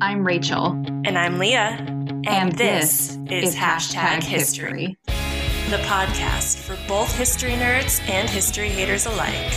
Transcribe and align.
I'm 0.00 0.26
Rachel. 0.26 0.72
And 1.04 1.16
I'm 1.18 1.38
Leah. 1.38 1.76
And, 1.78 2.26
And 2.28 2.52
this, 2.52 3.16
this 3.24 3.50
is 3.50 3.56
Hashtag 3.56 4.22
History, 4.22 4.98
the 5.06 5.78
podcast 5.84 6.58
for 6.58 6.76
both 6.88 7.16
history 7.16 7.52
nerds 7.52 8.06
and 8.08 8.28
history 8.28 8.68
haters 8.68 9.06
alike. 9.06 9.52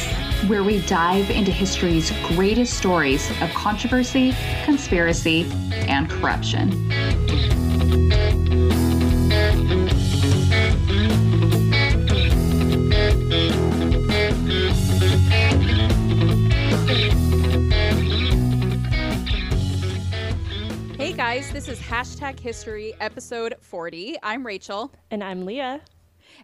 where 0.47 0.63
we 0.63 0.79
dive 0.85 1.29
into 1.29 1.51
history's 1.51 2.11
greatest 2.29 2.73
stories 2.77 3.29
of 3.41 3.49
controversy, 3.53 4.33
conspiracy, 4.63 5.45
and 5.71 6.09
corruption. 6.09 6.71
This 21.59 21.67
is 21.67 21.79
Hashtag 21.79 22.39
History 22.39 22.93
episode 23.01 23.53
40. 23.59 24.15
I'm 24.23 24.45
Rachel, 24.45 24.93
And 25.11 25.21
I'm 25.21 25.45
Leah. 25.45 25.81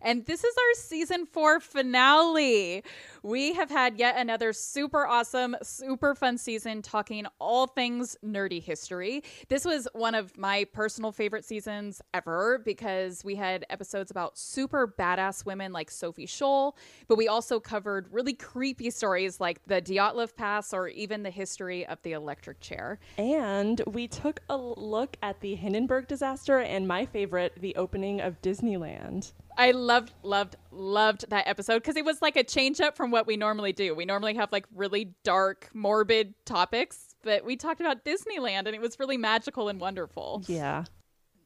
And 0.06 0.24
this 0.26 0.44
is 0.44 0.56
our 0.56 0.74
season 0.76 1.26
four 1.26 1.60
finale. 1.60 2.84
We 3.24 3.54
have 3.54 3.72
had 3.72 3.98
yet 3.98 4.18
another 4.18 4.54
super 4.54 5.08
awesome, 5.08 5.56
super 5.64 6.14
fun 6.14 6.38
season 6.38 6.84
talking 6.84 7.26
all 7.40 7.66
things 7.66 8.16
nerdy 8.24 8.62
history. 8.62 9.24
This 9.50 9.66
was 9.66 9.88
one 9.94 10.14
of 10.14 10.38
my 10.38 10.66
personal 10.66 11.12
favorite 11.12 11.44
seasons 11.44 12.04
ever 12.14 12.62
because 12.64 13.26
we 13.26 13.34
had 13.36 13.66
episodes 13.72 14.12
about 14.12 14.38
super 14.38 14.88
badass 14.88 15.44
women 15.44 15.74
like 15.74 15.90
Sophie 15.90 16.28
Scholl, 16.28 16.74
but 17.08 17.18
we 17.18 17.28
also 17.28 17.60
covered 17.60 18.08
really 18.12 18.34
creepy 18.34 18.92
stories 18.92 19.40
like 19.40 19.60
the 19.66 19.82
Dyatlov 19.82 20.36
Pass 20.36 20.72
or 20.72 20.88
even 20.90 21.24
the 21.24 21.32
history 21.32 21.84
of 21.88 22.00
the 22.04 22.12
electric 22.12 22.60
chair. 22.60 23.00
And 23.18 23.82
we 23.88 24.08
took 24.08 24.42
a 24.50 24.56
look 24.56 25.18
at 25.24 25.42
the 25.42 25.56
Hindenburg 25.56 26.08
disaster 26.08 26.60
and 26.60 26.88
my 26.88 27.08
favorite, 27.08 27.54
the 27.60 27.76
opening 27.76 28.22
of 28.22 28.40
Disneyland. 28.44 29.32
I 29.58 29.72
loved, 29.72 30.14
loved, 30.24 30.56
loved 30.72 31.30
that 31.30 31.48
episode 31.48 31.80
because 31.80 31.96
it 31.96 32.06
was 32.06 32.22
like 32.22 32.36
a 32.36 32.44
change 32.44 32.82
up 32.82 32.96
from 32.96 33.12
what 33.12 33.26
we 33.28 33.38
normally 33.38 33.74
do. 33.74 33.96
We 33.96 34.06
normally 34.06 34.36
have 34.36 34.52
like 34.52 34.66
really 34.74 35.14
dark, 35.24 35.70
morbid 35.74 36.34
topics, 36.46 37.16
but 37.24 37.46
we 37.46 37.56
talked 37.56 37.80
about 37.82 38.04
Disneyland 38.06 38.66
and 38.66 38.76
it 38.76 38.82
was 38.82 39.00
really 39.00 39.18
magical 39.18 39.70
and 39.70 39.80
wonderful. 39.80 40.44
Yeah. 40.48 40.86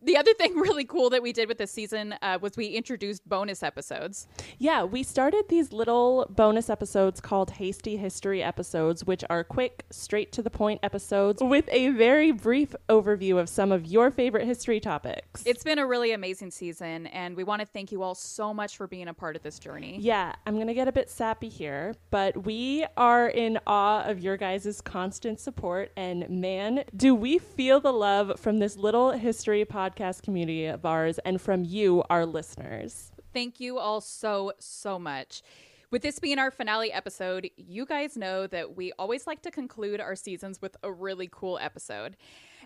The 0.02 0.16
other 0.16 0.34
thing 0.34 0.56
really 0.56 0.86
cool 0.86 1.10
that 1.10 1.22
we 1.22 1.34
did 1.34 1.48
with 1.50 1.58
this 1.58 1.72
season 1.72 2.16
uh, 2.22 2.40
was 2.42 2.56
we 2.56 2.68
introduced 2.68 3.28
bonus 3.28 3.64
episodes. 3.64 4.28
Yeah, 4.58 4.84
we 4.84 5.04
started 5.04 5.46
these 5.50 5.74
little 5.74 6.26
bonus 6.30 6.70
episodes 6.70 7.20
called 7.20 7.52
Hasty 7.52 7.98
History 7.98 8.42
episodes, 8.42 9.04
which 9.04 9.24
are 9.30 9.44
quick, 9.44 9.86
straight 9.90 10.32
to 10.34 10.42
the 10.42 10.50
point 10.50 10.80
episodes 10.84 11.44
with 11.44 11.68
a 11.72 11.90
very 11.90 12.32
brief 12.32 12.76
overview 12.88 13.40
of 13.40 13.50
some 13.50 13.72
of 13.72 13.86
your 13.86 14.10
favorite 14.10 14.46
history 14.46 14.80
topics. 14.80 15.44
It's 15.46 15.64
been 15.64 15.80
a 15.80 15.86
really 15.86 16.14
amazing 16.14 16.52
season, 16.52 17.08
and 17.08 17.36
we 17.36 17.44
want 17.44 17.60
to 17.62 17.66
thank 17.66 17.92
you 17.92 18.02
all 18.02 18.16
so 18.16 18.54
much 18.54 18.78
for 18.78 18.88
being 18.88 19.10
a 19.10 19.14
part 19.14 19.36
of 19.36 19.44
this 19.44 19.60
journey. 19.60 19.98
Yeah, 20.00 20.34
I'm 20.46 20.56
going 20.56 20.68
to 20.68 20.74
get 20.74 20.88
a 20.88 20.94
bit 20.94 21.10
sappy 21.10 21.50
here, 21.50 21.96
but 22.10 22.46
we 22.46 22.86
are 22.96 23.28
in 23.28 23.60
awe 23.68 24.04
of 24.04 24.20
your 24.22 24.38
guys' 24.38 24.80
constant 24.82 25.42
support. 25.42 25.92
And 25.98 26.30
man, 26.30 26.86
do 26.96 27.14
we 27.14 27.38
feel 27.38 27.82
the 27.82 27.92
love 27.92 28.40
from 28.40 28.60
this 28.60 28.78
little 28.78 29.12
history 29.12 29.66
podcast 29.66 29.89
community 29.96 30.66
of 30.66 30.86
ours 30.86 31.20
and 31.20 31.42
from 31.42 31.64
you, 31.64 32.04
our 32.10 32.26
listeners. 32.26 33.12
Thank 33.34 33.60
you 33.60 33.78
all 33.78 34.02
so, 34.02 34.54
so 34.60 34.98
much. 34.98 35.44
With 35.92 36.04
this 36.04 36.20
being 36.20 36.38
our 36.38 36.52
finale 36.52 36.92
episode, 36.92 37.50
you 37.58 37.86
guys 37.86 38.16
know 38.16 38.46
that 38.48 38.76
we 38.78 38.92
always 39.00 39.26
like 39.26 39.42
to 39.42 39.52
conclude 39.52 40.00
our 40.00 40.16
seasons 40.16 40.62
with 40.62 40.78
a 40.84 40.92
really 40.92 41.28
cool 41.32 41.58
episode. 41.60 42.16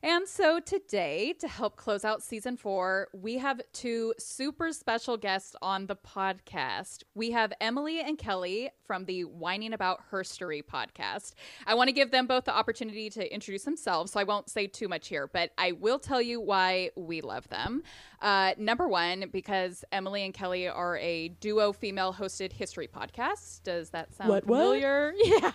And 0.06 0.28
so 0.28 0.59
today, 0.59 1.34
to 1.40 1.48
help 1.48 1.78
close 1.78 2.04
out 2.04 2.22
season 2.22 2.58
four, 2.58 3.08
we 3.14 3.38
have 3.38 3.62
two 3.72 4.14
super 4.20 4.73
special 4.73 5.16
guests 5.16 5.56
on 5.62 5.88
the 5.88 5.96
podcast. 5.96 7.03
We 7.16 7.31
have 7.31 7.53
Emily 7.62 8.02
and 8.02 8.18
Kelly 8.18 8.69
from 8.86 9.06
the 9.06 9.24
Whining 9.24 9.72
About 9.72 10.02
Herstory 10.12 10.62
podcast. 10.62 11.36
I 11.66 11.75
want 11.75 11.88
to 11.88 11.94
give 11.94 12.12
them 12.12 12.28
both 12.28 12.44
the 12.44 12.53
opportunity 12.53 13.09
to 13.12 13.34
introduce 13.34 13.64
themselves, 13.64 14.12
so 14.12 14.19
I 14.19 14.25
won't 14.25 14.50
say 14.50 14.68
too 14.68 14.90
much 14.90 15.08
here, 15.08 15.25
but 15.25 15.52
I 15.58 15.72
will 15.72 16.00
tell 16.00 16.22
you 16.22 16.41
why 16.41 16.90
we 16.97 17.22
love 17.22 17.47
them. 17.47 17.81
Uh, 18.22 18.53
number 18.58 18.90
one, 18.90 19.30
because 19.31 19.85
Emily 19.94 20.25
and 20.25 20.34
Kelly 20.34 20.68
are 20.68 20.97
a 20.97 21.30
duo 21.30 21.72
female 21.72 22.14
hosted 22.14 22.52
history 22.52 22.90
podcast. 22.90 23.64
Does 23.64 23.91
that 23.91 24.14
sound 24.14 24.30
What, 24.30 24.46
what? 24.47 24.58
familiar? 24.59 25.14
Yeah. 25.24 25.52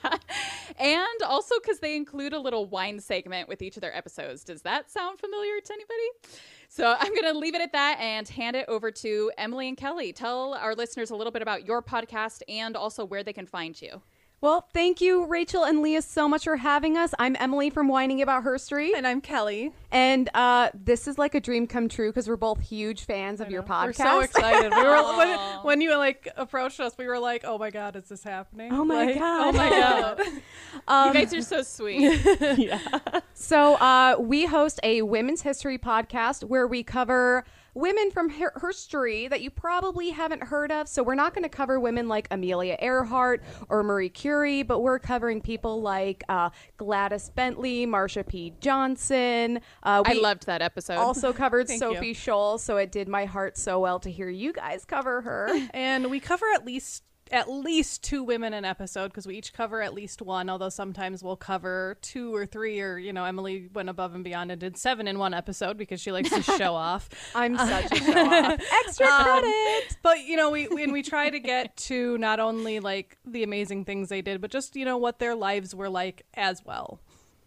And 0.78 1.22
also 1.26 1.54
because 1.60 1.80
they 1.80 1.96
include 1.96 2.32
a 2.32 2.40
little 2.40 2.66
wine 2.66 3.00
segment 3.00 3.48
with 3.48 3.62
each 3.62 3.76
of 3.76 3.80
their 3.82 3.94
episodes. 3.96 4.37
Does 4.44 4.62
that 4.62 4.90
sound 4.90 5.18
familiar 5.18 5.60
to 5.60 5.72
anybody? 5.72 6.38
So 6.68 6.94
I'm 6.98 7.14
going 7.14 7.32
to 7.32 7.38
leave 7.38 7.54
it 7.54 7.60
at 7.60 7.72
that 7.72 7.98
and 8.00 8.28
hand 8.28 8.56
it 8.56 8.66
over 8.68 8.90
to 8.90 9.32
Emily 9.38 9.68
and 9.68 9.76
Kelly. 9.76 10.12
Tell 10.12 10.54
our 10.54 10.74
listeners 10.74 11.10
a 11.10 11.16
little 11.16 11.32
bit 11.32 11.42
about 11.42 11.66
your 11.66 11.82
podcast 11.82 12.42
and 12.48 12.76
also 12.76 13.04
where 13.04 13.22
they 13.22 13.32
can 13.32 13.46
find 13.46 13.80
you. 13.80 14.02
Well, 14.40 14.68
thank 14.72 15.00
you, 15.00 15.24
Rachel 15.26 15.64
and 15.64 15.82
Leah, 15.82 16.00
so 16.02 16.28
much 16.28 16.44
for 16.44 16.54
having 16.54 16.96
us. 16.96 17.12
I'm 17.18 17.34
Emily 17.40 17.70
from 17.70 17.88
Whining 17.88 18.22
About 18.22 18.44
Herstory, 18.44 18.90
And 18.96 19.04
I'm 19.04 19.20
Kelly. 19.20 19.72
and 19.90 20.30
uh, 20.32 20.70
this 20.74 21.08
is 21.08 21.18
like 21.18 21.34
a 21.34 21.40
dream 21.40 21.66
come 21.66 21.88
true 21.88 22.10
because 22.10 22.28
we're 22.28 22.36
both 22.36 22.60
huge 22.60 23.04
fans 23.04 23.40
of 23.40 23.50
your 23.50 23.64
podcast. 23.64 23.86
We're 23.86 23.92
so 23.94 24.20
excited. 24.20 24.72
We 24.72 24.80
were 24.84 25.16
when, 25.16 25.38
when 25.64 25.80
you 25.80 25.96
like 25.96 26.28
approached 26.36 26.78
us, 26.78 26.96
we 26.96 27.08
were 27.08 27.18
like, 27.18 27.42
"Oh 27.44 27.58
my 27.58 27.70
god, 27.70 27.96
is 27.96 28.04
this 28.08 28.22
happening?" 28.22 28.72
Oh 28.72 28.84
my 28.84 29.06
Like, 29.06 29.18
God. 29.18 29.54
Oh 29.54 29.58
my 29.58 29.70
god! 29.70 30.18
you 31.16 31.20
guys 31.20 31.34
are 31.34 31.42
so 31.42 31.62
sweet. 31.62 32.20
yeah. 32.58 33.00
So, 33.34 33.74
uh, 33.74 34.18
we 34.20 34.46
host 34.46 34.78
a 34.84 35.02
women's 35.02 35.42
history 35.42 35.78
podcast 35.78 36.44
where 36.44 36.68
we 36.68 36.84
cover 36.84 37.44
women 37.78 38.10
from 38.10 38.30
her- 38.30 38.52
history 38.60 39.28
that 39.28 39.40
you 39.40 39.50
probably 39.50 40.10
haven't 40.10 40.42
heard 40.42 40.72
of. 40.72 40.88
So, 40.88 41.02
we're 41.02 41.14
not 41.14 41.34
going 41.34 41.44
to 41.44 41.48
cover 41.48 41.78
women 41.80 42.08
like 42.08 42.28
Amelia 42.30 42.76
Earhart 42.80 43.42
or 43.68 43.82
Marie 43.82 44.08
Curie, 44.08 44.62
but 44.62 44.80
we're 44.80 44.98
covering 44.98 45.40
people 45.40 45.80
like 45.80 46.24
uh, 46.28 46.50
Gladys 46.76 47.30
Bentley, 47.30 47.86
Marsha 47.86 48.26
P. 48.26 48.54
Johnson. 48.60 49.60
Uh, 49.82 50.02
I 50.04 50.14
we 50.14 50.20
loved 50.20 50.46
that 50.46 50.62
episode. 50.62 50.96
also 50.96 51.32
covered 51.38 51.68
Sophie 51.68 52.08
you. 52.08 52.14
Scholl, 52.14 52.58
so 52.58 52.76
it 52.76 52.92
did 52.92 53.08
my 53.08 53.24
heart 53.24 53.56
so 53.56 53.80
well 53.80 53.98
to 54.00 54.10
hear 54.10 54.28
you 54.28 54.52
guys 54.52 54.84
cover 54.84 55.20
her. 55.22 55.48
and 55.74 56.10
we 56.10 56.20
cover 56.20 56.46
at 56.54 56.64
least 56.64 57.04
at 57.32 57.50
least 57.50 58.02
two 58.02 58.22
women 58.22 58.52
an 58.54 58.64
episode 58.64 59.08
because 59.08 59.26
we 59.26 59.36
each 59.36 59.52
cover 59.52 59.82
at 59.82 59.94
least 59.94 60.22
one. 60.22 60.48
Although 60.48 60.68
sometimes 60.68 61.22
we'll 61.22 61.36
cover 61.36 61.96
two 62.02 62.34
or 62.34 62.46
three, 62.46 62.80
or 62.80 62.98
you 62.98 63.12
know, 63.12 63.24
Emily 63.24 63.68
went 63.72 63.88
above 63.88 64.14
and 64.14 64.24
beyond 64.24 64.50
and 64.50 64.60
did 64.60 64.76
seven 64.76 65.06
in 65.08 65.18
one 65.18 65.34
episode 65.34 65.76
because 65.76 66.00
she 66.00 66.12
likes 66.12 66.30
to 66.30 66.42
show 66.42 66.74
off. 66.74 67.08
I'm 67.34 67.56
such 67.56 67.92
a 67.92 67.96
show 67.96 68.26
off. 68.26 68.60
Extra 68.86 69.06
Um, 69.06 69.22
credit. 69.24 69.96
But 70.02 70.24
you 70.24 70.36
know, 70.36 70.50
we 70.50 70.68
we- 70.68 70.82
and 70.82 70.92
we 70.92 71.02
try 71.02 71.30
to 71.30 71.38
get 71.40 71.76
to 71.76 72.16
not 72.18 72.40
only 72.40 72.80
like 72.80 73.18
the 73.24 73.42
amazing 73.42 73.84
things 73.84 74.08
they 74.08 74.22
did, 74.22 74.40
but 74.40 74.50
just 74.50 74.76
you 74.76 74.84
know 74.84 74.96
what 74.96 75.18
their 75.18 75.34
lives 75.34 75.74
were 75.74 75.88
like 75.88 76.24
as 76.34 76.64
well. 76.64 77.00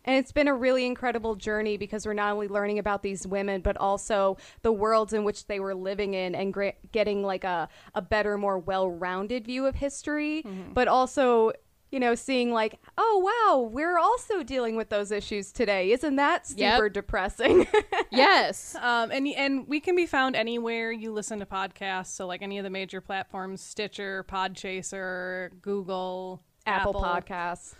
And 0.05 0.15
it's 0.17 0.31
been 0.31 0.47
a 0.47 0.53
really 0.55 0.85
incredible 0.85 1.35
journey 1.35 1.77
because 1.77 2.05
we're 2.05 2.13
not 2.13 2.31
only 2.33 2.47
learning 2.47 2.79
about 2.79 3.03
these 3.03 3.27
women, 3.27 3.61
but 3.61 3.77
also 3.77 4.37
the 4.63 4.71
worlds 4.71 5.13
in 5.13 5.23
which 5.23 5.45
they 5.47 5.59
were 5.59 5.75
living 5.75 6.13
in 6.15 6.33
and 6.35 6.53
gra- 6.53 6.73
getting 6.91 7.23
like 7.23 7.43
a, 7.43 7.69
a 7.93 8.01
better, 8.01 8.37
more 8.37 8.57
well 8.57 8.89
rounded 8.89 9.45
view 9.45 9.65
of 9.65 9.75
history, 9.75 10.43
but 10.73 10.87
also. 10.87 11.51
You 11.93 11.99
know, 11.99 12.15
seeing 12.15 12.53
like, 12.53 12.79
oh 12.97 13.17
wow, 13.49 13.63
we're 13.69 13.97
also 13.97 14.43
dealing 14.43 14.77
with 14.77 14.87
those 14.87 15.11
issues 15.11 15.51
today. 15.51 15.91
Isn't 15.91 16.15
that 16.15 16.49
Yep. 16.55 16.75
super 16.77 16.87
depressing? 16.87 17.67
yes. 18.13 18.75
Um, 18.75 19.11
and 19.11 19.27
and 19.27 19.67
we 19.67 19.81
can 19.81 19.97
be 19.97 20.05
found 20.05 20.37
anywhere 20.37 20.93
you 20.93 21.11
listen 21.11 21.39
to 21.39 21.45
podcasts. 21.45 22.15
So 22.15 22.27
like 22.27 22.41
any 22.41 22.57
of 22.59 22.63
the 22.63 22.69
major 22.69 23.01
platforms, 23.01 23.59
Stitcher, 23.59 24.23
Podchaser, 24.23 25.49
Google, 25.61 26.41
Apple 26.65 26.93
Podcasts. 26.93 27.75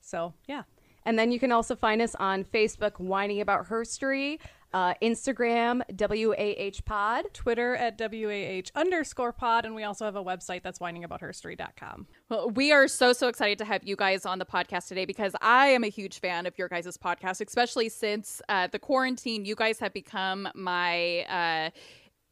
So 0.00 0.32
yeah, 0.46 0.62
And 1.06 1.18
then 1.18 1.32
you 1.32 1.38
can 1.38 1.52
also 1.52 1.74
find 1.74 2.02
us 2.02 2.14
on 2.16 2.44
Facebook, 2.44 2.98
Whining 2.98 3.40
About 3.40 3.68
Herstory, 3.68 4.38
uh, 4.74 4.92
Instagram, 5.00 5.80
WAH 5.88 6.80
Pod. 6.84 7.24
Twitter 7.32 7.76
at 7.76 7.96
WAH 7.98 8.70
underscore 8.74 9.32
pod, 9.32 9.64
and 9.64 9.74
we 9.74 9.84
also 9.84 10.04
have 10.04 10.16
a 10.16 10.22
website 10.22 10.62
that's 10.62 10.80
whiningaboutherstory.com. 10.80 12.06
Well, 12.28 12.50
we 12.50 12.72
are 12.72 12.88
so, 12.88 13.12
so 13.12 13.28
excited 13.28 13.56
to 13.58 13.64
have 13.64 13.84
you 13.84 13.96
guys 13.96 14.26
on 14.26 14.38
the 14.38 14.44
podcast 14.44 14.88
today 14.88 15.06
because 15.06 15.34
I 15.40 15.68
am 15.68 15.84
a 15.84 15.88
huge 15.88 16.18
fan 16.18 16.44
of 16.44 16.58
your 16.58 16.68
guys' 16.68 16.98
podcast, 16.98 17.40
especially 17.46 17.88
since 17.88 18.42
uh, 18.48 18.66
the 18.66 18.78
quarantine. 18.78 19.44
You 19.44 19.54
guys 19.54 19.78
have 19.78 19.94
become 19.94 20.48
my. 20.54 21.20
Uh, 21.20 21.70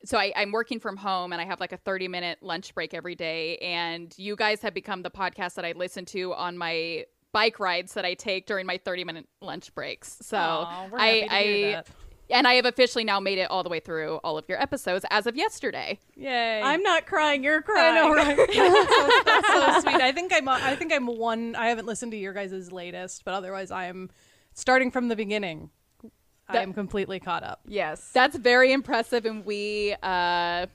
so 0.05 0.19
I, 0.19 0.33
I'm 0.37 0.53
working 0.53 0.81
from 0.81 0.99
home 0.99 1.33
and 1.33 1.41
I 1.41 1.47
have 1.47 1.61
like 1.61 1.73
a 1.73 1.79
30 1.79 2.09
minute 2.09 2.39
lunch 2.43 2.75
break 2.75 2.93
every 2.93 3.15
day. 3.15 3.57
And 3.59 4.13
you 4.19 4.37
guys 4.37 4.61
have 4.61 4.75
become 4.75 5.03
the 5.03 5.11
podcast 5.11 5.55
that 5.55 5.65
I 5.65 5.73
listen 5.73 6.05
to 6.07 6.35
on 6.35 6.59
my 6.59 7.05
bike 7.35 7.59
rides 7.59 7.95
that 7.95 8.05
I 8.05 8.15
take 8.15 8.47
during 8.47 8.65
my 8.65 8.79
30 8.79 9.05
minute 9.05 9.27
lunch 9.43 9.75
breaks. 9.75 10.17
So 10.23 10.39
Aw, 10.39 10.89
we're 10.91 10.99
I, 10.99 11.07
happy 11.07 11.29
to 11.29 11.35
hear 11.37 11.69
I 11.69 11.73
that. 11.73 11.87
and 12.31 12.47
I 12.47 12.55
have 12.55 12.65
officially 12.65 13.03
now 13.03 13.19
made 13.19 13.39
it 13.39 13.51
all 13.51 13.65
the 13.65 13.69
way 13.69 13.81
through 13.81 14.21
all 14.25 14.39
of 14.39 14.45
your 14.49 14.63
episodes 14.63 15.05
as 15.11 15.27
of 15.27 15.35
yesterday. 15.37 15.99
Yay! 16.15 16.63
I'm 16.63 16.83
not 16.83 17.07
crying. 17.07 17.43
You're 17.43 17.61
crying. 17.61 17.99
I 17.99 18.01
know, 18.01 18.15
right? 18.15 18.37
that's, 18.37 19.25
that's 19.25 19.49
so 19.49 19.81
sweet. 19.91 20.01
I 20.01 20.13
think 20.13 20.33
I'm. 20.33 20.49
I 20.49 20.77
think 20.77 20.93
I'm 20.93 21.07
one. 21.07 21.57
I 21.57 21.67
haven't 21.67 21.87
listened 21.87 22.13
to 22.13 22.19
your 22.19 22.33
guys' 22.33 22.71
latest, 22.73 23.25
but 23.25 23.35
otherwise, 23.35 23.71
I'm 23.73 24.11
starting 24.55 24.93
from 24.93 25.09
the 25.09 25.17
beginning. 25.17 25.71
I 26.49 26.59
am 26.59 26.73
completely 26.73 27.21
caught 27.21 27.43
up. 27.43 27.63
Yes. 27.67 28.11
That's 28.13 28.37
very 28.37 28.73
impressive, 28.73 29.25
and 29.25 29.45
we 29.45 29.97
uh, 30.03 30.67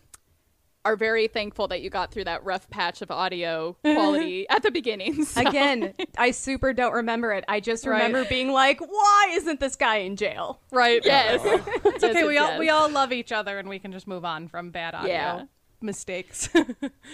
are 0.85 0.95
very 0.95 1.27
thankful 1.27 1.67
that 1.67 1.81
you 1.81 1.89
got 1.89 2.11
through 2.11 2.23
that 2.23 2.43
rough 2.43 2.69
patch 2.69 3.01
of 3.01 3.11
audio 3.11 3.73
quality 3.83 4.47
at 4.49 4.63
the 4.63 4.71
beginning. 4.71 5.25
so- 5.25 5.41
Again, 5.41 5.93
I 6.17 6.31
super 6.31 6.73
don't 6.73 6.93
remember 6.93 7.31
it. 7.33 7.43
I 7.47 7.59
just 7.59 7.85
Right. 7.85 7.97
remember 8.03 8.27
being 8.29 8.51
like, 8.51 8.79
"Why 8.79 9.29
isn't 9.33 9.59
this 9.59 9.75
guy 9.75 9.97
in 9.97 10.15
jail?" 10.15 10.59
Right. 10.71 11.01
Yes. 11.03 11.41
It's 11.85 12.03
okay. 12.03 12.23
We 12.25 12.37
all 12.37 12.57
we 12.59 12.69
all 12.69 12.89
love 12.89 13.11
each 13.11 13.31
other, 13.31 13.59
and 13.59 13.67
we 13.67 13.77
can 13.79 13.91
just 13.91 14.07
move 14.07 14.23
on 14.23 14.47
from 14.47 14.71
bad 14.71 14.95
audio 14.95 15.09
Yeah. 15.09 15.43
mistakes. 15.81 16.49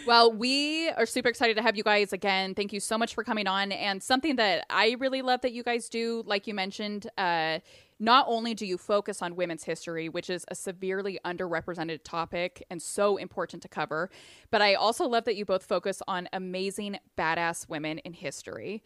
Well, 0.05 0.31
we 0.31 0.89
are 0.89 1.05
super 1.07 1.29
excited 1.29 1.55
to 1.57 1.63
have 1.63 1.75
you 1.75 1.83
guys 1.83 2.13
again. 2.13 2.53
Thank 2.53 2.71
you 2.73 2.79
so 2.79 2.97
much 2.97 3.13
for 3.15 3.23
coming 3.23 3.47
on. 3.47 3.71
And 3.71 4.01
something 4.03 4.35
that 4.35 4.65
I 4.69 4.95
really 4.99 5.21
love 5.23 5.41
that 5.41 5.53
you 5.53 5.63
guys 5.63 5.89
do, 5.89 6.23
like 6.27 6.45
you 6.47 6.53
mentioned, 6.53 7.07
uh, 7.17 7.59
not 7.99 8.25
only 8.27 8.53
do 8.53 8.65
you 8.65 8.77
focus 8.77 9.21
on 9.21 9.35
women's 9.35 9.63
history, 9.63 10.09
which 10.09 10.29
is 10.29 10.45
a 10.49 10.55
severely 10.55 11.19
underrepresented 11.25 11.99
topic 12.03 12.63
and 12.69 12.81
so 12.81 13.17
important 13.17 13.61
to 13.61 13.69
cover, 13.69 14.09
but 14.51 14.61
I 14.61 14.73
also 14.73 15.07
love 15.07 15.25
that 15.25 15.35
you 15.35 15.45
both 15.45 15.63
focus 15.63 16.01
on 16.07 16.27
amazing, 16.33 16.97
badass 17.17 17.69
women 17.69 17.99
in 17.99 18.13
history. 18.13 18.83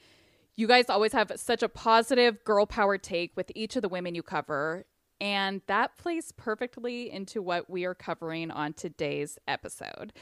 You 0.55 0.67
guys 0.67 0.89
always 0.89 1.13
have 1.13 1.31
such 1.37 1.63
a 1.63 1.69
positive 1.69 2.43
girl 2.43 2.65
power 2.65 2.97
take 2.97 3.35
with 3.35 3.51
each 3.55 3.75
of 3.75 3.81
the 3.81 3.89
women 3.89 4.13
you 4.13 4.23
cover. 4.23 4.85
And 5.21 5.61
that 5.67 5.97
plays 5.97 6.31
perfectly 6.31 7.11
into 7.11 7.41
what 7.41 7.69
we 7.69 7.85
are 7.85 7.95
covering 7.95 8.51
on 8.51 8.73
today's 8.73 9.37
episode. 9.47 10.13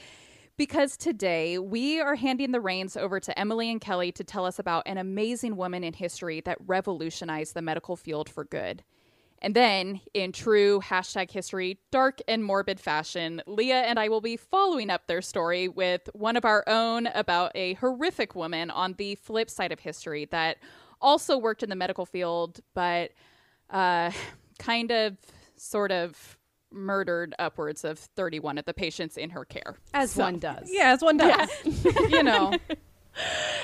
Because 0.57 0.97
today 0.97 1.59
we 1.59 2.01
are 2.01 2.15
handing 2.15 2.51
the 2.51 2.59
reins 2.59 2.97
over 2.97 3.19
to 3.19 3.37
Emily 3.37 3.69
and 3.69 3.79
Kelly 3.79 4.11
to 4.13 4.23
tell 4.23 4.43
us 4.43 4.57
about 4.57 4.87
an 4.87 4.97
amazing 4.97 5.55
woman 5.55 5.83
in 5.83 5.93
history 5.93 6.41
that 6.41 6.57
revolutionized 6.65 7.53
the 7.53 7.61
medical 7.61 7.95
field 7.95 8.27
for 8.27 8.43
good. 8.43 8.83
And 9.39 9.55
then, 9.55 10.01
in 10.15 10.31
true 10.31 10.81
hashtag 10.83 11.29
history, 11.29 11.79
dark 11.91 12.21
and 12.27 12.43
morbid 12.43 12.79
fashion, 12.79 13.39
Leah 13.45 13.83
and 13.83 13.99
I 13.99 14.09
will 14.09 14.19
be 14.19 14.35
following 14.35 14.89
up 14.89 15.05
their 15.05 15.21
story 15.21 15.67
with 15.67 16.09
one 16.13 16.35
of 16.35 16.43
our 16.43 16.63
own 16.65 17.05
about 17.13 17.51
a 17.53 17.75
horrific 17.75 18.33
woman 18.33 18.71
on 18.71 18.93
the 18.93 19.13
flip 19.13 19.51
side 19.51 19.71
of 19.71 19.79
history 19.79 20.25
that 20.31 20.57
also 20.99 21.37
worked 21.37 21.61
in 21.61 21.69
the 21.69 21.75
medical 21.75 22.07
field, 22.07 22.61
but 22.73 23.11
uh, 23.69 24.09
kind 24.57 24.91
of, 24.91 25.17
sort 25.55 25.91
of 25.91 26.37
murdered 26.71 27.33
upwards 27.39 27.83
of 27.83 27.99
31 27.99 28.57
of 28.57 28.65
the 28.65 28.73
patients 28.73 29.17
in 29.17 29.31
her 29.31 29.45
care. 29.45 29.77
As 29.93 30.15
one 30.15 30.39
does. 30.39 30.69
yeah, 30.71 30.91
as 30.93 31.01
one 31.01 31.17
does. 31.17 31.49
you 32.09 32.23
know. 32.23 32.53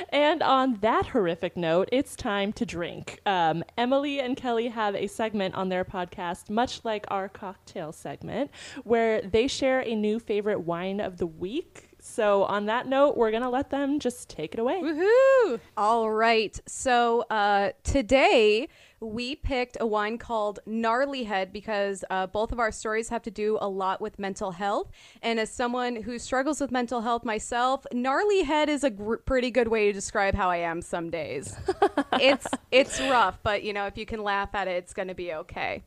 And 0.09 0.41
on 0.41 0.79
that 0.81 1.07
horrific 1.07 1.55
note, 1.55 1.89
it's 1.91 2.15
time 2.15 2.53
to 2.53 2.65
drink. 2.65 3.19
Um, 3.25 3.63
Emily 3.77 4.19
and 4.19 4.35
Kelly 4.35 4.67
have 4.69 4.95
a 4.95 5.07
segment 5.07 5.55
on 5.55 5.69
their 5.69 5.85
podcast, 5.85 6.50
much 6.50 6.83
like 6.83 7.05
our 7.09 7.29
cocktail 7.29 7.91
segment, 7.91 8.51
where 8.83 9.21
they 9.21 9.47
share 9.47 9.81
a 9.81 9.95
new 9.95 10.19
favorite 10.19 10.61
wine 10.61 10.99
of 10.99 11.17
the 11.17 11.27
week. 11.27 11.89
So, 11.99 12.44
on 12.44 12.65
that 12.65 12.88
note, 12.88 13.15
we're 13.15 13.31
going 13.31 13.44
to 13.44 13.49
let 13.49 13.69
them 13.69 13.97
just 13.99 14.27
take 14.29 14.53
it 14.53 14.59
away. 14.59 14.81
Woohoo! 14.81 15.59
All 15.77 16.11
right. 16.11 16.59
So 16.67 17.21
uh, 17.29 17.71
today 17.83 18.67
we 19.03 19.35
picked 19.35 19.77
a 19.79 19.85
wine 19.85 20.17
called 20.17 20.59
Gnarly 20.65 21.23
Head 21.23 21.51
because 21.51 22.03
uh, 22.09 22.27
both 22.27 22.51
of 22.51 22.59
our 22.59 22.71
stories 22.71 23.09
have 23.09 23.21
to 23.23 23.31
do 23.31 23.57
a 23.61 23.67
lot 23.67 24.01
with 24.01 24.17
mental 24.17 24.51
health. 24.51 24.91
And 25.21 25.39
as 25.39 25.51
someone 25.51 25.95
who 25.95 26.17
struggles 26.17 26.61
with 26.61 26.71
mental 26.71 27.01
health 27.01 27.25
myself, 27.25 27.85
Gnarly 27.91 28.44
Head 28.44 28.69
is 28.69 28.83
a 28.83 28.89
gr- 28.89 29.17
pretty 29.17 29.51
good 29.51 29.67
way 29.67 29.88
to 29.88 29.94
describe 29.94 30.35
how 30.35 30.50
I 30.50 30.57
am 30.57 30.81
some 30.81 31.09
days. 31.09 31.55
it's 32.13 32.47
it's 32.71 33.00
rough, 33.01 33.39
but 33.44 33.63
you 33.63 33.73
know 33.73 33.85
if 33.88 33.97
you 33.97 34.05
can 34.05 34.23
laugh 34.23 34.50
at 34.53 34.67
it, 34.67 34.75
it's 34.75 34.94
going 34.94 35.09
to 35.09 35.15
be 35.15 35.33
okay. 35.33 35.83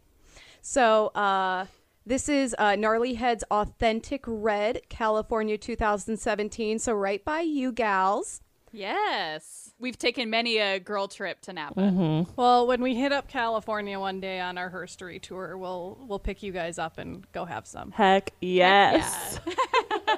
So, 0.60 1.08
uh, 1.08 1.66
this 2.04 2.28
is 2.28 2.54
uh, 2.58 2.76
Gnarly 2.76 3.14
Head's 3.14 3.44
Authentic 3.50 4.24
Red, 4.26 4.80
California 4.88 5.56
2017. 5.56 6.80
So, 6.80 6.92
right 6.92 7.24
by 7.24 7.40
you 7.40 7.72
gals. 7.72 8.42
Yes. 8.72 9.65
We've 9.78 9.98
taken 9.98 10.30
many 10.30 10.58
a 10.58 10.80
girl 10.80 11.06
trip 11.06 11.40
to 11.42 11.52
Napa. 11.52 12.26
Well, 12.36 12.66
when 12.66 12.82
we 12.82 12.94
hit 12.94 13.12
up 13.12 13.28
California 13.28 14.00
one 14.00 14.20
day 14.20 14.40
on 14.40 14.56
our 14.56 14.70
herstory 14.70 15.20
tour, 15.20 15.58
we'll 15.58 15.98
we'll 16.08 16.18
pick 16.18 16.42
you 16.42 16.52
guys 16.52 16.78
up 16.78 16.98
and 16.98 17.30
go 17.32 17.44
have 17.44 17.66
some. 17.66 17.90
Heck 17.92 18.32
yes. 18.40 19.38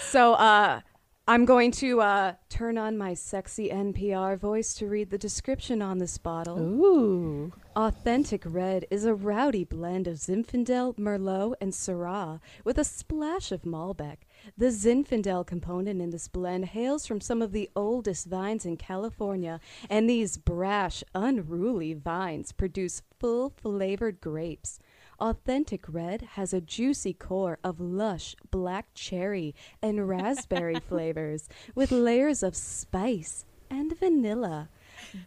So, 0.00 0.34
uh, 0.34 0.80
I'm 1.28 1.44
going 1.44 1.72
to 1.72 2.00
uh, 2.00 2.34
turn 2.48 2.78
on 2.78 2.96
my 2.96 3.14
sexy 3.14 3.68
NPR 3.68 4.38
voice 4.38 4.72
to 4.74 4.86
read 4.86 5.10
the 5.10 5.18
description 5.18 5.82
on 5.82 5.98
this 5.98 6.18
bottle. 6.18 6.58
Ooh. 6.60 7.52
Authentic 7.74 8.44
Red 8.46 8.86
is 8.90 9.04
a 9.04 9.12
rowdy 9.12 9.64
blend 9.64 10.06
of 10.06 10.18
Zinfandel, 10.18 10.96
Merlot, 10.96 11.54
and 11.60 11.72
Syrah 11.72 12.38
with 12.64 12.78
a 12.78 12.84
splash 12.84 13.50
of 13.50 13.62
Malbec. 13.62 14.18
The 14.56 14.66
Zinfandel 14.66 15.46
component 15.46 16.00
in 16.00 16.10
this 16.10 16.28
blend 16.28 16.66
hails 16.66 17.06
from 17.06 17.20
some 17.20 17.42
of 17.42 17.52
the 17.52 17.70
oldest 17.74 18.26
vines 18.26 18.64
in 18.64 18.76
California, 18.76 19.60
and 19.90 20.08
these 20.08 20.36
brash, 20.36 21.02
unruly 21.14 21.94
vines 21.94 22.52
produce 22.52 23.02
full 23.18 23.50
flavored 23.50 24.20
grapes. 24.20 24.78
Authentic 25.18 25.84
Red 25.88 26.22
has 26.32 26.52
a 26.52 26.60
juicy 26.60 27.14
core 27.14 27.58
of 27.64 27.80
lush 27.80 28.36
black 28.50 28.86
cherry 28.94 29.54
and 29.82 30.08
raspberry 30.08 30.80
flavors 30.88 31.48
with 31.74 31.90
layers 31.90 32.42
of 32.42 32.54
spice 32.54 33.44
and 33.70 33.98
vanilla. 33.98 34.68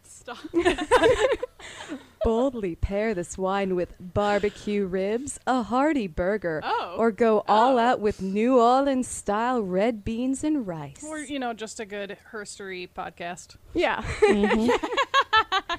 Stop. 0.02 0.38
Boldly 2.22 2.74
pair 2.74 3.14
this 3.14 3.38
wine 3.38 3.74
with 3.74 3.96
barbecue 3.98 4.84
ribs, 4.84 5.38
a 5.46 5.62
hearty 5.62 6.06
burger, 6.06 6.60
Oh. 6.62 6.96
or 6.98 7.10
go 7.10 7.42
all 7.48 7.76
oh. 7.76 7.78
out 7.78 8.00
with 8.00 8.20
New 8.20 8.58
Orleans 8.60 9.08
style 9.08 9.62
red 9.62 10.04
beans 10.04 10.44
and 10.44 10.66
rice. 10.66 11.02
Or 11.02 11.18
you 11.18 11.38
know, 11.38 11.54
just 11.54 11.80
a 11.80 11.86
good 11.86 12.18
herstory 12.32 12.88
podcast. 12.94 13.56
yeah. 13.74 14.02
Mm-hmm. 14.20 14.70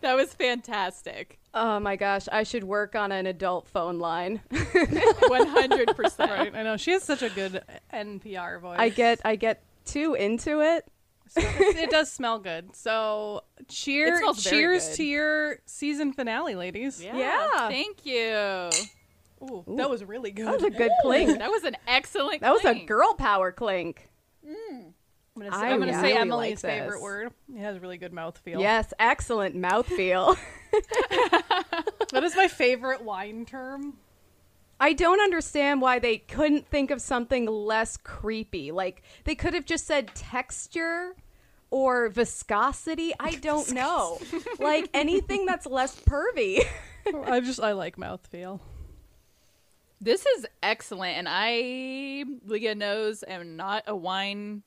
That 0.00 0.14
was 0.14 0.32
fantastic. 0.32 1.38
oh 1.54 1.80
my 1.80 1.96
gosh, 1.96 2.28
I 2.30 2.44
should 2.44 2.62
work 2.62 2.94
on 2.94 3.10
an 3.10 3.26
adult 3.26 3.66
phone 3.66 3.98
line. 3.98 4.40
100%. 4.50 6.18
Right? 6.18 6.54
I 6.54 6.62
know 6.62 6.76
she 6.76 6.92
has 6.92 7.02
such 7.02 7.22
a 7.22 7.30
good 7.30 7.62
NPR 7.92 8.60
voice. 8.60 8.76
I 8.78 8.90
get 8.90 9.20
I 9.24 9.34
get 9.36 9.62
too 9.84 10.14
into 10.14 10.60
it. 10.60 10.86
So 11.28 11.40
it 11.44 11.90
does 11.90 12.10
smell 12.10 12.38
good. 12.38 12.74
So 12.74 13.44
cheer, 13.68 14.20
It 14.22 14.36
cheers 14.36 14.96
to 14.96 15.04
your 15.04 15.58
season 15.66 16.12
finale, 16.12 16.54
ladies. 16.54 17.02
Yeah. 17.02 17.68
Thank 17.68 18.04
you. 18.06 18.70
Ooh, 19.42 19.64
that 19.76 19.88
was 19.88 20.04
really 20.04 20.30
good. 20.30 20.46
That 20.46 20.54
was 20.54 20.64
a 20.64 20.70
good 20.70 20.90
clink. 21.02 21.38
That 21.38 21.50
was 21.50 21.64
an 21.64 21.76
excellent 21.86 22.40
That 22.40 22.52
was 22.52 22.64
a 22.64 22.84
girl 22.84 23.14
power 23.14 23.52
clink. 23.52 24.08
Mm. 24.46 24.92
I'm 25.36 25.42
gonna 25.42 25.52
say, 25.52 25.66
I 25.66 25.72
I'm 25.72 25.78
gonna 25.78 26.00
say 26.00 26.16
Emily's 26.16 26.64
like 26.64 26.72
favorite 26.72 27.00
word. 27.00 27.32
It 27.54 27.60
has 27.60 27.78
really 27.78 27.98
good 27.98 28.12
mouth 28.12 28.36
feel. 28.38 28.60
Yes, 28.60 28.92
excellent 28.98 29.54
mouth 29.54 29.86
feel. 29.86 30.36
that 31.10 32.22
is 32.24 32.34
my 32.34 32.48
favorite 32.48 33.02
wine 33.02 33.46
term. 33.46 33.98
I 34.80 34.92
don't 34.92 35.20
understand 35.20 35.80
why 35.80 35.98
they 35.98 36.18
couldn't 36.18 36.68
think 36.68 36.90
of 36.90 37.00
something 37.00 37.46
less 37.46 37.96
creepy. 37.96 38.70
Like 38.70 39.02
they 39.24 39.34
could 39.34 39.54
have 39.54 39.64
just 39.64 39.86
said 39.86 40.14
texture 40.14 41.16
or 41.70 42.08
viscosity. 42.08 43.12
I 43.18 43.34
don't 43.42 43.72
know. 43.72 44.20
like 44.58 44.88
anything 44.94 45.46
that's 45.46 45.66
less 45.66 45.98
pervy. 46.00 46.64
I 47.24 47.40
just 47.40 47.60
I 47.60 47.72
like 47.72 47.96
mouthfeel. 47.96 48.60
This 50.00 50.24
is 50.24 50.46
excellent, 50.62 51.16
and 51.18 51.26
I, 51.28 52.24
Leah 52.44 52.76
knows, 52.76 53.24
am 53.24 53.56
not 53.56 53.82
a 53.88 53.96
wine 53.96 54.62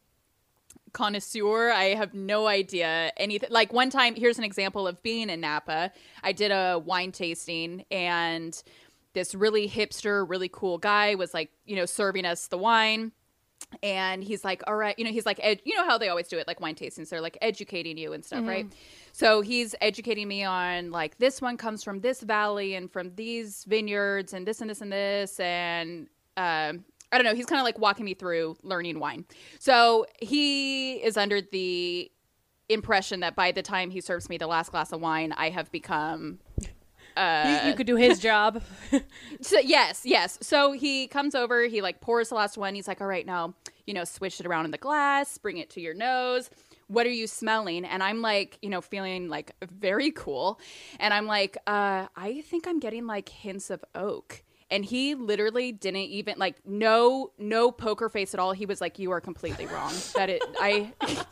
connoisseur. 0.91 1.71
I 1.71 1.95
have 1.95 2.13
no 2.13 2.47
idea 2.47 3.13
anything. 3.15 3.49
Like 3.49 3.71
one 3.71 3.89
time, 3.89 4.15
here's 4.15 4.37
an 4.37 4.43
example 4.43 4.87
of 4.87 5.01
being 5.03 5.29
in 5.29 5.39
Napa. 5.39 5.93
I 6.21 6.33
did 6.33 6.51
a 6.51 6.79
wine 6.79 7.13
tasting, 7.13 7.85
and 7.89 8.61
this 9.13 9.35
really 9.35 9.69
hipster, 9.69 10.27
really 10.27 10.49
cool 10.51 10.77
guy 10.77 11.15
was 11.15 11.33
like, 11.33 11.51
you 11.65 11.75
know, 11.75 11.85
serving 11.85 12.25
us 12.25 12.47
the 12.47 12.57
wine. 12.57 13.11
And 13.83 14.23
he's 14.23 14.43
like, 14.43 14.63
all 14.67 14.75
right, 14.75 14.97
you 14.97 15.05
know, 15.05 15.11
he's 15.11 15.25
like, 15.25 15.39
ed- 15.41 15.61
you 15.63 15.75
know 15.75 15.85
how 15.85 15.97
they 15.97 16.09
always 16.09 16.27
do 16.27 16.37
it, 16.37 16.47
like 16.47 16.59
wine 16.59 16.75
tastings. 16.75 17.09
They're 17.09 17.21
like 17.21 17.37
educating 17.41 17.97
you 17.97 18.11
and 18.11 18.25
stuff, 18.25 18.41
right? 18.47 18.65
So 19.13 19.41
he's 19.41 19.75
educating 19.81 20.27
me 20.27 20.43
on 20.43 20.91
like 20.91 21.17
this 21.19 21.41
one 21.41 21.57
comes 21.57 21.83
from 21.83 22.01
this 22.01 22.21
valley 22.21 22.75
and 22.75 22.91
from 22.91 23.13
these 23.15 23.63
vineyards 23.65 24.33
and 24.33 24.45
this 24.45 24.61
and 24.61 24.69
this 24.69 24.81
and 24.81 24.91
this 24.91 25.39
and 25.39 26.07
um, 26.37 26.83
I 27.13 27.17
don't 27.17 27.23
know. 27.23 27.35
He's 27.35 27.45
kind 27.45 27.59
of 27.59 27.65
like 27.65 27.77
walking 27.77 28.05
me 28.05 28.13
through 28.13 28.57
learning 28.63 28.99
wine. 28.99 29.25
So 29.59 30.05
he 30.21 30.95
is 30.95 31.15
under 31.17 31.41
the 31.41 32.11
impression 32.69 33.19
that 33.19 33.35
by 33.35 33.51
the 33.51 33.61
time 33.61 33.89
he 33.91 34.01
serves 34.01 34.29
me 34.29 34.37
the 34.37 34.47
last 34.47 34.71
glass 34.71 34.91
of 34.91 35.01
wine, 35.01 35.33
I 35.37 35.49
have 35.49 35.71
become 35.71 36.39
you, 37.17 37.69
you 37.69 37.75
could 37.75 37.87
do 37.87 37.95
his 37.95 38.19
job. 38.19 38.61
so 39.41 39.59
yes, 39.59 40.01
yes. 40.05 40.37
So 40.41 40.71
he 40.71 41.07
comes 41.07 41.35
over, 41.35 41.65
he 41.65 41.81
like 41.81 42.01
pours 42.01 42.29
the 42.29 42.35
last 42.35 42.57
one. 42.57 42.75
He's 42.75 42.87
like, 42.87 43.01
"All 43.01 43.07
right, 43.07 43.25
now, 43.25 43.53
you 43.85 43.93
know, 43.93 44.03
switch 44.03 44.39
it 44.39 44.45
around 44.45 44.65
in 44.65 44.71
the 44.71 44.77
glass, 44.77 45.37
bring 45.37 45.57
it 45.57 45.69
to 45.71 45.81
your 45.81 45.93
nose." 45.93 46.49
what 46.91 47.05
are 47.05 47.11
you 47.11 47.25
smelling? 47.25 47.85
And 47.85 48.03
I'm 48.03 48.21
like, 48.21 48.57
you 48.61 48.69
know, 48.69 48.81
feeling 48.81 49.29
like 49.29 49.55
very 49.61 50.11
cool. 50.11 50.59
And 50.99 51.13
I'm 51.13 51.25
like, 51.25 51.57
uh, 51.65 52.07
I 52.15 52.41
think 52.41 52.67
I'm 52.67 52.79
getting 52.79 53.07
like 53.07 53.29
hints 53.29 53.69
of 53.69 53.83
oak. 53.95 54.43
And 54.71 54.83
he 54.85 55.13
literally 55.15 55.71
didn't 55.73 55.97
even 56.01 56.39
like 56.39 56.55
no 56.65 57.31
no 57.37 57.71
poker 57.71 58.09
face 58.09 58.33
at 58.33 58.39
all. 58.39 58.53
He 58.53 58.65
was 58.65 58.79
like, 58.81 58.97
"You 58.97 59.11
are 59.11 59.21
completely 59.21 59.65
wrong." 59.67 59.93
That 60.15 60.29
it, 60.29 60.41
I 60.59 60.93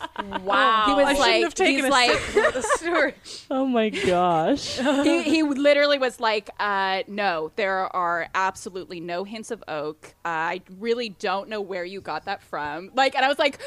Wow. 0.43 0.85
he 0.85 0.93
was 0.93 1.07
I 1.07 1.13
like, 1.19 1.43
have 1.43 1.53
taken 1.55 1.75
he's 1.75 1.85
a 1.85 1.89
like, 1.89 2.11
sip 2.19 2.47
of 2.47 2.53
the 2.53 2.61
story. 2.61 3.13
Oh 3.51 3.65
my 3.65 3.89
gosh. 3.89 4.77
he, 4.77 5.23
he 5.23 5.43
literally 5.43 5.97
was 5.97 6.19
like, 6.19 6.49
uh, 6.59 7.01
no, 7.07 7.51
there 7.55 7.93
are 7.95 8.27
absolutely 8.35 8.99
no 8.99 9.23
hints 9.23 9.49
of 9.49 9.63
oak. 9.67 10.13
Uh, 10.23 10.27
I 10.27 10.61
really 10.77 11.09
don't 11.09 11.49
know 11.49 11.61
where 11.61 11.83
you 11.83 11.99
got 12.01 12.25
that 12.25 12.43
from. 12.43 12.91
Like, 12.93 13.15
and 13.15 13.25
I 13.25 13.27
was 13.27 13.39
like, 13.39 13.59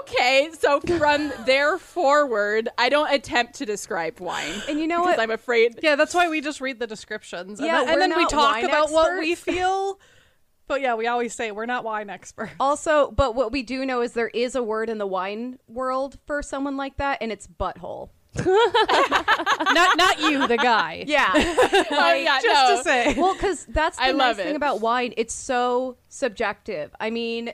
okay, 0.00 0.50
so 0.58 0.80
from 0.80 1.32
there 1.46 1.78
forward, 1.78 2.68
I 2.76 2.88
don't 2.88 3.12
attempt 3.12 3.54
to 3.54 3.66
describe 3.66 4.20
wine. 4.20 4.52
And 4.68 4.78
you 4.78 4.86
know 4.86 5.00
what? 5.02 5.18
I'm 5.18 5.30
afraid. 5.30 5.78
Yeah, 5.82 5.96
that's 5.96 6.14
why 6.14 6.28
we 6.28 6.40
just 6.40 6.60
read 6.60 6.78
the 6.78 6.86
descriptions. 6.86 7.58
And 7.58 7.66
Yeah, 7.66 7.84
then, 7.84 7.92
and 7.94 8.02
then 8.12 8.16
we 8.16 8.26
talk 8.26 8.54
wine 8.56 8.64
about 8.66 8.90
what 8.90 9.11
we 9.18 9.34
feel. 9.34 9.98
But 10.68 10.80
yeah, 10.80 10.94
we 10.94 11.06
always 11.06 11.34
say 11.34 11.50
we're 11.50 11.66
not 11.66 11.84
wine 11.84 12.08
experts. 12.08 12.52
Also, 12.58 13.10
but 13.10 13.34
what 13.34 13.52
we 13.52 13.62
do 13.62 13.84
know 13.84 14.00
is 14.00 14.12
there 14.12 14.28
is 14.28 14.54
a 14.54 14.62
word 14.62 14.88
in 14.88 14.98
the 14.98 15.06
wine 15.06 15.58
world 15.68 16.18
for 16.26 16.42
someone 16.42 16.76
like 16.76 16.96
that, 16.96 17.18
and 17.20 17.30
it's 17.32 17.46
butthole. 17.46 18.10
not 18.46 19.98
not 19.98 20.20
you, 20.20 20.46
the 20.46 20.56
guy. 20.56 21.04
Yeah. 21.06 21.30
Oh, 21.94 22.14
yeah, 22.14 22.40
Just 22.40 22.46
no. 22.46 22.76
to 22.76 22.82
say. 22.82 23.20
well, 23.20 23.34
because 23.34 23.66
that's 23.66 23.98
the 23.98 24.04
I 24.04 24.12
nice 24.12 24.18
love 24.18 24.36
thing 24.38 24.56
about 24.56 24.80
wine. 24.80 25.12
It's 25.16 25.34
so 25.34 25.98
subjective. 26.08 26.94
I 26.98 27.10
mean, 27.10 27.52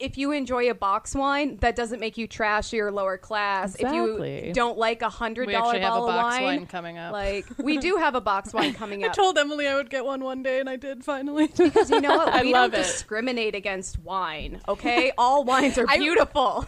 if 0.00 0.18
you 0.18 0.32
enjoy 0.32 0.70
a 0.70 0.74
box 0.74 1.14
wine, 1.14 1.58
that 1.60 1.76
doesn't 1.76 2.00
make 2.00 2.16
you 2.18 2.26
trashy 2.26 2.80
or 2.80 2.90
lower 2.90 3.18
class. 3.18 3.74
If 3.74 3.82
Exactly. 3.82 4.48
you 4.48 4.52
don't 4.54 4.78
like 4.78 5.02
a 5.02 5.08
hundred 5.08 5.46
we 5.46 5.52
dollar 5.52 5.66
actually 5.74 5.80
have 5.82 5.92
a 5.92 5.96
bottle 6.00 6.08
of 6.08 6.14
box 6.14 6.34
wine, 6.36 6.44
wine 6.44 6.66
coming 6.66 6.98
up. 6.98 7.12
like 7.12 7.46
we 7.58 7.78
do 7.78 7.96
have 7.96 8.14
a 8.14 8.20
box 8.20 8.52
wine 8.52 8.72
coming 8.74 9.04
up. 9.04 9.08
I 9.08 9.10
up. 9.10 9.16
told 9.16 9.38
Emily 9.38 9.68
I 9.68 9.74
would 9.74 9.90
get 9.90 10.04
one 10.04 10.24
one 10.24 10.42
day, 10.42 10.58
and 10.60 10.68
I 10.68 10.76
did 10.76 11.04
finally. 11.04 11.46
Because 11.56 11.90
you 11.90 12.00
know 12.00 12.16
what? 12.16 12.28
I 12.34 12.42
We 12.42 12.52
love 12.52 12.72
don't 12.72 12.80
it. 12.80 12.84
discriminate 12.84 13.54
against 13.54 13.98
wine. 14.00 14.60
Okay, 14.66 15.12
all 15.18 15.44
wines 15.44 15.76
are 15.78 15.86
I- 15.88 15.98
beautiful. 15.98 16.66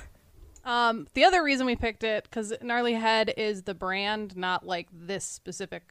Um, 0.64 1.08
the 1.14 1.24
other 1.24 1.42
reason 1.42 1.66
we 1.66 1.74
picked 1.74 2.04
it 2.04 2.22
because 2.24 2.52
Gnarly 2.62 2.92
Head 2.92 3.34
is 3.36 3.62
the 3.64 3.74
brand, 3.74 4.36
not 4.36 4.64
like 4.64 4.86
this 4.92 5.24
specific 5.24 5.82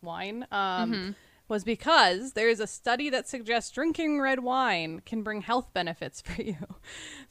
wine. 0.00 0.46
Um, 0.50 1.14
was 1.50 1.64
because 1.64 2.32
there 2.32 2.48
is 2.48 2.60
a 2.60 2.66
study 2.66 3.10
that 3.10 3.28
suggests 3.28 3.70
drinking 3.72 4.20
red 4.20 4.40
wine 4.40 5.02
can 5.04 5.22
bring 5.22 5.42
health 5.42 5.74
benefits 5.74 6.20
for 6.20 6.40
you. 6.40 6.56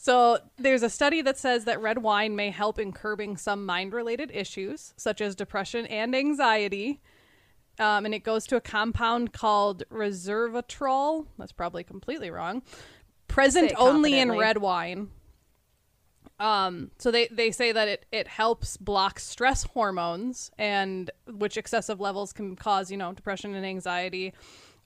So 0.01 0.39
there's 0.57 0.81
a 0.81 0.89
study 0.89 1.21
that 1.23 1.37
says 1.37 1.65
that 1.65 1.81
red 1.81 1.97
wine 1.97 2.33
may 2.33 2.51
help 2.51 2.79
in 2.79 2.93
curbing 2.93 3.35
some 3.35 3.65
mind-related 3.65 4.31
issues 4.33 4.93
such 4.95 5.19
as 5.19 5.35
depression 5.35 5.85
and 5.87 6.15
anxiety. 6.15 7.01
Um, 7.79 8.05
and 8.05 8.13
it 8.13 8.23
goes 8.23 8.47
to 8.47 8.55
a 8.55 8.61
compound 8.61 9.33
called 9.33 9.83
resveratrol. 9.91 11.25
That's 11.37 11.51
probably 11.51 11.83
completely 11.83 12.31
wrong. 12.31 12.61
Present 13.27 13.73
only 13.77 14.19
in 14.19 14.31
red 14.31 14.59
wine. 14.59 15.09
Um, 16.39 16.91
so 16.97 17.11
they, 17.11 17.27
they 17.27 17.51
say 17.51 17.71
that 17.71 17.87
it, 17.87 18.05
it 18.11 18.27
helps 18.27 18.77
block 18.77 19.19
stress 19.19 19.63
hormones 19.63 20.51
and 20.57 21.11
which 21.27 21.57
excessive 21.57 21.99
levels 21.99 22.31
can 22.31 22.55
cause, 22.55 22.89
you 22.89 22.97
know, 22.97 23.11
depression 23.11 23.53
and 23.55 23.65
anxiety. 23.65 24.33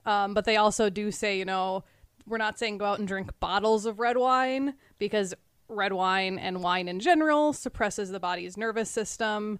Um, 0.05 0.33
but 0.33 0.45
they 0.45 0.57
also 0.57 0.89
do 0.89 1.12
say, 1.12 1.38
you 1.38 1.45
know, 1.45 1.83
we're 2.25 2.38
not 2.38 2.57
saying 2.57 2.79
go 2.79 2.86
out 2.86 3.00
and 3.00 3.07
drink 3.07 3.31
bottles 3.39 3.86
of 3.86 4.00
red 4.00 4.17
wine 4.17 4.74
because 4.98 5.33
red 5.67 5.93
wine 5.93 6.39
and 6.39 6.62
wine 6.63 6.88
in 6.88 7.00
general 7.00 7.53
suppresses 7.53 8.10
the 8.10 8.19
body's 8.19 8.57
nervous 8.57 8.89
system. 8.89 9.60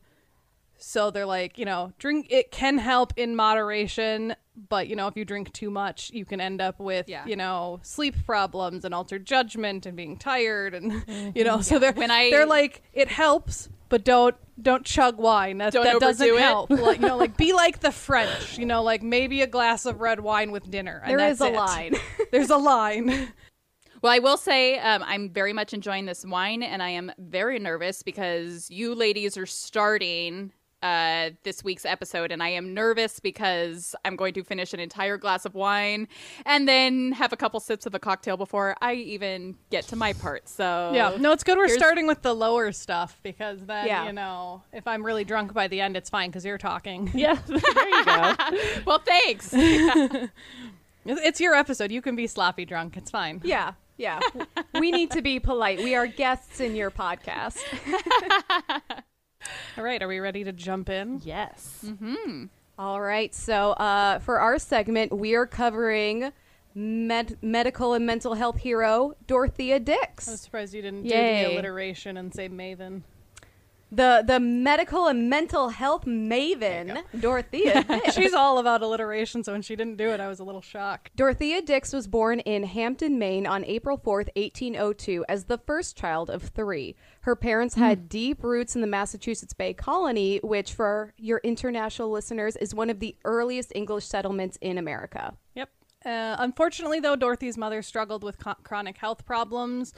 So 0.77 1.12
they're 1.12 1.25
like, 1.25 1.58
you 1.58 1.65
know, 1.65 1.94
drink 1.98 2.27
it 2.30 2.51
can 2.51 2.77
help 2.77 3.13
in 3.15 3.36
moderation, 3.36 4.36
but 4.70 4.88
you 4.88 4.96
know, 4.96 5.08
if 5.08 5.15
you 5.15 5.24
drink 5.25 5.53
too 5.53 5.70
much, 5.72 6.12
you 6.13 6.25
can 6.25 6.42
end 6.42 6.62
up 6.62 6.80
with, 6.80 7.08
Yeah. 7.08 7.25
you 7.25 7.36
know, 7.36 7.80
sleep 7.84 8.15
problems 8.25 8.84
and 8.86 8.94
altered 8.94 9.25
judgment 9.25 9.86
and 9.86 9.96
being 9.96 10.18
tired 10.18 10.74
and 10.74 11.03
you 11.36 11.44
know, 11.44 11.62
so 11.62 11.80
they're 11.80 11.94
When 11.94 12.12
I- 12.12 12.30
they're 12.32 12.46
like 12.46 12.82
it 12.94 13.08
helps, 13.08 13.70
but 13.89 14.03
don't 14.03 14.36
don't 14.62 14.86
chug 14.86 15.18
wine. 15.18 15.58
That, 15.58 15.74
that 15.74 16.00
doesn't 16.00 16.27
it. 16.27 16.39
help. 16.39 16.70
Like, 16.84 17.00
you 17.01 17.08
know, 17.08 17.18
like 17.18 17.38
be 17.38 17.53
like 17.53 17.80
the 17.80 17.92
French, 17.92 18.58
you 18.58 18.65
know, 18.65 18.84
like 18.84 19.01
maybe 19.01 19.42
a 19.42 19.48
glass 19.48 19.86
of 19.86 20.00
red 20.01 20.20
wine 20.20 20.51
with 20.51 20.70
dinner. 20.70 21.01
And 21.06 21.18
There 21.20 21.27
is 21.30 21.42
a 21.42 21.46
it. 21.48 21.53
line. 21.56 21.96
There's 22.32 22.50
a 22.51 22.58
line. 22.58 23.30
Well, 24.01 24.12
I 24.12 24.20
will 24.20 24.36
say 24.38 24.77
um, 24.80 25.01
I'm 25.03 25.30
very 25.30 25.53
much 25.53 25.74
enjoying 25.74 26.06
this 26.06 26.25
wine, 26.25 26.62
and 26.62 26.84
I 26.84 26.89
am 26.89 27.12
very 27.18 27.58
nervous 27.58 28.03
because 28.03 28.70
you 28.70 28.94
ladies 28.96 29.38
are 29.38 29.46
starting 29.46 30.51
uh, 30.84 31.32
this 31.44 31.63
week's 31.63 31.86
episode, 31.86 32.32
and 32.32 32.44
I 32.44 32.50
am 32.50 32.74
nervous 32.74 33.20
because 33.20 33.96
I'm 34.06 34.16
going 34.16 34.34
to 34.36 34.44
finish 34.44 34.74
an 34.74 34.80
entire 34.80 35.18
glass 35.18 35.46
of 35.46 35.56
wine 35.56 36.08
and 36.46 36.68
then 36.68 37.13
have 37.13 37.34
a 37.34 37.38
couple 37.38 37.60
sips 37.60 37.86
of 37.86 37.96
a 37.96 38.00
cocktail 38.00 38.38
before 38.38 38.75
I 38.82 38.94
even 38.96 39.56
get 39.72 39.86
to 39.88 39.96
my 39.96 40.13
part. 40.13 40.48
So 40.50 40.92
Yeah, 40.94 41.16
no, 41.20 41.32
it's 41.32 41.44
good 41.44 41.58
we're 41.58 41.70
starting 41.70 42.06
with 42.06 42.22
the 42.22 42.34
lower 42.36 42.72
stuff 42.72 43.20
because 43.24 43.60
then 43.66 43.88
Yeah. 43.88 44.06
you 44.06 44.13
know 44.13 44.62
if 44.74 44.86
I'm 44.88 45.04
really 45.06 45.24
drunk 45.24 45.54
by 45.54 45.68
the 45.68 45.82
end, 45.82 45.96
it's 45.98 46.10
fine 46.10 46.30
because 46.30 46.46
you're 46.46 46.58
talking. 46.60 47.10
Yeah, 47.16 47.40
there 47.48 47.90
you 47.90 48.06
go. 48.06 48.36
well, 48.86 49.00
thanks. 49.00 49.54
It's- 49.54 50.30
It's 51.06 51.42
your 51.42 51.54
episode. 51.54 51.92
You 51.92 52.02
can 52.02 52.16
be 52.16 52.28
sloppy 52.28 52.63
drunk. 52.63 52.96
It's 52.96 53.12
fine. 53.12 53.42
Yeah, 53.44 53.74
yeah. 53.98 54.22
we 54.80 54.90
need 54.90 55.12
to 55.12 55.22
be 55.22 55.38
polite. 55.38 55.80
We 55.80 55.96
are 55.96 56.08
guests 56.08 56.62
in 56.62 56.75
your 56.75 56.92
podcast. 56.92 57.60
All 59.77 59.83
right, 59.83 60.01
are 60.01 60.07
we 60.07 60.19
ready 60.19 60.43
to 60.43 60.51
jump 60.51 60.89
in? 60.89 61.21
Yes. 61.23 61.85
All 62.79 63.01
right. 63.01 63.33
So, 63.35 63.71
uh, 63.73 64.19
for 64.19 64.39
our 64.39 64.57
segment, 64.59 65.12
we 65.15 65.35
are 65.35 65.45
covering 65.45 66.31
med- 66.75 67.38
medical 67.41 67.93
and 67.93 68.05
mental 68.05 68.33
health 68.33 68.57
hero 68.57 69.13
Dorothea 69.27 69.79
Dix. 69.79 70.27
I 70.27 70.31
was 70.31 70.41
surprised 70.41 70.73
you 70.73 70.81
didn't 70.81 71.03
do 71.03 71.09
the 71.09 71.53
alliteration 71.53 72.17
and 72.17 72.33
say 72.33 72.50
Maven. 72.50 73.01
The 73.95 74.23
the 74.25 74.39
medical 74.39 75.07
and 75.07 75.29
mental 75.29 75.69
health 75.69 76.05
maven, 76.05 77.03
Dorothea 77.19 77.83
Dix. 77.83 78.15
She's 78.15 78.33
all 78.33 78.57
about 78.57 78.81
alliteration, 78.81 79.43
so 79.43 79.51
when 79.51 79.62
she 79.62 79.75
didn't 79.75 79.97
do 79.97 80.09
it, 80.09 80.19
I 80.19 80.27
was 80.27 80.39
a 80.39 80.43
little 80.43 80.62
shocked. 80.62 81.12
Dorothea 81.15 81.62
Dix 81.62 81.93
was 81.93 82.07
born 82.07 82.39
in 82.39 82.63
Hampden, 82.63 83.19
Maine 83.19 83.45
on 83.45 83.63
April 83.65 83.97
4th, 83.97 84.29
1802, 84.35 85.25
as 85.29 85.45
the 85.45 85.59
first 85.59 85.95
child 85.95 86.29
of 86.29 86.43
three. 86.43 86.95
Her 87.21 87.35
parents 87.35 87.75
had 87.75 88.09
deep 88.09 88.43
roots 88.43 88.75
in 88.75 88.81
the 88.81 88.88
Massachusetts 88.88 89.53
Bay 89.53 89.73
Colony, 89.73 90.39
which, 90.43 90.73
for 90.73 91.13
your 91.17 91.39
international 91.43 92.09
listeners, 92.09 92.55
is 92.55 92.73
one 92.73 92.89
of 92.89 93.00
the 93.00 93.15
earliest 93.25 93.71
English 93.75 94.05
settlements 94.05 94.57
in 94.59 94.77
America. 94.77 95.35
Yep. 95.55 95.69
Uh, 96.05 96.35
unfortunately, 96.39 97.00
though, 97.00 97.15
Dorothy's 97.15 97.57
mother 97.57 97.81
struggled 97.81 98.23
with 98.23 98.38
co- 98.39 98.55
chronic 98.63 98.97
health 98.97 99.25
problems, 99.25 99.93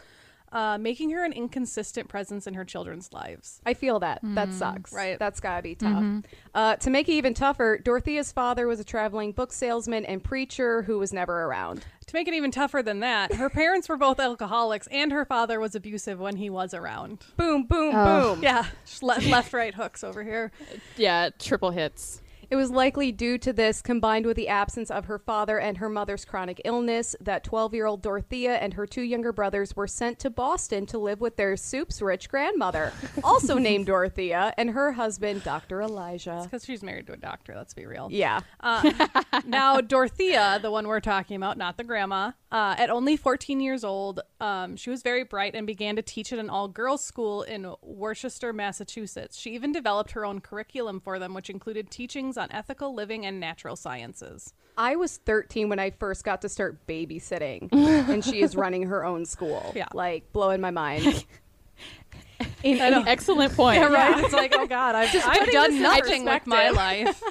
uh, 0.55 0.77
making 0.79 1.11
her 1.11 1.23
an 1.23 1.33
inconsistent 1.33 2.07
presence 2.07 2.47
in 2.47 2.55
her 2.55 2.65
children's 2.65 3.13
lives. 3.13 3.61
I 3.65 3.75
feel 3.75 3.99
that. 3.99 4.21
That 4.23 4.51
sucks. 4.53 4.91
right. 4.93 5.19
That's 5.19 5.39
gotta 5.39 5.61
be 5.61 5.75
tough. 5.75 6.23
Uh, 6.55 6.77
to 6.77 6.89
make 6.89 7.07
it 7.07 7.11
even 7.11 7.33
tougher, 7.35 7.77
Dorothea's 7.77 8.31
father 8.31 8.65
was 8.65 8.79
a 8.79 8.83
traveling 8.83 9.33
book 9.33 9.51
salesman 9.53 10.05
and 10.05 10.23
preacher 10.23 10.81
who 10.83 10.97
was 10.97 11.13
never 11.13 11.43
around. 11.43 11.85
To 12.07 12.13
make 12.15 12.27
it 12.27 12.33
even 12.33 12.51
tougher 12.51 12.81
than 12.81 13.01
that, 13.01 13.33
her 13.35 13.49
parents 13.49 13.89
were 13.89 13.97
both 13.97 14.19
alcoholics, 14.19 14.87
and 14.91 15.11
her 15.11 15.25
father 15.25 15.59
was 15.59 15.75
abusive 15.75 16.19
when 16.19 16.37
he 16.37 16.49
was 16.49 16.73
around. 16.73 17.25
Boom, 17.35 17.63
boom, 17.65 17.93
Oh. 17.95 18.35
boom. 18.35 18.43
Yeah, 18.43 18.65
just 18.85 19.03
le- 19.03 19.19
left, 19.29 19.53
right 19.53 19.73
hooks 19.73 20.03
over 20.03 20.23
here. 20.23 20.51
yeah, 20.97 21.29
triple 21.37 21.71
hits. 21.71 22.21
It 22.49 22.55
was 22.55 22.69
likely 22.69 23.11
due 23.11 23.37
to 23.39 23.53
this, 23.53 23.81
combined 23.81 24.25
with 24.25 24.37
the 24.37 24.47
absence 24.47 24.91
of 24.91 25.05
her 25.05 25.19
father 25.19 25.59
and 25.59 25.77
her 25.77 25.89
mother's 25.89 26.25
chronic 26.25 26.61
illness, 26.65 27.15
that 27.21 27.43
12 27.43 27.73
year 27.73 27.85
old 27.85 28.01
Dorothea 28.01 28.55
and 28.55 28.73
her 28.73 28.85
two 28.85 29.01
younger 29.01 29.31
brothers 29.31 29.75
were 29.75 29.87
sent 29.87 30.19
to 30.19 30.29
Boston 30.29 30.85
to 30.87 30.97
live 30.97 31.21
with 31.21 31.37
their 31.37 31.55
soup's 31.57 32.01
rich 32.01 32.29
grandmother, 32.29 32.93
also 33.23 33.57
named 33.57 33.87
Dorothea, 33.87 34.53
and 34.57 34.71
her 34.71 34.93
husband, 34.93 35.43
Dr. 35.43 35.81
Elijah. 35.81 36.41
Because 36.43 36.65
she's 36.65 36.83
married 36.83 37.07
to 37.07 37.13
a 37.13 37.17
doctor, 37.17 37.55
let's 37.55 37.73
be 37.73 37.85
real. 37.85 38.09
Yeah. 38.11 38.41
Uh, 38.59 38.91
now, 39.45 39.81
Dorothea, 39.81 40.59
the 40.61 40.71
one 40.71 40.87
we're 40.87 40.99
talking 40.99 41.35
about, 41.35 41.57
not 41.57 41.77
the 41.77 41.83
grandma, 41.83 42.31
uh, 42.55 42.73
at 42.77 42.89
only 42.89 43.17
14 43.17 43.59
years 43.59 43.83
old, 43.83 44.21
um, 44.39 44.77
she 44.77 44.89
was 44.89 45.01
very 45.01 45.25
bright 45.25 45.55
and 45.55 45.67
began 45.67 45.97
to 45.97 46.01
teach 46.01 46.31
at 46.31 46.39
an 46.39 46.49
all 46.49 46.69
girls 46.69 47.03
school 47.03 47.43
in 47.43 47.73
Worcester, 47.81 48.53
Massachusetts. 48.53 49.37
She 49.37 49.53
even 49.55 49.73
developed 49.73 50.11
her 50.11 50.23
own 50.23 50.39
curriculum 50.39 51.01
for 51.01 51.19
them, 51.19 51.33
which 51.33 51.49
included 51.49 51.91
teachings 51.91 52.37
on 52.37 52.49
ethical 52.53 52.93
living 52.93 53.25
and 53.25 53.41
natural 53.41 53.75
sciences. 53.75 54.53
I 54.77 54.95
was 54.95 55.17
13 55.17 55.67
when 55.67 55.79
I 55.79 55.89
first 55.89 56.23
got 56.23 56.41
to 56.43 56.49
start 56.49 56.87
babysitting, 56.87 57.73
and 57.73 58.23
she 58.23 58.41
is 58.41 58.55
running 58.55 58.83
her 58.83 59.03
own 59.03 59.25
school. 59.25 59.61
Yeah. 59.75 59.87
Like, 59.93 60.31
blowing 60.31 60.61
my 60.61 60.71
mind. 60.71 61.25
In, 62.63 62.79
excellent 62.79 63.53
point. 63.53 63.81
Yeah, 63.81 63.87
right. 63.87 64.23
It's 64.23 64.33
like, 64.33 64.55
oh 64.55 64.65
God, 64.65 64.95
I've, 64.95 65.13
I've 65.13 65.51
done 65.51 65.81
nothing 65.81 66.23
with 66.23 66.47
my 66.47 66.69
life. 66.69 67.21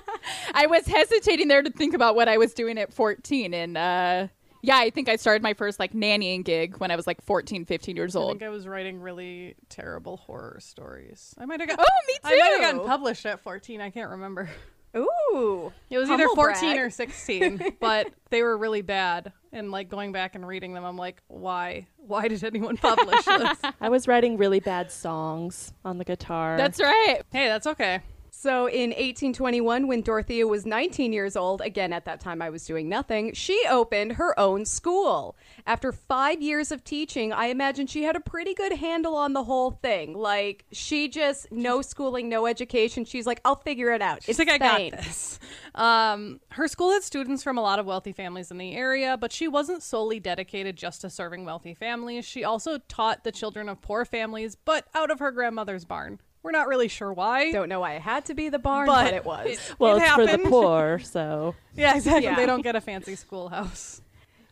I 0.53 0.67
was 0.67 0.87
hesitating 0.87 1.49
there 1.49 1.63
to 1.63 1.71
think 1.71 1.95
about 1.95 2.15
what 2.15 2.29
I 2.29 2.37
was 2.37 2.53
doing 2.53 2.77
at 2.77 2.93
14 2.93 3.55
and 3.55 3.79
uh 3.79 4.29
Yeah, 4.65 4.79
I 4.79 4.91
think 4.91 5.09
I 5.09 5.17
started 5.17 5.43
my 5.43 5.53
first 5.53 5.79
like 5.79 5.93
nannying 5.93 6.43
gig 6.45 6.79
when 6.79 6.91
I 6.91 6.97
was 6.97 7.07
like 7.07 7.23
14, 7.23 7.67
15 7.67 7.97
years 7.97 8.17
old. 8.17 8.31
I 8.31 8.33
think 8.33 8.43
I 8.45 8.49
was 8.49 8.67
writing 8.67 9.01
really 9.01 9.57
terrible 9.69 10.17
horror 10.17 10.59
stories. 10.61 11.35
I 11.39 11.45
might 11.45 11.61
have 11.61 11.69
got. 11.69 11.79
Oh, 11.81 12.07
me 12.09 12.15
too. 12.15 12.21
I 12.25 12.31
might 12.39 12.63
have 12.63 12.75
gotten 12.75 12.89
published 12.89 13.27
at 13.27 13.41
14. 13.41 13.81
I 13.81 13.91
can't 13.91 14.11
remember. 14.11 14.49
Ooh. 14.97 15.73
It 15.91 15.99
was 15.99 16.09
either 16.09 16.29
14 16.29 16.61
brag. 16.61 16.79
or 16.79 16.89
16, 16.89 17.77
but 17.81 18.13
they 18.31 18.43
were 18.43 18.57
really 18.57 18.83
bad. 18.83 19.33
And 19.53 19.71
like 19.71 19.89
going 19.89 20.13
back 20.13 20.35
and 20.35 20.47
reading 20.47 20.73
them, 20.73 20.85
I'm 20.85 20.97
like, 20.97 21.21
why? 21.29 21.87
Why 21.97 22.29
did 22.29 22.43
anyone 22.43 22.77
publish 22.77 23.25
this? 23.25 23.59
I 23.81 23.89
was 23.89 24.09
writing 24.09 24.37
really 24.37 24.61
bad 24.61 24.91
songs 24.91 25.73
on 25.85 25.99
the 25.99 26.05
guitar. 26.05 26.57
That's 26.57 26.81
right. 26.81 27.21
hey, 27.33 27.49
that's 27.49 27.67
okay. 27.67 28.01
So 28.45 28.67
in 28.67 28.91
1821, 28.91 29.87
when 29.87 30.03
Dorothea 30.03 30.47
was 30.47 30.67
19 30.67 31.15
years 31.15 31.35
old, 31.35 31.63
again 31.63 31.95
at 31.95 32.05
that 32.05 32.21
time 32.21 32.43
I 32.43 32.51
was 32.51 32.67
doing 32.67 32.91
nothing, 32.91 33.33
she 33.33 33.59
opened 33.71 34.13
her 34.13 34.39
own 34.39 34.67
school. 34.67 35.35
After 35.67 35.93
five 35.93 36.43
years 36.43 36.71
of 36.71 36.85
teaching, 36.85 37.33
I 37.33 37.47
imagine 37.47 37.87
she 37.87 38.03
had 38.03 38.17
a 38.17 38.21
pretty 38.21 38.53
good 38.53 38.75
handle 38.75 39.17
on 39.17 39.33
the 39.33 39.45
whole 39.45 39.71
thing. 39.71 40.13
Like 40.13 40.67
she 40.73 41.09
just 41.09 41.51
no 41.53 41.81
schooling, 41.81 42.29
no 42.29 42.45
education. 42.45 43.07
She's 43.07 43.27
like, 43.27 43.41
I'll 43.47 43.57
figure 43.57 43.91
it 43.93 44.03
out. 44.03 44.25
She's 44.25 44.39
it's 44.39 44.47
like, 44.47 44.61
I 44.61 44.91
got 44.91 45.03
this. 45.03 45.39
Um, 45.75 46.39
her 46.51 46.69
school 46.69 46.93
had 46.93 47.03
students 47.03 47.43
from 47.43 47.57
a 47.57 47.63
lot 47.63 47.79
of 47.79 47.87
wealthy 47.87 48.13
families 48.13 48.51
in 48.51 48.59
the 48.59 48.75
area, 48.75 49.17
but 49.17 49.33
she 49.33 49.49
wasn't 49.49 49.83
solely 49.83 50.21
dedicated 50.21 50.77
just 50.77 51.01
to 51.01 51.09
serving 51.09 51.47
wealthy 51.47 51.73
families. 51.73 52.27
She 52.27 52.45
also 52.45 52.77
taught 52.77 53.25
the 53.25 53.33
children 53.33 53.71
of 53.71 53.81
poor 53.81 54.05
families, 54.05 54.55
but 54.55 54.87
out 54.95 55.11
of 55.11 55.19
her 55.21 55.31
grandmother's 55.31 55.87
barn. 55.87 56.19
We're 56.45 56.51
not 56.53 56.69
really 56.69 56.89
sure 56.89 57.13
why. 57.13 57.51
Don't 57.51 57.69
know 57.71 57.81
why 57.81 57.95
it 57.95 58.03
had 58.03 58.27
to 58.27 58.35
be 58.35 58.51
the 58.51 58.59
barn, 58.61 58.87
But- 58.87 59.05
but, 59.07 59.15
it 59.15 59.25
was. 59.25 59.59
well, 59.79 59.97
it 59.97 60.03
it's 60.03 60.13
for 60.13 60.25
the 60.27 60.31
happened. 60.33 60.51
poor, 60.51 60.99
so 61.03 61.55
Yeah, 61.75 61.97
exactly. 61.97 62.25
Yeah. 62.25 62.37
They 62.37 62.47
don't 62.47 62.63
get 62.63 62.77
a 62.77 62.81
fancy 62.81 63.17
schoolhouse. 63.17 64.03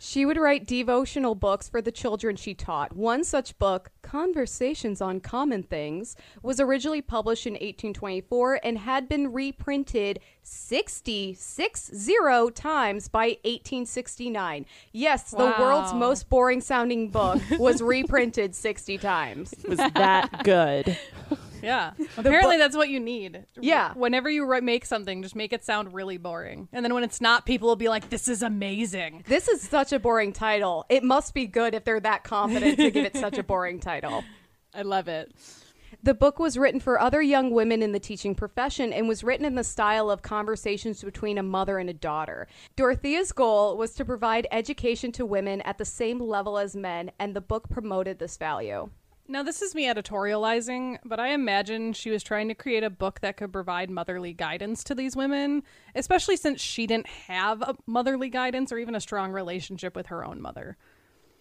She 0.05 0.27
would 0.27 0.37
write 0.37 0.67
devotional 0.67 1.37
books 1.37 1.69
for 1.69 1.81
the 1.81 1.93
children 1.93 2.35
she 2.35 2.55
taught. 2.55 2.97
One 2.97 3.23
such 3.23 3.57
book, 3.61 3.93
Conversations 4.03 5.01
on 5.01 5.21
Common 5.21 5.63
Things, 5.63 6.17
was 6.43 6.59
originally 6.59 7.03
published 7.03 7.47
in 7.47 7.53
1824 7.53 8.59
and 8.65 8.79
had 8.79 9.09
been 9.09 9.33
reprinted 9.33 10.19
60 10.43 11.37
times 12.55 13.07
by 13.07 13.27
1869. 13.45 14.67
Yes, 14.91 15.31
the 15.31 15.55
world's 15.59 15.95
most 15.95 16.29
boring 16.29 16.61
sounding 16.63 17.09
book 17.11 17.41
was 17.61 17.81
reprinted 17.81 18.57
60 18.57 18.99
times. 18.99 19.53
it 19.53 19.69
was 19.69 19.79
that 19.79 20.43
good. 20.43 20.99
Yeah. 21.73 21.92
Apparently, 22.16 22.59
that's 22.59 22.76
what 22.76 22.88
you 22.88 22.99
need. 22.99 23.45
Yeah. 23.61 23.92
Whenever 23.95 24.28
you 24.28 24.45
write, 24.45 24.64
make 24.64 24.85
something, 24.85 25.23
just 25.23 25.37
make 25.37 25.52
it 25.52 25.64
sound 25.64 25.95
really 25.95 26.19
boring. 26.19 26.69
And 26.73 26.85
then 26.85 26.92
when 26.92 27.04
it's 27.04 27.21
not, 27.21 27.47
people 27.47 27.69
will 27.69 27.76
be 27.76 27.88
like, 27.88 28.11
this 28.11 28.26
is 28.26 28.42
amazing. 28.42 29.25
This 29.28 29.47
is 29.49 29.62
such 29.62 29.92
a 29.92 30.00
boring 30.00 30.33
title. 30.33 30.85
It 30.88 31.04
must 31.04 31.35
be 31.35 31.47
good 31.47 31.75
if 31.75 31.85
they're 31.85 32.00
that 32.00 32.25
confident 32.25 32.78
to 32.78 32.90
give 32.90 33.04
it 33.04 33.16
such 33.16 33.38
a 33.38 33.42
boring 33.42 33.78
title. 33.78 34.25
I 34.75 34.83
love 34.83 35.07
it. 35.07 35.33
The 36.02 36.14
book 36.14 36.38
was 36.38 36.59
written 36.59 36.81
for 36.81 37.00
other 37.00 37.23
young 37.23 37.50
women 37.50 37.83
in 37.83 37.92
the 37.92 38.00
teaching 38.00 38.35
profession 38.35 38.92
and 38.92 39.07
was 39.07 39.23
written 39.23 39.45
in 39.45 39.54
the 39.54 39.62
style 39.62 40.11
of 40.11 40.23
conversations 40.23 41.04
between 41.04 41.38
a 41.38 41.42
mother 41.42 41.78
and 41.78 41.90
a 41.90 41.95
daughter. 41.95 42.49
Dorothea's 42.76 43.31
goal 43.31 43.76
was 43.76 43.95
to 43.95 44.04
provide 44.04 44.47
education 44.50 45.12
to 45.12 45.26
women 45.26 45.61
at 45.61 45.78
the 45.78 45.85
same 45.85 46.19
level 46.19 46.59
as 46.59 46.75
men, 46.75 47.12
and 47.19 47.37
the 47.37 47.40
book 47.40 47.69
promoted 47.69 48.19
this 48.19 48.37
value. 48.37 48.90
Now, 49.33 49.43
this 49.43 49.62
is 49.62 49.75
me 49.75 49.87
editorializing, 49.87 50.99
but 51.07 51.19
I 51.19 51.29
imagine 51.29 51.95
she 51.95 52.11
was 52.11 52.23
trying 52.23 52.49
to 52.49 52.55
create 52.55 52.85
a 52.85 52.91
book 52.91 53.21
that 53.23 53.39
could 53.39 53.51
provide 53.51 53.89
motherly 53.89 54.35
guidance 54.35 54.85
to 54.85 54.95
these 54.95 55.17
women, 55.17 55.62
especially 55.95 56.37
since 56.37 56.61
she 56.61 56.87
didn't 56.87 57.07
have 57.07 57.62
a 57.62 57.75
motherly 57.87 58.29
guidance 58.29 58.71
or 58.71 58.77
even 58.77 58.95
a 58.95 59.01
strong 59.01 59.33
relationship 59.33 59.97
with 59.97 60.09
her 60.09 60.23
own 60.23 60.43
mother. 60.43 60.77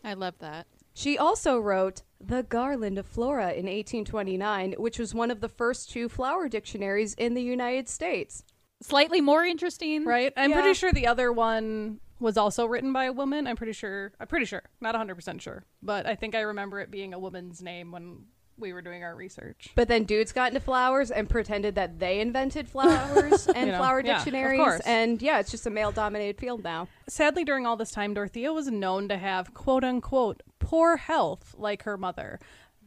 I 0.05 0.13
love 0.13 0.35
that. 0.39 0.67
She 0.93 1.17
also 1.17 1.59
wrote 1.59 2.03
The 2.21 2.43
Garland 2.43 2.97
of 2.97 3.05
Flora 3.05 3.49
in 3.49 3.65
1829, 3.65 4.75
which 4.77 4.97
was 4.97 5.13
one 5.13 5.29
of 5.29 5.41
the 5.41 5.49
first 5.49 5.91
two 5.91 6.07
flower 6.07 6.47
dictionaries 6.47 7.13
in 7.15 7.33
the 7.33 7.43
United 7.43 7.89
States. 7.89 8.45
Slightly 8.81 9.19
more 9.19 9.43
interesting. 9.43 10.05
Right? 10.05 10.31
I'm 10.37 10.51
Yeah. 10.51 10.61
pretty 10.61 10.75
sure 10.75 10.93
the 10.93 11.07
other 11.07 11.29
one 11.33 11.99
was 12.21 12.37
also 12.37 12.65
written 12.65 12.93
by 12.93 13.05
a 13.05 13.11
woman. 13.11 13.47
I'm 13.47 13.55
pretty 13.57 13.73
sure. 13.73 14.13
I'm 14.19 14.27
pretty 14.27 14.45
sure. 14.45 14.63
Not 14.79 14.95
100% 14.95 15.41
sure. 15.41 15.65
But 15.81 16.05
I 16.05 16.15
think 16.15 16.35
I 16.35 16.41
remember 16.41 16.79
it 16.79 16.91
being 16.91 17.13
a 17.13 17.19
woman's 17.19 17.61
name 17.61 17.91
when 17.91 18.25
we 18.57 18.73
were 18.73 18.81
doing 18.83 19.03
our 19.03 19.15
research. 19.15 19.69
But 19.75 19.87
then 19.87 20.03
dudes 20.03 20.31
got 20.31 20.49
into 20.49 20.59
flowers 20.59 21.09
and 21.09 21.27
pretended 21.27 21.75
that 21.75 21.97
they 21.99 22.19
invented 22.19 22.69
flowers 22.69 23.47
and 23.55 23.65
You 23.65 23.71
know, 23.71 23.79
flower 23.79 24.01
yeah, 24.05 24.17
dictionaries. 24.17 24.81
and 24.85 25.19
yeah, 25.19 25.39
it's 25.39 25.49
just 25.49 25.65
a 25.65 25.71
male 25.71 25.91
dominated 25.91 26.39
field 26.39 26.63
now. 26.63 26.87
Sadly, 27.09 27.43
during 27.43 27.65
all 27.65 27.75
this 27.75 27.91
time, 27.91 28.13
Dorothea 28.13 28.53
was 28.53 28.67
known 28.67 29.07
to 29.09 29.17
have 29.17 29.53
quote 29.55 29.83
unquote 29.83 30.43
poor 30.59 30.97
health 30.97 31.55
like 31.57 31.83
her 31.83 31.97
mother. 31.97 32.39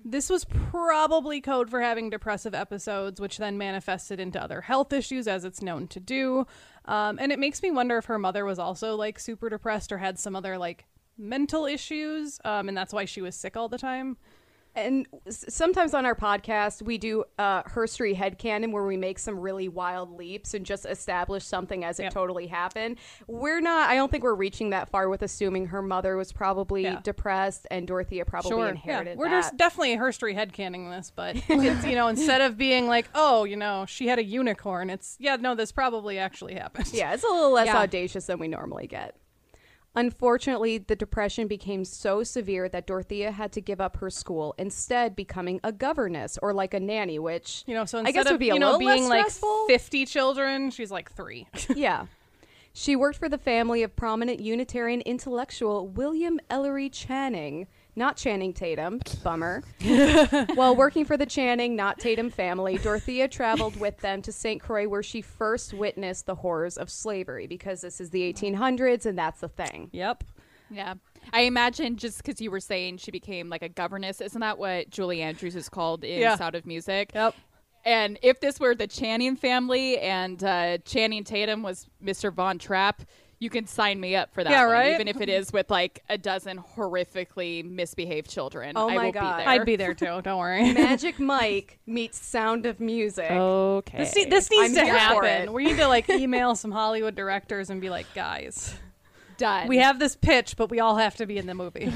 This 0.07 0.29
was 0.29 0.44
probably 0.44 1.40
code 1.40 1.70
for 1.70 1.81
having 1.81 2.11
depressive 2.11 2.55
episodes, 2.55 3.20
which 3.20 3.38
then 3.38 3.57
manifested 3.57 4.20
into 4.20 4.40
other 4.40 4.61
health 4.61 4.92
issues, 4.92 5.27
as 5.27 5.44
it's 5.47 5.62
known 5.62 5.88
to 5.88 5.99
do. 5.99 6.47
Um, 6.87 7.18
and 7.20 7.33
it 7.33 7.38
makes 7.38 7.62
me 7.62 7.70
wonder 7.70 7.97
if 7.99 8.07
her 8.07 8.18
mother 8.18 8.44
was 8.44 8.59
also 8.59 8.94
like 8.94 9.18
super 9.18 9.49
depressed 9.49 9.90
or 9.90 9.99
had 9.99 10.18
some 10.18 10.37
other 10.37 10.59
like 10.59 10.85
mental 11.16 11.66
issues, 11.66 12.40
um, 12.44 12.68
and 12.68 12.77
that's 12.77 12.92
why 12.92 13.05
she 13.05 13.23
was 13.23 13.35
sick 13.35 13.57
all 13.57 13.68
the 13.68 13.79
time. 13.79 14.16
And 14.77 15.07
sometimes 15.29 15.95
on 15.95 16.05
our 16.05 16.15
podcast, 16.17 16.83
we 16.83 16.99
do 16.99 17.25
uh, 17.39 17.63
herstory 17.63 18.17
headcanon 18.17 18.73
where 18.73 18.85
we 18.85 18.97
make 18.97 19.19
some 19.19 19.39
really 19.39 19.69
wild 19.69 20.11
leaps 20.17 20.53
and 20.55 20.67
just 20.67 20.85
establish 20.85 21.45
something 21.45 21.85
as 21.85 22.01
it 22.01 22.05
Yep. 22.05 22.13
totally 22.15 22.47
happened. 22.49 22.99
We're 23.29 23.61
not, 23.61 23.89
I 23.89 23.95
don't 23.95 24.11
think 24.11 24.25
we're 24.25 24.35
reaching 24.35 24.71
that 24.71 24.89
far 24.89 25.09
with 25.09 25.23
assuming 25.23 25.67
her 25.67 25.81
mother 25.81 26.17
was 26.17 26.33
probably 26.33 26.83
Yeah. 26.83 27.01
depressed 27.03 27.67
and 27.71 27.87
Dorothea 27.87 28.25
probably 28.25 28.69
inherited 28.69 29.17
We're 29.17 29.31
that. 29.31 29.43
just 29.43 29.57
definitely 29.57 29.97
herstory 29.97 30.35
headcanning 30.35 30.91
this, 30.91 31.13
but 31.15 31.37
it's 31.49 31.87
you 31.87 31.95
know 31.95 32.09
instead 32.09 32.41
of 32.41 32.59
being 32.59 32.87
like, 32.89 33.09
oh, 33.15 33.45
you 33.45 33.57
know, 33.57 33.85
she 33.87 34.09
had 34.09 34.19
a 34.19 34.25
unicorn, 34.25 34.91
it's 34.91 35.17
yeah, 35.21 35.37
no, 35.37 35.55
this 35.55 35.71
probably 35.73 36.19
actually 36.19 36.55
happened. 36.55 36.91
Yeah, 36.93 37.15
it's 37.15 37.23
a 37.25 37.29
little 37.29 37.53
less 37.53 37.67
Yeah. 37.67 37.79
audacious 37.79 38.27
than 38.27 38.39
we 38.39 38.49
normally 38.49 38.87
get. 38.87 39.15
Unfortunately, 39.97 40.79
the 40.79 40.97
depression 40.97 41.47
became 41.47 41.85
so 41.85 42.25
severe 42.25 42.69
that 42.69 42.87
Dorothea 42.87 43.31
had 43.31 43.53
to 43.53 43.61
give 43.61 43.81
up 43.81 43.99
her 43.99 44.11
school, 44.11 44.55
instead 44.59 45.15
becoming 45.15 45.61
a 45.63 45.71
governess 45.71 46.39
or 46.43 46.53
like 46.53 46.75
a 46.75 46.81
nanny, 46.81 47.19
which 47.19 47.63
You 47.67 47.75
know, 47.75 47.85
so 47.85 48.03
I 48.05 48.11
guess 48.11 48.27
of 48.27 48.33
would 48.33 48.41
be 48.41 48.51
a 48.51 48.55
you 48.55 48.61
know 48.61 48.77
little 48.77 48.81
being 48.81 49.09
like 49.09 49.27
fifty 49.69 50.05
children, 50.05 50.71
she's 50.71 50.91
like 50.91 51.13
three. 51.13 51.47
yeah. 51.75 52.07
She 52.77 52.97
worked 52.97 53.19
for 53.19 53.29
the 53.29 53.39
family 53.39 53.85
of 53.85 53.95
prominent 53.95 54.41
Unitarian 54.41 55.01
intellectual 55.03 55.87
William 55.87 56.41
Ellery 56.51 56.91
Channing, 56.91 57.69
not 57.97 58.17
Channing 58.17 58.53
Tatum, 58.53 59.01
bummer. 59.23 59.63
While 60.55 60.77
working 60.77 61.05
for 61.05 61.17
the 61.17 61.27
Channing, 61.27 61.77
not 61.77 61.99
Tatum 61.99 62.31
family, 62.31 62.79
Dorothea 62.79 63.29
traveled 63.29 63.79
with 63.79 63.99
them 63.99 64.23
to 64.23 64.33
St. 64.33 64.61
Croix, 64.61 64.89
where 64.89 65.03
she 65.03 65.21
first 65.23 65.73
witnessed 65.75 66.27
the 66.27 66.35
horrors 66.35 66.77
of 66.77 66.91
slavery, 66.91 67.47
because 67.47 67.81
this 67.81 68.01
is 68.01 68.11
the 68.11 68.33
1800s 68.33 69.07
and 69.07 69.19
that's 69.19 69.41
the 69.41 69.49
thing. 69.49 69.91
yep. 69.93 70.25
Yeah. 70.71 70.95
I 71.33 71.43
imagine 71.43 71.97
just 71.97 72.23
because 72.25 72.41
you 72.41 72.51
were 72.51 72.59
saying 72.61 72.97
she 72.97 73.11
became 73.11 73.49
like 73.49 73.63
a 73.63 73.69
governess, 73.69 74.21
isn't 74.21 74.41
that 74.41 74.59
what 74.59 74.91
Julie 74.91 75.23
Andrews 75.23 75.55
is 75.55 75.69
called 75.69 76.05
in 76.05 76.21
Yeah. 76.21 76.37
Sound 76.37 76.55
of 76.55 76.67
Music? 76.67 77.13
Yep. 77.15 77.35
And 77.85 78.19
if 78.23 78.41
this 78.41 78.59
were 78.59 78.75
the 78.75 78.87
Channing 78.87 79.37
family 79.37 79.99
and 79.99 80.43
uh, 80.43 80.79
Channing 80.79 81.23
Tatum 81.23 81.63
was 81.63 81.87
Mr. 82.03 82.33
Von 82.33 82.59
Trapp, 82.59 83.03
you 83.38 83.51
can 83.51 83.66
sign 83.66 84.01
me 84.01 84.16
up 84.16 84.33
for 84.33 84.42
that. 84.44 84.51
Yeah, 84.51 84.64
one, 84.66 84.73
right? 84.75 84.94
Even 84.94 85.09
if 85.09 85.20
it 85.20 85.29
is 85.29 85.53
with 85.53 85.70
like 85.70 86.03
a 86.09 86.16
dozen 86.18 86.59
horrifically 86.77 87.64
misbehaved 87.64 88.31
children. 88.31 88.73
Oh 88.77 88.88
I 88.88 88.97
my 88.97 89.05
will 89.07 89.12
God. 89.12 89.37
Be 89.38 89.44
there. 89.44 89.49
I'd 89.53 89.64
be 89.66 89.77
there 89.77 89.94
too. 89.94 90.20
Don't 90.23 90.38
worry. 90.38 90.73
Magic 90.73 91.18
Mike 91.18 91.79
meets 91.87 92.18
Sound 92.25 92.66
of 92.66 92.81
Music. 92.81 93.31
Okay. 93.31 93.99
This, 93.99 94.16
ne- 94.16 94.25
this 94.27 94.51
needs 94.51 94.77
I'm 94.79 94.87
to 94.87 94.92
happen. 94.92 95.53
We 95.53 95.64
need 95.64 95.77
to 95.79 95.88
like 95.88 96.09
email 96.09 96.55
some 96.55 96.70
Hollywood 96.70 97.14
directors 97.14 97.70
and 97.70 97.81
be 97.81 97.90
like, 97.90 98.07
guys, 98.14 98.75
done. 99.37 99.68
we 99.68 99.79
have 99.79 99.99
this 99.99 100.16
pitch, 100.16 100.57
but 100.57 100.70
we 100.70 100.81
all 100.81 100.97
have 100.97 101.16
to 101.16 101.27
be 101.27 101.37
in 101.38 101.47
the 101.47 101.55
movie 101.55 101.87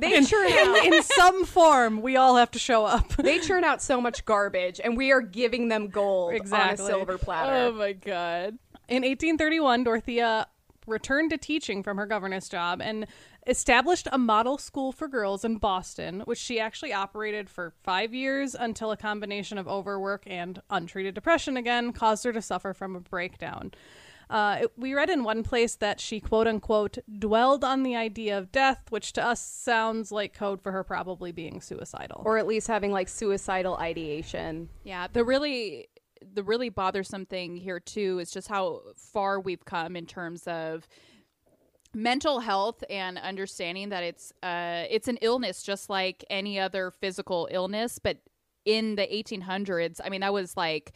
They 0.00 0.22
churn 0.22 0.52
out 0.52 0.84
in, 0.86 0.94
in 0.94 1.02
some 1.02 1.44
form. 1.44 2.00
We 2.02 2.16
all 2.16 2.36
have 2.36 2.50
to 2.52 2.58
show 2.58 2.84
up. 2.84 3.08
they 3.16 3.38
churn 3.38 3.62
out 3.64 3.82
so 3.82 4.00
much 4.00 4.24
garbage, 4.24 4.80
and 4.82 4.96
we 4.96 5.12
are 5.12 5.20
giving 5.20 5.68
them 5.68 5.88
gold 5.88 6.34
Exactly. 6.34 6.84
on 6.84 6.90
a 6.90 6.92
silver 6.94 7.18
platter. 7.18 7.52
Oh 7.52 7.72
my 7.72 7.92
god. 7.92 8.58
In 8.88 9.02
1831, 9.02 9.84
Dorothea 9.84 10.46
returned 10.86 11.30
to 11.30 11.38
teaching 11.38 11.82
from 11.82 11.96
her 11.96 12.06
governess 12.06 12.48
job 12.48 12.80
and 12.82 13.06
established 13.46 14.06
a 14.12 14.18
model 14.18 14.58
school 14.58 14.92
for 14.92 15.08
girls 15.08 15.44
in 15.44 15.56
Boston, 15.56 16.20
which 16.26 16.38
she 16.38 16.60
actually 16.60 16.92
operated 16.92 17.50
for 17.50 17.72
five 17.82 18.14
years 18.14 18.54
until 18.54 18.90
a 18.90 18.96
combination 18.96 19.58
of 19.58 19.66
overwork 19.66 20.22
and 20.26 20.60
untreated 20.70 21.14
depression 21.14 21.56
again 21.56 21.92
caused 21.92 22.24
her 22.24 22.32
to 22.32 22.42
suffer 22.42 22.72
from 22.72 22.94
a 22.96 23.00
breakdown. 23.00 23.72
Uh, 24.30 24.60
it- 24.62 24.72
we 24.78 24.94
read 24.94 25.10
in 25.10 25.24
one 25.24 25.42
place 25.42 25.74
that 25.74 26.00
she 26.00 26.18
quote 26.18 26.46
unquote 26.46 26.96
dwelled 27.18 27.62
on 27.64 27.82
the 27.82 27.94
idea 27.94 28.38
of 28.38 28.50
death, 28.50 28.80
which 28.90 29.12
to 29.12 29.22
us 29.22 29.40
sounds 29.40 30.10
like 30.10 30.32
code 30.32 30.62
for 30.62 30.72
her 30.72 30.82
probably 30.82 31.32
being 31.32 31.60
suicidal. 31.60 32.22
or 32.24 32.38
at 32.38 32.46
least 32.46 32.66
having 32.68 32.92
like 32.92 33.08
suicidal 33.08 33.76
ideation. 33.76 34.68
Yeah, 34.84 35.06
the 35.12 35.22
really 35.24 35.88
the 36.34 36.42
really 36.42 36.68
bothersome 36.68 37.26
thing 37.26 37.56
here 37.56 37.80
too 37.80 38.18
is 38.18 38.30
just 38.30 38.48
how 38.48 38.80
far 38.96 39.40
we've 39.40 39.64
come 39.64 39.96
in 39.96 40.06
terms 40.06 40.46
of 40.46 40.86
mental 41.94 42.40
health 42.40 42.82
and 42.88 43.18
understanding 43.18 43.90
that 43.90 44.02
it's 44.02 44.32
uh 44.42 44.84
it's 44.88 45.08
an 45.08 45.18
illness 45.20 45.62
just 45.62 45.90
like 45.90 46.24
any 46.30 46.58
other 46.58 46.90
physical 46.90 47.48
illness. 47.50 47.98
But 47.98 48.18
in 48.64 48.94
the 48.94 49.02
1800s 49.02 50.00
i 50.04 50.08
mean 50.08 50.20
that 50.20 50.32
was 50.32 50.56
like 50.56 50.92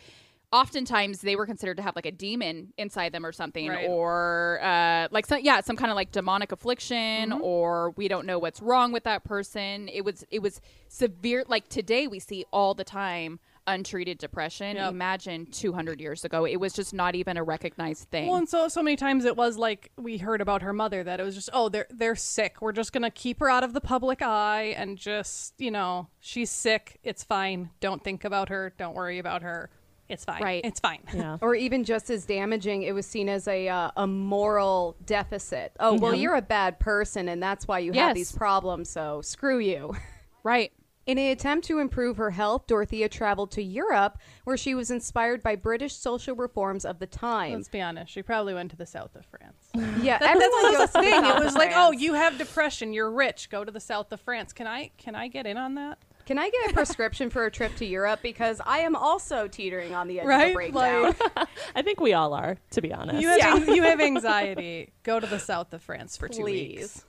oftentimes 0.52 1.20
they 1.22 1.34
were 1.34 1.46
considered 1.46 1.76
to 1.76 1.82
have 1.82 1.96
like 1.96 2.06
a 2.06 2.12
demon 2.12 2.72
inside 2.78 3.10
them 3.10 3.26
or 3.26 3.32
something 3.32 3.66
Right. 3.68 3.88
or 3.88 4.60
uh 4.62 5.08
like 5.10 5.26
some 5.26 5.40
yeah 5.42 5.60
some 5.62 5.74
kind 5.74 5.90
of 5.90 5.96
like 5.96 6.12
demonic 6.12 6.52
affliction 6.52 7.32
or 7.32 7.90
we 7.96 8.06
don't 8.06 8.24
know 8.24 8.38
what's 8.38 8.62
wrong 8.62 8.92
with 8.92 9.02
that 9.02 9.24
person. 9.24 9.88
It 9.88 10.04
was 10.04 10.24
it 10.30 10.42
was 10.42 10.60
severe 10.86 11.44
like 11.48 11.68
today 11.68 12.06
we 12.06 12.20
see 12.20 12.44
all 12.52 12.72
the 12.74 12.84
time 12.84 13.40
untreated 13.66 14.18
depression 14.18 14.76
Yep. 14.76 14.90
imagine 14.92 15.46
200 15.46 16.00
years 16.00 16.24
ago 16.24 16.44
it 16.46 16.57
was 16.57 16.72
just 16.72 16.94
not 16.94 17.14
even 17.14 17.37
a 17.37 17.42
recognized 17.42 18.09
thing 18.11 18.29
Well, 18.29 18.37
and 18.38 18.48
so 18.48 18.68
so 18.68 18.83
many 18.83 18.96
times 18.96 19.24
it 19.24 19.37
was 19.37 19.57
like 19.59 19.90
we 19.96 20.18
heard 20.18 20.40
about 20.40 20.62
her 20.62 20.72
mother 20.72 21.02
that 21.05 21.20
it 21.20 21.22
was 21.22 21.35
just 21.35 21.50
oh 21.52 21.68
they're 21.68 21.87
they're 21.90 22.14
sick. 22.16 22.57
We're 22.61 22.72
just 22.72 22.92
gonna 22.92 23.11
keep 23.11 23.40
her 23.40 23.48
out 23.48 23.64
of 23.64 23.72
the 23.72 23.81
public 23.81 24.22
eye 24.22 24.74
and 24.76 24.96
just 24.98 25.55
you 25.59 25.70
know 25.70 26.09
she's 26.20 26.50
sick. 26.50 26.98
It's 27.02 27.24
fine. 27.24 27.70
Don't 27.81 28.02
think 28.02 28.24
about 28.24 28.48
her. 28.50 28.72
Don't 28.79 28.94
worry 28.94 29.18
about 29.18 29.42
her. 29.42 29.70
It's 30.09 30.24
fine. 30.24 30.40
Right. 30.40 30.64
It's 30.64 30.79
fine. 30.79 31.00
Yeah. 31.12 31.38
Or 31.42 31.57
even 31.57 31.83
just 31.83 32.11
as 32.11 32.24
damaging, 32.26 32.83
it 32.83 32.94
was 32.94 33.07
seen 33.07 33.29
as 33.29 33.48
a 33.48 33.68
uh, 33.68 33.90
a 33.96 34.07
moral 34.07 34.96
deficit. 35.05 35.72
Oh 35.81 35.98
well, 35.98 36.14
you're 36.14 36.37
a 36.37 36.42
bad 36.42 36.79
person, 36.79 37.29
and 37.29 37.42
that's 37.42 37.66
why 37.66 37.81
you 37.81 37.92
Yes. 37.92 38.07
have 38.09 38.14
these 38.14 38.31
problems. 38.33 38.88
So 38.88 39.20
screw 39.22 39.59
you. 39.59 39.96
right 40.44 40.72
In 41.06 41.18
an 41.18 41.30
attempt 41.30 41.68
to 41.68 41.78
improve 41.78 42.16
her 42.16 42.32
health, 42.32 42.66
Dorothea 42.66 43.08
traveled 43.08 43.52
to 43.52 43.62
Europe, 43.62 44.18
where 44.42 44.56
she 44.56 44.74
was 44.74 44.90
inspired 44.90 45.40
by 45.40 45.54
British 45.54 45.94
social 45.94 46.34
reforms 46.34 46.84
of 46.84 46.98
the 46.98 47.06
time. 47.06 47.52
Let's 47.52 47.68
be 47.68 47.80
honest. 47.80 48.12
She 48.12 48.22
probably 48.22 48.54
went 48.54 48.72
to 48.72 48.76
the 48.76 48.86
south 48.86 49.14
of 49.14 49.24
France. 49.24 49.68
yeah, 50.02 50.18
That, 50.18 50.34
everyone 50.34 50.72
that's 50.72 50.76
goes 50.78 50.92
the 50.92 51.00
to 51.00 51.04
thing. 51.04 51.24
It 51.24 51.44
was 51.44 51.54
like, 51.54 51.70
oh, 51.74 51.92
you 51.92 52.14
have 52.14 52.38
depression. 52.38 52.92
You're 52.92 53.10
rich. 53.10 53.50
Go 53.50 53.64
to 53.64 53.70
the 53.70 53.78
south 53.78 54.10
of 54.10 54.20
France. 54.20 54.52
Can 54.52 54.66
I 54.66 54.90
can 54.98 55.14
I 55.14 55.28
get 55.28 55.46
in 55.46 55.56
on 55.56 55.76
that? 55.76 55.98
Can 56.26 56.40
I 56.40 56.50
get 56.50 56.70
a 56.72 56.74
prescription 56.74 57.30
for 57.30 57.46
a 57.46 57.52
trip 57.52 57.76
to 57.76 57.86
Europe 57.86 58.18
because 58.20 58.60
I 58.66 58.80
am 58.80 58.96
also 58.96 59.46
teetering 59.46 59.94
on 59.94 60.08
the 60.08 60.18
edge 60.18 60.24
of 60.26 60.50
a 60.50 60.52
breakdown. 60.52 61.14
Like 61.36 61.48
I 61.76 61.82
think 61.82 62.00
we 62.00 62.14
all 62.14 62.34
are, 62.34 62.56
to 62.72 62.82
be 62.82 62.92
honest. 62.92 63.20
you 63.22 63.28
have 63.28 63.68
you 63.68 63.84
have 63.84 64.00
anxiety. 64.00 64.92
Go 65.04 65.20
to 65.20 65.26
the 65.26 65.38
south 65.38 65.72
of 65.72 65.82
France 65.82 66.16
for 66.16 66.28
two 66.28 66.42
Please. 66.42 67.04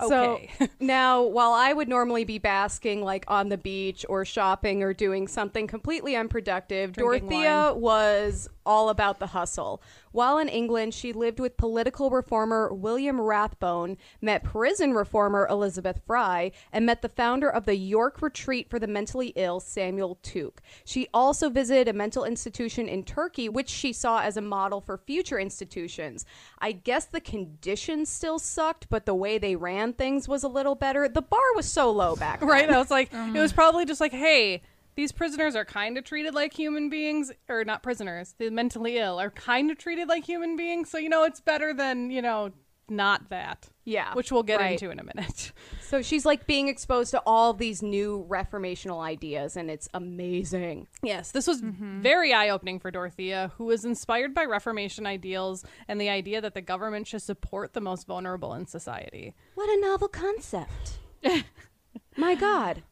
Weeks. 0.00 0.08
So 0.08 0.40
now, 0.80 1.22
while 1.22 1.52
I 1.52 1.72
would 1.72 1.88
normally 1.88 2.24
be 2.24 2.38
basking 2.38 3.02
like 3.02 3.24
on 3.28 3.48
the 3.48 3.58
beach 3.58 4.04
or 4.08 4.24
shopping 4.24 4.82
or 4.82 4.92
doing 4.92 5.28
something 5.28 5.66
completely 5.66 6.16
unproductive, 6.16 6.92
Drinking 6.92 7.28
Dorothea 7.28 7.72
wine. 7.72 7.80
was 7.80 8.48
all 8.66 8.88
about 8.88 9.18
the 9.18 9.28
hustle. 9.28 9.82
While 10.14 10.38
in 10.38 10.48
England, 10.48 10.94
she 10.94 11.12
lived 11.12 11.40
with 11.40 11.56
political 11.56 12.08
reformer 12.08 12.72
William 12.72 13.20
Rathbone, 13.20 13.96
met 14.20 14.44
prison 14.44 14.92
reformer 14.92 15.44
Elizabeth 15.50 16.02
Fry, 16.06 16.52
and 16.72 16.86
met 16.86 17.02
the 17.02 17.08
founder 17.08 17.50
of 17.50 17.64
the 17.64 17.74
York 17.74 18.22
Retreat 18.22 18.70
for 18.70 18.78
the 18.78 18.86
Mentally 18.86 19.32
Ill, 19.34 19.58
Samuel 19.58 20.20
Tuke. 20.22 20.58
She 20.84 21.08
also 21.12 21.50
visited 21.50 21.88
a 21.88 21.92
mental 21.92 22.22
institution 22.22 22.86
in 22.88 23.02
Turkey, 23.02 23.48
which 23.48 23.68
she 23.68 23.92
saw 23.92 24.20
as 24.20 24.36
a 24.36 24.40
model 24.40 24.80
for 24.80 24.98
future 24.98 25.40
institutions. 25.40 26.24
I 26.60 26.70
guess 26.70 27.06
the 27.06 27.20
conditions 27.20 28.08
still 28.08 28.38
sucked, 28.38 28.88
but 28.88 29.06
the 29.06 29.16
way 29.16 29.38
they 29.38 29.56
ran 29.56 29.94
things 29.94 30.28
was 30.28 30.44
a 30.44 30.48
little 30.48 30.76
better. 30.76 31.08
The 31.08 31.22
bar 31.22 31.40
was 31.56 31.66
so 31.66 31.90
low 31.90 32.14
back 32.14 32.38
then. 32.38 32.48
Right? 32.48 32.70
I 32.70 32.78
was 32.78 32.88
like, 32.88 33.12
it 33.12 33.40
was 33.40 33.52
probably 33.52 33.84
just 33.84 34.00
like, 34.00 34.12
hey, 34.12 34.62
these 34.94 35.12
prisoners 35.12 35.56
are 35.56 35.64
kind 35.64 35.98
of 35.98 36.04
treated 36.04 36.34
like 36.34 36.52
human 36.52 36.88
beings, 36.88 37.32
or 37.48 37.64
not 37.64 37.82
prisoners, 37.82 38.34
the 38.38 38.50
mentally 38.50 38.98
ill 38.98 39.20
are 39.20 39.30
kind 39.30 39.70
of 39.70 39.78
treated 39.78 40.08
like 40.08 40.24
human 40.24 40.56
beings. 40.56 40.90
So, 40.90 40.98
you 40.98 41.08
know, 41.08 41.24
it's 41.24 41.40
better 41.40 41.74
than, 41.74 42.10
you 42.10 42.22
know, 42.22 42.52
not 42.88 43.30
that. 43.30 43.68
Yeah. 43.84 44.14
Which 44.14 44.30
we'll 44.30 44.42
get 44.42 44.60
Right. 44.60 44.72
into 44.72 44.90
in 44.90 44.98
a 44.98 45.04
minute. 45.04 45.52
So 45.80 46.02
she's 46.02 46.24
like 46.26 46.46
being 46.48 46.66
exposed 46.66 47.12
to 47.12 47.22
all 47.24 47.52
these 47.52 47.80
new 47.80 48.26
reformational 48.28 49.00
ideas, 49.00 49.56
and 49.56 49.70
it's 49.70 49.88
amazing. 49.94 50.88
Yes, 51.02 51.30
this 51.30 51.46
was 51.46 51.62
mm-hmm. 51.62 52.00
very 52.00 52.32
eye 52.32 52.48
opening 52.48 52.80
for 52.80 52.90
Dorothea, 52.90 53.52
who 53.58 53.66
was 53.66 53.84
inspired 53.84 54.34
by 54.34 54.44
Reformation 54.44 55.06
ideals 55.06 55.64
and 55.86 56.00
the 56.00 56.08
idea 56.08 56.40
that 56.40 56.54
the 56.54 56.62
government 56.62 57.06
should 57.06 57.22
support 57.22 57.74
the 57.74 57.80
most 57.80 58.08
vulnerable 58.08 58.54
in 58.54 58.66
society. 58.66 59.34
What 59.54 59.68
a 59.68 59.80
novel 59.80 60.08
concept. 60.08 60.98
My 62.16 62.34
God. 62.34 62.82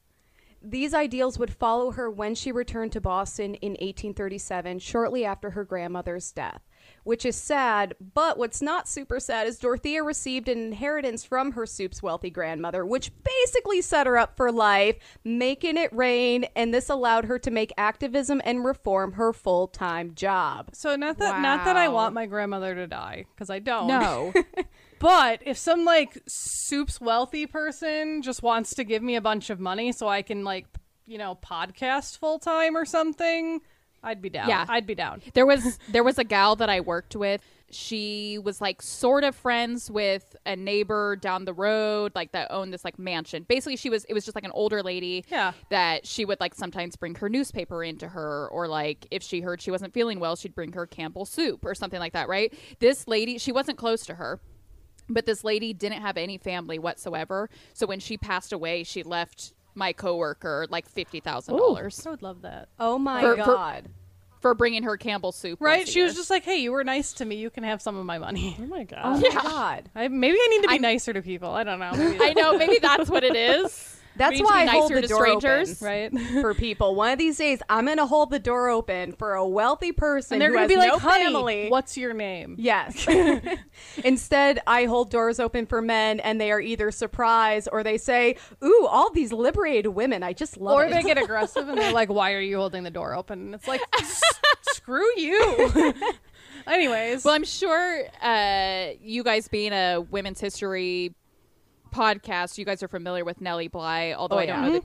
These 0.64 0.94
ideals 0.94 1.38
would 1.38 1.52
follow 1.52 1.90
her 1.92 2.10
when 2.10 2.34
she 2.34 2.52
returned 2.52 2.92
to 2.92 3.00
Boston 3.00 3.54
in 3.56 3.72
1837, 3.72 4.78
shortly 4.78 5.24
after 5.24 5.50
her 5.50 5.64
grandmother's 5.64 6.30
death. 6.32 6.62
Which 7.04 7.24
is 7.24 7.36
sad, 7.36 7.94
but 8.14 8.38
what's 8.38 8.60
not 8.60 8.88
super 8.88 9.20
sad 9.20 9.46
is 9.46 9.58
Dorothea 9.58 10.02
received 10.02 10.48
an 10.48 10.58
inheritance 10.58 11.24
from 11.24 11.52
her 11.52 11.64
soup's 11.64 12.02
wealthy 12.02 12.30
grandmother, 12.30 12.84
which 12.84 13.12
basically 13.22 13.80
set 13.82 14.06
her 14.08 14.18
up 14.18 14.36
for 14.36 14.50
life, 14.50 14.96
making 15.24 15.76
it 15.76 15.92
rain, 15.94 16.44
and 16.56 16.74
this 16.74 16.88
allowed 16.88 17.26
her 17.26 17.38
to 17.40 17.50
make 17.52 17.72
activism 17.78 18.40
and 18.44 18.64
reform 18.64 19.12
her 19.12 19.32
full 19.32 19.68
time 19.68 20.14
job. 20.14 20.70
So 20.72 20.96
not 20.96 21.18
that 21.18 21.40
not 21.40 21.64
that 21.64 21.76
I 21.76 21.86
Wow. 21.88 21.94
want 21.94 22.14
my 22.14 22.26
grandmother 22.26 22.74
to 22.74 22.86
die 22.88 23.26
because 23.34 23.48
I 23.50 23.60
don't. 23.60 23.86
no 23.86 24.32
But 25.02 25.40
if 25.44 25.58
some 25.58 25.84
like 25.84 26.22
soup's 26.28 27.00
wealthy 27.00 27.46
person 27.46 28.22
just 28.22 28.42
wants 28.42 28.74
to 28.76 28.84
give 28.84 29.02
me 29.02 29.16
a 29.16 29.20
bunch 29.20 29.50
of 29.50 29.58
money 29.58 29.90
so 29.90 30.08
I 30.08 30.22
can 30.22 30.44
like 30.44 30.66
you 31.06 31.18
know 31.18 31.36
podcast 31.44 32.18
full 32.18 32.38
time 32.38 32.76
or 32.76 32.84
something, 32.84 33.60
I'd 34.04 34.22
be 34.22 34.30
down. 34.30 34.48
Yeah. 34.48 34.64
I'd 34.68 34.86
be 34.86 34.94
down. 34.94 35.20
there 35.34 35.44
was 35.44 35.78
there 35.88 36.04
was 36.04 36.18
a 36.18 36.24
gal 36.24 36.54
that 36.56 36.70
I 36.70 36.80
worked 36.80 37.16
with. 37.16 37.42
She 37.70 38.38
was 38.38 38.60
like 38.60 38.82
sort 38.82 39.24
of 39.24 39.34
friends 39.34 39.90
with 39.90 40.36
a 40.44 40.54
neighbor 40.54 41.16
down 41.16 41.46
the 41.46 41.54
road, 41.54 42.12
like 42.14 42.32
that 42.32 42.48
owned 42.50 42.72
this 42.72 42.84
like 42.84 42.98
mansion. 42.98 43.44
Basically, 43.48 43.76
she 43.76 43.90
was 43.90 44.04
it 44.04 44.14
was 44.14 44.24
just 44.24 44.34
like 44.36 44.44
an 44.44 44.50
older 44.52 44.82
lady. 44.84 45.24
Yeah. 45.28 45.52
That 45.70 46.06
she 46.06 46.24
would 46.24 46.38
like 46.38 46.54
sometimes 46.54 46.94
bring 46.94 47.16
her 47.16 47.28
newspaper 47.28 47.82
into 47.82 48.08
her, 48.08 48.48
or 48.52 48.68
like 48.68 49.08
if 49.10 49.22
she 49.22 49.40
heard 49.40 49.60
she 49.60 49.72
wasn't 49.72 49.94
feeling 49.94 50.20
well, 50.20 50.36
she'd 50.36 50.54
bring 50.54 50.72
her 50.74 50.86
Campbell 50.86 51.24
soup 51.24 51.64
or 51.64 51.74
something 51.74 51.98
like 51.98 52.12
that. 52.12 52.28
Right? 52.28 52.52
This 52.78 53.08
lady, 53.08 53.38
she 53.38 53.50
wasn't 53.50 53.78
close 53.78 54.06
to 54.06 54.14
her. 54.14 54.38
But 55.08 55.26
this 55.26 55.44
lady 55.44 55.72
didn't 55.72 56.00
have 56.02 56.16
any 56.16 56.38
family 56.38 56.78
whatsoever. 56.78 57.50
So 57.74 57.86
when 57.86 58.00
she 58.00 58.16
passed 58.16 58.52
away, 58.52 58.84
she 58.84 59.02
left 59.02 59.52
my 59.74 59.92
coworker 59.92 60.66
like 60.70 60.86
fifty 60.88 61.20
thousand 61.20 61.56
dollars 61.56 62.06
I 62.06 62.10
would 62.10 62.22
love 62.22 62.42
that. 62.42 62.68
Oh 62.78 62.98
my 62.98 63.22
For- 63.22 63.36
for- 63.36 63.44
God. 63.44 63.84
for 64.40 64.54
bringing 64.54 64.82
her 64.82 64.96
Campbell 64.96 65.32
soup. 65.32 65.60
Right? 65.60 65.78
once 65.78 65.88
a 65.88 65.92
She 65.92 66.02
was 66.02 66.12
year. 66.12 66.20
just 66.20 66.30
like, 66.30 66.44
"Hey, 66.44 66.56
you 66.58 66.72
were 66.72 66.84
nice 66.84 67.14
to 67.14 67.24
me. 67.24 67.36
You 67.36 67.48
can 67.48 67.64
have 67.64 67.80
some 67.80 67.96
of 67.96 68.04
my 68.04 68.18
money." 68.18 68.56
Oh 68.60 68.66
my 68.66 68.84
god. 68.92 69.00
Oh 69.02 69.20
god. 69.20 69.34
my 69.34 69.42
God. 69.42 69.90
I, 69.94 70.08
maybe 70.08 70.36
I 70.38 70.46
need 70.50 70.62
to 70.64 70.68
be 70.68 70.78
nicer 70.78 71.12
to 71.14 71.22
people. 71.22 71.50
I 71.50 71.64
don't 71.64 71.78
know. 71.78 71.92
Maybe 71.96 72.18
I 72.22 72.32
know. 72.34 72.56
Maybe 72.58 72.78
that's 72.82 73.08
what 73.08 73.24
it 73.24 73.34
is. 73.36 73.98
That's 74.16 74.32
We 74.32 74.36
need 74.36 74.42
to 74.42 74.44
why 74.44 74.62
I 74.64 74.66
hold 74.66 74.92
the 74.92 75.02
door 75.02 75.26
open. 75.26 75.76
right? 75.80 76.12
for 76.42 76.52
people. 76.54 76.94
One 76.94 77.10
of 77.12 77.18
these 77.18 77.38
days, 77.38 77.60
I'm 77.68 77.86
going 77.86 77.96
to 77.96 78.06
hold 78.06 78.30
the 78.30 78.38
door 78.38 78.68
open 78.68 79.12
for 79.12 79.34
a 79.34 79.46
wealthy 79.48 79.92
person 79.92 80.34
and 80.34 80.42
they're 80.42 80.50
gonna 80.50 80.60
has 80.62 80.68
be 80.68 80.76
like, 80.76 80.92
no 80.92 80.98
"Honey, 80.98 81.24
family. 81.32 81.68
what's 81.70 81.96
your 81.96 82.12
name?" 82.12 82.56
Yes. 82.58 83.06
Instead, 84.04 84.60
I 84.66 84.84
hold 84.84 85.10
doors 85.10 85.40
open 85.40 85.66
for 85.66 85.80
men, 85.80 86.20
and 86.20 86.40
they 86.40 86.50
are 86.52 86.60
either 86.60 86.90
surprised 86.90 87.68
or 87.72 87.82
they 87.82 87.98
say, 87.98 88.36
"Ooh, 88.62 88.86
all 88.90 89.10
these 89.10 89.32
liberated 89.32 89.86
women! 89.94 90.22
I 90.22 90.32
just 90.32 90.56
love 90.58 90.74
Or 90.74 90.84
it." 90.84 90.90
they 90.90 91.02
get 91.02 91.18
aggressive 91.18 91.68
and 91.68 91.78
they're 91.78 91.92
like, 91.92 92.08
"Why 92.10 92.32
are 92.32 92.40
you 92.40 92.56
holding 92.58 92.82
the 92.82 92.90
door 92.90 93.14
open?" 93.14 93.40
And 93.40 93.54
it's 93.54 93.66
like, 93.68 93.80
"Screw 94.62 95.06
you." 95.16 95.94
Anyways, 96.66 97.24
Well, 97.24 97.34
I'm 97.34 97.44
sure 97.44 98.04
uh, 98.22 98.90
you 99.00 99.24
guys 99.24 99.48
being 99.48 99.72
a 99.72 100.00
women's 100.10 100.38
history 100.40 101.12
podcast, 101.92 102.58
you 102.58 102.64
guys 102.64 102.82
are 102.82 102.88
familiar 102.88 103.24
with 103.24 103.40
Nellie 103.40 103.68
Bly. 103.68 104.14
Although 104.16 104.36
Oh, 104.36 104.38
I 104.40 104.46
don't 104.46 104.62
yeah. 104.62 104.66
know 104.68 104.72
that 104.74 104.84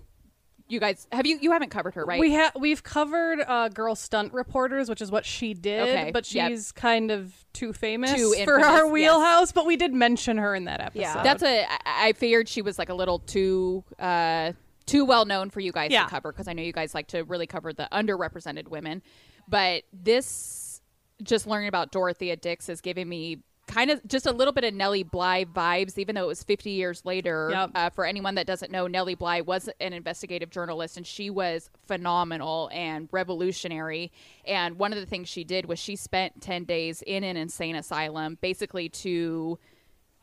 you 0.69 0.79
guys 0.81 1.07
have 1.13 1.25
you 1.25 1.39
you 1.41 1.51
haven't 1.53 1.69
covered 1.69 1.93
her, 1.95 2.03
right? 2.03 2.19
We 2.19 2.33
have 2.33 2.51
we've 2.59 2.83
covered 2.83 3.39
uh, 3.47 3.69
girl 3.69 3.95
stunt 3.95 4.33
reporters, 4.33 4.89
which 4.89 5.01
is 5.01 5.09
what 5.09 5.25
she 5.25 5.53
did, 5.53 5.81
Okay, 5.87 6.11
but 6.11 6.31
yep. 6.33 6.49
she's 6.51 6.71
kind 6.73 7.09
of 7.09 7.33
too 7.53 7.71
famous 7.73 8.13
Too 8.13 8.33
for 8.43 8.57
infamous, 8.59 8.65
our 8.65 8.83
yes. 8.85 8.91
wheelhouse. 8.91 9.51
But 9.53 9.65
we 9.65 9.77
did 9.77 9.93
mention 9.93 10.37
her 10.37 10.53
in 10.55 10.65
that 10.65 10.81
episode. 10.81 10.99
Yeah. 11.01 11.23
That's 11.23 11.41
a. 11.43 11.65
I 11.85 12.13
figured 12.13 12.49
she 12.49 12.61
was 12.61 12.77
like 12.77 12.89
a 12.89 12.93
little 12.93 13.19
too. 13.19 13.83
Uh, 13.97 14.51
too 14.85 15.03
well 15.03 15.25
known 15.25 15.49
for 15.49 15.59
you 15.59 15.71
guys 15.73 15.91
Yeah. 15.91 16.03
to 16.05 16.09
cover 16.09 16.31
because 16.31 16.47
I 16.47 16.53
know 16.53 16.63
you 16.63 16.71
guys 16.71 16.93
like 16.93 17.07
to 17.07 17.23
really 17.25 17.45
cover 17.47 17.73
the 17.73 17.89
underrepresented 17.91 18.69
women. 18.69 19.01
But 19.45 19.83
this, 19.91 20.81
just 21.23 21.45
learning 21.45 21.67
about 21.67 21.91
Dorothea 21.91 22.37
Dix 22.37 22.69
is 22.69 22.79
giving 22.79 23.07
me 23.09 23.39
kind 23.67 23.91
of 23.91 24.05
just 24.07 24.25
a 24.25 24.31
little 24.31 24.53
bit 24.53 24.63
of 24.63 24.73
Nellie 24.73 25.03
Bly 25.03 25.45
vibes, 25.45 25.97
even 25.97 26.15
though 26.15 26.23
it 26.23 26.27
was 26.27 26.43
50 26.43 26.71
years 26.71 27.03
later. 27.05 27.49
Yep. 27.51 27.71
Uh, 27.75 27.89
for 27.89 28.05
anyone 28.05 28.35
that 28.35 28.47
doesn't 28.47 28.71
know, 28.71 28.87
Nellie 28.87 29.15
Bly 29.15 29.41
was 29.41 29.69
an 29.79 29.93
investigative 29.93 30.49
journalist 30.49 30.97
and 30.97 31.05
she 31.05 31.29
was 31.29 31.69
phenomenal 31.85 32.69
and 32.73 33.09
revolutionary. 33.11 34.11
And 34.45 34.79
one 34.79 34.93
of 34.93 34.99
the 34.99 35.05
things 35.05 35.27
she 35.27 35.43
did 35.43 35.65
was 35.65 35.79
she 35.79 35.95
spent 35.95 36.41
10 36.41 36.63
days 36.63 37.03
in 37.05 37.23
an 37.23 37.35
insane 37.37 37.75
asylum 37.75 38.37
basically 38.41 38.89
to 38.89 39.59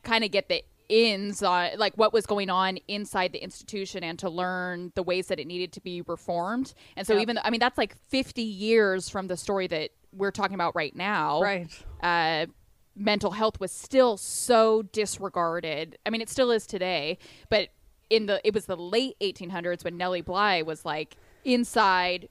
kind 0.03 0.25
of 0.25 0.31
get 0.31 0.49
the 0.49 0.65
ins 0.91 1.43
on 1.43 1.71
like 1.79 1.95
what 1.97 2.13
was 2.13 2.27
going 2.27 2.51
on 2.51 2.77
inside 2.89 3.33
the 3.33 3.43
institution 3.43 4.05
and 4.05 4.19
to 4.19 4.29
learn 4.29 4.93
the 4.95 5.03
ways 5.03 5.29
that 5.29 5.41
it 5.41 5.47
needed 5.47 5.73
to 5.73 5.81
be 5.81 6.03
reformed. 6.03 6.75
And 6.97 7.07
so 7.07 7.15
Yep. 7.15 7.23
even 7.23 7.37
though, 7.37 7.43
I 7.45 7.51
mean 7.51 7.61
that's 7.61 7.79
like 7.79 7.97
50 8.09 8.43
years 8.43 9.09
from 9.09 9.27
the 9.29 9.37
story 9.37 9.67
that 9.69 9.91
we're 10.13 10.31
talking 10.31 10.55
about 10.55 10.75
right 10.77 10.95
now. 10.95 11.41
right. 11.43 11.69
Uh 12.03 12.47
mental 12.97 13.33
health 13.33 13.59
was 13.61 13.73
still 13.73 14.17
so 14.17 14.83
disregarded. 14.83 15.99
I 16.07 16.11
mean, 16.11 16.21
it 16.21 16.29
still 16.31 16.51
is 16.51 16.67
today, 16.67 17.19
but 17.51 17.69
in 18.11 18.27
the 18.27 18.41
it 18.47 18.55
was 18.55 18.67
the 18.67 18.77
late 18.77 19.17
1800s 19.21 19.85
when 19.85 19.97
Nellie 19.97 20.21
Bly 20.21 20.63
was 20.63 20.85
like 20.85 21.17
inside 21.45 22.29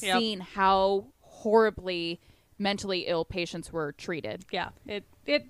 Yep. 0.00 0.18
seeing 0.18 0.40
how 0.40 1.06
horribly 1.20 2.20
mentally 2.58 3.06
ill 3.06 3.24
patients 3.24 3.72
were 3.72 3.92
treated. 3.92 4.44
Yeah, 4.50 4.70
it 4.86 5.04
it 5.26 5.46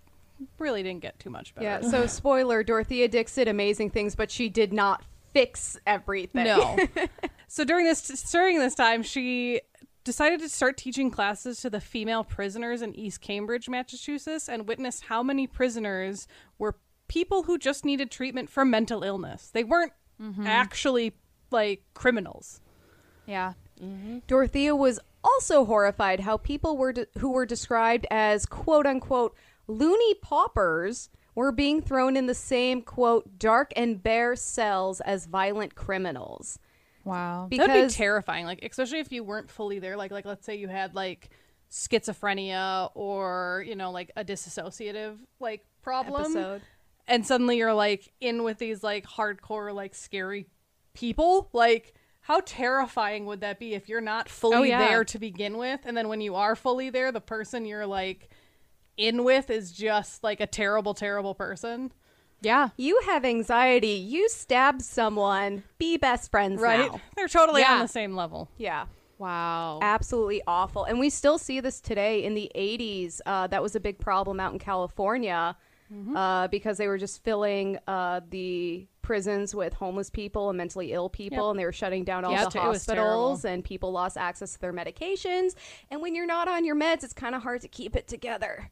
really 0.58 0.82
didn't 0.82 1.00
get 1.00 1.18
too 1.18 1.30
much 1.30 1.54
better. 1.54 1.64
Yeah. 1.66 1.80
So 1.80 2.06
spoiler: 2.06 2.62
Dorothea 2.62 3.08
Dix 3.08 3.34
did 3.34 3.48
amazing 3.48 3.90
things, 3.90 4.14
but 4.14 4.30
she 4.30 4.48
did 4.48 4.72
not 4.72 5.02
fix 5.32 5.78
everything. 5.86 6.44
No. 6.44 6.76
so 7.48 7.64
during 7.64 7.86
this 7.86 8.06
during 8.30 8.58
this 8.58 8.74
time, 8.74 9.02
she 9.02 9.60
decided 10.06 10.38
to 10.38 10.48
start 10.48 10.76
teaching 10.76 11.10
classes 11.10 11.60
to 11.60 11.68
the 11.68 11.80
female 11.80 12.22
prisoners 12.22 12.80
in 12.80 12.94
East 12.94 13.20
Cambridge, 13.20 13.68
Massachusetts, 13.68 14.48
and 14.48 14.68
witnessed 14.68 15.06
how 15.06 15.20
many 15.20 15.48
prisoners 15.48 16.28
were 16.58 16.76
people 17.08 17.42
who 17.42 17.58
just 17.58 17.84
needed 17.84 18.08
treatment 18.08 18.48
for 18.48 18.64
mental 18.64 19.02
illness. 19.02 19.50
They 19.52 19.64
weren't 19.64 19.92
mm-hmm. 20.22 20.46
actually 20.46 21.14
like 21.50 21.82
criminals. 21.92 22.60
Yeah. 23.26 23.54
Mm-hmm. 23.82 24.18
Dorothea 24.28 24.76
was 24.76 25.00
also 25.24 25.64
horrified 25.64 26.20
how 26.20 26.36
people 26.36 26.76
were 26.76 26.92
de- 26.92 27.08
who 27.18 27.32
were 27.32 27.44
described 27.44 28.06
as 28.08 28.46
quote 28.46 28.86
unquote 28.86 29.36
loony 29.66 30.14
paupers 30.14 31.10
were 31.34 31.50
being 31.50 31.82
thrown 31.82 32.16
in 32.16 32.26
the 32.26 32.34
same 32.34 32.80
quote 32.80 33.40
dark 33.40 33.72
and 33.74 34.02
bare 34.04 34.36
cells 34.36 35.00
as 35.00 35.26
violent 35.26 35.74
criminals. 35.74 36.60
Wow. 37.06 37.48
That'd 37.50 37.88
be 37.88 37.94
terrifying, 37.94 38.44
like 38.46 38.62
especially 38.62 38.98
if 38.98 39.10
you 39.12 39.24
weren't 39.24 39.50
fully 39.50 39.78
there. 39.78 39.96
Like 39.96 40.10
like 40.10 40.24
let's 40.26 40.44
say 40.44 40.56
you 40.56 40.68
had 40.68 40.94
like 40.94 41.30
schizophrenia 41.70 42.90
or 42.94 43.64
you 43.66 43.76
know 43.76 43.90
like 43.90 44.10
a 44.16 44.24
dissociative 44.24 45.16
like 45.40 45.64
problem, 45.82 46.20
Episode. 46.22 46.62
and 47.06 47.26
suddenly 47.26 47.56
you're 47.58 47.74
like 47.74 48.12
in 48.20 48.42
with 48.42 48.58
these 48.58 48.82
like 48.82 49.06
hardcore 49.06 49.72
like 49.74 49.94
scary 49.94 50.46
people. 50.94 51.48
Like 51.52 51.94
how 52.22 52.40
terrifying 52.44 53.24
would 53.26 53.40
that 53.42 53.60
be 53.60 53.74
if 53.74 53.88
you're 53.88 54.00
not 54.00 54.28
fully 54.28 54.56
Oh, 54.56 54.62
yeah. 54.64 54.88
there 54.88 55.04
to 55.04 55.18
begin 55.18 55.58
with, 55.58 55.80
and 55.84 55.96
then 55.96 56.08
when 56.08 56.20
you 56.20 56.34
are 56.34 56.56
fully 56.56 56.90
there, 56.90 57.12
the 57.12 57.20
person 57.20 57.64
you're 57.66 57.86
like 57.86 58.30
in 58.96 59.22
with 59.24 59.48
is 59.50 59.70
just 59.72 60.24
like 60.24 60.40
a 60.40 60.46
terrible, 60.46 60.92
terrible 60.94 61.34
person. 61.34 61.92
Yeah. 62.40 62.68
you 62.76 63.00
have 63.06 63.24
anxiety. 63.24 63.88
You 63.88 64.28
stab 64.28 64.82
someone. 64.82 65.62
Be 65.78 65.96
best 65.96 66.30
friends 66.30 66.60
Right? 66.60 66.90
now. 66.92 67.00
They're 67.16 67.28
totally 67.28 67.64
on 67.64 67.80
the 67.80 67.88
same 67.88 68.14
level. 68.14 68.48
Yeah. 68.58 68.86
Wow. 69.18 69.78
absolutely 69.80 70.42
awful 70.46 70.84
and 70.84 70.98
we 71.00 71.08
still 71.08 71.38
see 71.38 71.60
this 71.60 71.80
today 71.80 72.22
in 72.22 72.34
the 72.34 72.52
80s 72.54 73.20
uh, 73.24 73.46
that 73.46 73.62
was 73.62 73.74
a 73.74 73.80
big 73.80 73.98
problem 73.98 74.38
out 74.38 74.52
in 74.52 74.58
california 74.58 75.56
uh, 76.14 76.48
because 76.48 76.76
they 76.76 76.86
were 76.86 76.98
just 76.98 77.24
filling 77.24 77.78
uh, 77.86 78.20
the 78.28 78.86
prisons 79.00 79.54
with 79.54 79.72
homeless 79.72 80.10
people 80.10 80.50
and 80.50 80.58
mentally 80.58 80.92
ill 80.92 81.08
people 81.08 81.46
Yep. 81.46 81.50
and 81.52 81.58
they 81.60 81.64
were 81.64 81.72
shutting 81.72 82.04
down 82.04 82.26
all 82.26 82.32
Yep, 82.32 82.50
the 82.50 82.60
hospitals 82.60 83.46
and 83.46 83.64
people 83.64 83.90
lost 83.90 84.18
access 84.18 84.52
to 84.52 84.58
their 84.60 84.72
medications 84.74 85.54
and 85.90 86.02
when 86.02 86.14
you're 86.14 86.26
not 86.26 86.46
on 86.46 86.66
your 86.66 86.76
meds 86.76 87.02
it's 87.02 87.14
kind 87.14 87.34
of 87.34 87.42
hard 87.42 87.62
to 87.62 87.68
keep 87.68 87.96
it 87.96 88.06
together 88.08 88.70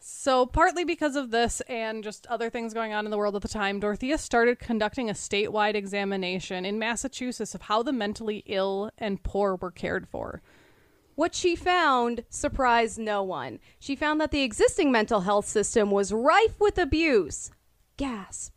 So, 0.00 0.46
partly 0.46 0.84
because 0.84 1.16
of 1.16 1.30
this 1.30 1.60
and 1.62 2.04
just 2.04 2.26
other 2.26 2.50
things 2.50 2.72
going 2.72 2.92
on 2.92 3.04
in 3.04 3.10
the 3.10 3.18
world 3.18 3.36
at 3.36 3.42
the 3.42 3.48
time, 3.48 3.80
Dorothea 3.80 4.18
started 4.18 4.58
conducting 4.58 5.10
a 5.10 5.14
statewide 5.14 5.74
examination 5.74 6.64
in 6.64 6.78
Massachusetts 6.78 7.54
of 7.54 7.62
how 7.62 7.82
the 7.82 7.92
mentally 7.92 8.44
ill 8.46 8.90
and 8.96 9.22
poor 9.22 9.56
were 9.56 9.70
cared 9.70 10.08
for. 10.08 10.40
What 11.16 11.34
she 11.34 11.56
found 11.56 12.24
surprised 12.28 12.98
no 12.98 13.24
one. 13.24 13.58
She 13.80 13.96
found 13.96 14.20
that 14.20 14.30
the 14.30 14.42
existing 14.42 14.92
mental 14.92 15.22
health 15.22 15.46
system 15.46 15.90
was 15.90 16.12
rife 16.12 16.60
with 16.60 16.78
abuse. 16.78 17.50
Gasp. 17.96 18.56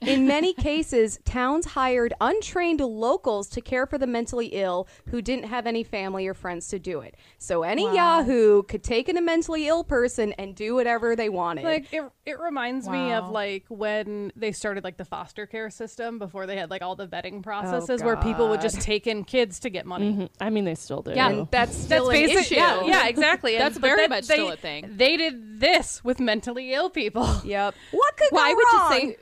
In 0.00 0.26
many 0.28 0.54
cases, 0.54 1.18
towns 1.24 1.66
hired 1.66 2.14
untrained 2.20 2.80
locals 2.80 3.48
to 3.50 3.60
care 3.60 3.84
for 3.84 3.98
the 3.98 4.06
mentally 4.06 4.46
ill 4.48 4.86
who 5.10 5.20
didn't 5.20 5.46
have 5.46 5.66
any 5.66 5.82
family 5.82 6.26
or 6.28 6.34
friends 6.34 6.68
to 6.68 6.78
do 6.78 7.00
it. 7.00 7.16
So 7.38 7.62
any 7.64 7.82
Yahoo 7.94 8.62
could 8.62 8.84
take 8.84 9.08
in 9.08 9.16
a 9.16 9.20
mentally 9.20 9.66
ill 9.66 9.82
person 9.82 10.32
and 10.34 10.54
do 10.54 10.74
whatever 10.76 11.16
they 11.16 11.28
wanted. 11.28 11.64
Like 11.64 11.92
it, 11.92 12.04
it 12.24 12.38
reminds 12.38 12.88
me 12.88 13.12
of 13.12 13.30
like 13.30 13.64
when 13.68 14.32
they 14.36 14.52
started 14.52 14.84
like 14.84 14.96
the 14.98 15.04
foster 15.04 15.46
care 15.46 15.68
system 15.70 16.18
before 16.20 16.46
they 16.46 16.56
had 16.56 16.70
like 16.70 16.82
all 16.82 16.94
the 16.94 17.08
vetting 17.08 17.42
processes 17.42 18.02
where 18.02 18.16
people 18.16 18.48
would 18.50 18.60
just 18.60 18.80
take 18.80 19.06
in 19.08 19.24
kids 19.24 19.58
to 19.60 19.70
get 19.70 19.84
money. 19.84 20.12
Mhm. 20.12 20.28
I 20.40 20.50
mean, 20.50 20.64
they 20.64 20.74
still 20.76 21.02
do. 21.02 21.12
Yeah. 21.12 21.28
and 21.28 21.48
that's 21.50 21.76
still 21.76 22.06
That's 22.06 22.18
an 22.20 22.26
basic- 22.26 22.52
issue. 22.52 22.54
Yeah, 22.54 22.84
yeah, 22.84 23.08
exactly. 23.08 23.56
And- 23.56 23.62
That's 23.64 23.78
but 23.78 23.88
very 23.88 24.02
that- 24.02 24.10
much 24.10 24.26
they- 24.28 24.34
still 24.34 24.50
a 24.52 24.56
thing. 24.56 24.90
They 24.96 25.16
did 25.16 25.58
this 25.60 26.04
with 26.04 26.20
mentally 26.20 26.72
ill 26.72 26.88
people. 26.90 27.26
Yep. 27.44 27.74
What 27.90 28.16
could 28.16 28.28
Well, 28.30 28.44
go 28.44 28.50
I 28.50 28.54
would 28.54 28.64
wrong? 28.72 28.90
just 28.90 29.02
say, 29.02 29.16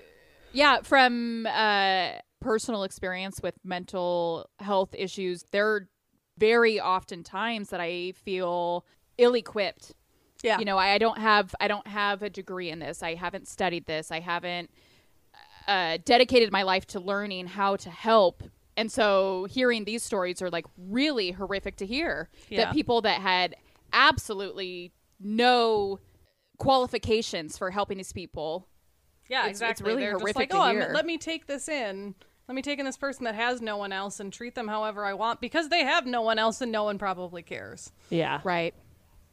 yeah, 0.56 0.80
from 0.82 1.46
uh, 1.46 2.12
personal 2.40 2.82
experience 2.84 3.40
with 3.42 3.54
mental 3.62 4.48
health 4.58 4.94
issues, 4.96 5.44
there 5.52 5.68
are 5.68 5.88
very 6.38 6.80
often 6.80 7.22
times 7.22 7.68
that 7.70 7.80
I 7.80 8.12
feel 8.12 8.86
ill-equipped. 9.18 9.92
Yeah. 10.42 10.58
You 10.58 10.64
know, 10.64 10.78
I, 10.78 10.94
I 10.94 10.98
don't 10.98 11.18
have 11.18 11.54
I 11.60 11.68
don't 11.68 11.86
have 11.86 12.22
a 12.22 12.30
degree 12.30 12.70
in 12.70 12.78
this. 12.78 13.02
I 13.02 13.14
haven't 13.14 13.48
studied 13.48 13.84
this. 13.84 14.10
I 14.10 14.20
haven't 14.20 14.70
uh, 15.68 15.98
dedicated 16.04 16.50
my 16.50 16.62
life 16.62 16.86
to 16.88 17.00
learning 17.00 17.48
how 17.48 17.76
to 17.76 17.90
help. 17.90 18.42
And 18.78 18.90
so, 18.90 19.46
hearing 19.50 19.84
these 19.84 20.02
stories 20.02 20.40
are 20.40 20.50
like 20.50 20.66
really 20.78 21.32
horrific 21.32 21.76
to 21.76 21.86
hear. 21.86 22.30
Yeah. 22.48 22.64
That 22.64 22.74
people 22.74 23.02
that 23.02 23.20
had 23.20 23.56
absolutely 23.92 24.92
no 25.20 26.00
qualifications 26.58 27.58
for 27.58 27.70
helping 27.70 27.98
these 27.98 28.12
people 28.12 28.68
Yeah, 29.28 29.40
It's- 29.40 29.50
it's 29.52 29.60
exactly. 29.60 29.86
really 29.90 30.02
They're 30.04 30.18
just 30.18 30.36
like, 30.36 30.50
to 30.50 30.56
oh, 30.56 30.60
I'm- 30.60 30.76
hear." 30.76 30.90
let 30.94 31.06
me 31.06 31.18
take 31.18 31.46
this 31.46 31.68
in. 31.68 32.14
Let 32.48 32.54
me 32.54 32.62
take 32.62 32.78
in 32.78 32.84
this 32.86 32.96
person 32.96 33.24
that 33.24 33.34
has 33.34 33.60
no 33.60 33.76
one 33.76 33.92
else 33.92 34.20
and 34.20 34.32
treat 34.32 34.54
them 34.54 34.68
however 34.68 35.04
I 35.04 35.14
want 35.14 35.40
because 35.40 35.68
they 35.68 35.82
have 35.84 36.06
no 36.06 36.22
one 36.22 36.38
else 36.38 36.60
and 36.60 36.70
no 36.70 36.84
one 36.84 36.96
probably 36.96 37.42
cares, 37.42 37.90
Yeah. 38.08 38.40
Right. 38.44 38.72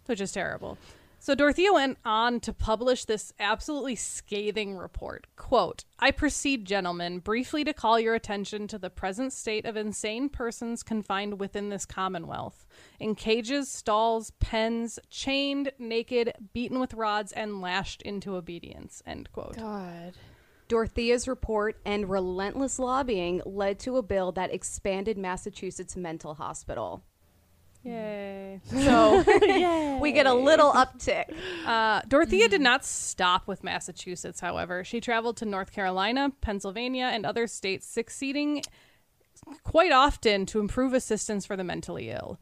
which 0.08 0.20
is 0.20 0.32
terrible. 0.32 0.80
So 1.24 1.36
Dorothea 1.36 1.72
went 1.72 2.00
on 2.04 2.42
to 2.42 2.52
publish 2.52 3.06
this 3.06 3.32
absolutely 3.40 3.96
scathing 3.96 4.76
report. 4.76 5.26
Quote, 5.38 5.86
I 5.98 6.12
proceed, 6.12 6.66
gentlemen, 6.66 7.20
briefly 7.20 7.64
to 7.64 7.72
call 7.72 7.98
your 7.98 8.14
attention 8.14 8.68
to 8.68 8.78
the 8.78 8.90
present 8.90 9.32
state 9.32 9.64
of 9.64 9.78
insane 9.78 10.28
persons 10.28 10.84
confined 10.84 11.40
within 11.40 11.70
this 11.70 11.86
commonwealth, 11.86 12.66
in 13.00 13.16
cages, 13.16 13.72
stalls, 13.72 14.32
pens, 14.42 15.00
chained, 15.10 15.72
naked, 15.80 16.34
beaten 16.52 16.82
with 16.82 16.94
rods, 16.94 17.32
and 17.32 17.62
lashed 17.62 18.02
into 18.02 18.36
obedience. 18.36 19.02
End 19.06 19.32
quote. 19.32 19.56
God. 19.56 20.18
Dorothea's 20.68 21.26
report 21.26 21.80
and 21.86 22.10
relentless 22.10 22.80
lobbying 22.80 23.42
led 23.46 23.80
to 23.80 23.96
a 23.96 24.04
bill 24.04 24.34
that 24.34 24.54
expanded 24.54 25.18
Massachusetts 25.18 25.96
mental 25.96 26.34
hospital. 26.34 27.06
Yay. 27.84 28.62
So 28.66 29.24
we 30.02 30.12
get 30.14 30.26
a 30.26 30.34
little 30.34 30.72
uptick. 30.72 31.26
Uh, 31.66 32.02
Dorothea 32.08 32.48
did 32.48 32.62
not 32.62 32.86
stop 32.86 33.48
with 33.48 33.64
Massachusetts, 33.64 34.40
however. 34.40 34.84
She 34.84 35.02
traveled 35.02 35.38
to 35.38 35.46
North 35.46 35.74
Carolina, 35.74 36.32
Pennsylvania, 36.42 37.10
and 37.12 37.26
other 37.26 37.46
states, 37.46 37.86
succeeding 37.86 38.64
quite 39.64 39.92
often 39.92 40.46
to 40.46 40.60
improve 40.60 40.94
assistance 40.94 41.46
for 41.46 41.58
the 41.58 41.64
mentally 41.64 42.10
ill. 42.10 42.40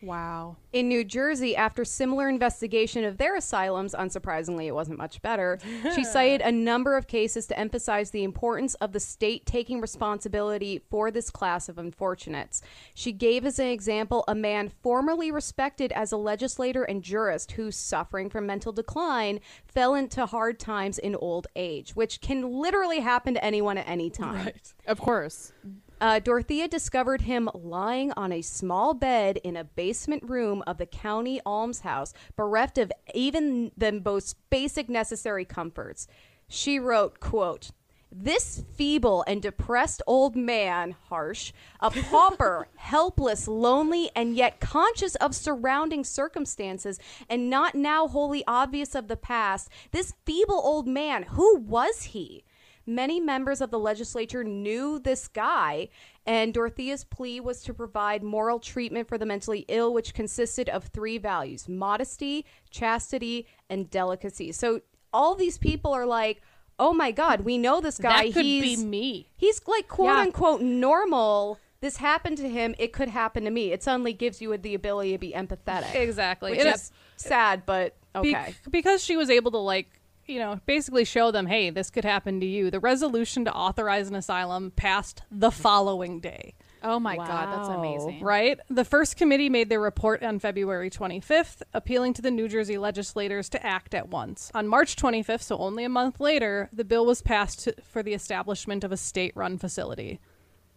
Wow. 0.00 0.56
In 0.72 0.88
New 0.88 1.02
Jersey, 1.02 1.56
after 1.56 1.84
similar 1.84 2.28
investigation 2.28 3.04
of 3.04 3.18
their 3.18 3.34
asylums, 3.34 3.94
unsurprisingly, 3.94 4.66
it 4.66 4.72
wasn't 4.72 4.98
much 4.98 5.20
better. 5.22 5.58
she 5.94 6.04
cited 6.18 6.40
a 6.40 6.52
number 6.52 6.96
of 6.96 7.08
cases 7.08 7.46
to 7.48 7.58
emphasize 7.58 8.10
the 8.10 8.22
importance 8.22 8.74
of 8.74 8.92
the 8.92 9.00
state 9.00 9.44
taking 9.44 9.80
responsibility 9.80 10.82
for 10.90 11.10
this 11.10 11.30
class 11.30 11.68
of 11.68 11.78
unfortunates. 11.78 12.62
She 12.94 13.12
gave 13.12 13.44
as 13.44 13.58
an 13.58 13.66
example 13.66 14.24
a 14.28 14.34
man 14.34 14.68
formerly 14.82 15.32
respected 15.32 15.90
as 15.92 16.12
a 16.12 16.16
legislator 16.16 16.84
and 16.84 17.02
jurist 17.02 17.52
who, 17.52 17.70
suffering 17.72 18.30
from 18.30 18.46
mental 18.46 18.72
decline, 18.72 19.40
fell 19.66 19.94
into 19.94 20.26
hard 20.26 20.60
times 20.60 20.98
in 20.98 21.16
old 21.16 21.48
age, 21.56 21.96
which 21.96 22.20
can 22.20 22.60
literally 22.60 23.00
happen 23.00 23.34
to 23.34 23.44
anyone 23.44 23.78
at 23.78 23.88
any 23.88 24.10
time. 24.10 24.50
Of 24.86 25.00
course. 25.00 25.52
Uh, 26.00 26.20
Dorothea 26.20 26.68
discovered 26.68 27.22
him 27.22 27.50
lying 27.54 28.12
on 28.12 28.32
a 28.32 28.42
small 28.42 28.94
bed 28.94 29.38
in 29.38 29.56
a 29.56 29.64
basement 29.64 30.22
room 30.28 30.62
of 30.66 30.78
the 30.78 30.86
county 30.86 31.40
almshouse, 31.44 32.12
bereft 32.36 32.78
of 32.78 32.92
even 33.14 33.72
the 33.76 33.92
most 33.92 34.36
basic 34.50 34.88
necessary 34.88 35.44
comforts. 35.44 36.06
She 36.48 36.78
wrote, 36.78 37.18
quote, 37.20 37.72
this 38.10 38.64
feeble 38.74 39.22
and 39.26 39.42
depressed 39.42 40.00
old 40.06 40.34
man, 40.34 40.96
harsh, 41.08 41.52
a 41.80 41.90
pauper, 42.10 42.68
helpless, 42.76 43.46
lonely, 43.46 44.10
and 44.16 44.34
yet 44.34 44.60
conscious 44.60 45.14
of 45.16 45.34
surrounding 45.34 46.04
circumstances 46.04 46.98
and 47.28 47.50
not 47.50 47.74
now 47.74 48.08
wholly 48.08 48.44
obvious 48.46 48.94
of 48.94 49.08
the 49.08 49.16
past, 49.16 49.68
this 49.90 50.14
feeble 50.24 50.60
old 50.64 50.86
man, 50.86 51.24
who 51.24 51.56
was 51.56 52.04
he? 52.04 52.44
Many 52.88 53.20
members 53.20 53.60
of 53.60 53.70
the 53.70 53.78
legislature 53.78 54.42
knew 54.42 54.98
this 54.98 55.28
guy, 55.28 55.90
and 56.24 56.54
Dorothea's 56.54 57.04
plea 57.04 57.38
was 57.38 57.62
to 57.64 57.74
provide 57.74 58.22
moral 58.22 58.58
treatment 58.58 59.06
for 59.08 59.18
the 59.18 59.26
mentally 59.26 59.66
ill, 59.68 59.92
which 59.92 60.14
consisted 60.14 60.70
of 60.70 60.84
three 60.84 61.18
values 61.18 61.68
modesty, 61.68 62.46
chastity, 62.70 63.46
and 63.68 63.90
delicacy. 63.90 64.52
So 64.52 64.80
all 65.12 65.34
these 65.34 65.58
people 65.58 65.92
are 65.92 66.06
like, 66.06 66.40
oh 66.78 66.94
my 66.94 67.10
God, 67.10 67.42
we 67.42 67.58
know 67.58 67.82
this 67.82 67.98
guy. 67.98 68.24
that 68.28 68.32
could 68.32 68.44
he's, 68.46 68.80
be 68.80 68.86
me. 68.86 69.28
He's 69.36 69.60
like 69.66 69.86
quote 69.86 70.08
Yeah. 70.08 70.20
unquote 70.20 70.62
normal. 70.62 71.58
This 71.80 71.98
happened 71.98 72.38
to 72.38 72.48
him. 72.48 72.74
It 72.78 72.94
could 72.94 73.10
happen 73.10 73.44
to 73.44 73.50
me. 73.50 73.70
It 73.72 73.82
suddenly 73.82 74.14
gives 74.14 74.40
you 74.40 74.56
the 74.56 74.74
ability 74.74 75.12
to 75.12 75.18
be 75.18 75.32
empathetic. 75.32 75.94
Exactly. 75.94 76.52
Which 76.52 76.60
And 76.60 76.74
is 76.74 76.90
sad, 77.16 77.64
but 77.66 77.96
Be- 78.22 78.34
okay. 78.34 78.54
because 78.70 79.04
she 79.04 79.18
was 79.18 79.28
able 79.28 79.50
to 79.50 79.58
like 79.58 79.88
you 80.28 80.38
know 80.38 80.60
basically 80.66 81.04
show 81.04 81.30
them 81.30 81.46
hey 81.46 81.70
this 81.70 81.90
could 81.90 82.04
happen 82.04 82.38
to 82.40 82.46
you 82.46 82.70
the 82.70 82.78
resolution 82.80 83.44
to 83.44 83.52
authorize 83.52 84.08
an 84.08 84.14
asylum 84.14 84.70
passed 84.72 85.22
the 85.30 85.50
following 85.50 86.20
day 86.20 86.54
Oh 86.80 87.00
my 87.00 87.16
god, 87.16 87.58
that's 87.58 87.68
amazing. 87.68 88.22
right 88.22 88.60
the 88.70 88.84
first 88.84 89.16
committee 89.16 89.48
made 89.48 89.68
their 89.68 89.80
report 89.80 90.22
on 90.22 90.38
february 90.38 90.90
25th 90.90 91.62
appealing 91.74 92.14
to 92.14 92.22
the 92.22 92.30
new 92.30 92.46
jersey 92.48 92.78
legislators 92.78 93.48
to 93.48 93.66
act 93.66 93.94
at 93.94 94.08
once 94.10 94.50
on 94.54 94.68
march 94.68 94.94
25th 94.94 95.42
so 95.42 95.58
only 95.58 95.82
a 95.82 95.88
month 95.88 96.20
later 96.20 96.68
the 96.72 96.84
bill 96.84 97.04
was 97.04 97.20
passed 97.22 97.64
to, 97.64 97.74
for 97.82 98.02
the 98.04 98.14
establishment 98.14 98.84
of 98.84 98.92
a 98.92 98.96
state-run 98.96 99.58
facility 99.58 100.20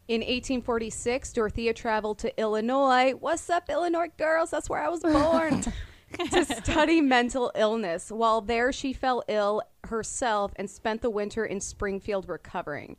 In 0.07 0.21
1846, 0.21 1.31
Dorothea 1.33 1.73
traveled 1.73 2.17
to 2.19 2.37
Illinois. 2.39 3.11
What's 3.13 3.49
up, 3.49 3.69
Illinois 3.69 4.09
girls? 4.17 4.49
That's 4.49 4.69
where 4.69 4.83
I 4.83 4.89
was 4.89 5.01
born. 5.01 5.63
to 6.11 6.45
study 6.63 7.01
mental 7.01 7.51
illness. 7.55 8.11
While 8.11 8.41
there, 8.41 8.71
she 8.71 8.93
fell 8.93 9.23
ill 9.27 9.61
herself 9.85 10.51
and 10.55 10.69
spent 10.69 11.01
the 11.01 11.09
winter 11.09 11.45
in 11.45 11.59
Springfield 11.59 12.29
recovering. 12.29 12.97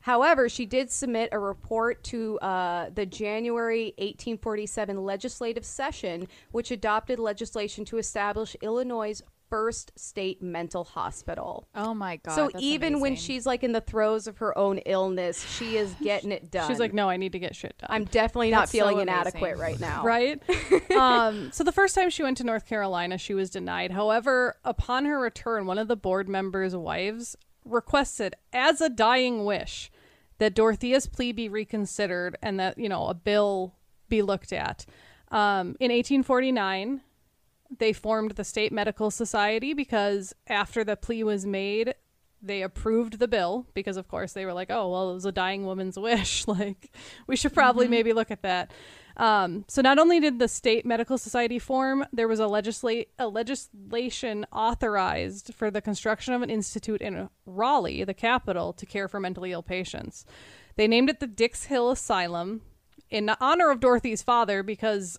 However, 0.00 0.48
she 0.48 0.64
did 0.64 0.90
submit 0.90 1.28
a 1.32 1.38
report 1.38 2.02
to 2.04 2.38
uh, 2.38 2.90
the 2.94 3.04
January 3.04 3.92
1847 3.98 5.04
legislative 5.04 5.64
session, 5.64 6.26
which 6.52 6.70
adopted 6.70 7.18
legislation 7.18 7.84
to 7.86 7.98
establish 7.98 8.56
Illinois' 8.62 9.22
first 9.50 9.92
state 9.96 10.40
mental 10.42 10.84
hospital. 10.84 11.68
Oh 11.74 11.92
my 11.92 12.16
god. 12.16 12.34
so 12.34 12.50
even 12.58 13.00
when 13.00 13.16
she's 13.16 13.44
like 13.44 13.62
in 13.64 13.72
the 13.72 13.80
throes 13.80 14.26
of 14.26 14.38
her 14.38 14.56
own 14.56 14.78
illness, 14.86 15.44
she 15.44 15.76
is 15.76 15.92
getting 16.02 16.30
it 16.32 16.50
done. 16.50 16.68
she's 16.68 16.78
like 16.78 16.94
no 16.94 17.10
i 17.10 17.16
need 17.16 17.32
to 17.32 17.38
get 17.38 17.54
shit 17.56 17.76
done 17.78 17.88
I'm 17.90 18.04
definitely 18.04 18.50
not 18.50 18.60
That's 18.60 18.72
feeling 18.72 19.00
amazing. 19.00 19.08
inadequate 19.08 19.58
right 19.58 19.80
now. 19.80 20.04
right? 20.04 20.40
um, 20.92 21.50
so 21.52 21.64
the 21.64 21.72
first 21.72 21.94
time 21.94 22.08
she 22.10 22.22
went 22.22 22.36
to 22.38 22.44
North 22.44 22.64
Carolina, 22.66 23.18
she 23.18 23.34
was 23.34 23.50
denied. 23.50 23.90
However, 23.90 24.56
upon 24.64 25.04
her 25.06 25.18
return, 25.18 25.66
one 25.66 25.78
of 25.78 25.88
the 25.88 25.96
board 25.96 26.28
members' 26.28 26.76
wives 26.76 27.36
requested, 27.64 28.34
as 28.52 28.80
a 28.80 28.88
dying 28.88 29.44
wish, 29.44 29.90
that 30.38 30.54
Dorothea's 30.54 31.06
plea 31.06 31.32
be 31.32 31.48
reconsidered 31.48 32.36
and 32.42 32.58
that 32.60 32.78
you 32.78 32.88
know 32.88 33.06
a 33.06 33.14
bill 33.14 33.74
be 34.08 34.22
looked 34.22 34.52
at. 34.52 34.86
Um, 35.30 35.76
in 35.80 35.90
1849, 35.92 37.00
they 37.78 37.92
formed 37.92 38.32
the 38.32 38.44
State 38.44 38.72
Medical 38.72 39.10
Society 39.10 39.74
because 39.74 40.34
after 40.46 40.84
the 40.84 40.96
plea 40.96 41.22
was 41.22 41.46
made, 41.46 41.94
they 42.42 42.62
approved 42.62 43.18
the 43.18 43.28
bill 43.28 43.66
because, 43.74 43.96
of 43.96 44.08
course, 44.08 44.32
they 44.32 44.44
were 44.44 44.52
like, 44.52 44.70
"Oh, 44.70 44.90
well, 44.90 45.10
it 45.10 45.14
was 45.14 45.26
a 45.26 45.32
dying 45.32 45.66
woman's 45.66 45.98
wish. 45.98 46.46
Like, 46.46 46.90
we 47.26 47.36
should 47.36 47.54
probably 47.54 47.88
maybe 47.88 48.12
look 48.12 48.30
at 48.30 48.42
that." 48.42 48.72
Um, 49.16 49.64
so, 49.68 49.82
not 49.82 49.98
only 49.98 50.20
did 50.20 50.38
the 50.38 50.48
State 50.48 50.86
Medical 50.86 51.18
Society 51.18 51.58
form, 51.58 52.06
there 52.12 52.28
was 52.28 52.40
a 52.40 52.46
legislate 52.46 53.10
a 53.18 53.28
legislation 53.28 54.46
authorized 54.52 55.54
for 55.54 55.70
the 55.70 55.82
construction 55.82 56.32
of 56.34 56.42
an 56.42 56.50
institute 56.50 57.02
in 57.02 57.28
Raleigh, 57.44 58.04
the 58.04 58.14
capital, 58.14 58.72
to 58.72 58.86
care 58.86 59.08
for 59.08 59.20
mentally 59.20 59.52
ill 59.52 59.62
patients. 59.62 60.24
They 60.76 60.88
named 60.88 61.10
it 61.10 61.20
the 61.20 61.26
Dix 61.26 61.64
Hill 61.64 61.90
Asylum 61.90 62.62
in 63.10 63.28
honor 63.40 63.70
of 63.70 63.80
Dorothy's 63.80 64.22
father 64.22 64.62
because 64.62 65.18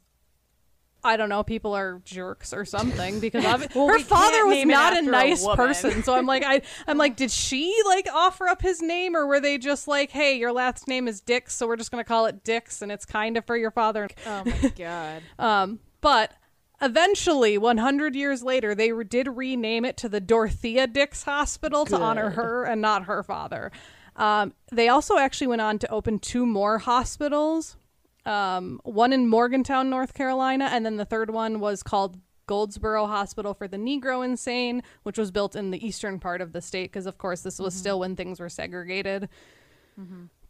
I 1.03 1.17
don't 1.17 1.29
know, 1.29 1.43
people 1.43 1.73
are 1.73 2.01
jerks 2.05 2.53
or 2.53 2.65
something 2.65 3.19
because 3.19 3.43
Well, 3.75 3.87
her 3.87 3.99
father 3.99 4.45
was 4.45 4.65
not 4.65 4.93
a 4.93 4.97
after 4.97 5.09
a 5.09 5.11
nice 5.11 5.47
person. 5.47 6.03
So 6.03 6.13
I'm 6.13 6.25
like, 6.25 6.43
I, 6.45 6.61
I'm 6.87 6.97
like, 6.97 7.15
did 7.15 7.31
she 7.31 7.75
like 7.85 8.07
offer 8.13 8.47
up 8.47 8.61
his 8.61 8.81
name 8.81 9.15
or 9.15 9.25
were 9.27 9.39
they 9.39 9.57
just 9.57 9.87
like, 9.87 10.11
hey, 10.11 10.37
your 10.37 10.51
last 10.51 10.87
name 10.87 11.07
is 11.07 11.21
Dix, 11.21 11.55
so 11.55 11.67
we're 11.67 11.75
just 11.77 11.91
gonna 11.91 12.03
call 12.03 12.25
it 12.27 12.43
Dix, 12.43 12.81
and 12.81 12.91
it's 12.91 13.05
kind 13.05 13.37
of 13.37 13.45
for 13.45 13.57
your 13.57 13.71
father. 13.71 14.07
Oh 14.25 14.43
my 14.45 14.73
god. 14.77 15.21
Um, 15.39 15.79
but 16.01 16.33
eventually, 16.81 17.57
100 17.57 18.15
years 18.15 18.43
later, 18.43 18.73
they 18.75 18.91
re- 18.91 19.03
did 19.03 19.27
rename 19.27 19.85
it 19.85 19.97
to 19.97 20.09
the 20.09 20.19
Dorothea 20.19 20.87
Dix 20.87 21.23
Hospital 21.23 21.85
to 21.85 21.97
honor 21.97 22.31
her 22.31 22.63
and 22.63 22.81
not 22.81 23.05
her 23.05 23.23
father. 23.23 23.71
Um, 24.15 24.53
they 24.71 24.87
also 24.89 25.17
actually 25.17 25.47
went 25.47 25.61
on 25.61 25.79
to 25.79 25.89
open 25.91 26.19
two 26.19 26.45
more 26.45 26.79
hospitals, 26.79 27.77
um, 28.25 28.79
one 28.83 29.13
in 29.13 29.27
Morganton, 29.27 29.89
North 29.89 30.13
Carolina, 30.13 30.69
and 30.71 30.85
then 30.85 30.97
the 30.97 31.05
third 31.05 31.29
one 31.29 31.59
was 31.59 31.83
called 31.83 32.17
Goldsboro 32.47 33.07
Hospital 33.07 33.53
for 33.53 33.67
the 33.67 33.77
Negro 33.77 34.25
Insane, 34.25 34.83
which 35.03 35.17
was 35.17 35.31
built 35.31 35.55
in 35.55 35.71
the 35.71 35.85
eastern 35.85 36.19
part 36.19 36.41
of 36.41 36.53
the 36.53 36.61
state 36.61 36.91
because, 36.91 37.05
of 37.05 37.17
course, 37.17 37.41
this 37.41 37.59
was 37.59 37.73
still 37.73 37.99
when 37.99 38.15
things 38.15 38.39
were 38.39 38.49
segregated. 38.49 39.29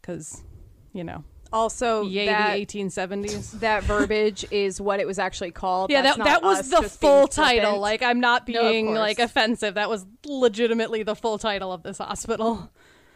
Because, 0.00 0.42
you 0.92 1.04
know, 1.04 1.22
Also, 1.52 2.02
yay, 2.02 2.26
that, 2.26 2.56
the 2.56 2.66
1870s. 2.66 3.50
that 3.60 3.84
verbiage 3.84 4.44
is 4.50 4.80
what 4.80 5.00
it 5.00 5.06
was 5.06 5.18
actually 5.18 5.50
called. 5.52 5.90
Yeah, 5.90 6.02
That's 6.02 6.16
that, 6.16 6.24
that 6.24 6.42
was 6.42 6.70
the 6.70 6.82
full 6.82 7.28
title. 7.28 7.78
Like, 7.78 8.02
I'm 8.02 8.20
not 8.20 8.46
being 8.46 8.86
course. 8.86 8.98
like 8.98 9.18
offensive. 9.18 9.74
That 9.74 9.88
was 9.88 10.06
legitimately 10.24 11.02
the 11.04 11.14
full 11.14 11.38
title 11.38 11.72
of 11.72 11.82
this 11.82 11.98
hospital. 11.98 12.70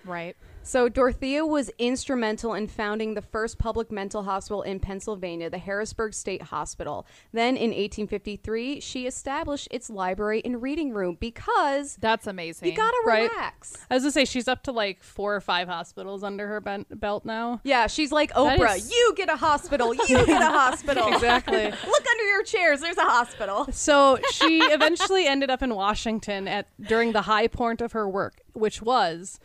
Right. 0.04 0.36
So 0.66 0.88
Dorothea 0.88 1.46
was 1.46 1.70
instrumental 1.78 2.52
in 2.54 2.66
founding 2.66 3.14
the 3.14 3.22
first 3.22 3.56
public 3.56 3.92
mental 3.92 4.24
hospital 4.24 4.62
in 4.62 4.80
Pennsylvania, 4.80 5.48
the 5.48 5.58
Harrisburg 5.58 6.12
State 6.12 6.42
Hospital. 6.42 7.06
Then 7.32 7.56
in 7.56 7.70
1853, 7.70 8.80
she 8.80 9.06
established 9.06 9.68
its 9.70 9.88
library 9.88 10.42
and 10.44 10.60
reading 10.60 10.92
room 10.92 11.18
because 11.20 11.96
That's 12.00 12.26
amazing. 12.26 12.68
you 12.68 12.74
gotta 12.76 12.96
Right. 13.06 13.30
relax. 13.30 13.74
I 13.88 13.94
was 13.94 14.02
gonna 14.02 14.10
say 14.10 14.24
she's 14.24 14.48
up 14.48 14.64
to 14.64 14.72
like 14.72 15.04
four 15.04 15.36
or 15.36 15.40
five 15.40 15.68
hospitals 15.68 16.24
under 16.24 16.48
her 16.48 16.60
ben- 16.60 16.86
belt 16.90 17.24
now. 17.24 17.60
Yeah, 17.62 17.86
she's 17.86 18.10
like 18.10 18.32
Oprah. 18.32 18.78
is- 18.78 18.90
You 18.90 19.14
get 19.16 19.28
a 19.30 19.36
hospital. 19.36 19.94
You 19.94 20.26
get 20.26 20.42
a 20.42 20.46
hospital. 20.50 21.06
Exactly. 21.14 21.62
Look 21.86 22.06
under 22.10 22.24
your 22.24 22.42
chairs. 22.42 22.80
There's 22.80 22.98
a 22.98 23.02
hospital. 23.04 23.68
So 23.70 24.18
she 24.32 24.58
eventually 24.62 25.28
ended 25.28 25.48
up 25.48 25.62
in 25.62 25.76
Washington 25.76 26.48
at 26.48 26.66
during 26.80 27.12
the 27.12 27.22
high 27.22 27.46
point 27.46 27.80
of 27.80 27.92
her 27.92 28.08
work, 28.08 28.40
which 28.52 28.82
was 28.82 29.38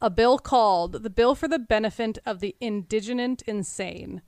a 0.00 0.10
bill 0.10 0.38
called 0.38 1.02
the 1.02 1.10
Bill 1.10 1.34
for 1.34 1.48
the 1.48 1.58
Benefit 1.58 2.18
of 2.26 2.40
the 2.40 2.56
Indigent 2.60 3.42
Insane, 3.42 4.22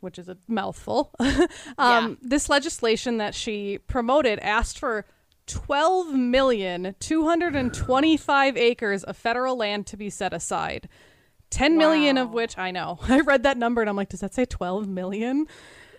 which 0.00 0.18
is 0.18 0.28
a 0.28 0.36
mouthful. 0.48 1.12
um, 1.78 2.18
This 2.22 2.48
legislation 2.48 3.18
that 3.18 3.34
she 3.34 3.78
promoted 3.78 4.38
asked 4.40 4.78
for 4.78 5.04
12 5.46 6.14
million 6.14 6.94
225 7.00 8.56
acres 8.56 9.04
of 9.04 9.16
federal 9.16 9.56
land 9.56 9.86
to 9.88 9.96
be 9.96 10.08
set 10.08 10.32
aside. 10.32 10.88
10 11.50 11.76
million 11.76 12.18
of 12.18 12.32
which 12.32 12.58
I 12.58 12.70
know. 12.70 12.98
I 13.08 13.20
read 13.20 13.42
that 13.44 13.56
number 13.56 13.80
and 13.80 13.88
I'm 13.88 13.96
like, 13.96 14.08
does 14.08 14.20
that 14.20 14.34
say 14.34 14.44
12 14.44 14.88
million? 14.88 15.46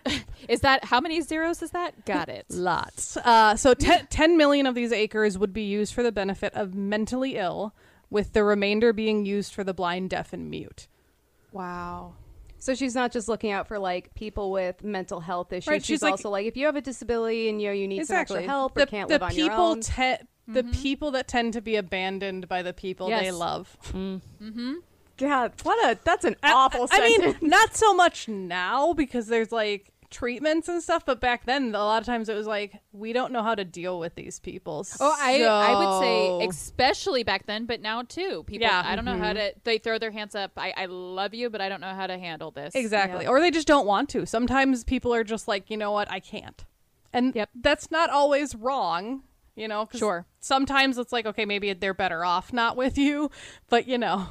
Is 0.48 0.60
that 0.60 0.84
how 0.84 1.00
many 1.00 1.20
zeros 1.20 1.62
is 1.62 1.72
that? 1.72 2.04
Got 2.04 2.28
it. 2.28 2.46
Lots. 2.48 3.16
Uh, 3.16 3.56
so 3.56 3.74
10, 3.74 4.06
10 4.06 4.36
million 4.36 4.66
of 4.66 4.76
these 4.76 4.92
acres 4.92 5.36
would 5.36 5.52
be 5.52 5.64
used 5.64 5.92
for 5.94 6.04
the 6.04 6.12
benefit 6.12 6.54
of 6.54 6.74
mentally 6.74 7.36
ill, 7.36 7.74
with 8.10 8.32
the 8.32 8.44
remainder 8.44 8.92
being 8.92 9.24
used 9.26 9.52
for 9.52 9.64
the 9.64 9.74
blind, 9.74 10.10
deaf, 10.10 10.32
and 10.32 10.48
mute. 10.50 10.86
Wow. 11.52 12.14
So 12.58 12.74
she's 12.74 12.94
not 12.94 13.12
just 13.12 13.28
looking 13.28 13.50
out 13.52 13.68
for 13.68 13.78
like 13.78 14.14
people 14.14 14.50
with 14.50 14.82
mental 14.82 15.20
health 15.20 15.52
issues. 15.52 15.68
Right, 15.68 15.82
she's, 15.82 15.86
she's 15.96 16.02
like- 16.02 16.12
also 16.12 16.30
like, 16.30 16.46
if 16.46 16.56
you 16.56 16.66
have 16.66 16.76
a 16.76 16.80
disability 16.80 17.48
and 17.48 17.60
you 17.60 17.68
know 17.68 17.74
you 17.74 17.86
need 17.88 18.06
some 18.06 18.16
extra 18.16 18.42
help 18.42 18.76
or 18.76 18.80
the, 18.80 18.86
can't 18.86 19.08
the 19.08 19.14
live 19.14 19.22
on 19.22 19.30
people 19.30 19.46
your 19.46 19.52
own. 19.58 19.80
te- 19.80 20.16
the 20.48 20.62
mm-hmm. 20.62 20.70
people 20.70 21.10
that 21.12 21.26
tend 21.28 21.52
to 21.54 21.60
be 21.60 21.76
abandoned 21.76 22.48
by 22.48 22.62
the 22.62 22.72
people 22.72 23.08
they 23.08 23.24
Yes. 23.24 23.34
love. 23.34 23.76
Mm. 23.92 24.20
Mm-hmm. 24.42 24.72
God, 25.18 25.52
what 25.62 25.90
a 25.90 25.98
that's 26.04 26.24
an 26.24 26.36
I- 26.42 26.52
awful 26.52 26.86
I, 26.90 26.96
sentence. 27.16 27.40
mean, 27.40 27.50
not 27.50 27.74
so 27.74 27.94
much 27.94 28.28
now 28.28 28.92
because 28.92 29.26
there's 29.26 29.50
like 29.52 29.92
treatments 30.10 30.68
and 30.68 30.82
stuff, 30.82 31.04
but 31.04 31.20
back 31.20 31.46
then 31.46 31.74
a 31.74 31.78
lot 31.78 32.00
of 32.00 32.06
times 32.06 32.28
it 32.28 32.34
was 32.34 32.46
like 32.46 32.80
we 32.92 33.12
don't 33.12 33.32
know 33.32 33.42
how 33.42 33.54
to 33.54 33.64
deal 33.64 33.98
with 33.98 34.14
these 34.14 34.40
people. 34.40 34.86
Oh, 35.00 35.16
I 35.18 35.42
I 35.42 35.74
would 35.78 36.00
say 36.00 36.46
especially 36.48 37.22
back 37.22 37.46
then, 37.46 37.66
but 37.66 37.80
now 37.80 38.02
too. 38.02 38.44
People 38.46 38.66
Yeah. 38.66 38.82
I 38.84 38.96
don't 38.96 39.04
know 39.04 39.18
how 39.18 39.32
mm-hmm. 39.32 39.36
to 39.36 39.54
they 39.64 39.78
throw 39.78 39.98
their 39.98 40.10
hands 40.10 40.34
up. 40.34 40.52
I, 40.56 40.72
I 40.76 40.86
love 40.86 41.34
you, 41.34 41.50
but 41.50 41.60
I 41.60 41.68
don't 41.68 41.80
know 41.80 41.94
how 41.94 42.06
to 42.06 42.18
handle 42.18 42.50
this. 42.50 42.74
Exactly. 42.74 43.26
Or 43.26 43.40
they 43.40 43.50
just 43.50 43.66
don't 43.66 43.86
want 43.86 44.08
to. 44.10 44.26
Sometimes 44.26 44.84
people 44.84 45.14
are 45.14 45.24
just 45.24 45.48
like, 45.48 45.70
you 45.70 45.76
know 45.76 45.92
what, 45.92 46.10
I 46.10 46.20
can't. 46.20 46.64
And 47.12 47.34
Yep. 47.34 47.50
that's 47.54 47.90
not 47.90 48.10
always 48.10 48.54
wrong, 48.54 49.22
you 49.54 49.68
know, 49.68 49.88
Sure. 49.94 50.26
Sometimes 50.40 50.98
it's 50.98 51.12
like, 51.12 51.26
okay, 51.26 51.44
maybe 51.44 51.72
they're 51.72 51.94
better 51.94 52.24
off 52.24 52.52
not 52.52 52.76
with 52.76 52.98
you, 52.98 53.30
but 53.68 53.88
you 53.88 53.98
know. 53.98 54.26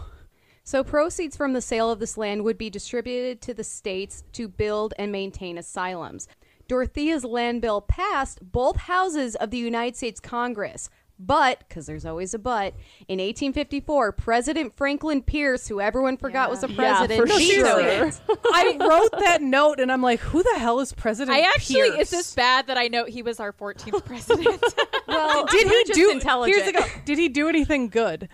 So 0.68 0.84
proceeds 0.84 1.38
from 1.38 1.54
the 1.54 1.62
sale 1.62 1.92
of 1.92 2.00
this 2.00 2.18
land 2.18 2.44
would 2.44 2.58
be 2.58 2.72
distributed 2.72 3.40
to 3.42 3.54
the 3.54 3.64
states 3.64 4.24
to 4.34 4.48
build 4.48 4.96
and 4.98 5.12
maintain 5.12 5.60
asylums. 5.60 6.28
Dorothea's 6.68 7.24
land 7.24 7.62
bill 7.62 7.82
passed 7.82 8.40
both 8.52 8.76
houses 8.76 9.36
of 9.36 9.52
the 9.52 9.58
United 9.60 9.96
States 9.96 10.20
Congress, 10.20 10.90
But, 11.20 11.60
because 11.60 11.86
there's 11.86 12.04
always 12.06 12.34
a 12.34 12.40
but, 12.40 12.74
in 13.08 13.20
1854, 13.20 14.12
President 14.14 14.76
Franklin 14.76 15.22
Pierce, 15.22 15.68
who 15.68 15.80
everyone 15.80 16.18
forgot 16.18 16.50
was 16.50 16.64
a 16.64 16.68
Yeah, 16.70 16.76
president, 16.76 17.20
for 17.22 17.28
vetoed 17.38 17.66
sure. 17.66 18.08
it. 18.08 18.20
I 18.52 18.76
wrote 18.82 19.12
that 19.24 19.44
note 19.44 19.80
and 19.80 19.92
I'm 19.92 20.02
like, 20.02 20.20
who 20.20 20.42
the 20.42 20.56
hell 20.58 20.80
is 20.80 20.92
President 20.92 21.38
I 21.38 21.42
actually, 21.42 21.92
Pierce? 21.92 22.00
is 22.00 22.10
this 22.10 22.36
bad 22.36 22.66
that 22.68 22.78
I 22.80 22.88
know 22.88 23.06
he 23.06 23.22
was 23.22 23.40
our 23.40 23.54
14th 23.54 24.04
president? 24.06 24.62
Well, 25.08 25.46
Did 25.46 25.68
he 25.68 25.94
do? 25.94 26.20
Here's 26.46 26.66
the 26.66 26.74
go. 26.74 26.86
Did 27.06 27.20
he 27.20 27.30
do 27.30 27.48
anything 27.48 27.88
good? 27.90 28.28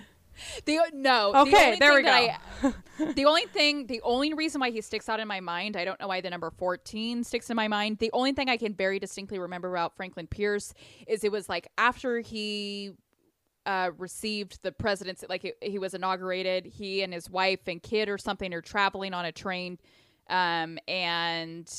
The 0.65 0.79
no. 0.93 1.33
Okay, 1.33 1.51
the 1.51 1.57
only 1.57 1.79
there 1.79 1.93
thing 1.93 2.03
we 2.05 2.09
that 2.09 2.75
I, 2.99 3.13
the 3.13 3.25
only 3.25 3.45
thing, 3.45 3.87
the 3.87 4.01
only 4.03 4.33
reason 4.33 4.61
why 4.61 4.69
he 4.71 4.81
sticks 4.81 5.09
out 5.09 5.19
in 5.19 5.27
my 5.27 5.39
mind, 5.39 5.75
I 5.75 5.85
don't 5.85 5.99
know 5.99 6.07
why 6.07 6.21
the 6.21 6.29
number 6.29 6.49
fourteen 6.51 7.23
sticks 7.23 7.49
in 7.49 7.55
my 7.55 7.67
mind. 7.67 7.97
The 7.99 8.11
only 8.13 8.33
thing 8.33 8.49
I 8.49 8.57
can 8.57 8.73
very 8.73 8.99
distinctly 8.99 9.39
remember 9.39 9.69
about 9.71 9.95
Franklin 9.95 10.27
Pierce 10.27 10.73
is 11.07 11.23
it 11.23 11.31
was 11.31 11.49
like 11.49 11.67
after 11.77 12.19
he 12.19 12.91
uh, 13.65 13.91
received 13.97 14.61
the 14.63 14.71
presidency, 14.71 15.25
like 15.29 15.41
he, 15.43 15.53
he 15.61 15.79
was 15.79 15.93
inaugurated. 15.93 16.65
He 16.65 17.01
and 17.03 17.13
his 17.13 17.29
wife 17.29 17.67
and 17.67 17.81
kid 17.81 18.09
or 18.09 18.17
something 18.17 18.53
are 18.53 18.61
traveling 18.61 19.13
on 19.13 19.25
a 19.25 19.31
train, 19.31 19.77
um, 20.29 20.77
and 20.87 21.71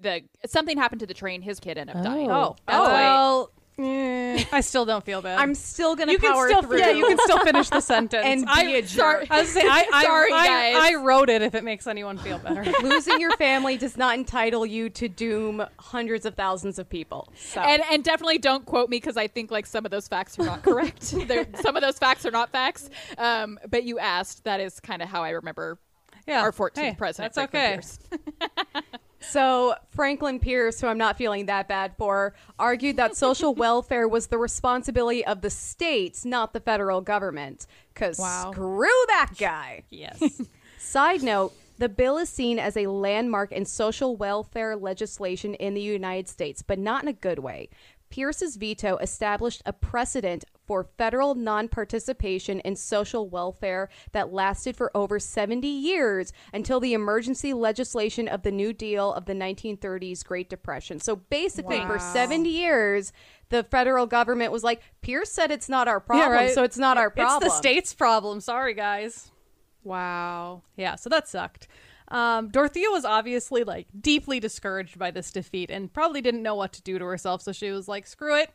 the 0.00 0.22
something 0.46 0.76
happened 0.76 1.00
to 1.00 1.06
the 1.06 1.14
train. 1.14 1.42
His 1.42 1.60
kid 1.60 1.78
ended 1.78 1.96
up 1.96 2.04
dying. 2.04 2.30
Oh, 2.30 2.56
That's 2.66 2.78
why- 2.80 2.92
well, 2.92 3.50
eh, 3.78 4.44
I 4.52 4.60
still 4.60 4.84
don't 4.84 5.04
feel 5.04 5.22
bad. 5.22 5.38
I'm 5.38 5.54
still 5.54 5.96
going 5.96 6.08
to 6.08 6.12
you 6.12 6.18
can 6.18 6.32
power 6.32 6.48
still, 6.48 6.62
through. 6.62 6.78
yeah, 6.78 6.90
you 6.90 7.06
can 7.06 7.18
still 7.18 7.38
finish 7.40 7.68
the 7.70 7.80
sentence. 7.94 8.24
and 8.24 8.44
I, 8.48 8.64
be 8.64 8.74
a 8.76 8.82
jerk. 8.82 9.26
I 9.30 9.40
was 9.40 9.48
saying, 9.50 9.68
I, 9.68 9.86
I, 9.92 10.04
Sorry, 10.04 10.32
I, 10.32 10.46
guys. 10.46 10.76
I 10.78 10.94
wrote 10.96 11.28
it 11.28 11.42
if 11.42 11.54
it 11.54 11.64
makes 11.64 11.86
anyone 11.86 12.18
feel 12.18 12.38
better. 12.38 12.64
Losing 12.82 13.20
your 13.20 13.36
family 13.36 13.76
does 13.76 13.96
not 13.96 14.14
entitle 14.16 14.64
you 14.64 14.90
to 14.90 15.08
doom 15.08 15.64
hundreds 15.78 16.24
of 16.26 16.34
thousands 16.34 16.78
of 16.78 16.88
people. 16.88 17.28
So. 17.36 17.60
and 17.60 17.82
and 17.90 18.04
definitely 18.04 18.38
don't 18.38 18.64
quote 18.64 18.88
me 18.90 18.96
because 18.98 19.16
I 19.16 19.26
think 19.26 19.50
like 19.50 19.66
some 19.66 19.84
of 19.84 19.90
those 19.90 20.08
facts 20.08 20.38
are 20.38 20.44
not 20.44 20.62
correct. 20.62 21.02
Some 21.02 21.76
of 21.76 21.82
those 21.82 21.98
facts 21.98 22.24
are 22.26 22.30
not 22.30 22.50
facts. 22.50 22.90
Um, 23.18 23.58
but 23.68 23.84
you 23.84 23.98
asked. 23.98 24.44
That 24.44 24.60
is 24.60 24.80
kind 24.80 25.02
of 25.02 25.08
how 25.08 25.22
I 25.22 25.30
remember 25.30 25.78
Yeah, 26.26 26.40
our 26.42 26.52
14th 26.52 26.76
hey, 26.76 26.94
president. 26.96 27.34
That's 27.34 27.54
okay. 27.54 27.80
So, 29.30 29.74
Franklin 29.88 30.38
Pierce, 30.38 30.80
who 30.80 30.86
I'm 30.86 30.98
not 30.98 31.16
feeling 31.16 31.46
that 31.46 31.68
bad 31.68 31.94
for, 31.96 32.34
argued 32.58 32.96
that 32.96 33.16
social 33.16 33.54
welfare 33.66 34.06
was 34.08 34.28
the 34.28 34.38
responsibility 34.38 35.24
of 35.24 35.40
the 35.40 35.50
states, 35.50 36.24
not 36.24 36.52
the 36.52 36.60
federal 36.60 37.00
government. 37.00 37.66
Because 37.92 38.18
Wow. 38.18 38.52
screw 38.52 39.04
that 39.08 39.30
guy. 39.38 39.84
Yes. 39.90 40.42
Side 40.78 41.22
note 41.22 41.52
the 41.78 41.88
bill 41.88 42.18
is 42.18 42.28
seen 42.28 42.58
as 42.58 42.76
a 42.76 42.86
landmark 42.86 43.50
in 43.50 43.64
social 43.64 44.16
welfare 44.16 44.76
legislation 44.76 45.54
in 45.54 45.74
the 45.74 45.80
United 45.80 46.28
States, 46.28 46.62
but 46.62 46.78
not 46.78 47.02
in 47.02 47.08
a 47.08 47.12
good 47.12 47.40
way. 47.40 47.68
Pierce's 48.14 48.54
veto 48.54 48.96
established 48.98 49.60
a 49.66 49.72
precedent 49.72 50.44
for 50.68 50.84
federal 50.96 51.34
non 51.34 51.66
participation 51.66 52.60
in 52.60 52.76
social 52.76 53.28
welfare 53.28 53.88
that 54.12 54.32
lasted 54.32 54.76
for 54.76 54.96
over 54.96 55.18
70 55.18 55.66
years 55.66 56.32
until 56.52 56.78
the 56.78 56.94
emergency 56.94 57.52
legislation 57.52 58.28
of 58.28 58.44
the 58.44 58.52
New 58.52 58.72
Deal 58.72 59.12
of 59.12 59.24
the 59.24 59.32
1930s 59.32 60.24
Great 60.24 60.48
Depression. 60.48 61.00
So 61.00 61.16
basically, 61.16 61.80
for 61.80 61.98
70 61.98 62.48
years, 62.48 63.12
the 63.48 63.64
federal 63.64 64.06
government 64.06 64.52
was 64.52 64.62
like, 64.62 64.80
Pierce 65.02 65.32
said 65.32 65.50
it's 65.50 65.68
not 65.68 65.88
our 65.88 65.98
problem, 65.98 66.30
yeah, 66.30 66.36
right. 66.36 66.54
so 66.54 66.62
it's 66.62 66.78
not 66.78 66.96
our 66.96 67.10
problem. 67.10 67.42
It's 67.42 67.52
the 67.52 67.58
state's 67.58 67.94
problem. 67.94 68.40
Sorry, 68.40 68.74
guys. 68.74 69.32
Wow. 69.82 70.62
Yeah, 70.76 70.94
so 70.94 71.10
that 71.10 71.26
sucked. 71.26 71.66
Um, 72.14 72.48
Dorothea 72.48 72.88
was 72.90 73.04
obviously 73.04 73.64
like 73.64 73.88
deeply 74.00 74.38
discouraged 74.38 74.98
by 74.98 75.10
this 75.10 75.32
defeat 75.32 75.68
and 75.68 75.92
probably 75.92 76.20
didn't 76.20 76.42
know 76.42 76.54
what 76.54 76.72
to 76.74 76.82
do 76.82 76.96
to 76.98 77.04
herself. 77.04 77.42
So 77.42 77.50
she 77.50 77.72
was 77.72 77.88
like, 77.88 78.06
"Screw 78.06 78.38
it, 78.38 78.50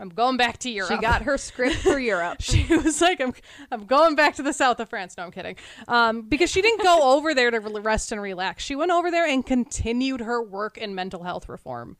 I'm 0.00 0.08
going 0.08 0.36
back 0.36 0.58
to 0.58 0.70
Europe." 0.70 0.90
She 0.90 0.98
got 0.98 1.22
her 1.22 1.38
script 1.38 1.76
for 1.76 1.98
Europe. 2.00 2.40
she 2.40 2.66
was 2.68 3.00
like, 3.00 3.20
I'm, 3.20 3.32
I'm 3.70 3.86
going 3.86 4.16
back 4.16 4.34
to 4.36 4.42
the 4.42 4.52
south 4.52 4.80
of 4.80 4.88
France. 4.88 5.16
No, 5.16 5.24
I'm 5.24 5.30
kidding. 5.30 5.56
Um, 5.86 6.22
because 6.22 6.50
she 6.50 6.60
didn't 6.60 6.82
go 6.82 6.98
over 7.16 7.34
there 7.34 7.52
to 7.52 7.60
rest 7.60 8.10
and 8.10 8.20
relax. 8.20 8.64
She 8.64 8.74
went 8.74 8.90
over 8.90 9.10
there 9.10 9.26
and 9.26 9.46
continued 9.46 10.20
her 10.20 10.42
work 10.42 10.76
in 10.76 10.94
mental 10.94 11.22
health 11.22 11.48
reform. 11.48 11.96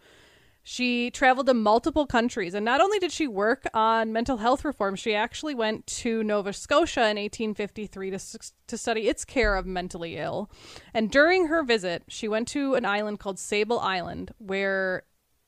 She 0.66 1.10
traveled 1.10 1.46
to 1.48 1.54
multiple 1.54 2.06
countries, 2.06 2.54
and 2.54 2.64
not 2.64 2.80
only 2.80 2.98
did 2.98 3.12
she 3.12 3.28
work 3.28 3.66
on 3.74 4.14
mental 4.14 4.38
health 4.38 4.64
reform, 4.64 4.96
she 4.96 5.14
actually 5.14 5.54
went 5.54 5.86
to 5.88 6.24
Nova 6.24 6.54
Scotia 6.54 7.02
in 7.02 7.18
1853 7.18 8.10
to, 8.10 8.18
to 8.68 8.78
study 8.78 9.08
its 9.08 9.26
care 9.26 9.56
of 9.56 9.66
mentally 9.66 10.16
ill. 10.16 10.50
And 10.94 11.10
during 11.10 11.48
her 11.48 11.62
visit, 11.64 12.04
she 12.08 12.28
went 12.28 12.48
to 12.48 12.76
an 12.76 12.86
island 12.86 13.20
called 13.20 13.38
Sable 13.38 13.78
Island, 13.78 14.32
where 14.38 15.02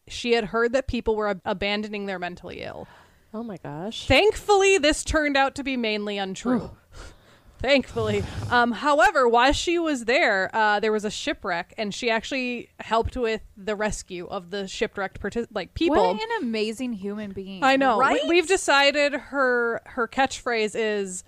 she 0.07 0.33
had 0.33 0.45
heard 0.45 0.75
that 0.75 0.87
people 0.87 1.17
were 1.17 1.31
ab- 1.31 1.41
abandoning 1.47 2.05
their 2.05 2.19
mentally 2.19 2.61
ill. 2.61 2.87
Oh 3.33 3.43
my 3.43 3.57
gosh. 3.57 4.07
Thankfully, 4.07 4.77
this 4.77 5.03
turned 5.03 5.37
out 5.37 5.55
to 5.55 5.64
be 5.64 5.79
mainly 5.79 6.19
untrue. 6.19 6.71
Thankfully. 7.61 8.23
Um, 8.51 8.73
however, 8.73 9.29
while 9.29 9.53
she 9.53 9.79
was 9.79 10.05
there, 10.05 10.51
uh, 10.55 10.81
there 10.81 10.93
was 10.93 11.05
a 11.05 11.11
shipwreck, 11.11 11.75
and 11.79 11.95
she 11.95 12.11
actually 12.11 12.71
helped 12.81 13.17
with 13.17 13.41
the 13.57 13.75
rescue 13.75 14.27
of 14.27 14.51
the 14.51 14.69
shipwrecked 14.69 15.21
partic- 15.21 15.49
like 15.53 15.75
people. 15.75 15.97
What 15.97 16.23
an 16.23 16.29
amazing 16.43 16.93
human 16.93 17.33
being. 17.33 17.65
I 17.65 17.77
know. 17.77 17.99
Right? 17.99 18.21
We, 18.25 18.29
we've 18.29 18.49
decided 18.49 19.15
her 19.15 19.83
her 19.87 20.07
catchphrase 20.07 20.75
is 20.75 21.25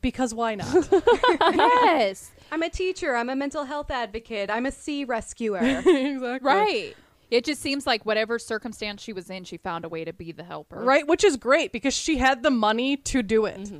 because 0.00 0.34
why 0.34 0.54
not? 0.54 0.88
yes. 1.40 2.30
I'm 2.50 2.62
a 2.62 2.70
teacher. 2.70 3.14
I'm 3.14 3.28
a 3.28 3.36
mental 3.36 3.64
health 3.64 3.90
advocate. 3.90 4.50
I'm 4.50 4.66
a 4.66 4.72
sea 4.72 5.04
rescuer. 5.04 5.58
exactly. 5.86 6.38
Right. 6.40 6.96
It 7.30 7.44
just 7.44 7.60
seems 7.60 7.86
like 7.86 8.06
whatever 8.06 8.38
circumstance 8.38 9.02
she 9.02 9.12
was 9.12 9.28
in, 9.28 9.44
she 9.44 9.58
found 9.58 9.84
a 9.84 9.88
way 9.88 10.02
to 10.04 10.14
be 10.14 10.32
the 10.32 10.44
helper. 10.44 10.80
Right, 10.80 11.06
which 11.06 11.24
is 11.24 11.36
great 11.36 11.72
because 11.72 11.92
she 11.92 12.16
had 12.16 12.42
the 12.42 12.50
money 12.50 12.96
to 12.96 13.22
do 13.22 13.44
it. 13.44 13.70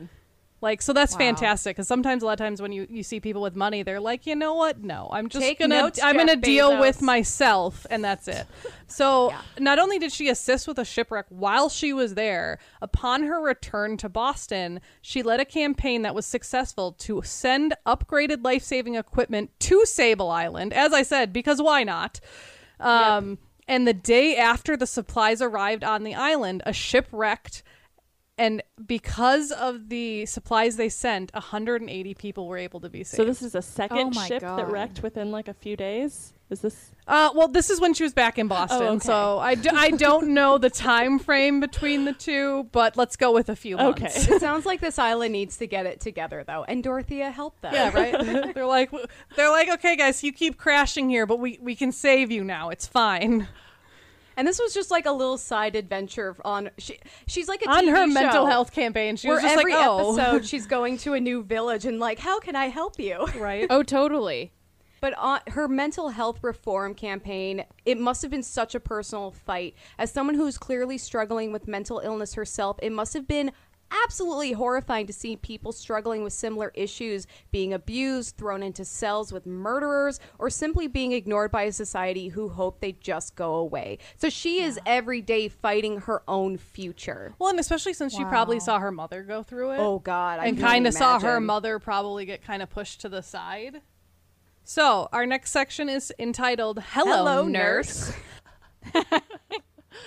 Like 0.61 0.82
so 0.82 0.92
that's 0.92 1.12
Wow. 1.12 1.18
fantastic 1.18 1.76
because 1.76 1.86
sometimes 1.86 2.22
a 2.22 2.26
lot 2.26 2.32
of 2.32 2.38
times 2.38 2.61
when 2.61 2.72
you, 2.72 2.86
you 2.90 3.04
see 3.04 3.20
people 3.20 3.40
with 3.42 3.54
money 3.54 3.84
they're 3.84 4.00
like 4.00 4.26
you 4.26 4.34
know 4.34 4.54
what 4.54 4.82
no 4.82 5.09
I'm 5.12 5.28
just 5.28 5.40
Take 5.44 5.61
gonna 5.61 5.80
notes, 5.82 6.00
I'm 6.02 6.16
gonna 6.16 6.34
Jeff 6.34 6.42
deal 6.42 6.70
Bezos. 6.72 6.80
with 6.80 7.00
myself 7.02 7.86
and 7.90 8.02
that's 8.02 8.26
it. 8.26 8.44
So 8.88 9.32
not 9.61 9.78
only 9.78 10.00
did 10.00 10.11
she 10.12 10.28
assist 10.28 10.66
with 10.66 10.78
a 10.80 10.84
shipwreck 10.84 11.26
while 11.28 11.68
she 11.68 11.92
was 11.92 12.14
there, 12.14 12.59
upon 12.82 13.22
her 13.22 13.40
return 13.40 13.96
to 13.98 14.09
Boston, 14.09 14.80
she 15.00 15.22
led 15.22 15.38
a 15.38 15.44
campaign 15.44 16.02
that 16.02 16.14
was 16.14 16.26
successful 16.26 16.90
to 16.92 17.22
send 17.24 17.74
upgraded 17.86 18.42
life 18.44 18.64
saving 18.64 18.96
equipment 18.96 19.50
to 19.61 19.84
Sable 19.86 20.30
Island. 20.30 20.72
As 20.72 20.92
I 20.92 21.02
said, 21.02 21.32
because 21.32 21.62
why 21.62 21.84
not? 21.84 22.18
Um, 22.80 23.38
And 23.70 23.86
the 23.86 23.92
day 23.92 24.36
after 24.36 24.76
the 24.78 24.86
supplies 24.86 25.42
arrived 25.42 25.84
on 25.84 26.02
the 26.02 26.14
island, 26.14 26.62
a 26.64 26.72
ship 26.72 27.06
wrecked. 27.12 27.62
And 28.39 28.62
because 28.86 29.51
of 29.51 29.89
the 29.89 30.24
supplies 30.26 30.76
they 30.76 30.89
sent, 30.89 31.32
180 31.34 32.14
people 32.14 32.47
were 32.47 32.57
able 32.57 32.80
to 32.80 32.89
be 32.89 33.03
saved. 33.05 33.16
So 33.16 33.24
this 33.24 33.43
is 33.43 33.55
a 33.57 33.62
second 33.62 33.99
Oh 33.99 34.11
my 34.11 34.28
ship 34.28 34.41
that 34.43 34.57
God. 34.57 34.70
wrecked 34.72 35.03
within 35.03 35.30
like 35.32 35.49
a 35.49 35.55
few 35.55 35.76
days. 35.76 36.32
Is 36.51 36.61
this? 36.62 36.93
Uh, 37.07 37.28
well, 37.34 37.49
this 37.49 37.68
is 37.68 37.78
when 37.78 37.93
she 37.93 38.05
was 38.05 38.14
back 38.14 38.39
in 38.39 38.49
Boston, 38.49 38.82
Oh, 38.82 38.86
okay. 38.95 39.01
so 39.07 39.39
I, 39.39 39.55
d- 39.55 39.68
I 39.70 39.91
don't 39.91 40.28
know 40.28 40.57
the 40.57 40.70
time 40.70 41.18
frame 41.18 41.61
between 41.61 42.07
the 42.07 42.14
two, 42.14 42.68
but 42.72 42.97
let's 42.97 43.16
go 43.16 43.32
with 43.32 43.51
a 43.51 43.57
few 43.57 43.76
months. 43.76 44.01
Okay. 44.01 44.34
it 44.36 44.41
sounds 44.41 44.64
like 44.64 44.80
this 44.80 44.99
island 44.99 45.32
needs 45.32 45.59
to 45.59 45.66
get 45.66 45.84
it 45.84 46.01
together, 46.01 46.45
though, 46.47 46.64
and 46.64 46.82
Dorothea 46.82 47.30
helped 47.30 47.61
them. 47.61 47.74
Yeah, 47.74 47.91
right. 47.95 48.55
they're 48.55 48.64
like, 48.64 48.91
they're 49.36 49.51
like, 49.51 49.68
okay, 49.68 49.95
guys, 49.97 50.24
you 50.24 50.32
keep 50.32 50.57
crashing 50.57 51.11
here, 51.11 51.26
but 51.26 51.39
we 51.39 51.59
we 51.61 51.74
can 51.74 51.93
save 51.93 52.30
you 52.30 52.43
now. 52.45 52.70
It's 52.70 52.86
fine. 52.86 53.47
And 54.39 54.47
this 54.47 54.61
was 54.61 54.72
just 54.72 54.93
like 54.93 55.05
a 55.05 55.11
little 55.11 55.36
side 55.36 55.74
adventure 55.74 56.36
on. 56.45 56.70
She, 56.78 56.97
she's 57.26 57.49
like 57.49 57.61
a 57.62 57.68
On 57.68 57.84
TV 57.84 57.91
her 57.91 58.07
show 58.07 58.07
mental 58.07 58.47
health 58.47 58.70
campaign, 58.70 59.16
she 59.16 59.28
was 59.28 59.43
just 59.43 59.57
like, 59.57 59.66
oh, 59.70 60.16
episode 60.16 60.47
she's 60.49 60.64
going 60.64 60.97
to 60.99 61.14
a 61.14 61.20
new 61.20 61.43
village 61.43 61.84
and 61.84 61.99
like, 61.99 62.20
how 62.20 62.39
can 62.39 62.55
I 62.55 62.66
help 62.68 63.01
you? 63.01 63.26
right. 63.36 63.66
Oh, 63.78 63.82
totally. 63.82 64.53
But 65.01 65.16
on 65.18 65.41
her 65.49 65.66
mental 65.66 66.11
health 66.11 66.39
reform 66.43 66.95
campaign, 66.95 67.64
it 67.84 67.99
must 67.99 68.22
have 68.22 68.30
been 68.30 68.43
such 68.45 68.74
a 68.76 68.80
personal 68.80 69.32
fight. 69.32 69.74
As 69.99 70.12
someone 70.12 70.36
who's 70.36 70.57
clearly 70.57 70.99
struggling 70.99 71.53
with 71.53 71.66
mental 71.66 71.99
illness 71.99 72.34
herself, 72.34 72.78
it 72.80 72.93
must 72.93 73.14
have 73.14 73.26
been 73.26 73.51
absolutely 73.91 74.53
horrifying 74.53 75.07
to 75.07 75.12
see 75.12 75.36
people 75.36 75.72
struggling 75.72 76.22
with 76.22 76.32
similar 76.32 76.72
issues 76.74 77.26
being 77.51 77.72
abused, 77.72 78.36
thrown 78.36 78.62
into 78.62 78.84
cells 78.84 79.32
with 79.32 79.47
murderers, 79.47 80.20
or 80.39 80.51
simply 80.51 80.86
being 80.86 81.12
ignored 81.12 81.51
by 81.51 81.62
a 81.62 81.72
society 81.72 82.28
who 82.28 82.49
hope 82.49 82.80
they 82.80 82.93
just 82.93 83.34
go 83.34 83.55
away. 83.55 83.99
So 84.16 84.28
she 84.28 84.62
is 84.62 84.78
every 84.86 85.20
day 85.20 85.49
fighting 85.49 86.03
her 86.03 86.22
own 86.28 86.57
future. 86.57 87.34
Well, 87.39 87.51
and 87.51 87.61
especially 87.61 87.95
since 87.95 88.14
she 88.14 88.24
probably 88.24 88.61
saw 88.61 88.78
her 88.78 88.93
mother 88.93 89.22
go 89.22 89.43
through 89.43 89.72
it. 89.72 89.78
Oh 89.78 89.99
God, 89.99 90.41
I 90.41 90.47
and 90.47 90.59
kind 90.59 90.86
of 90.86 90.95
saw 90.95 91.18
her 91.20 91.41
mother 91.41 91.78
probably 91.78 92.26
get 92.26 92.43
kind 92.43 92.62
of 92.62 92.70
pushed 92.70 93.01
to 93.03 93.09
the 93.09 93.22
side. 93.22 93.82
So, 94.64 95.09
our 95.12 95.24
next 95.24 95.51
section 95.51 95.89
is 95.89 96.12
entitled 96.18 96.82
Hello, 96.91 97.16
Hello, 97.16 97.49
Nurse. 97.49 98.12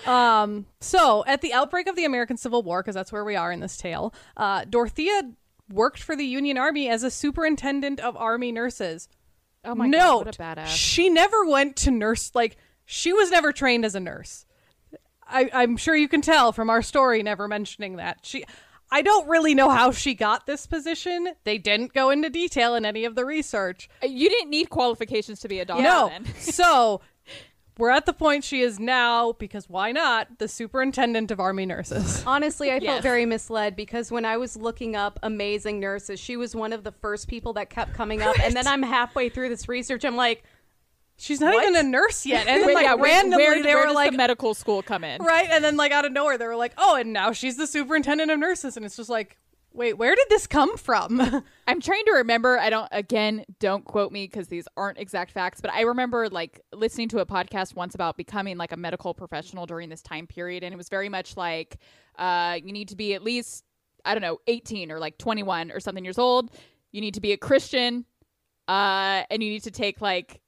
um, 0.06 0.66
so, 0.80 1.24
at 1.26 1.42
the 1.42 1.54
outbreak 1.54 1.88
of 1.88 1.96
the 1.96 2.06
American 2.06 2.38
Civil 2.38 2.64
War, 2.64 2.82
because 2.82 2.96
that's 2.96 3.12
where 3.12 3.26
we 3.26 3.36
are 3.36 3.52
in 3.52 3.60
this 3.60 3.78
tale, 3.78 4.14
uh, 4.38 4.66
Dorothea 4.70 5.32
worked 5.70 6.02
for 6.02 6.16
the 6.16 6.26
Union 6.26 6.58
Army 6.58 6.90
as 6.90 7.04
a 7.04 7.12
superintendent 7.12 8.00
of 8.00 8.18
Army 8.18 8.52
nurses. 8.52 9.08
Oh 9.64 9.76
my 9.76 9.88
Note, 9.88 10.26
god, 10.26 10.26
what 10.26 10.36
a 10.36 10.62
badass. 10.62 10.68
she 10.68 11.10
never 11.10 11.46
went 11.46 11.76
to 11.78 11.92
nurse, 11.92 12.32
like, 12.34 12.58
she 12.86 13.14
was 13.14 13.30
never 13.32 13.52
trained 13.52 13.86
as 13.86 13.96
a 13.96 14.00
nurse. 14.00 14.46
I, 15.28 15.50
I'm 15.54 15.78
sure 15.78 15.96
you 15.96 16.08
can 16.10 16.22
tell 16.22 16.52
from 16.52 16.70
our 16.70 16.82
story 16.82 17.24
never 17.24 17.48
mentioning 17.48 17.98
that. 17.98 18.20
She 18.24 18.44
I 18.94 19.02
don't 19.02 19.28
really 19.30 19.56
know 19.56 19.70
how 19.70 19.92
she 19.92 20.14
got 20.14 20.46
this 20.46 20.66
position. 20.66 21.30
They 21.46 21.58
didn't 21.58 21.94
go 21.94 22.10
into 22.10 22.30
detail 22.30 22.76
in 22.76 22.84
any 22.84 23.06
of 23.06 23.16
the 23.16 23.24
research. 23.24 23.88
You 24.04 24.30
didn't 24.30 24.50
need 24.50 24.70
qualifications 24.70 25.40
to 25.40 25.48
be 25.48 25.60
a 25.60 25.66
doctor. 25.66 25.84
No. 25.84 26.12
so 26.38 27.00
we're 27.78 27.90
at 27.90 28.06
the 28.06 28.14
point 28.14 28.44
she 28.44 28.62
is 28.62 28.80
now, 28.80 29.32
because 29.34 29.70
why 29.70 29.92
not, 29.92 30.40
the 30.40 30.48
superintendent 30.48 31.32
of 31.32 31.40
army 31.40 31.66
nurses. 31.66 32.24
Honestly, 32.28 32.70
I 32.72 32.76
Yes. 32.76 32.86
felt 32.86 33.04
very 33.04 33.26
misled 33.26 33.76
because 33.76 34.12
when 34.12 34.26
I 34.26 34.38
was 34.38 34.56
looking 34.58 34.96
up 34.96 35.18
amazing 35.24 35.80
nurses, 35.80 36.20
she 36.20 36.38
was 36.38 36.56
one 36.56 36.74
of 36.74 36.84
the 36.84 36.92
first 36.92 37.28
people 37.28 37.54
that 37.54 37.70
kept 37.70 37.94
coming 37.94 38.22
up. 38.22 38.38
And 38.40 38.54
then 38.56 38.68
I'm 38.68 38.84
halfway 38.84 39.30
through 39.30 39.50
this 39.50 39.68
research. 39.70 40.04
I'm 40.06 40.16
like, 40.16 40.44
She's 41.18 41.40
not 41.40 41.54
What? 41.54 41.64
even 41.70 41.76
a 41.76 41.88
nurse 41.88 42.26
yet. 42.26 42.48
And 42.48 42.64
then 42.64 42.74
like 42.74 42.84
yeah, 42.84 42.96
where- 42.96 43.12
randomly 43.12 43.44
where, 43.46 43.62
they 43.62 43.76
where 43.76 43.88
were 43.88 43.94
like 43.94 44.12
the 44.12 44.18
medical 44.18 44.56
school 44.56 44.82
come 44.82 45.04
in? 45.04 45.22
right, 45.22 45.48
and 45.52 45.64
then 45.64 45.78
like 45.78 45.92
out 45.92 46.04
of 46.04 46.12
nowhere 46.12 46.36
they 46.38 46.48
were 46.48 46.56
like, 46.56 46.74
"Oh, 46.80 46.96
and 46.96 47.14
now 47.14 47.32
she's 47.32 47.58
the 47.58 47.68
superintendent 47.68 48.32
of 48.32 48.40
nurses." 48.40 48.76
And 48.76 48.84
it's 48.88 48.96
just 48.98 49.10
like, 49.10 49.38
"Wait, 49.74 49.94
where 49.94 50.16
did 50.16 50.28
this 50.30 50.48
come 50.48 50.78
from?" 50.78 51.20
I'm 51.68 51.82
trying 51.82 52.06
to 52.06 52.12
remember. 52.14 52.60
I 52.60 52.70
don't. 52.70 52.88
Again, 52.92 53.46
don't 53.60 53.86
quote 53.86 54.12
me 54.12 54.26
because 54.26 54.48
these 54.48 54.68
aren't 54.76 54.98
exact 54.98 55.32
facts. 55.32 55.62
But 55.62 55.72
I 55.72 55.82
remember 55.82 56.30
like 56.30 56.62
listening 56.74 57.10
to 57.10 57.20
a 57.20 57.26
podcast 57.26 57.76
once 57.76 57.96
about 57.96 58.18
becoming 58.18 58.58
like 58.58 58.72
a 58.72 58.78
medical 58.78 59.14
professional 59.14 59.66
during 59.66 59.90
this 59.90 60.02
time 60.02 60.28
period, 60.28 60.64
and 60.64 60.74
it 60.74 60.78
was 60.78 60.90
very 60.90 61.10
much 61.10 61.38
like 61.38 61.78
uh, 62.18 62.58
you 62.64 62.72
need 62.74 62.90
to 62.90 62.96
be 62.96 63.14
at 63.14 63.24
least 63.24 63.64
I 64.06 64.14
don't 64.14 64.22
know 64.22 64.40
18 64.48 64.92
or 64.92 65.00
like 65.00 65.18
21 65.18 65.72
or 65.72 65.80
something 65.80 66.04
years 66.04 66.18
old. 66.18 66.52
You 66.92 67.02
need 67.02 67.14
to 67.14 67.22
be 67.22 67.32
a 67.32 67.38
Christian, 67.38 68.06
uh, 68.68 69.24
and 69.30 69.42
you 69.42 69.50
need 69.50 69.64
to 69.64 69.72
take 69.72 70.02
like 70.02 70.41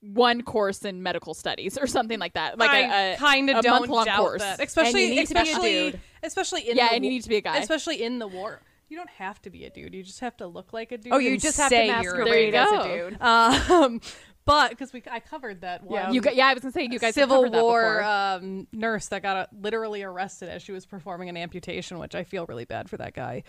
one 0.00 0.42
course 0.42 0.84
in 0.84 1.02
medical 1.02 1.34
studies 1.34 1.76
or 1.76 1.86
something 1.86 2.18
like 2.18 2.34
that. 2.34 2.58
Like 2.58 2.70
I 2.70 2.80
a, 3.10 3.14
a 3.14 3.16
kind 3.16 3.50
of 3.50 3.62
don't 3.62 3.80
month-long 3.80 4.04
doubt 4.04 4.18
course. 4.18 4.42
that, 4.42 4.60
especially 4.62 5.10
need 5.10 5.26
to 5.28 5.34
be 5.34 5.40
a 5.40 5.42
especially 5.42 5.70
dude. 5.90 6.00
especially 6.22 6.70
in 6.70 6.76
Yeah, 6.76 6.88
the 6.88 6.94
and 6.94 7.04
you 7.04 7.10
need 7.10 7.22
to 7.22 7.28
be 7.28 7.36
a 7.36 7.40
guy. 7.40 7.58
especially 7.58 8.02
in 8.02 8.18
the 8.18 8.28
war. 8.28 8.60
You 8.88 8.96
don't 8.96 9.10
have 9.10 9.42
to 9.42 9.50
be 9.50 9.64
a 9.64 9.70
dude. 9.70 9.94
You 9.94 10.02
just 10.02 10.20
have 10.20 10.36
to 10.38 10.46
look 10.46 10.72
like 10.72 10.92
a 10.92 10.98
dude. 10.98 11.12
oh, 11.12 11.18
you 11.18 11.32
and 11.32 11.40
just 11.40 11.58
have 11.58 11.68
to 11.70 11.76
say 11.76 11.86
you're 12.00 12.22
a 12.22 12.24
There 12.24 12.40
you 12.40 12.52
masquerade 12.52 12.54
as 12.54 12.72
a 12.72 13.10
dude. 13.10 13.20
Um, 13.20 14.00
but 14.46 14.70
because 14.70 14.92
we, 14.94 15.02
I 15.10 15.20
covered 15.20 15.60
that 15.60 15.84
one. 15.84 16.14
You 16.14 16.22
got, 16.22 16.36
yeah, 16.36 16.46
I 16.46 16.54
was 16.54 16.62
gonna 16.62 16.72
say 16.72 16.88
you 16.90 16.98
guys 16.98 17.14
Civil 17.14 17.36
covered 17.42 17.52
that 17.52 17.62
War 17.62 18.02
um, 18.02 18.66
nurse 18.72 19.08
that 19.08 19.22
got 19.22 19.36
uh, 19.36 19.46
literally 19.60 20.02
arrested 20.02 20.48
as 20.48 20.62
she 20.62 20.72
was 20.72 20.86
performing 20.86 21.28
an 21.28 21.36
amputation, 21.36 21.98
which 21.98 22.14
I 22.14 22.24
feel 22.24 22.46
really 22.46 22.64
bad 22.64 22.88
for 22.88 22.96
that 22.96 23.12
guy. 23.14 23.42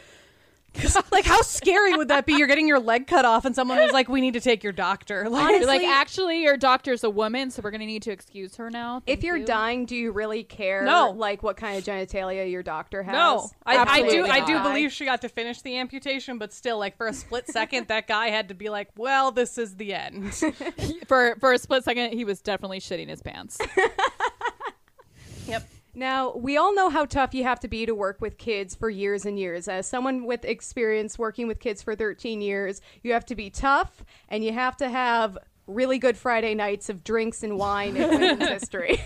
'Cause, 0.74 0.98
like, 1.12 1.26
how 1.26 1.42
scary 1.42 1.96
would 1.96 2.10
that 2.10 2.26
be? 2.26 2.34
You're 2.34 2.48
getting 2.48 2.68
your 2.68 2.80
leg 2.80 3.08
cut 3.08 3.26
off, 3.26 3.44
and 3.44 3.56
someone 3.56 3.80
was 3.80 3.92
like, 3.92 4.08
"We 4.08 4.22
need 4.22 4.34
to 4.36 4.40
take 4.40 4.64
your 4.64 4.74
doctor." 4.74 5.28
Like, 5.30 5.60
You're 5.60 5.68
like, 5.68 5.84
actually, 5.84 6.42
your 6.44 6.58
doctor's 6.58 7.04
a 7.04 7.10
woman, 7.10 7.52
so 7.52 7.62
we're 7.64 7.72
gonna 7.72 7.86
need 7.86 8.04
to 8.04 8.12
excuse 8.12 8.56
her 8.58 8.70
now. 8.70 9.02
If 9.08 9.24
you're 9.24 9.38
you." 9.38 9.46
dying, 9.46 9.86
do 9.86 9.96
you 9.96 10.12
really 10.12 10.44
care? 10.44 10.84
No. 10.84 11.12
Like 11.12 11.44
what 11.44 11.58
kind 11.58 11.78
of 11.78 11.84
genitalia 11.84 12.50
your 12.50 12.64
doctor 12.64 13.04
has? 13.04 13.14
no, 13.14 13.50
I, 13.66 13.78
I 13.78 13.86
do. 13.86 14.04
Absolutely 14.04 14.30
I 14.30 14.46
do 14.46 14.60
believe 14.62 14.92
she 14.92 15.06
got 15.06 15.22
to 15.22 15.30
finish 15.30 15.62
the 15.62 15.78
amputation, 15.78 16.38
but 16.38 16.54
still, 16.54 16.78
like 16.78 16.98
for 16.98 17.08
a 17.08 17.14
split 17.14 17.48
second, 17.48 17.88
that 17.88 18.08
guy 18.08 18.30
had 18.30 18.50
to 18.50 18.54
be 18.54 18.70
like, 18.70 18.90
"Well, 18.98 19.32
this 19.32 19.58
is 19.58 19.76
the 19.76 19.94
end." 19.94 20.34
for 21.08 21.36
for 21.40 21.54
a 21.54 21.58
split 21.58 21.84
second, 21.84 22.14
he 22.14 22.26
was 22.26 22.42
definitely 22.42 22.80
shitting 22.80 23.10
his 23.10 23.22
pants. 23.22 23.58
yep. 25.48 25.68
Now, 26.00 26.32
we 26.32 26.56
all 26.56 26.74
know 26.74 26.90
how 26.90 27.04
tough 27.04 27.34
you 27.34 27.44
have 27.44 27.60
to 27.60 27.68
be 27.68 27.86
to 27.86 27.94
work 27.94 28.22
with 28.22 28.38
kids 28.38 28.74
for 28.74 28.90
years 28.90 29.26
and 29.26 29.38
years. 29.38 29.68
As 29.68 29.86
someone 29.86 30.24
with 30.24 30.46
experience 30.46 31.20
working 31.20 31.46
with 31.46 31.60
kids 31.60 31.84
for 31.84 31.94
13 31.94 32.40
years, 32.40 32.80
you 33.04 33.12
have 33.12 33.26
to 33.26 33.36
be 33.36 33.50
tough 33.50 34.06
and 34.30 34.42
you 34.42 34.54
have 34.54 34.78
to 34.78 34.88
have 34.88 35.38
really 35.68 36.00
good 36.00 36.16
Friday 36.16 36.56
nights 36.56 36.88
of 36.88 37.04
drinks 37.04 37.44
and 37.44 37.58
wine 37.58 37.98
and 37.98 38.12
women's 38.22 38.48
history. 38.48 39.02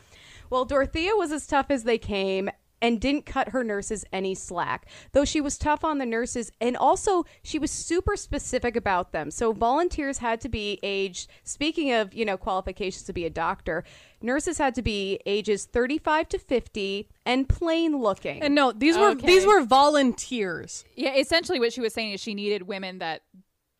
well, 0.50 0.64
Dorothea 0.64 1.14
was 1.14 1.30
as 1.30 1.46
tough 1.46 1.66
as 1.70 1.84
they 1.84 1.96
came 1.96 2.50
and 2.82 3.00
didn't 3.00 3.24
cut 3.24 3.48
her 3.50 3.64
nurses 3.64 4.04
any 4.12 4.34
slack, 4.34 4.86
though 5.12 5.24
she 5.24 5.40
was 5.40 5.56
tough 5.56 5.84
on 5.84 5.96
the 5.98 6.04
nurses 6.04 6.50
and 6.60 6.76
also 6.76 7.24
she 7.42 7.58
was 7.58 7.70
super 7.70 8.16
specific 8.16 8.76
about 8.76 9.12
them. 9.12 9.30
So 9.30 9.52
volunteers 9.52 10.18
had 10.18 10.40
to 10.42 10.48
be 10.50 10.78
aged, 10.82 11.30
speaking 11.44 11.92
of, 11.92 12.12
you 12.12 12.24
know, 12.26 12.36
qualifications 12.36 13.04
to 13.04 13.12
be 13.14 13.24
a 13.24 13.30
doctor, 13.30 13.84
nurses 14.20 14.58
had 14.58 14.74
to 14.74 14.82
be 14.82 15.20
ages 15.24 15.64
35 15.64 16.28
to 16.30 16.38
50 16.38 17.08
and 17.24 17.48
plain 17.48 17.96
looking. 17.96 18.42
And 18.42 18.54
no, 18.54 18.72
these 18.72 18.98
were 18.98 19.10
Okay. 19.12 19.26
these 19.26 19.46
were 19.46 19.62
volunteers. 19.64 20.84
yeah, 20.96 21.14
essentially, 21.14 21.60
what 21.60 21.72
she 21.72 21.80
was 21.80 21.94
saying 21.94 22.12
is 22.12 22.20
she 22.20 22.34
needed 22.34 22.62
women 22.66 22.98
that 22.98 23.22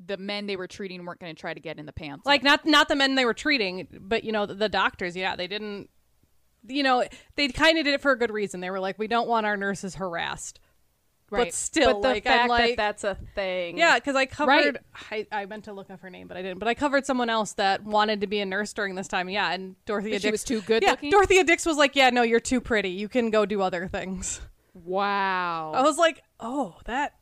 the 0.04 0.16
men 0.16 0.46
they 0.46 0.56
were 0.56 0.66
treating 0.66 1.04
weren't 1.04 1.20
going 1.20 1.34
to 1.34 1.40
try 1.40 1.54
to 1.54 1.60
get 1.60 1.78
in 1.78 1.86
the 1.86 1.92
pants. 1.92 2.26
like 2.26 2.42
not 2.42 2.66
not 2.66 2.88
the 2.88 2.96
men 2.96 3.14
they 3.14 3.24
were 3.24 3.34
treating 3.34 3.86
but 4.00 4.24
you 4.24 4.32
know 4.32 4.46
the, 4.46 4.54
the 4.54 4.68
doctors 4.68 5.14
yeah 5.16 5.36
they 5.36 5.46
didn't 5.46 5.88
you 6.66 6.82
know 6.82 7.04
they 7.36 7.48
kind 7.48 7.78
of 7.78 7.84
did 7.84 7.94
it 7.94 8.00
for 8.00 8.12
a 8.12 8.18
good 8.18 8.30
reason. 8.30 8.60
They 8.60 8.70
were 8.70 8.80
like 8.80 8.98
we 8.98 9.06
don't 9.08 9.28
want 9.28 9.46
our 9.46 9.56
nurses 9.56 9.94
harassed. 9.96 10.60
But 11.30 11.38
Right. 11.38 11.54
still 11.54 11.94
but 11.94 12.02
the 12.02 12.08
like 12.08 12.24
fact 12.24 12.48
like 12.50 12.76
that 12.76 12.76
that's 12.76 13.04
a 13.04 13.14
thing. 13.34 13.78
yeah 13.78 13.94
because 13.98 14.14
i 14.16 14.26
covered 14.26 14.80
I, 15.10 15.26
I 15.32 15.46
meant 15.46 15.64
to 15.64 15.72
look 15.72 15.88
up 15.90 16.00
her 16.00 16.10
name 16.10 16.28
but 16.28 16.36
i 16.36 16.42
didn't. 16.42 16.58
But 16.58 16.68
i 16.68 16.74
covered 16.74 17.06
someone 17.06 17.30
else 17.30 17.54
that 17.54 17.82
wanted 17.84 18.20
to 18.20 18.26
be 18.26 18.40
a 18.40 18.44
nurse 18.44 18.74
during 18.74 18.96
this 18.96 19.08
time. 19.08 19.30
Yeah 19.30 19.50
and 19.50 19.74
dorothea 19.86 20.16
But 20.16 20.20
she 20.22 20.28
dix 20.28 20.32
was 20.42 20.44
too 20.44 20.60
good 20.60 20.82
yeah 20.82 20.90
looking? 20.90 21.08
dorothea 21.10 21.42
dix 21.44 21.64
was 21.64 21.78
like 21.78 21.96
yeah 21.96 22.10
no 22.10 22.20
you're 22.20 22.38
too 22.38 22.60
pretty. 22.60 22.90
You 22.90 23.08
can 23.08 23.30
go 23.30 23.46
do 23.46 23.62
other 23.62 23.88
things. 23.88 24.42
Wow, 24.74 25.72
i 25.74 25.82
was 25.82 25.96
like 25.96 26.22
oh 26.40 26.76
that 26.84 27.14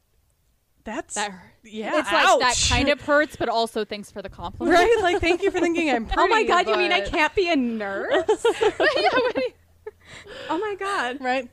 that's 0.97 1.15
that 1.15 1.33
yeah 1.65 1.99
it's 1.99 2.11
like 2.13 2.39
that 2.41 2.67
kind 2.69 2.89
of 2.89 3.01
hurts, 3.07 3.37
but 3.37 3.49
also 3.49 3.85
thanks 3.85 4.11
for 4.11 4.23
the 4.23 4.29
compliment. 4.29 4.77
right 4.77 4.99
like 5.03 5.21
thank 5.21 5.43
you 5.43 5.51
for 5.51 5.61
thinking 5.61 5.91
i'm 5.91 6.07
pretty 6.07 6.21
Oh 6.23 6.27
my 6.29 6.45
god, 6.45 6.67
you 6.69 6.77
mean 6.77 6.93
I 6.93 7.01
can't 7.01 7.35
be 7.35 7.49
a 7.51 7.57
nurse? 7.57 8.25
oh 10.49 10.59
my 10.59 10.75
god. 10.79 11.19
right 11.21 11.49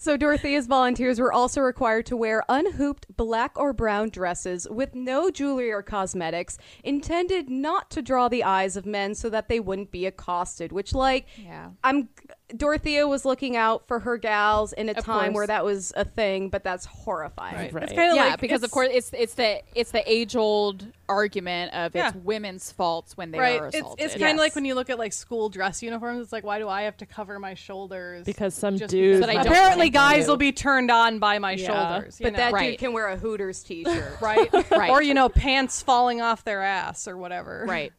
So 0.00 0.16
Dorothea's 0.16 0.66
volunteers 0.68 1.18
were 1.18 1.32
also 1.32 1.60
required 1.60 2.06
to 2.06 2.16
wear 2.16 2.44
unhooped 2.48 3.16
black 3.16 3.58
or 3.58 3.72
brown 3.72 4.10
dresses 4.10 4.68
with 4.70 4.94
no 4.94 5.28
jewelry 5.30 5.72
or 5.72 5.82
cosmetics, 5.82 6.56
intended 6.84 7.50
not 7.50 7.90
to 7.90 8.00
draw 8.02 8.28
the 8.28 8.44
eyes 8.44 8.76
of 8.76 8.86
men 8.86 9.14
so 9.16 9.28
that 9.30 9.48
they 9.48 9.58
wouldn't 9.58 9.90
be 9.90 10.06
accosted, 10.06 10.70
which 10.72 10.94
like 10.94 11.26
Yeah. 11.36 11.70
I'm 11.82 12.08
Dorothea 12.56 13.06
was 13.06 13.24
looking 13.26 13.56
out 13.56 13.86
for 13.86 13.98
her 14.00 14.16
gals 14.16 14.72
in 14.72 14.88
a 14.88 14.92
Of 14.92 15.04
time 15.04 15.24
course. 15.32 15.34
where 15.34 15.46
that 15.48 15.64
was 15.66 15.92
a 15.96 16.04
thing, 16.04 16.48
but 16.48 16.64
that's 16.64 16.86
horrifying. 16.86 17.54
right. 17.56 17.72
Right. 17.72 17.82
it's 17.84 17.92
kind 17.92 18.10
of 18.10 18.16
yeah, 18.16 18.24
like 18.30 18.40
because 18.40 18.62
of 18.62 18.70
course 18.70 18.88
it's 18.90 19.12
it's 19.12 19.34
the 19.34 19.60
it's 19.74 19.90
the 19.90 20.02
age 20.10 20.34
old 20.34 20.86
argument 21.10 21.72
of 21.74 21.94
it's 21.94 22.14
women's 22.16 22.70
faults 22.72 23.16
when 23.16 23.30
they 23.30 23.38
right 23.38 23.60
are 23.60 23.66
it's, 23.68 23.76
assaulted. 23.76 24.04
it's 24.06 24.14
kind 24.16 24.32
of 24.32 24.38
like 24.38 24.54
when 24.54 24.64
you 24.66 24.74
look 24.74 24.90
at 24.90 24.98
like 24.98 25.12
school 25.12 25.48
dress 25.48 25.82
uniforms 25.82 26.20
it's 26.22 26.32
like 26.32 26.44
why 26.44 26.58
do 26.58 26.68
i 26.68 26.82
have 26.82 26.98
to 26.98 27.06
cover 27.06 27.38
my 27.38 27.54
shoulders 27.54 28.26
Because 28.26 28.54
some 28.54 28.76
Just 28.76 28.90
dudes 28.90 29.24
But 29.24 29.34
apparently 29.34 29.88
guys 29.88 30.24
you. 30.24 30.30
will 30.30 30.36
be 30.36 30.52
turned 30.52 30.90
on 30.90 31.18
by 31.18 31.38
my 31.38 31.52
Yeah. 31.52 31.66
shoulders 31.96 32.20
you 32.20 32.24
But 32.26 32.32
know? 32.34 32.36
that 32.38 32.52
Right. 32.52 32.70
dude 32.72 32.78
can 32.80 32.92
wear 32.92 33.08
a 33.08 33.16
Hooters 33.16 33.62
t-shirt. 33.62 34.18
right 34.20 34.52
Right. 34.70 34.90
or 34.90 35.00
you 35.02 35.14
know 35.14 35.28
pants 35.30 35.80
falling 35.80 36.20
off 36.20 36.44
their 36.44 36.62
ass 36.62 37.08
or 37.08 37.16
whatever 37.16 37.64
right. 37.66 37.92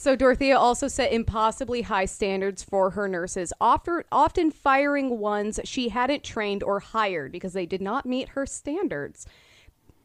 So 0.00 0.16
Dorothea 0.16 0.56
also 0.56 0.88
set 0.88 1.12
impossibly 1.12 1.82
high 1.82 2.06
standards 2.06 2.62
for 2.62 2.88
her 2.92 3.06
nurses, 3.06 3.52
often 3.60 4.50
firing 4.50 5.18
ones 5.18 5.60
she 5.64 5.90
hadn't 5.90 6.24
trained 6.24 6.62
or 6.62 6.80
hired 6.80 7.32
because 7.32 7.52
they 7.52 7.66
did 7.66 7.82
not 7.82 8.06
meet 8.06 8.30
her 8.30 8.46
standards. 8.46 9.26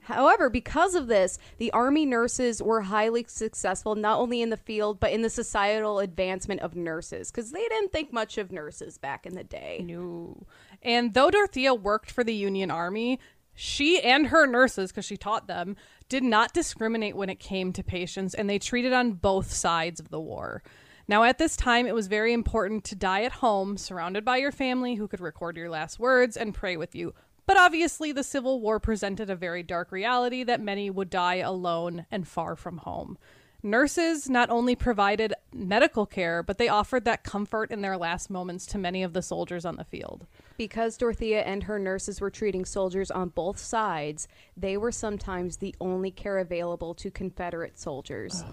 However, 0.01 0.49
because 0.49 0.95
of 0.95 1.07
this, 1.07 1.39
the 1.59 1.71
army 1.71 2.05
nurses 2.05 2.61
were 2.61 2.81
highly 2.81 3.23
successful 3.29 3.95
not 3.95 4.19
only 4.19 4.41
in 4.41 4.49
the 4.49 4.57
field 4.57 4.99
but 4.99 5.13
in 5.13 5.21
the 5.21 5.29
societal 5.29 5.99
advancement 5.99 6.59
of 6.59 6.75
nurses 6.75 7.31
because 7.31 7.53
they 7.53 7.65
didn't 7.65 7.93
think 7.93 8.11
much 8.11 8.37
of 8.37 8.51
nurses 8.51 8.97
back 8.97 9.25
in 9.25 9.33
the 9.33 9.45
day. 9.45 9.81
no 9.81 10.45
and 10.83 11.13
though 11.13 11.31
dorothea 11.31 11.73
worked 11.73 12.11
for 12.11 12.23
the 12.23 12.35
union 12.35 12.69
army 12.69 13.17
she 13.55 14.01
and 14.01 14.27
her 14.27 14.45
nurses 14.45 14.91
because 14.91 15.05
she 15.05 15.17
taught 15.17 15.47
them 15.47 15.75
did 16.09 16.23
not 16.23 16.53
discriminate 16.53 17.15
when 17.15 17.29
it 17.29 17.39
came 17.39 17.73
to 17.73 17.83
patients 17.83 18.33
and 18.33 18.49
they 18.49 18.59
treated 18.59 18.93
on 18.93 19.13
both 19.13 19.51
sides 19.51 19.99
of 19.99 20.09
the 20.09 20.19
war 20.19 20.61
Now, 21.07 21.23
at 21.23 21.37
this 21.37 21.55
time, 21.55 21.85
it 21.85 21.93
was 21.93 22.07
very 22.07 22.33
important 22.33 22.83
to 22.85 22.95
die 22.95 23.23
at 23.23 23.33
home, 23.33 23.77
surrounded 23.77 24.25
by 24.25 24.37
your 24.37 24.51
family 24.51 24.95
who 24.95 25.07
could 25.07 25.19
record 25.19 25.55
your 25.55 25.69
last 25.69 25.99
words 25.99 26.35
and 26.35 26.53
pray 26.53 26.77
with 26.77 26.95
you. 26.95 27.13
But 27.45 27.57
obviously, 27.57 28.11
the 28.11 28.23
Civil 28.23 28.59
War 28.59 28.79
presented 28.79 29.29
a 29.29 29.35
very 29.35 29.61
dark 29.61 29.91
reality 29.91 30.43
that 30.43 30.61
many 30.61 30.89
would 30.89 31.11
die 31.11 31.35
alone 31.35 32.07
and 32.09 32.27
far 32.27 32.55
from 32.55 32.79
home. 32.79 33.19
Nurses 33.61 34.29
not 34.29 34.49
only 34.49 34.75
provided 34.75 35.35
medical 35.53 36.07
care, 36.07 36.41
but 36.41 36.57
they 36.57 36.69
offered 36.69 37.05
that 37.05 37.23
comfort 37.23 37.69
in 37.69 37.81
their 37.81 37.97
last 37.97 38.31
moments 38.31 38.65
to 38.67 38.79
many 38.79 39.03
of 39.03 39.13
the 39.13 39.21
soldiers 39.21 39.63
on 39.63 39.75
the 39.75 39.83
field. 39.83 40.25
Because 40.57 40.97
Dorothea 40.97 41.41
and 41.41 41.63
her 41.63 41.79
nurses 41.79 42.21
were 42.21 42.29
treating 42.29 42.65
soldiers 42.65 43.11
on 43.11 43.29
both 43.29 43.57
sides, 43.57 44.27
they 44.55 44.77
were 44.77 44.91
sometimes 44.91 45.57
the 45.57 45.75
only 45.81 46.11
care 46.11 46.37
available 46.37 46.93
to 46.95 47.11
Confederate 47.11 47.77
soldiers. 47.77 48.43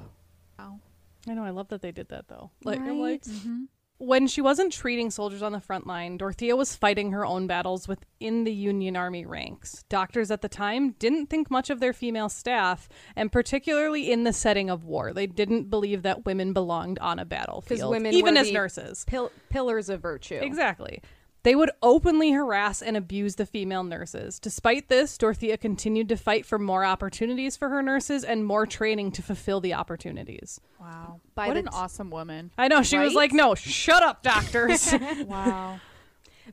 Wow. 0.59 0.81
I 1.29 1.35
know, 1.35 1.45
I 1.45 1.51
love 1.51 1.69
that 1.69 1.83
they 1.83 1.93
did 1.93 2.09
that 2.09 2.29
though. 2.29 2.51
Like, 2.65 2.81
I'm 2.81 2.99
like, 2.99 3.23
mm-hmm. 3.23 3.65
when 3.99 4.27
she 4.27 4.41
wasn't 4.41 4.73
treating 4.73 5.11
soldiers 5.11 5.43
on 5.43 5.53
the 5.53 5.61
front 5.61 5.87
line, 5.87 6.17
Dorothea 6.17 6.57
was 6.57 6.75
fighting 6.75 7.13
her 7.13 7.25
own 7.25 7.47
battles 7.47 7.87
within 7.87 8.43
the 8.43 8.53
Union 8.53 8.97
Army 8.97 9.25
ranks. 9.25 9.85
Doctors 9.89 10.33
at 10.33 10.43
the 10.43 10.49
time 10.49 10.97
didn't 10.99 11.27
think 11.27 11.49
much 11.49 11.71
of 11.71 11.79
their 11.79 11.93
female 11.93 12.29
staff, 12.29 12.89
and 13.15 13.31
particularly 13.31 14.11
in 14.11 14.25
the 14.25 14.33
setting 14.33 14.69
of 14.69 14.85
war. 14.85 15.13
They 15.13 15.29
didn't 15.29 15.71
believe 15.71 16.03
that 16.03 16.25
women 16.25 16.53
belonged 16.53 16.99
on 16.99 17.21
a 17.21 17.25
battlefield, 17.25 17.93
women 17.93 18.13
even 18.13 18.35
were 18.35 18.41
as 18.41 18.49
the 18.49 18.53
nurses. 18.53 19.05
Pil- 19.07 19.31
pillars 19.49 19.89
of 19.89 20.01
virtue. 20.01 20.41
Exactly. 20.43 21.01
They 21.45 21.55
would 21.57 21.71
openly 21.83 22.31
harass 22.31 22.83
and 22.83 22.97
abuse 22.97 23.35
the 23.35 23.47
female 23.47 23.83
nurses. 23.83 24.39
Despite 24.39 24.89
this, 24.89 25.19
Dorothea 25.19 25.57
continued 25.57 26.09
to 26.11 26.17
fight 26.17 26.47
for 26.47 26.59
more 26.59 26.85
opportunities 26.85 27.57
for 27.57 27.69
her 27.69 27.83
nurses 27.83 28.23
and 28.23 28.47
more 28.47 28.65
training 28.65 29.13
to 29.13 29.23
fulfill 29.23 29.61
the 29.61 29.75
opportunities. 29.75 30.61
Wow. 30.81 31.21
By 31.35 31.49
what 31.49 31.57
an 31.57 31.65
t- 31.65 31.71
awesome 31.73 32.11
woman. 32.11 32.53
I 32.57 32.69
know 32.69 32.83
she 32.83 32.99
was 32.99 33.15
like, 33.15 33.33
"No, 33.33 33.55
shut 33.55 34.03
up, 34.03 34.23
doctors." 34.23 34.95
Wow. 35.27 35.81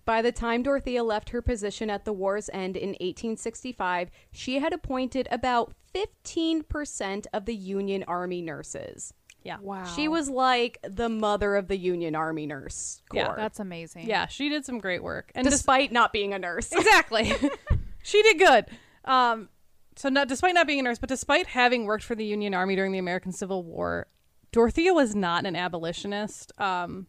By 0.05 0.21
the 0.21 0.31
time 0.31 0.63
Dorothea 0.63 1.03
left 1.03 1.29
her 1.29 1.41
position 1.41 1.89
at 1.89 2.05
the 2.05 2.13
war's 2.13 2.49
end 2.53 2.77
in 2.77 2.89
1865, 2.89 4.09
she 4.31 4.59
had 4.59 4.71
appointed 4.71 5.27
about 5.31 5.73
15% 5.93 7.25
of 7.33 7.45
the 7.45 7.55
Union 7.55 8.03
Army 8.07 8.41
nurses. 8.41 9.13
Yeah. 9.43 9.57
Wow. 9.61 9.85
She 9.85 10.07
was 10.07 10.29
like 10.29 10.79
the 10.83 11.09
mother 11.09 11.55
of 11.55 11.67
the 11.67 11.77
Union 11.77 12.15
Army 12.15 12.45
nurse 12.45 13.01
corps. 13.09 13.19
Yeah, 13.19 13.33
That's 13.35 13.59
amazing. 13.59 14.07
Yeah, 14.07 14.27
she 14.27 14.49
did 14.49 14.65
some 14.65 14.79
great 14.79 15.01
work. 15.01 15.31
And 15.35 15.45
des- 15.45 15.51
despite 15.51 15.91
not 15.91 16.11
being 16.11 16.33
a 16.33 16.39
nurse. 16.39 16.71
exactly. 16.71 17.33
she 18.03 18.21
did 18.21 18.39
good. 18.39 18.65
Um, 19.05 19.49
so 19.95 20.09
not 20.09 20.27
despite 20.27 20.53
not 20.53 20.67
being 20.67 20.79
a 20.79 20.83
nurse, 20.83 20.99
but 20.99 21.09
despite 21.09 21.47
having 21.47 21.85
worked 21.85 22.03
for 22.03 22.15
the 22.15 22.25
Union 22.25 22.53
Army 22.53 22.75
during 22.75 22.91
the 22.91 22.99
American 22.99 23.31
Civil 23.31 23.63
War, 23.63 24.07
Dorothea 24.51 24.93
was 24.93 25.15
not 25.15 25.45
an 25.45 25.55
abolitionist. 25.55 26.51
Um, 26.59 27.07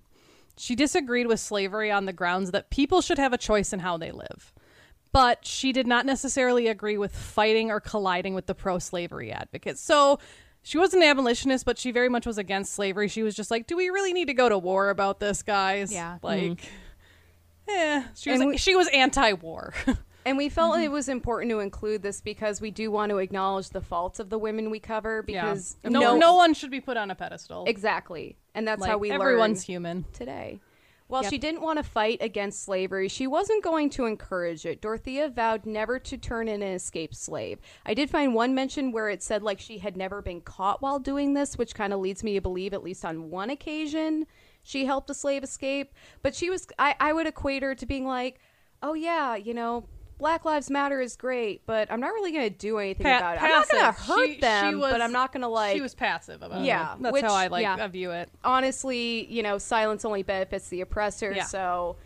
she 0.57 0.74
disagreed 0.74 1.26
with 1.26 1.41
slavery 1.41 1.91
on 1.91 2.05
the 2.05 2.12
grounds 2.12 2.51
that 2.51 2.70
people 2.70 3.01
should 3.01 3.18
have 3.18 3.33
a 3.33 3.39
choice 3.39 3.72
in 3.72 3.81
how 3.81 3.97
they 3.97 4.12
live. 4.12 4.53
But 5.12 5.45
she 5.45 5.72
did 5.72 5.87
not 5.87 6.07
necessarily 6.07 6.68
agree 6.68 6.97
with 6.97 7.14
fighting 7.14 7.70
or 7.70 7.81
colliding 7.81 8.35
with 8.35 8.47
the 8.47 8.55
pro 8.55 8.78
slavery 8.78 9.33
advocates. 9.33 9.81
So 9.81 10.20
she 10.62 10.78
was 10.78 10.94
an 10.94 11.02
abolitionist, 11.02 11.64
but 11.64 11.78
she 11.78 11.90
very 11.90 12.08
much 12.08 12.26
was 12.26 12.38
against 12.38 12.72
slavery. 12.74 13.08
She 13.08 13.22
was 13.22 13.34
just 13.34 13.50
like, 13.50 13.66
do 13.66 13.76
we 13.76 13.88
really 13.90 14.12
need 14.12 14.26
to 14.26 14.34
go 14.34 14.48
to 14.48 14.58
war 14.58 14.90
about 14.90 15.20
this, 15.20 15.42
guys? 15.42 15.92
Yeah. 15.92 16.18
Like, 16.22 16.61
eh. 17.68 18.02
She 18.14 18.30
was, 18.30 18.40
we- 18.44 18.56
she 18.58 18.74
was 18.76 18.88
anti 18.88 19.32
war. 19.34 19.74
And 20.26 20.36
we 20.36 20.50
felt 20.50 20.78
it 20.78 20.90
was 20.90 21.08
important 21.08 21.50
to 21.50 21.61
include 21.61 22.02
this 22.02 22.20
because 22.20 22.61
we 22.61 22.70
do 22.70 22.90
want 22.90 23.08
to 23.08 23.16
acknowledge 23.16 23.70
the 23.70 23.80
faults 23.80 24.20
of 24.20 24.28
the 24.28 24.36
women 24.36 24.68
we 24.68 24.78
cover 24.78 25.22
because 25.22 25.78
no, 25.82 25.98
no, 25.98 26.16
no, 26.18 26.34
one 26.34 26.52
should 26.52 26.70
be 26.70 26.78
put 26.78 26.98
on 26.98 27.11
a 27.11 27.14
pedestal. 27.14 27.64
exactly. 27.66 28.36
And 28.54 28.68
that's 28.68 28.82
Like, 28.82 28.90
how 28.90 28.98
we 28.98 29.11
everyone's 29.11 29.61
learn 29.61 29.64
human. 29.72 30.04
today. 30.12 30.61
While 31.11 31.22
Yep. 31.24 31.30
she 31.32 31.38
didn't 31.38 31.61
want 31.61 31.78
to 31.78 31.82
fight 31.82 32.18
against 32.20 32.64
slavery, 32.64 33.08
she 33.08 33.26
wasn't 33.26 33.64
going 33.64 33.90
to 33.90 34.06
encourage 34.06 34.64
it. 34.64 34.80
Dorothea 34.80 35.28
vowed 35.28 35.66
never 35.66 35.98
to 35.98 36.16
turn 36.16 36.46
in 36.46 36.62
an 36.62 36.72
escaped 36.72 37.16
slave. 37.16 37.58
I 37.84 37.94
did 37.94 38.08
find 38.11 38.32
one 38.32 38.54
mention 38.54 38.92
where 38.92 39.11
it 39.11 39.22
said 39.22 39.42
like 39.42 39.58
she 39.58 39.78
had 39.78 39.96
never 39.96 40.22
been 40.22 40.40
caught 40.40 40.80
while 40.80 41.00
doing 41.00 41.34
this, 41.34 41.58
which 41.58 41.74
kind 41.74 41.92
of 41.92 41.98
leads 42.00 42.22
me 42.22 42.34
to 42.34 42.40
believe 42.40 42.72
at 42.72 42.84
least 42.84 43.04
on 43.04 43.28
one 43.28 43.50
occasion 43.50 44.26
she 44.62 44.84
helped 44.84 45.11
a 45.11 45.14
slave 45.14 45.42
escape. 45.42 45.92
But 46.22 46.34
she 46.34 46.48
was 46.48 46.66
I, 46.78 46.94
I 47.00 47.12
would 47.12 47.26
equate 47.26 47.62
her 47.62 47.74
to 47.74 47.86
being 47.86 48.06
like, 48.06 48.38
Oh 48.82 48.94
yeah, 48.94 49.34
you 49.34 49.52
know, 49.52 49.86
Black 50.20 50.44
Lives 50.44 50.70
Matter 50.70 51.00
is 51.00 51.16
great, 51.16 51.66
but 51.66 51.90
I'm 51.90 51.98
not 51.98 52.12
really 52.12 52.30
going 52.30 52.44
to 52.48 52.56
do 52.56 52.78
anything 52.78 53.04
Pa- 53.04 53.18
about 53.18 53.36
it. 53.36 53.42
I'm 53.42 53.50
not 53.50 53.68
going 53.68 53.84
to 53.84 53.92
hurt 53.92 54.26
She- 54.28 54.34
she 54.34 54.40
them, 54.40 54.78
was- 54.78 54.92
but 54.92 55.00
I'm 55.02 55.12
not 55.12 55.32
going 55.32 55.40
to 55.42 55.48
like 55.48 55.74
she 55.74 55.80
was 55.80 55.94
passive 55.94 56.42
about 56.42 56.60
Yeah, 56.60 56.62
it. 56.62 56.66
Yeah, 56.66 56.94
that's 57.00 57.12
which- 57.14 57.22
how 57.24 57.34
I 57.34 57.48
like 57.48 57.62
yeah. 57.62 57.76
I 57.82 57.86
view 57.88 58.12
it. 58.12 58.28
honestly, 58.44 59.26
you 59.26 59.42
know, 59.42 59.58
silence 59.58 60.04
only 60.04 60.22
benefits 60.22 60.68
the 60.68 60.82
oppressor. 60.82 61.32
Yeah. 61.32 61.44
So, 61.44 61.96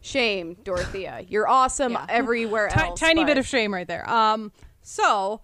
shame, 0.00 0.56
Dorothea. 0.64 1.24
You're 1.28 1.48
awesome 1.48 1.96
everywhere 2.08 2.68
Ti- 2.68 2.80
else. 2.80 3.00
tiny 3.00 3.24
bit 3.24 3.38
of 3.38 3.46
shame 3.46 3.72
right 3.74 3.88
there. 3.88 4.08
Um, 4.08 4.52
so 4.82 5.40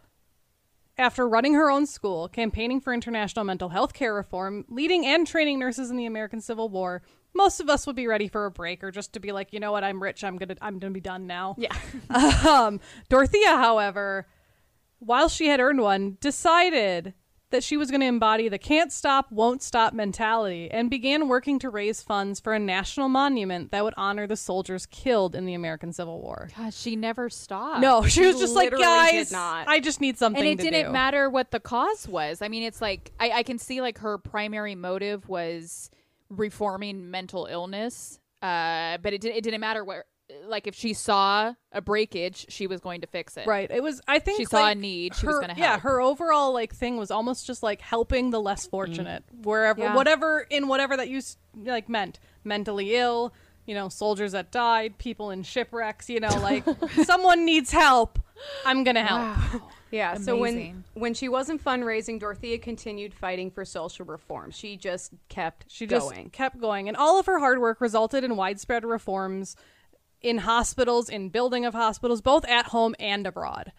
after 0.98 1.28
running 1.28 1.54
her 1.54 1.70
own 1.70 1.86
school, 1.86 2.28
campaigning 2.28 2.80
for 2.80 2.92
international 2.92 3.44
mental 3.44 3.68
health 3.68 3.92
care 3.92 4.14
reform, 4.14 4.64
leading 4.68 5.04
and 5.04 5.26
training 5.26 5.58
nurses 5.58 5.90
in 5.90 5.96
the 5.96 6.06
American 6.06 6.40
Civil 6.40 6.68
War, 6.68 7.02
most 7.34 7.60
of 7.60 7.68
us 7.68 7.86
would 7.86 7.96
be 7.96 8.06
ready 8.06 8.28
for 8.28 8.46
a 8.46 8.50
break 8.50 8.82
or 8.82 8.90
just 8.90 9.12
to 9.12 9.20
be 9.20 9.30
like, 9.30 9.52
you 9.52 9.60
know 9.60 9.72
what, 9.72 9.84
I'm 9.84 10.02
rich, 10.02 10.24
I'm 10.24 10.38
gonna 10.38 10.56
I'm 10.60 10.78
gonna 10.78 10.92
be 10.92 11.00
done 11.00 11.26
now. 11.26 11.54
Yeah. 11.58 11.74
um, 12.48 12.80
Dorothea, 13.08 13.56
however, 13.56 14.26
while 14.98 15.28
she 15.28 15.48
had 15.48 15.60
earned 15.60 15.80
one, 15.80 16.16
decided 16.20 17.12
that 17.50 17.62
she 17.62 17.76
was 17.76 17.90
going 17.90 18.00
to 18.00 18.06
embody 18.06 18.48
the 18.48 18.58
can't 18.58 18.92
stop, 18.92 19.30
won't 19.30 19.62
stop 19.62 19.92
mentality 19.92 20.70
and 20.70 20.90
began 20.90 21.28
working 21.28 21.58
to 21.60 21.70
raise 21.70 22.02
funds 22.02 22.40
for 22.40 22.52
a 22.54 22.58
national 22.58 23.08
monument 23.08 23.70
that 23.70 23.84
would 23.84 23.94
honor 23.96 24.26
the 24.26 24.36
soldiers 24.36 24.86
killed 24.86 25.34
in 25.34 25.46
the 25.46 25.54
American 25.54 25.92
Civil 25.92 26.20
War. 26.20 26.48
God, 26.56 26.74
she 26.74 26.96
never 26.96 27.30
stopped. 27.30 27.80
No, 27.80 28.02
she 28.02 28.26
was 28.26 28.38
just 28.38 28.54
like, 28.54 28.72
guys, 28.72 29.30
not. 29.30 29.68
I 29.68 29.80
just 29.80 30.00
need 30.00 30.18
something 30.18 30.42
and 30.42 30.60
it 30.60 30.62
didn't 30.62 30.86
do." 30.86 30.92
matter 30.92 31.30
what 31.30 31.50
the 31.50 31.60
cause 31.60 32.08
was. 32.08 32.42
I 32.42 32.48
mean, 32.48 32.62
it's 32.62 32.80
like 32.80 33.12
I, 33.20 33.30
I 33.30 33.42
can 33.42 33.58
see 33.58 33.80
like 33.80 33.98
her 33.98 34.18
primary 34.18 34.74
motive 34.74 35.28
was 35.28 35.90
reforming 36.28 37.10
mental 37.10 37.46
illness, 37.46 38.18
uh, 38.42 38.98
but 38.98 39.12
it 39.12 39.20
did, 39.20 39.34
it 39.36 39.44
didn't 39.44 39.60
matter 39.60 39.84
where. 39.84 40.04
Like 40.46 40.66
if 40.66 40.74
she 40.74 40.92
saw 40.92 41.54
a 41.72 41.80
breakage, 41.80 42.46
she 42.48 42.66
was 42.66 42.80
going 42.80 43.00
to 43.02 43.06
fix 43.06 43.36
it. 43.36 43.46
Right. 43.46 43.70
It 43.70 43.82
was. 43.82 44.00
I 44.08 44.18
think 44.18 44.38
She 44.38 44.44
saw 44.44 44.58
a 44.58 44.60
like, 44.60 44.78
need, 44.78 45.14
she 45.14 45.26
her, 45.26 45.32
was 45.32 45.40
gonna 45.40 45.54
help. 45.54 45.58
Yeah. 45.58 45.78
Her 45.78 46.00
overall 46.00 46.52
like 46.52 46.74
thing 46.74 46.96
was 46.96 47.10
almost 47.10 47.46
just 47.46 47.62
like 47.62 47.80
helping 47.80 48.30
the 48.30 48.40
less 48.40 48.66
fortunate, 48.66 49.24
mm. 49.34 49.44
wherever, 49.46 49.80
Yeah. 49.80 49.94
whatever, 49.94 50.46
in 50.50 50.66
whatever 50.68 50.96
that 50.96 51.08
you 51.08 51.20
like 51.64 51.88
meant. 51.88 52.18
Mentally 52.44 52.96
ill, 52.96 53.32
you 53.66 53.74
know, 53.74 53.88
soldiers 53.88 54.32
that 54.32 54.50
died, 54.50 54.98
people 54.98 55.30
in 55.30 55.42
shipwrecks. 55.44 56.08
You 56.10 56.20
know, 56.20 56.36
like 56.40 56.64
someone 57.04 57.44
needs 57.44 57.70
help. 57.70 58.18
I'm 58.64 58.84
gonna 58.84 59.04
help. 59.04 59.62
Yeah. 59.92 60.14
So 60.16 60.36
when 60.36 60.82
when 60.94 61.14
she 61.14 61.28
wasn't 61.28 61.62
fundraising, 61.62 62.18
Dorothea 62.18 62.58
continued 62.58 63.14
fighting 63.14 63.52
for 63.52 63.64
social 63.64 64.04
reform. 64.04 64.50
She 64.50 64.76
just 64.76 65.12
kept 65.28 65.64
She 65.68 65.86
just 65.86 66.10
going. 66.10 66.30
kept 66.30 66.60
going, 66.60 66.88
and 66.88 66.96
all 66.96 67.20
of 67.20 67.26
her 67.26 67.38
hard 67.38 67.60
work 67.60 67.80
resulted 67.80 68.24
in 68.24 68.36
widespread 68.36 68.84
reforms 68.84 69.54
in 70.22 70.38
hospitals, 70.38 71.08
in 71.08 71.28
building 71.28 71.64
of 71.64 71.74
hospitals, 71.74 72.20
both 72.20 72.44
at 72.46 72.66
home 72.66 72.94
and 72.98 73.26
abroad. 73.26 73.72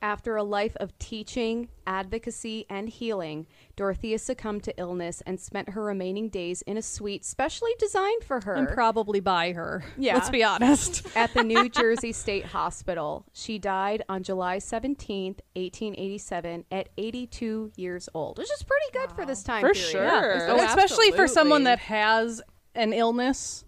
After 0.00 0.36
a 0.36 0.44
life 0.44 0.76
of 0.76 0.96
teaching, 1.00 1.70
advocacy, 1.84 2.66
and 2.70 2.88
healing, 2.88 3.48
Dorothea 3.74 4.20
succumbed 4.20 4.62
to 4.62 4.74
illness 4.78 5.24
and 5.26 5.40
spent 5.40 5.70
her 5.70 5.82
remaining 5.82 6.28
days 6.28 6.62
in 6.62 6.76
a 6.76 6.82
suite 6.82 7.24
specially 7.24 7.72
designed 7.80 8.22
for 8.22 8.40
her. 8.42 8.54
And 8.54 8.68
probably 8.68 9.18
by 9.18 9.50
her. 9.54 9.82
Yeah. 9.96 10.14
Let's 10.14 10.30
be 10.30 10.44
honest. 10.44 11.04
at 11.16 11.34
the 11.34 11.42
New 11.42 11.68
Jersey 11.68 12.12
State 12.12 12.44
Hospital. 12.44 13.26
She 13.32 13.58
died 13.58 14.04
on 14.08 14.22
July 14.22 14.58
17th, 14.58 15.40
1887, 15.56 16.64
at 16.70 16.90
82 16.96 17.72
years 17.74 18.08
old, 18.14 18.38
which 18.38 18.52
is 18.52 18.62
pretty 18.62 18.92
good 18.92 19.10
for 19.16 19.26
this 19.26 19.42
time 19.42 19.62
For 19.62 19.72
period. 19.72 19.90
sure. 19.90 20.04
Yeah, 20.04 20.46
Oh, 20.52 20.64
especially 20.64 21.10
for 21.10 21.26
someone 21.26 21.64
that 21.64 21.80
has 21.80 22.40
an 22.76 22.92
illness. 22.92 23.64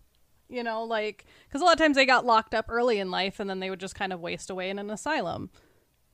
You 0.49 0.65
know, 0.65 0.83
like 0.85 1.27
because 1.51 1.63
a 1.63 1.65
lot 1.65 1.73
of 1.73 1.79
times 1.79 1.97
they 1.97 2.07
got 2.07 2.25
locked 2.25 2.55
up 2.55 2.67
early 2.69 3.01
in 3.01 3.11
life 3.11 3.41
and 3.41 3.51
then 3.51 3.59
they 3.59 3.71
would 3.71 3.81
just 3.81 3.97
kind 3.97 4.13
of 4.13 4.21
waste 4.21 4.51
away 4.51 4.71
in 4.71 4.79
an 4.79 4.89
asylum. 4.89 5.51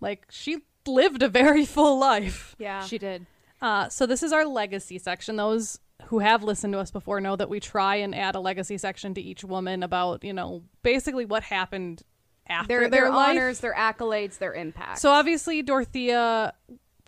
Like 0.00 0.26
she 0.30 0.62
lived 0.86 1.22
a 1.22 1.28
very 1.28 1.64
full 1.66 1.98
life. 1.98 2.56
Yeah. 2.58 2.82
She 2.84 2.96
did. 2.96 3.26
Uh, 3.60 3.88
so 3.88 4.06
this 4.06 4.22
is 4.22 4.32
our 4.32 4.46
legacy 4.46 4.98
section. 4.98 5.36
Those 5.36 5.78
who 6.06 6.20
have 6.20 6.42
listened 6.42 6.72
to 6.72 6.78
us 6.78 6.90
before 6.90 7.20
know 7.20 7.36
that 7.36 7.50
we 7.50 7.60
try 7.60 7.96
and 7.96 8.14
add 8.14 8.34
a 8.34 8.40
legacy 8.40 8.78
section 8.78 9.12
to 9.14 9.20
each 9.20 9.44
woman 9.44 9.82
about 9.82 10.24
you 10.24 10.32
know 10.32 10.62
basically 10.82 11.24
what 11.24 11.42
happened 11.42 12.02
after 12.48 12.68
their, 12.68 12.80
their, 12.80 12.90
their 12.90 13.10
life. 13.10 13.30
honors, 13.30 13.60
their 13.60 13.74
accolades, 13.74 14.38
their 14.38 14.54
impact. 14.54 14.98
So 14.98 15.10
obviously 15.10 15.62
Dorothea 15.62 16.52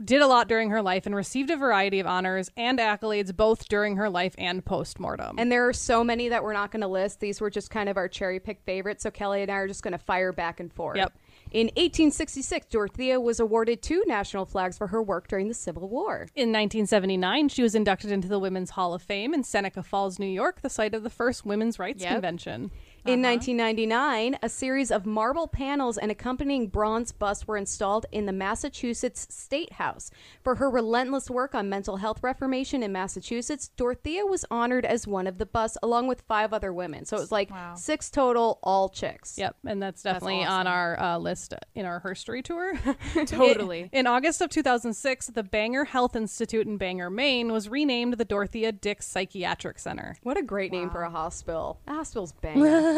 did 0.05 0.23
a 0.23 0.27
lot 0.27 0.49
during 0.49 0.71
her 0.71 0.81
life 0.81 1.07
and 1.07 1.15
received 1.15 1.51
a 1.51 1.57
variety 1.57 1.99
of 2.01 2.07
honors 2.07 2.51
and 2.57 2.79
accolades 2.79 3.35
both 3.35 3.69
during 3.69 3.97
her 3.97 4.09
life 4.09 4.35
and 4.39 4.65
post-mortem. 4.65 5.37
and 5.39 5.51
there 5.51 5.67
are 5.69 5.73
so 5.73 6.05
many 6.05 6.29
that 6.29 6.43
we're 6.45 6.53
not 6.53 6.71
going 6.71 6.81
to 6.83 6.87
list. 6.89 7.21
These 7.21 7.41
were 7.41 7.51
just 7.51 7.71
kind 7.71 7.89
of 7.89 7.97
our 7.97 8.09
cherry 8.09 8.39
picked 8.41 8.65
favorites. 8.65 9.03
So 9.03 9.11
Kelly 9.11 9.43
and 9.43 9.51
I 9.51 9.55
are 9.57 9.69
just 9.69 9.83
going 9.83 9.93
to 9.93 9.99
fire 9.99 10.33
back 10.33 10.61
and 10.61 10.73
forth. 10.73 10.97
Yep. 10.99 11.13
In 11.51 11.67
1866, 11.69 12.67
Dorothea 12.67 13.19
was 13.19 13.41
awarded 13.41 13.81
two 13.81 14.03
national 14.07 14.45
flags 14.45 14.77
for 14.77 14.89
her 14.89 15.03
work 15.03 15.29
during 15.29 15.49
the 15.49 15.55
Civil 15.55 15.89
War. 15.89 16.27
in 16.35 16.53
1979, 16.53 17.49
she 17.49 17.63
was 17.63 17.75
inducted 17.75 18.13
into 18.13 18.29
the 18.29 18.39
Women's 18.39 18.71
Hall 18.71 18.93
of 18.95 19.03
Fame 19.03 19.33
in 19.33 19.43
Seneca 19.43 19.83
Falls, 19.83 20.19
New 20.19 20.27
York, 20.27 20.61
the 20.61 20.69
site 20.69 20.95
of 20.95 21.03
the 21.03 21.11
first 21.11 21.47
women's 21.47 21.79
rights 21.79 22.03
Yep. 22.03 22.13
convention. 22.13 22.71
In 23.09 23.23
1999, 23.23 24.39
a 24.43 24.49
series 24.51 24.91
of 24.91 25.07
marble 25.07 25.49
panels 25.49 25.97
and 25.97 26.11
accompanying 26.11 26.67
bronze 26.69 27.11
busts 27.11 27.49
were 27.49 27.57
installed 27.57 28.05
in 28.13 28.27
the 28.27 28.35
Massachusetts 28.35 29.27
State 29.31 29.73
House. 29.73 30.11
For 30.45 30.57
her 30.57 30.69
relentless 30.69 31.31
work 31.31 31.55
on 31.55 31.71
mental 31.71 31.97
health 31.97 32.23
reformation 32.23 32.83
in 32.83 32.93
Massachusetts, 32.93 33.69
Dorothea 33.79 34.27
was 34.27 34.45
honored 34.51 34.85
as 34.85 35.07
one 35.07 35.27
of 35.27 35.39
the 35.39 35.47
busts 35.47 35.79
along 35.83 36.07
with 36.07 36.21
five 36.29 36.53
other 36.53 36.71
women. 36.71 37.07
So 37.07 37.17
it 37.17 37.21
was 37.21 37.33
like 37.33 37.51
Wow. 37.51 37.77
six 37.77 38.11
total, 38.11 38.59
all 38.63 38.91
chicks. 38.91 39.39
Yep, 39.39 39.57
and 39.65 39.83
that's 39.83 40.03
definitely 40.03 40.45
on 40.45 40.67
our 40.67 41.01
uh, 41.01 41.17
list 41.17 41.55
in 41.75 41.87
our 41.87 42.01
history 42.07 42.43
tour. 42.43 42.75
Totally. 43.25 43.89
In 43.91 44.07
August 44.07 44.43
of 44.43 44.51
2006, 44.51 45.29
the 45.29 45.43
Bangor 45.43 45.87
Health 45.87 46.15
Institute 46.15 46.67
in 46.67 46.77
Bangor, 46.77 47.09
Maine 47.09 47.53
was 47.53 47.71
renamed 47.71 48.19
the 48.19 48.27
Dorothea 48.27 48.71
Dix 48.71 49.07
Psychiatric 49.07 49.79
Center. 49.79 50.19
What 50.25 50.37
a 50.37 50.43
great 50.43 50.73
name 50.73 50.91
for 50.91 51.01
a 51.05 51.11
hospital. 51.11 51.81
That 51.87 51.95
hospital's 51.95 52.33
banging. 52.33 52.97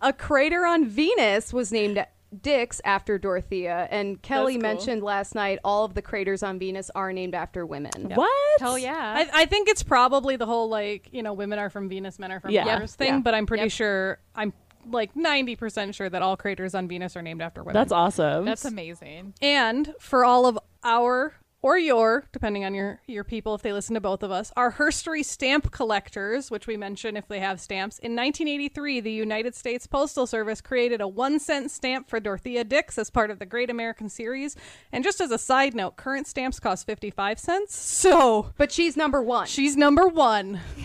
a 0.00 0.12
crater 0.12 0.64
on 0.66 0.86
Venus 0.86 1.52
was 1.52 1.72
named 1.72 2.04
Dix 2.42 2.80
after 2.84 3.16
Dorothea, 3.18 3.88
and 3.90 4.20
Kelly 4.20 4.54
cool. 4.54 4.62
mentioned 4.62 5.02
last 5.02 5.34
night 5.34 5.58
all 5.64 5.84
of 5.86 5.94
the 5.94 6.02
craters 6.02 6.42
on 6.42 6.58
Venus 6.58 6.90
are 6.94 7.10
named 7.12 7.34
after 7.34 7.64
women. 7.64 8.10
What? 8.14 8.60
Hell 8.60 8.78
yeah. 8.78 9.14
I, 9.32 9.42
I 9.42 9.46
think 9.46 9.68
it's 9.68 9.82
probably 9.82 10.36
the 10.36 10.44
whole 10.46 10.68
like 10.68 11.08
you 11.10 11.22
know 11.22 11.32
women 11.32 11.58
are 11.58 11.70
from 11.70 11.88
Venus, 11.88 12.18
men 12.18 12.30
are 12.30 12.40
from 12.40 12.50
Yeah. 12.50 12.64
Mars 12.64 12.94
thing, 12.94 13.08
Yeah. 13.14 13.20
but 13.20 13.34
I'm 13.34 13.46
pretty 13.46 13.64
Yep. 13.64 13.72
sure 13.72 14.18
I'm 14.34 14.52
like 14.90 15.14
90% 15.14 15.94
sure 15.94 16.08
that 16.08 16.22
all 16.22 16.36
craters 16.36 16.74
on 16.74 16.86
Venus 16.88 17.16
are 17.16 17.22
named 17.22 17.42
after 17.42 17.62
women. 17.62 17.74
That's 17.74 17.92
awesome. 17.92 18.44
That's 18.46 18.64
amazing. 18.64 19.34
And 19.42 19.94
for 19.98 20.24
all 20.24 20.46
of 20.46 20.58
our 20.84 21.34
or 21.60 21.76
your, 21.76 22.24
depending 22.32 22.64
on 22.64 22.72
your 22.72 23.00
your 23.06 23.24
people, 23.24 23.54
if 23.54 23.62
they 23.62 23.72
listen 23.72 23.94
to 23.94 24.00
both 24.00 24.22
of 24.22 24.30
us, 24.30 24.52
our 24.56 24.72
Herstory 24.74 25.24
stamp 25.24 25.72
collectors, 25.72 26.50
which 26.52 26.66
we 26.68 26.76
mention 26.76 27.16
if 27.16 27.26
they 27.26 27.40
have 27.40 27.60
stamps. 27.60 27.98
In 27.98 28.12
1983, 28.14 29.00
the 29.00 29.10
United 29.10 29.54
States 29.56 29.86
Postal 29.86 30.26
Service 30.26 30.60
created 30.60 31.00
a 31.00 31.08
one 31.08 31.40
cent 31.40 31.70
stamp 31.72 32.08
for 32.08 32.20
Dorothea 32.20 32.62
Dix 32.62 32.96
as 32.96 33.10
part 33.10 33.30
of 33.32 33.40
the 33.40 33.46
Great 33.46 33.70
American 33.70 34.08
Series. 34.08 34.54
And 34.92 35.02
just 35.02 35.20
as 35.20 35.32
a 35.32 35.38
side 35.38 35.74
note, 35.74 35.96
current 35.96 36.28
stamps 36.28 36.60
cost 36.60 36.86
55 36.86 37.40
cents. 37.40 37.76
So 37.76 38.52
But 38.56 38.70
she's 38.70 38.96
number 38.96 39.20
one. 39.20 39.46
she's 39.48 39.76
number 39.76 40.06
one. 40.06 40.60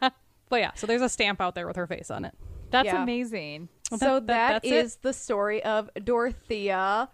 but 0.00 0.12
yeah, 0.60 0.72
so 0.74 0.86
there's 0.86 1.02
a 1.02 1.08
stamp 1.10 1.40
out 1.40 1.54
there 1.54 1.66
with 1.66 1.76
her 1.76 1.86
face 1.86 2.10
on 2.10 2.24
it. 2.24 2.34
That's 2.70 2.86
Yeah. 2.86 3.02
amazing. 3.02 3.68
so 3.90 3.98
that- 4.20 4.26
that 4.28 4.52
that's 4.52 4.64
it. 4.66 4.72
is 4.72 4.96
the 5.02 5.12
story 5.12 5.62
of 5.62 5.90
Dorothea, 6.02 7.10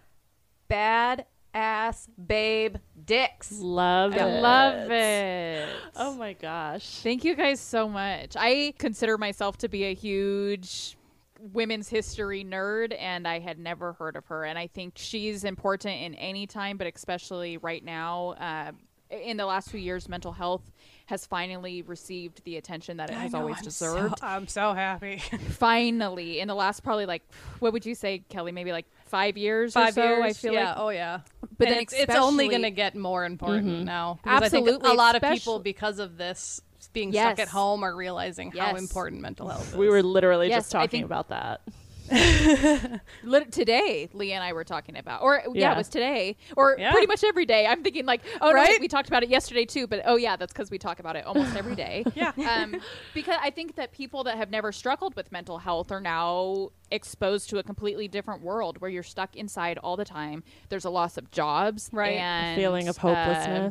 bad 0.69 1.25
ass 1.53 2.07
babe 2.27 2.77
dicks. 3.05 3.51
love 3.59 4.13
I 4.13 4.17
it. 4.17 4.41
love 4.41 4.91
it. 4.91 5.69
Oh 5.95 6.13
my 6.15 6.33
gosh. 6.33 6.85
Thank 7.01 7.23
you 7.23 7.35
guys 7.35 7.59
so 7.59 7.87
much. 7.89 8.35
I 8.37 8.73
consider 8.77 9.17
myself 9.17 9.57
to 9.59 9.67
be 9.69 9.85
a 9.85 9.93
huge 9.93 10.97
women's 11.39 11.87
history 11.87 12.43
nerd 12.43 12.93
and 12.99 13.27
I 13.27 13.39
had 13.39 13.57
never 13.57 13.93
heard 13.93 14.15
of 14.17 14.25
her 14.25 14.43
and 14.43 14.59
I 14.59 14.67
think 14.67 14.93
she's 14.97 15.43
important 15.45 16.01
in 16.01 16.13
any 16.15 16.45
time 16.45 16.77
but 16.77 16.85
especially 16.93 17.57
right 17.57 17.83
now 17.83 18.31
uh, 18.31 18.71
in 19.09 19.37
the 19.37 19.45
last 19.45 19.71
few 19.71 19.79
years 19.79 20.09
mental 20.09 20.33
health 20.33 20.61
has 21.05 21.25
finally 21.25 21.81
received 21.81 22.43
the 22.43 22.57
attention 22.57 22.97
that 22.97 23.09
it 23.09 23.15
has 23.15 23.33
always 23.33 23.59
deserved. 23.61 24.15
I'm 24.21 24.47
so 24.47 24.73
happy. 24.73 25.17
finally 25.49 26.41
in 26.41 26.47
the 26.47 26.55
last 26.55 26.83
probably 26.83 27.05
like 27.05 27.23
what 27.59 27.73
would 27.73 27.85
you 27.85 27.95
say 27.95 28.21
Kelly 28.29 28.51
maybe 28.51 28.71
like 28.71 28.85
5 29.09 29.37
years 29.37 29.73
Five 29.73 29.89
or 29.89 29.91
so 29.93 30.03
years. 30.03 30.23
I 30.23 30.33
feel 30.33 30.53
yeah. 30.53 30.69
like 30.69 30.77
oh 30.77 30.89
yeah. 30.89 31.19
But 31.41 31.49
But 31.57 31.69
then 31.69 31.77
it's, 31.79 31.93
it's 31.93 32.15
only 32.15 32.47
going 32.47 32.61
to 32.61 32.71
get 32.71 32.95
more 32.95 33.25
important 33.25 33.67
mm-hmm. 33.67 33.83
now. 33.85 34.19
Because 34.23 34.41
I 34.41 34.45
Absolutely, 34.45 34.71
think 34.73 34.83
a 34.85 34.93
lot 34.93 35.15
of 35.15 35.21
people, 35.21 35.59
because 35.59 35.99
of 35.99 36.17
this 36.17 36.61
being 36.93 37.11
Yes. 37.11 37.35
stuck 37.35 37.39
at 37.39 37.47
home, 37.49 37.83
are 37.83 37.95
realizing 37.95 38.51
how 38.51 38.75
important 38.75 39.21
mental 39.21 39.49
health 39.49 39.69
is. 39.71 39.75
We 39.75 39.89
were 39.89 40.01
literally 40.01 40.47
Yes, 40.47 40.59
just 40.63 40.71
talking 40.71 40.89
think- 40.89 41.05
about 41.05 41.29
that. 41.29 41.61
Today 43.51 44.09
Leah 44.13 44.35
and 44.35 44.43
I 44.43 44.53
were 44.53 44.63
talking 44.63 44.97
about 44.97 45.21
or 45.21 45.35
yeah, 45.45 45.51
Yeah. 45.53 45.73
it 45.73 45.77
was 45.77 45.89
today 45.89 46.37
or 46.57 46.75
Yeah. 46.79 46.91
pretty 46.91 47.07
much 47.07 47.23
every 47.23 47.45
day 47.45 47.65
I'm 47.67 47.83
thinking 47.83 48.05
like 48.05 48.21
oh 48.41 48.49
no 48.49 48.53
Right? 48.55 48.69
wait, 48.69 48.81
we 48.81 48.87
talked 48.87 49.07
about 49.07 49.23
it 49.23 49.29
yesterday 49.29 49.65
too 49.65 49.87
but 49.87 50.01
oh 50.05 50.15
yeah 50.15 50.35
that's 50.35 50.53
because 50.53 50.71
we 50.71 50.77
talk 50.77 50.99
about 50.99 51.15
it 51.15 51.25
almost 51.25 51.55
every 51.55 51.75
day 51.75 52.03
Yeah. 52.15 52.31
um, 52.47 52.75
because 53.13 53.37
I 53.41 53.49
think 53.49 53.75
that 53.75 53.91
people 53.91 54.23
that 54.25 54.37
have 54.37 54.49
never 54.49 54.71
struggled 54.71 55.15
with 55.15 55.31
mental 55.31 55.57
health 55.59 55.91
are 55.91 56.01
now 56.01 56.69
exposed 56.91 57.49
to 57.51 57.59
a 57.59 57.63
completely 57.63 58.07
different 58.07 58.41
world 58.41 58.79
where 58.81 58.89
you're 58.89 59.03
stuck 59.03 59.35
inside 59.35 59.77
all 59.77 59.95
the 59.97 60.05
time 60.05 60.43
there's 60.69 60.85
a 60.85 60.89
loss 60.89 61.17
of 61.17 61.29
jobs 61.31 61.89
Right. 61.91 62.17
and 62.17 62.55
Feeling 62.59 62.87
of 62.87 62.97
uh, 63.03 63.69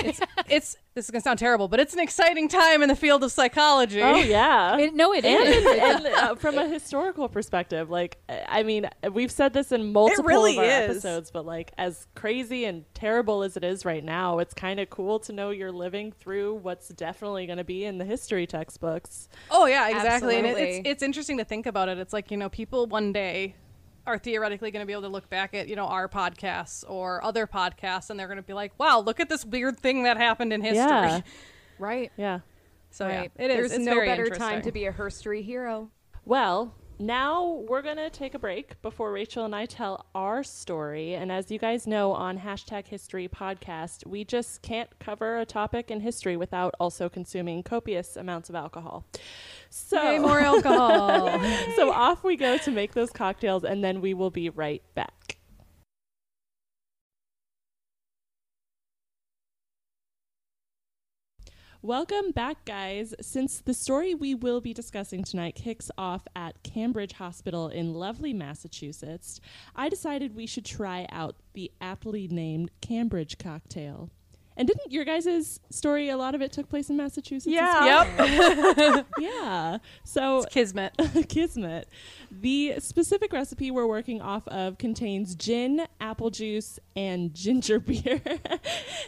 hopelessness. 0.00 0.28
it's 0.48 0.76
this 0.94 1.04
is 1.04 1.10
going 1.10 1.20
to 1.20 1.24
sound 1.24 1.38
terrible, 1.38 1.68
but 1.68 1.78
it's 1.78 1.94
an 1.94 2.00
exciting 2.00 2.48
time 2.48 2.82
in 2.82 2.88
the 2.88 2.96
field 2.96 3.22
of 3.22 3.30
psychology. 3.30 4.02
oh 4.02 4.16
yeah. 4.16 4.76
it, 4.76 4.94
no 4.94 5.12
it 5.12 5.24
and, 5.24 5.48
is 5.48 5.66
and 5.66 6.06
uh, 6.06 6.34
from 6.34 6.58
a 6.58 6.68
historical 6.68 7.28
perspective, 7.28 7.90
like 7.90 8.18
I 8.28 8.62
mean, 8.62 8.88
we've 9.12 9.30
said 9.30 9.52
this 9.52 9.72
in 9.72 9.92
multiple 9.92 10.24
really 10.24 10.52
of 10.52 10.58
our 10.58 10.64
is. 10.64 10.90
episodes, 10.90 11.30
but 11.30 11.46
like 11.46 11.72
as 11.78 12.06
crazy 12.14 12.64
and 12.64 12.84
terrible 12.94 13.42
as 13.42 13.56
it 13.56 13.64
is 13.64 13.84
right 13.84 14.04
now, 14.04 14.38
it's 14.38 14.54
kind 14.54 14.80
of 14.80 14.90
cool 14.90 15.18
to 15.20 15.32
know 15.32 15.50
you're 15.50 15.72
living 15.72 16.12
through 16.12 16.54
what's 16.54 16.88
definitely 16.88 17.46
going 17.46 17.58
to 17.58 17.64
be 17.64 17.84
in 17.84 17.98
the 17.98 18.04
history 18.04 18.46
textbooks. 18.46 19.28
Oh 19.50 19.66
yeah, 19.66 19.88
exactly. 19.88 20.36
And 20.36 20.46
it, 20.46 20.58
it's 20.58 20.88
it's 20.88 21.02
interesting 21.02 21.38
to 21.38 21.44
think 21.44 21.66
about 21.66 21.88
it. 21.88 21.98
It's 21.98 22.12
like 22.12 22.30
you 22.30 22.36
know, 22.36 22.48
people 22.48 22.86
one 22.86 23.12
day 23.12 23.54
are 24.06 24.18
theoretically 24.18 24.70
going 24.70 24.82
to 24.82 24.86
be 24.86 24.92
able 24.92 25.02
to 25.02 25.08
look 25.08 25.28
back 25.30 25.54
at 25.54 25.68
you 25.68 25.76
know 25.76 25.86
our 25.86 26.08
podcasts 26.08 26.84
or 26.88 27.22
other 27.24 27.46
podcasts, 27.46 28.10
and 28.10 28.18
they're 28.18 28.26
going 28.26 28.36
to 28.36 28.42
be 28.42 28.52
like, 28.52 28.72
"Wow, 28.78 29.00
look 29.00 29.20
at 29.20 29.28
this 29.28 29.44
weird 29.44 29.78
thing 29.78 30.04
that 30.04 30.16
happened 30.16 30.52
in 30.52 30.60
history." 30.62 30.76
Yeah. 30.76 31.20
right 31.78 32.12
Yeah. 32.16 32.40
So 32.90 33.06
Right. 33.06 33.30
yeah, 33.36 33.44
it 33.44 33.50
is. 33.50 33.56
There's 33.56 33.72
It's 33.72 33.84
no 33.84 33.94
very 33.94 34.06
better 34.06 34.28
time 34.30 34.62
to 34.62 34.72
be 34.72 34.86
a 34.86 34.92
herstory 34.92 35.44
hero. 35.44 35.90
Well, 36.24 36.74
now 37.00 37.64
we're 37.66 37.80
going 37.80 37.96
to 37.96 38.10
take 38.10 38.34
a 38.34 38.38
break 38.38 38.80
before 38.82 39.10
Rachel 39.10 39.46
and 39.46 39.54
I 39.54 39.64
tell 39.64 40.04
our 40.14 40.42
story. 40.44 41.14
And 41.14 41.32
as 41.32 41.50
you 41.50 41.58
guys 41.58 41.86
know 41.86 42.12
on 42.12 42.38
hashtag 42.38 42.88
history 42.88 43.26
podcast, 43.26 44.06
we 44.06 44.22
just 44.22 44.60
can't 44.60 44.90
cover 44.98 45.38
a 45.38 45.46
topic 45.46 45.90
in 45.90 46.00
history 46.00 46.36
without 46.36 46.74
also 46.78 47.08
consuming 47.08 47.62
copious 47.62 48.16
amounts 48.16 48.50
of 48.50 48.54
alcohol. 48.54 49.06
So, 49.70 50.00
Hey, 50.00 50.18
more 50.18 50.40
alcohol. 50.40 51.40
so 51.76 51.92
off 51.92 52.24
we 52.24 52.36
go 52.36 52.58
to 52.58 52.70
make 52.72 52.92
those 52.92 53.10
cocktails, 53.10 53.64
and 53.64 53.84
then 53.84 54.00
we 54.00 54.14
will 54.14 54.30
be 54.30 54.50
right 54.50 54.82
back. 54.94 55.38
Welcome 61.82 62.32
back, 62.32 62.66
guys. 62.66 63.14
Since 63.22 63.60
the 63.60 63.72
story 63.72 64.14
we 64.14 64.34
will 64.34 64.60
be 64.60 64.74
discussing 64.74 65.24
tonight 65.24 65.54
kicks 65.54 65.90
off 65.96 66.26
at 66.36 66.62
Cambridge 66.62 67.12
Hospital 67.12 67.68
in 67.68 67.94
lovely 67.94 68.34
Massachusetts, 68.34 69.40
I 69.74 69.88
decided 69.88 70.36
we 70.36 70.46
should 70.46 70.66
try 70.66 71.06
out 71.10 71.36
the 71.54 71.70
aptly 71.80 72.28
named 72.28 72.70
Cambridge 72.82 73.38
cocktail. 73.38 74.10
And 74.60 74.68
didn't 74.68 74.92
your 74.92 75.06
guys' 75.06 75.58
story, 75.70 76.10
a 76.10 76.18
lot 76.18 76.34
of 76.34 76.42
it 76.42 76.52
took 76.52 76.68
place 76.68 76.90
in 76.90 76.96
Massachusetts? 76.98 77.46
as 77.46 77.62
well? 77.62 78.04
yep. 78.76 79.06
Yeah. 79.18 79.78
So 80.04 80.44
Kismet. 80.50 80.92
Kismet. 81.30 81.88
The 82.30 82.74
specific 82.78 83.32
recipe 83.32 83.70
we're 83.70 83.86
working 83.86 84.20
off 84.20 84.46
of 84.48 84.76
contains 84.76 85.34
gin, 85.34 85.86
apple 85.98 86.28
juice, 86.28 86.78
and 86.94 87.32
ginger 87.32 87.80
beer. 87.80 88.20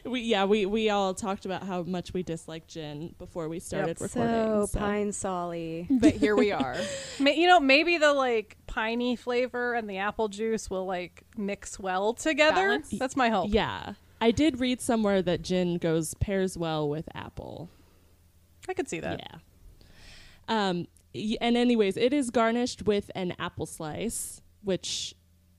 we 0.06 0.22
yeah, 0.22 0.46
we, 0.46 0.64
we 0.64 0.88
all 0.88 1.12
talked 1.12 1.44
about 1.44 1.64
how 1.64 1.82
much 1.82 2.14
we 2.14 2.22
dislike 2.22 2.66
gin 2.66 3.14
before 3.18 3.50
we 3.50 3.60
started 3.60 4.00
recording. 4.00 4.66
So, 4.68 4.78
Pine 4.78 5.12
Solly. 5.12 5.86
but 5.90 6.14
here 6.14 6.34
we 6.34 6.50
are 6.50 6.76
Ma- 7.20 7.30
You 7.30 7.46
know, 7.46 7.60
maybe 7.60 7.98
the 7.98 8.14
like 8.14 8.56
piney 8.66 9.16
flavor 9.16 9.74
and 9.74 9.88
the 9.88 9.98
apple 9.98 10.28
juice 10.28 10.70
will 10.70 10.86
like 10.86 11.24
mix 11.36 11.78
well 11.78 12.14
together. 12.14 12.54
Balance? 12.68 12.88
That's 12.98 13.16
my 13.16 13.28
hope. 13.28 13.50
Yeah. 13.52 13.92
I 14.22 14.30
did 14.30 14.60
read 14.60 14.80
somewhere 14.80 15.20
that 15.22 15.42
gin 15.42 15.78
goes 15.78 16.14
pairs 16.14 16.56
well 16.56 16.88
with 16.88 17.08
apple. 17.14 17.68
I 18.68 18.72
could 18.74 18.88
see 18.88 19.00
that. 19.00 19.20
Yeah. 19.20 19.38
Um, 20.46 20.86
y- 21.12 21.36
and 21.40 21.56
anyways, 21.56 21.96
it 21.96 22.12
is 22.12 22.30
garnished 22.30 22.86
with 22.86 23.10
an 23.16 23.34
apple 23.40 23.66
slice, 23.66 24.40
which 24.62 25.14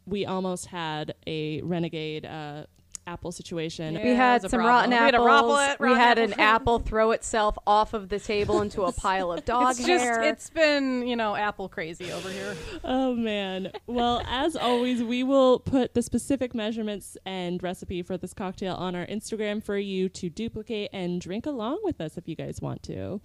we 0.05 0.25
almost 0.25 0.67
had 0.67 1.13
a 1.27 1.61
renegade 1.61 2.25
uh, 2.25 2.63
apple 3.07 3.31
situation. 3.31 3.95
Yeah. 3.95 4.03
We 4.03 4.09
had 4.11 4.41
some 4.41 4.49
problem. 4.61 4.67
rotten 4.67 4.89
We 4.91 4.95
had 4.95 5.13
a 5.15 5.17
apples. 5.17 5.27
rotten- 5.57 5.75
we 5.89 5.93
had 5.95 6.19
apple. 6.19 6.33
an 6.33 6.39
apple 6.39 6.79
throw 6.79 7.11
itself 7.11 7.57
off 7.67 7.93
of 7.93 8.09
the 8.09 8.19
table 8.19 8.61
into 8.61 8.83
a 8.83 8.91
pile 8.91 9.31
of 9.31 9.43
dog 9.45 9.71
It's 9.71 9.85
just 9.85 10.03
hair. 10.03 10.21
it's 10.23 10.49
been, 10.49 11.05
you 11.07 11.15
know, 11.15 11.35
apple 11.35 11.69
crazy 11.69 12.11
over 12.11 12.29
here. 12.29 12.55
Oh 12.83 13.15
man. 13.15 13.71
Well, 13.87 14.21
as 14.27 14.55
always, 14.55 15.03
we 15.03 15.23
will 15.23 15.59
put 15.59 15.93
the 15.93 16.01
specific 16.01 16.53
measurements 16.53 17.17
and 17.25 17.61
recipe 17.63 18.01
for 18.03 18.17
this 18.17 18.33
cocktail 18.33 18.75
on 18.75 18.95
our 18.95 19.05
Instagram 19.05 19.63
for 19.63 19.77
you 19.77 20.09
to 20.09 20.29
duplicate 20.29 20.89
and 20.93 21.19
drink 21.21 21.45
along 21.45 21.79
with 21.83 22.01
us 22.01 22.17
if 22.17 22.27
you 22.27 22.35
guys 22.35 22.59
want 22.61 22.83
to. 22.83 23.21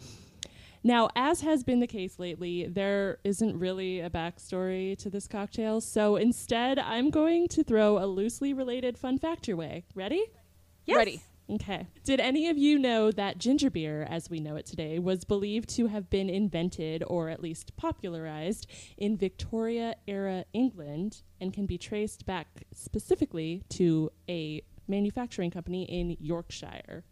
Now, 0.82 1.10
as 1.16 1.40
has 1.40 1.64
been 1.64 1.80
the 1.80 1.86
case 1.86 2.18
lately, 2.18 2.66
there 2.66 3.18
isn't 3.24 3.58
really 3.58 4.00
a 4.00 4.10
backstory 4.10 4.96
to 4.98 5.10
this 5.10 5.26
cocktail, 5.26 5.80
so 5.80 6.16
instead, 6.16 6.78
I'm 6.78 7.10
going 7.10 7.48
to 7.48 7.64
throw 7.64 7.98
a 7.98 8.06
loosely 8.06 8.52
related 8.52 8.96
fun 8.96 9.18
fact 9.18 9.48
your 9.48 9.56
way. 9.56 9.84
Ready? 9.94 10.24
Yes. 10.86 10.96
Ready 10.96 11.22
Okay. 11.50 11.86
Did 12.04 12.20
any 12.20 12.48
of 12.48 12.58
you 12.58 12.78
know 12.78 13.10
that 13.10 13.38
ginger 13.38 13.70
beer, 13.70 14.06
as 14.08 14.28
we 14.28 14.38
know 14.38 14.56
it 14.56 14.66
today, 14.66 14.98
was 14.98 15.24
believed 15.24 15.70
to 15.70 15.86
have 15.86 16.10
been 16.10 16.28
invented 16.28 17.02
or 17.06 17.30
at 17.30 17.40
least 17.40 17.74
popularized 17.76 18.66
in 18.98 19.16
Victoria 19.16 19.94
era 20.06 20.44
England 20.52 21.22
and 21.40 21.54
can 21.54 21.64
be 21.64 21.78
traced 21.78 22.26
back 22.26 22.64
specifically 22.74 23.62
to 23.70 24.10
a 24.28 24.62
manufacturing 24.86 25.50
company 25.50 25.84
in 25.84 26.18
Yorkshire? 26.20 27.04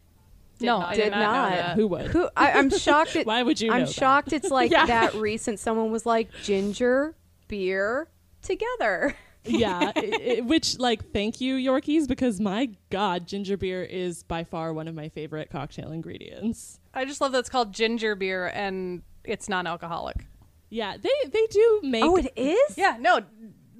No, 0.65 0.79
not- 0.79 0.89
I 0.89 0.95
did 0.95 1.03
did 1.03 1.09
not. 1.11 1.19
know 1.19 1.25
not. 1.31 1.49
that. 1.51 1.75
Who 1.75 1.87
would? 1.87 2.05
Who 2.07 2.29
I, 2.35 2.51
I'm 2.53 2.69
shocked. 2.85 3.15
It, 3.15 3.27
Why 3.27 3.43
would 3.43 3.59
you 3.61 3.71
I'm 3.71 3.81
know 3.81 3.85
that? 3.85 3.93
shocked. 3.93 4.33
It's 4.33 4.49
like 4.49 4.71
Yeah. 4.77 4.85
that 4.85 5.13
recent. 5.15 5.59
Someone 5.59 5.91
was 5.91 6.05
like 6.05 6.29
ginger 6.43 7.15
beer 7.47 8.07
together. 8.41 9.15
yeah, 9.49 9.91
i 9.95 10.37
i 10.39 10.41
which 10.41 10.77
like 10.77 11.13
thank 11.13 11.39
you 11.39 11.55
Yorkies 11.55 12.05
because 12.07 12.39
my 12.39 12.69
god, 12.89 13.25
ginger 13.27 13.55
beer 13.55 13.81
is 13.83 14.23
by 14.23 14.43
far 14.43 14.73
one 14.73 14.87
of 14.89 14.95
my 14.95 15.07
favorite 15.09 15.49
cocktail 15.49 15.91
ingredients. 15.91 16.79
I 16.93 17.05
just 17.05 17.21
love 17.21 17.31
that 17.31 17.39
it's 17.39 17.49
called 17.49 17.71
ginger 17.73 18.15
beer 18.15 18.47
and 18.47 19.03
it's 19.23 19.47
non-alcoholic. 19.47 20.25
Yeah, 20.69 20.97
they 20.97 21.29
they 21.29 21.45
do 21.49 21.79
make 21.83 22.03
Oh, 22.03 22.17
it 22.17 22.33
is. 22.35 22.77
Yeah, 22.77 22.97
no, 22.99 23.21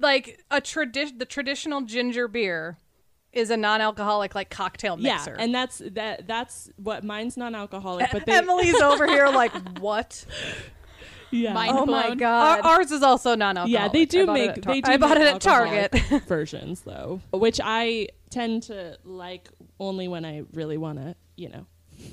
like 0.00 0.42
a 0.50 0.60
tradition. 0.62 1.18
The 1.18 1.26
traditional 1.26 1.82
ginger 1.82 2.28
beer 2.28 2.78
is 3.32 3.50
a 3.50 3.56
non-alcoholic 3.56 4.34
like 4.34 4.50
cocktail 4.50 4.96
mixer. 4.96 5.34
Yeah, 5.36 5.42
and 5.44 5.54
that's 5.54 5.82
that 5.92 6.26
that's 6.26 6.70
what 6.76 7.04
mine's 7.04 7.36
non-alcoholic, 7.36 8.08
but 8.12 8.26
they 8.26 8.32
Emily's 8.38 8.80
over 8.80 9.06
here 9.06 9.26
like 9.28 9.52
what? 9.80 10.24
yeah. 11.30 11.52
Mine- 11.52 11.70
Oh 11.72 11.84
my 11.86 12.02
blown. 12.02 12.10
Our, 12.12 12.16
god. 12.16 12.60
ours 12.64 12.90
is 12.90 13.02
also 13.02 13.34
non-alcoholic. 13.34 13.72
yeah, 13.72 13.88
they 13.88 14.04
do 14.06 14.26
make 14.26 14.62
Tar- 14.62 14.72
they 14.74 14.80
do 14.80 14.90
I 14.92 14.96
bought 14.96 15.16
it 15.18 15.26
at 15.26 15.40
Target. 15.40 15.94
versions 16.26 16.80
though, 16.82 17.20
which 17.32 17.60
I 17.62 18.08
tend 18.30 18.64
to 18.64 18.98
like 19.04 19.48
only 19.78 20.08
when 20.08 20.24
I 20.24 20.44
really 20.52 20.78
want 20.78 20.98
to, 20.98 21.14
you 21.36 21.48
know, 21.50 21.66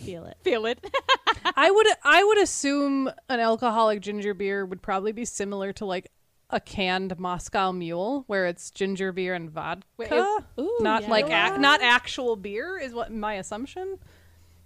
feel 0.04 0.26
it. 0.26 0.38
Feel 0.42 0.66
it. 0.66 0.86
I 1.56 1.72
would 1.72 1.88
I 2.04 2.24
would 2.24 2.40
assume 2.40 3.10
an 3.30 3.40
alcoholic 3.40 4.02
ginger 4.02 4.34
beer 4.34 4.66
would 4.66 4.82
probably 4.82 5.12
be 5.14 5.26
similar 5.26 5.72
to 5.74 5.86
like 5.86 6.12
a 6.50 6.60
canned 6.60 7.18
Moscow 7.20 7.72
Mule, 7.72 8.24
where 8.28 8.46
it's 8.46 8.70
ginger 8.72 9.12
beer 9.12 9.34
and 9.34 9.50
vodka, 9.50 9.86
Wait, 9.98 10.12
it- 10.12 10.44
Ooh, 10.60 10.78
not 10.82 11.04
yeah. 11.04 11.10
like 11.10 11.26
ac- 11.26 11.58
not 11.60 11.82
actual 11.82 12.36
beer, 12.36 12.78
is 12.78 12.94
what 12.94 13.12
my 13.12 13.34
assumption. 13.36 13.98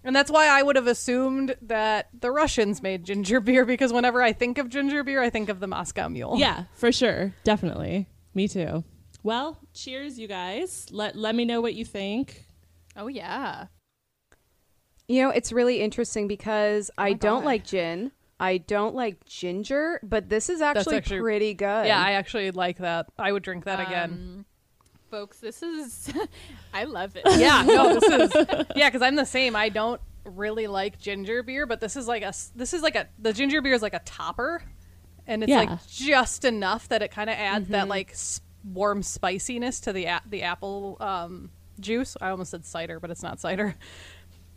And 0.03 0.15
that's 0.15 0.31
why 0.31 0.47
I 0.47 0.61
would 0.63 0.75
have 0.77 0.87
assumed 0.87 1.55
that 1.63 2.07
the 2.17 2.31
Russians 2.31 2.81
made 2.81 3.03
ginger 3.03 3.39
beer 3.41 3.65
because 3.65 3.91
whenever 3.91 4.21
I 4.21 4.31
think 4.33 4.57
of 4.57 4.69
ginger 4.69 5.03
beer, 5.03 5.21
I 5.21 5.29
think 5.29 5.49
of 5.49 5.59
the 5.59 5.67
Moscow 5.67 6.07
Mule. 6.09 6.35
Yeah, 6.37 6.65
for 6.73 6.91
sure. 6.91 7.33
Definitely. 7.43 8.07
Me 8.33 8.47
too. 8.47 8.83
Well, 9.23 9.59
cheers 9.73 10.17
you 10.17 10.27
guys. 10.27 10.87
Let 10.91 11.15
let 11.17 11.35
me 11.35 11.43
know 11.43 11.59
what 11.61 11.73
you 11.75 11.83
think. 11.83 12.45
oh 12.95 13.07
yeah. 13.07 13.65
You 15.07 15.23
know, 15.23 15.29
it's 15.31 15.51
really 15.51 15.81
interesting 15.81 16.27
because 16.27 16.91
oh 16.97 17.03
I 17.03 17.13
don't 17.13 17.39
God. 17.39 17.45
like 17.45 17.65
gin. 17.65 18.11
I 18.39 18.57
don't 18.57 18.95
like 18.95 19.25
ginger, 19.25 19.99
but 20.03 20.29
this 20.29 20.49
is 20.49 20.61
actually, 20.61 20.97
actually- 20.97 21.19
pretty 21.19 21.53
good. 21.53 21.85
Yeah, 21.87 22.01
I 22.01 22.11
actually 22.13 22.51
like 22.51 22.77
that. 22.77 23.07
I 23.17 23.31
would 23.31 23.43
drink 23.43 23.65
that 23.65 23.79
again. 23.85 24.09
Um, 24.11 24.45
folks, 25.11 25.39
this 25.39 25.61
is 25.61 26.13
I 26.73 26.85
love 26.85 27.15
it. 27.15 27.23
Yeah, 27.37 27.63
no, 27.67 27.99
this 27.99 28.31
is 28.31 28.65
yeah, 28.75 28.87
because 28.89 29.01
I'm 29.01 29.15
the 29.15 29.25
same. 29.25 29.55
I 29.55 29.69
don't 29.69 29.99
really 30.25 30.67
like 30.67 30.99
ginger 30.99 31.43
beer, 31.43 31.65
but 31.65 31.79
this 31.81 31.95
is 31.95 32.07
like 32.07 32.21
a 32.23 32.27
s- 32.27 32.51
this 32.55 32.73
is 32.73 32.81
like 32.81 32.95
a 32.95 33.07
the 33.19 33.33
ginger 33.33 33.61
beer 33.61 33.73
is 33.73 33.81
like 33.81 33.93
a 33.93 33.99
topper, 34.05 34.61
and 35.27 35.43
it's 35.43 35.49
Yeah. 35.49 35.59
like 35.63 35.87
just 35.87 36.45
enough 36.45 36.87
that 36.89 37.01
it 37.01 37.11
kind 37.11 37.29
of 37.29 37.35
adds 37.35 37.67
that 37.69 37.87
like 37.87 38.15
warm 38.63 39.01
spiciness 39.03 39.79
to 39.81 39.91
the 39.93 40.05
a- 40.05 40.21
the 40.25 40.43
apple 40.43 40.97
um, 41.01 41.49
juice. 41.79 42.15
I 42.21 42.29
almost 42.29 42.51
said 42.51 42.63
cider, 42.65 42.99
but 42.99 43.09
it's 43.11 43.23
not 43.23 43.39
cider. 43.39 43.75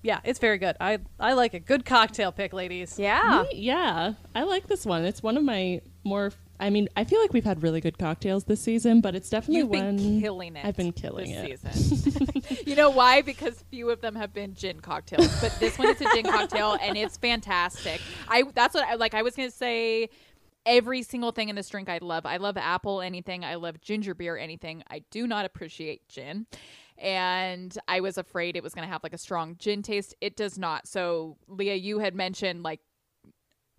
Yeah, 0.02 0.20
it's 0.24 0.38
very 0.40 0.58
good. 0.58 0.76
I 0.80 0.98
I 1.20 1.34
like 1.34 1.54
it. 1.54 1.64
Good 1.64 1.84
cocktail 1.84 2.32
pick, 2.32 2.52
ladies. 2.52 2.98
Yeah. 2.98 3.44
Me- 3.50 3.58
yeah, 3.58 4.14
I 4.34 4.42
like 4.42 4.66
this 4.66 4.84
one. 4.84 5.04
It's 5.04 5.22
one 5.22 5.36
of 5.36 5.44
my 5.44 5.80
more. 6.04 6.32
I 6.58 6.70
mean, 6.70 6.88
I 6.96 7.04
feel 7.04 7.20
like 7.20 7.32
we've 7.32 7.44
had 7.44 7.62
really 7.62 7.80
good 7.80 7.98
cocktails 7.98 8.44
this 8.44 8.60
season, 8.60 9.00
but 9.00 9.14
it's 9.16 9.28
definitely 9.28 9.58
You've 9.60 9.72
been 9.72 9.96
one 9.96 10.20
killing 10.20 10.56
it. 10.56 10.64
I've 10.64 10.76
been 10.76 10.92
killing 10.92 11.32
this 11.32 11.60
it. 11.64 11.74
season. 11.74 12.58
you 12.66 12.76
know 12.76 12.90
why? 12.90 13.22
Because 13.22 13.64
few 13.70 13.90
of 13.90 14.00
them 14.00 14.14
have 14.14 14.32
been 14.32 14.54
gin 14.54 14.80
cocktails, 14.80 15.40
but 15.40 15.56
this 15.58 15.78
one 15.78 15.88
is 15.88 16.00
a 16.00 16.04
gin 16.12 16.24
cocktail 16.24 16.76
and 16.80 16.96
it's 16.96 17.16
fantastic. 17.16 18.00
I 18.28 18.44
that's 18.54 18.74
what 18.74 18.84
I 18.86 18.94
like. 18.94 19.14
I 19.14 19.22
was 19.22 19.36
gonna 19.36 19.50
say. 19.50 20.08
Every 20.64 21.02
single 21.02 21.32
thing 21.32 21.48
in 21.48 21.56
this 21.56 21.68
drink 21.68 21.88
I 21.88 21.98
love. 22.00 22.24
I 22.24 22.36
love 22.36 22.56
apple 22.56 23.00
anything. 23.00 23.44
I 23.44 23.56
love 23.56 23.80
ginger 23.80 24.14
beer 24.14 24.36
anything. 24.36 24.84
I 24.88 25.02
do 25.10 25.26
not 25.26 25.44
appreciate 25.44 26.08
gin. 26.08 26.46
And 27.02 27.76
I 27.88 28.00
was 28.00 28.16
afraid 28.16 28.56
it 28.56 28.62
was 28.62 28.74
going 28.74 28.86
to 28.86 28.92
have 28.92 29.02
like 29.02 29.12
a 29.12 29.18
strong 29.18 29.56
gin 29.58 29.82
taste. 29.82 30.14
It 30.20 30.36
does 30.36 30.56
not. 30.56 30.86
So, 30.86 31.36
Leah, 31.48 31.74
you 31.74 31.98
had 31.98 32.14
mentioned 32.14 32.62
like 32.62 32.80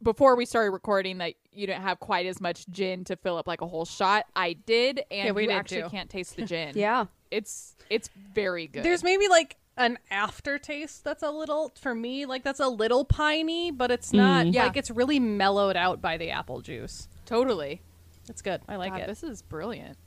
before 0.04 0.36
we 0.36 0.46
started 0.46 0.72
recording 0.72 1.20
that 1.20 1.36
you 1.52 1.66
didn't 1.66 1.84
have 1.84 2.00
quite 2.00 2.26
as 2.26 2.42
much 2.42 2.68
gin 2.70 3.06
to 3.06 3.16
fill 3.16 3.38
up 3.38 3.48
like 3.48 3.62
a 3.62 3.68
whole 3.68 3.86
shot. 3.86 4.26
I 4.36 4.54
did, 4.54 5.04
and 5.10 5.28
Yeah, 5.28 5.32
we 5.32 5.44
you 5.44 5.48
did 5.48 5.56
actually 5.56 5.82
too. 5.84 5.90
can't 5.90 6.10
taste 6.10 6.36
the 6.36 6.46
gin. 6.46 6.74
Yeah. 6.76 7.06
it's 7.32 7.76
it's 7.90 8.10
very 8.36 8.68
good. 8.68 8.84
There's 8.84 9.04
maybe 9.04 9.28
like 9.30 9.56
an 9.78 9.98
aftertaste 10.12 11.04
that's 11.04 11.24
a 11.24 11.32
little 11.32 11.72
for 11.80 11.96
me 11.96 12.26
like 12.26 12.44
that's 12.44 12.60
a 12.60 12.68
little 12.68 13.06
piney, 13.06 13.72
but 13.72 13.90
it's 13.90 14.12
mm. 14.12 14.18
not 14.18 14.48
Yeah. 14.48 14.66
like 14.66 14.78
it's 14.78 14.92
really 14.92 15.20
mellowed 15.20 15.78
out 15.78 16.02
by 16.02 16.18
the 16.18 16.30
apple 16.32 16.60
juice. 16.62 17.08
totally 17.26 17.82
It's 18.30 18.42
good. 18.42 18.62
I 18.68 18.76
like 18.76 18.92
God, 18.92 19.02
it. 19.02 19.08
This 19.08 19.24
is 19.24 19.42
brilliant. 19.42 19.98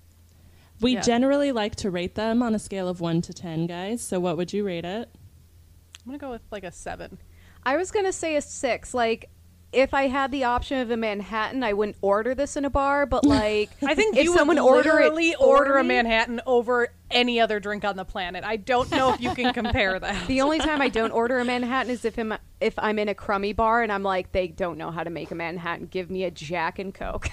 We 0.80 0.94
Yeah. 0.94 1.00
generally 1.00 1.52
like 1.52 1.74
to 1.76 1.90
rate 1.90 2.14
them 2.14 2.42
on 2.42 2.54
a 2.54 2.58
scale 2.58 2.88
of 2.88 3.00
one 3.00 3.22
to 3.22 3.32
ten, 3.32 3.66
guys. 3.66 4.02
So, 4.02 4.20
what 4.20 4.36
would 4.36 4.52
you 4.52 4.64
rate 4.64 4.84
it? 4.84 5.08
I'm 5.14 6.06
gonna 6.06 6.18
go 6.18 6.30
with 6.30 6.42
like 6.50 6.64
a 6.64 6.72
seven. 6.72 7.18
I 7.64 7.76
was 7.76 7.90
gonna 7.90 8.12
say 8.12 8.36
a 8.36 8.40
six. 8.40 8.94
Like, 8.94 9.28
if 9.72 9.92
I 9.92 10.08
had 10.08 10.30
the 10.32 10.44
option 10.44 10.80
of 10.80 10.90
a 10.90 10.96
Manhattan, 10.96 11.62
I 11.62 11.72
wouldn't 11.72 11.96
order 12.00 12.34
this 12.34 12.56
in 12.56 12.64
a 12.64 12.70
bar. 12.70 13.06
But 13.06 13.24
like, 13.26 13.70
I 13.84 13.94
think 13.94 14.16
if 14.16 14.24
you 14.24 14.34
someone 14.34 14.56
would 14.56 14.64
order 14.64 14.98
it 15.00 15.12
literally 15.12 15.32
for 15.32 15.44
order 15.44 15.76
a 15.78 15.84
Manhattan 15.84 16.40
over 16.46 16.88
any 17.10 17.40
other 17.40 17.60
drink 17.60 17.84
on 17.84 17.96
the 17.96 18.04
planet. 18.04 18.42
I 18.42 18.56
don't 18.56 18.90
know 18.90 19.12
if 19.14 19.20
you 19.20 19.34
can 19.34 19.52
compare 19.52 19.98
that. 20.00 20.26
The 20.26 20.40
only 20.40 20.58
time 20.58 20.80
I 20.80 20.88
don't 20.88 21.10
order 21.12 21.38
a 21.38 21.44
Manhattan 21.44 21.90
is 21.90 22.04
if 22.04 22.18
I'm 22.18 22.34
if 22.60 22.78
I'm 22.78 22.98
in 22.98 23.08
a 23.08 23.14
crummy 23.14 23.52
bar 23.52 23.82
and 23.82 23.92
I'm 23.92 24.02
like, 24.02 24.32
they 24.32 24.48
don't 24.48 24.78
know 24.78 24.90
how 24.90 25.04
to 25.04 25.10
make 25.10 25.30
a 25.30 25.34
Manhattan. 25.34 25.86
Give 25.86 26.10
me 26.10 26.24
a 26.24 26.30
Jack 26.30 26.78
and 26.78 26.94
Coke. 26.94 27.28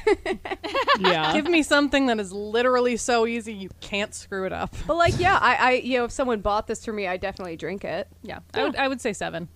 Yeah. 0.99 1.33
Give 1.33 1.47
me 1.47 1.63
something 1.63 2.07
that 2.07 2.19
is 2.19 2.31
literally 2.31 2.97
so 2.97 3.25
easy 3.25 3.53
you 3.53 3.69
can't 3.81 4.13
screw 4.13 4.45
it 4.45 4.53
up. 4.53 4.75
but 4.85 4.95
like, 4.95 5.19
yeah, 5.19 5.39
I, 5.41 5.55
I 5.55 5.71
you 5.71 5.97
know, 5.97 6.05
if 6.05 6.11
someone 6.11 6.41
bought 6.41 6.67
this 6.67 6.83
for 6.85 6.93
me, 6.93 7.07
I 7.07 7.17
definitely 7.17 7.57
drink 7.57 7.83
it. 7.83 8.07
Yeah, 8.21 8.39
I 8.53 8.63
would 8.63 8.75
I 8.75 8.87
would 8.87 9.01
say 9.01 9.13
seven. 9.13 9.49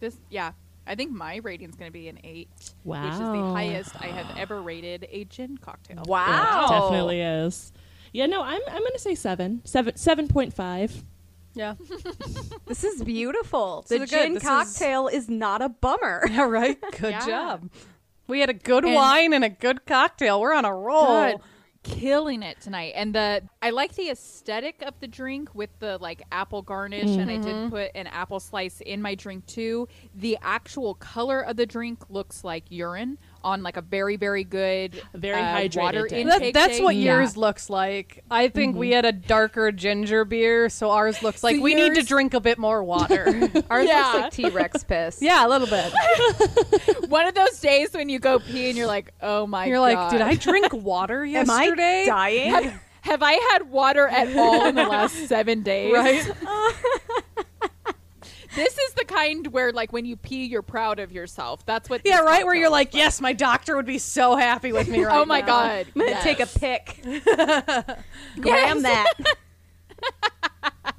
This 0.00 0.16
yeah. 0.30 0.52
I 0.86 0.94
think 0.94 1.10
my 1.12 1.36
rating's 1.36 1.76
going 1.76 1.88
to 1.88 1.92
be 1.92 2.08
an 2.08 2.18
eight, 2.24 2.48
which 2.82 2.98
is 3.00 3.18
the 3.18 3.24
highest 3.52 3.94
I 4.00 4.06
have 4.08 4.36
ever 4.36 4.60
rated 4.60 5.06
a 5.10 5.24
gin 5.24 5.56
cocktail. 5.58 6.02
Wow, 6.06 6.66
It 6.66 6.70
definitely 6.70 7.20
is. 7.20 7.72
Yeah, 8.12 8.26
no, 8.26 8.42
I'm 8.42 8.60
I'm 8.68 8.82
gonna 8.84 8.98
say 8.98 9.14
seven. 9.14 9.62
Seven 9.64 9.96
seven 9.96 10.28
point 10.28 10.52
five. 10.54 11.02
Yeah, 11.54 11.74
This 12.66 12.84
is 12.84 13.02
beautiful. 13.02 13.84
This 13.88 13.98
the 13.98 14.04
is 14.04 14.10
gin 14.10 14.34
This 14.34 14.42
is- 14.42 14.48
cocktail 14.48 15.08
is... 15.08 15.28
not 15.28 15.62
a 15.62 15.68
bummer. 15.68 16.24
all 16.38 16.48
right. 16.48 16.78
Good 17.00 17.12
Yeah. 17.12 17.26
job. 17.26 17.70
We 18.26 18.40
had 18.40 18.50
a 18.50 18.54
good 18.54 18.84
And- 18.84 18.94
wine 18.94 19.32
and 19.32 19.44
a 19.44 19.48
good 19.48 19.84
cocktail. 19.86 20.40
We're 20.40 20.54
on 20.54 20.64
a 20.64 20.74
roll. 20.74 21.06
God, 21.06 21.40
killing 21.84 22.42
it 22.42 22.60
tonight. 22.60 22.94
And 22.96 23.14
the 23.14 23.42
I 23.62 23.70
like 23.70 23.94
the 23.94 24.10
aesthetic 24.10 24.82
of 24.82 24.98
the 24.98 25.06
drink 25.06 25.54
with 25.54 25.70
the 25.78 25.98
like 25.98 26.22
apple 26.32 26.62
garnish, 26.62 27.16
and 27.16 27.30
I 27.30 27.36
did 27.36 27.54
mm-hmm. 27.54 27.68
put 27.68 27.92
an 27.94 28.08
apple 28.08 28.40
slice 28.40 28.80
in 28.80 29.00
my 29.00 29.14
drink 29.14 29.46
too. 29.46 29.86
The 30.14 30.36
actual 30.42 30.94
color 30.94 31.40
of 31.40 31.56
the 31.56 31.66
drink 31.66 32.10
looks 32.10 32.42
like 32.42 32.64
urine 32.70 33.18
on 33.44 33.62
like 33.62 33.76
a 33.76 33.82
very 33.82 34.16
very 34.16 34.42
good 34.42 35.00
Very 35.14 35.40
uh, 35.40 35.56
hydrated 35.56 35.76
water 35.82 36.06
day. 36.08 36.24
That- 36.24 36.52
that's 36.54 36.78
day. 36.78 36.82
what 36.84 36.96
Yeah. 36.96 37.18
yours 37.18 37.36
looks 37.36 37.70
like. 37.70 38.24
I 38.30 38.48
think 38.48 38.74
we 38.76 38.90
had 38.90 39.04
a 39.04 39.12
darker 39.12 39.70
ginger 39.70 40.24
beer, 40.24 40.68
so 40.68 40.90
ours 40.90 41.22
looks 41.22 41.44
like 41.44 41.56
So 41.56 41.62
we 41.62 41.74
need 41.74 41.94
to 41.94 42.02
drink 42.02 42.34
a 42.34 42.40
bit 42.40 42.58
more 42.58 42.82
water. 42.82 43.24
Ours 43.70 43.86
Yeah. 43.86 44.02
looks 44.12 44.14
like 44.22 44.32
T 44.32 44.48
Rex 44.48 44.82
piss. 44.88 45.18
yeah, 45.20 45.46
a 45.46 45.48
little 45.48 45.68
bit. 45.68 45.92
One 47.10 47.26
of 47.26 47.34
those 47.34 47.60
days 47.60 47.92
when 47.92 48.08
you 48.08 48.18
go 48.18 48.38
pee 48.38 48.68
and 48.70 48.76
you're 48.78 48.86
like, 48.86 49.12
oh 49.22 49.46
my 49.46 49.66
You're 49.66 49.76
god. 49.76 49.94
like, 49.94 50.10
did 50.10 50.20
I 50.22 50.34
drink 50.34 50.72
water 50.72 51.24
yesterday? 51.24 51.52
Am 51.52 51.60
yesterday? 51.60 52.02
I 52.02 52.06
dying? 52.06 52.50
have, 52.50 52.82
have 53.02 53.22
I 53.22 53.32
had 53.52 53.70
water 53.70 54.08
at 54.08 54.34
all 54.36 54.64
in 54.66 54.74
the 54.74 54.84
last 54.84 55.28
seven 55.28 55.62
days? 55.62 55.92
Right. 55.92 56.26
This 58.54 58.78
is 58.78 58.94
the 58.94 59.04
kind 59.04 59.46
where, 59.48 59.72
like, 59.72 59.92
when 59.92 60.04
you 60.04 60.16
pee, 60.16 60.44
you're 60.44 60.62
proud 60.62 60.98
of 60.98 61.12
yourself. 61.12 61.64
That's 61.66 61.90
what. 61.90 62.02
Yeah, 62.04 62.20
right. 62.20 62.44
Where 62.44 62.54
you're 62.54 62.66
is 62.66 62.72
like, 62.72 62.94
yes, 62.94 63.20
my 63.20 63.32
doctor 63.32 63.76
would 63.76 63.86
be 63.86 63.98
so 63.98 64.36
happy 64.36 64.72
with 64.72 64.88
me 64.88 65.04
right 65.04 65.12
now. 65.12 65.22
oh 65.22 65.24
my 65.24 65.40
now. 65.40 65.46
god! 65.46 65.86
I'm 65.94 66.00
gonna 66.00 66.10
yes. 66.12 66.22
take 66.22 66.40
a 66.40 66.46
pic. 66.46 67.00
Gram 68.40 68.82
that. 68.82 69.12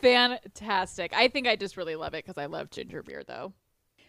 Fantastic. 0.00 1.12
I 1.14 1.28
think 1.28 1.46
I 1.46 1.56
just 1.56 1.76
really 1.76 1.96
love 1.96 2.14
it 2.14 2.24
because 2.24 2.38
I 2.38 2.46
love 2.46 2.70
ginger 2.70 3.02
beer, 3.02 3.22
though. 3.26 3.52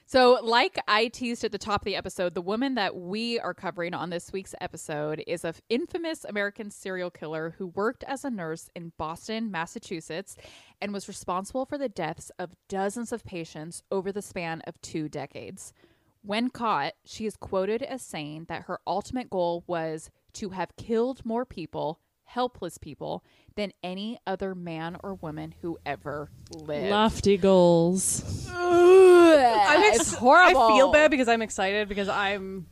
So, 0.08 0.38
like 0.44 0.78
I 0.88 1.08
teased 1.08 1.44
at 1.46 1.52
the 1.52 1.58
top 1.58 1.82
of 1.82 1.86
the 1.86 1.96
episode, 1.96 2.36
the 2.36 2.42
woman 2.42 2.76
that 2.76 2.96
we 2.96 3.40
are 3.40 3.56
covering 3.56 3.96
on 3.96 4.12
this 4.12 4.32
week's 4.32 4.54
episode 4.62 5.24
is 5.26 5.44
an 5.44 5.56
infamous 5.68 6.24
American 6.24 6.70
serial 6.70 7.10
killer 7.10 7.56
who 7.58 7.66
worked 7.66 8.04
as 8.04 8.24
a 8.24 8.30
nurse 8.30 8.70
in 8.76 8.92
Boston, 9.00 9.50
Massachusetts, 9.50 10.38
and 10.80 10.94
was 10.94 11.08
responsible 11.08 11.66
for 11.66 11.80
the 11.80 11.90
deaths 11.90 12.32
of 12.38 12.56
dozens 12.70 13.12
of 13.12 13.26
patients 13.26 13.82
over 13.92 14.12
the 14.12 14.22
span 14.22 14.62
of 14.68 14.80
two 14.80 15.10
decades. 15.10 15.74
When 16.22 16.52
caught, 16.52 16.94
she 17.04 17.26
is 17.26 17.36
quoted 17.36 17.82
as 17.82 18.04
saying 18.04 18.46
that 18.48 18.66
her 18.66 18.80
ultimate 18.86 19.32
goal 19.32 19.64
was 19.66 20.12
to 20.34 20.50
have 20.50 20.76
killed 20.76 21.26
more 21.26 21.46
people, 21.46 22.00
helpless 22.26 22.78
people, 22.78 23.24
than 23.56 23.72
any 23.84 24.18
other 24.28 24.54
man 24.54 24.98
or 25.04 25.16
woman 25.16 25.56
who 25.62 25.78
ever 25.86 26.30
lived. 26.52 26.90
Lofty 26.90 27.38
goals. 27.38 28.48
I'm 28.52 29.84
ex- 29.84 30.00
it's 30.00 30.14
horrible. 30.16 30.62
I 30.62 30.76
feel 30.76 30.92
bad 30.92 31.12
because 31.12 31.28
I'm 31.28 31.42
excited 31.42 31.88
because 31.88 32.10
I'm 32.10 32.68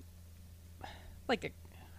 like 1.28 1.46
a, 1.46 1.50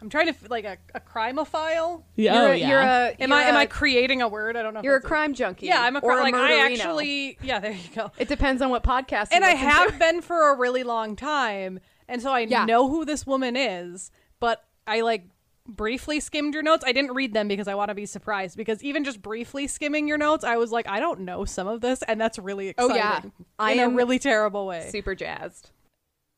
I'm 0.01 0.11
trying 0.11 0.33
to 0.33 0.35
like 0.51 0.65
a, 0.65 0.77
a 0.95 1.01
crimeophile. 1.01 2.05
Yeah, 2.17 2.35
You're 2.35 2.43
oh, 2.49 2.53
a- 2.53 2.57
yeah. 2.57 2.69
you're 2.69 2.81
a 2.81 2.85
oh, 2.85 3.23
Am 3.23 3.31
you're 3.31 3.39
I 3.39 3.43
am 3.45 3.55
a- 3.55 3.59
I 3.59 3.67
creating 3.67 4.21
a 4.23 4.29
word? 4.29 4.57
I 4.57 4.63
don't 4.63 4.75
know. 4.75 4.81
if 4.81 4.85
You're 4.85 4.97
a 4.97 5.01
that's 5.01 5.09
crime 5.09 5.35
junkie. 5.35 5.67
Yeah, 5.67 5.81
I'm 5.83 5.97
a 5.97 6.01
or 6.01 6.13
crime. 6.13 6.33
Like 6.33 6.35
I 6.35 6.73
actually. 6.73 7.39
Yeah, 7.43 7.61
there 7.61 7.73
you 7.73 7.89
go. 7.95 8.11
It 8.19 8.29
depends 8.29 8.61
on 8.63 8.71
what 8.71 8.83
podcast. 8.85 9.29
and 9.33 9.45
I 9.45 9.53
listen 9.53 9.67
to. 9.67 9.73
have 9.73 9.99
been 9.99 10.21
for 10.23 10.53
a 10.53 10.59
really 10.59 10.83
long 10.83 11.17
time, 11.17 11.81
and 12.09 12.21
so 12.21 12.31
I 12.31 12.41
Yeah. 12.41 12.65
know 12.67 12.89
who 12.89 13.05
this 13.05 13.27
woman 13.27 13.57
is. 13.57 14.11
But 14.41 14.63
I 14.87 15.01
like 15.01 15.25
briefly 15.67 16.21
skimmed 16.21 16.55
your 16.55 16.63
notes. 16.63 16.85
I 16.87 16.93
didn't 16.93 17.15
read 17.15 17.33
them 17.33 17.49
because 17.49 17.69
I 17.69 17.75
want 17.75 17.89
to 17.89 17.95
be 17.95 18.07
surprised. 18.07 18.57
Because 18.57 18.83
even 18.83 19.05
just 19.05 19.23
briefly 19.23 19.67
skimming 19.67 20.09
your 20.09 20.19
notes, 20.19 20.45
I 20.45 20.57
was 20.57 20.71
like, 20.71 20.89
I 20.89 21.01
don't 21.01 21.21
know 21.21 21.45
some 21.45 21.67
of 21.67 21.81
this, 21.81 22.03
and 22.03 22.21
that's 22.21 22.39
really 22.39 22.75
oh, 22.79 22.87
exciting. 22.87 23.03
Oh, 23.03 23.09
exciting. 23.09 23.33
yeah. 23.39 23.45
I 23.59 23.73
in 23.73 23.81
am 23.81 23.93
a 23.93 23.97
really 23.97 24.19
terrible 24.19 24.67
way. 24.67 24.89
super 24.91 25.15
jazzed. 25.15 25.71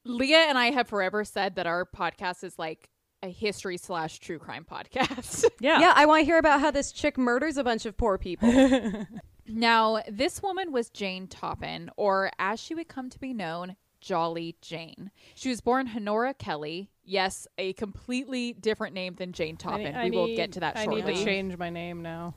Leah 0.04 0.46
and 0.48 0.56
I 0.56 0.70
have 0.70 0.88
forever 0.88 1.24
said 1.24 1.56
that 1.56 1.66
our 1.66 1.84
podcast 1.84 2.44
is 2.44 2.58
like 2.58 2.88
a 3.22 3.28
history 3.28 3.76
slash 3.76 4.18
true 4.18 4.38
crime 4.38 4.66
podcast. 4.70 5.44
Yeah. 5.58 5.80
Yeah, 5.80 5.92
I 5.96 6.06
want 6.06 6.20
to 6.20 6.24
hear 6.24 6.38
about 6.38 6.60
how 6.60 6.70
this 6.70 6.92
chick 6.92 7.16
murders 7.16 7.56
a 7.56 7.64
bunch 7.64 7.86
of 7.86 7.96
poor 7.96 8.18
people. 8.18 8.52
now, 9.46 10.02
this 10.08 10.42
woman 10.42 10.70
was 10.70 10.90
Jane 10.90 11.26
Toppan, 11.26 11.88
or 11.96 12.30
as 12.38 12.60
she 12.60 12.74
would 12.74 12.88
come 12.88 13.08
to 13.10 13.18
be 13.18 13.32
known, 13.32 13.76
Jolly 14.00 14.56
Jane. 14.60 15.10
She 15.34 15.48
was 15.48 15.60
born 15.60 15.90
Honora 15.94 16.34
Kelly. 16.34 16.90
Yes, 17.04 17.46
a 17.58 17.72
completely 17.74 18.52
different 18.52 18.94
name 18.94 19.14
than 19.14 19.32
Jane 19.32 19.56
Toppan. 19.56 19.78
need- 19.84 19.94
I 19.94 20.04
we 20.04 20.10
will 20.10 20.26
need- 20.26 20.36
get 20.36 20.52
to 20.52 20.60
that 20.60 20.76
I 20.76 20.84
shortly. 20.84 21.02
need 21.02 21.16
to 21.18 21.24
change 21.24 21.56
my 21.56 21.70
name 21.70 22.02
now. 22.02 22.34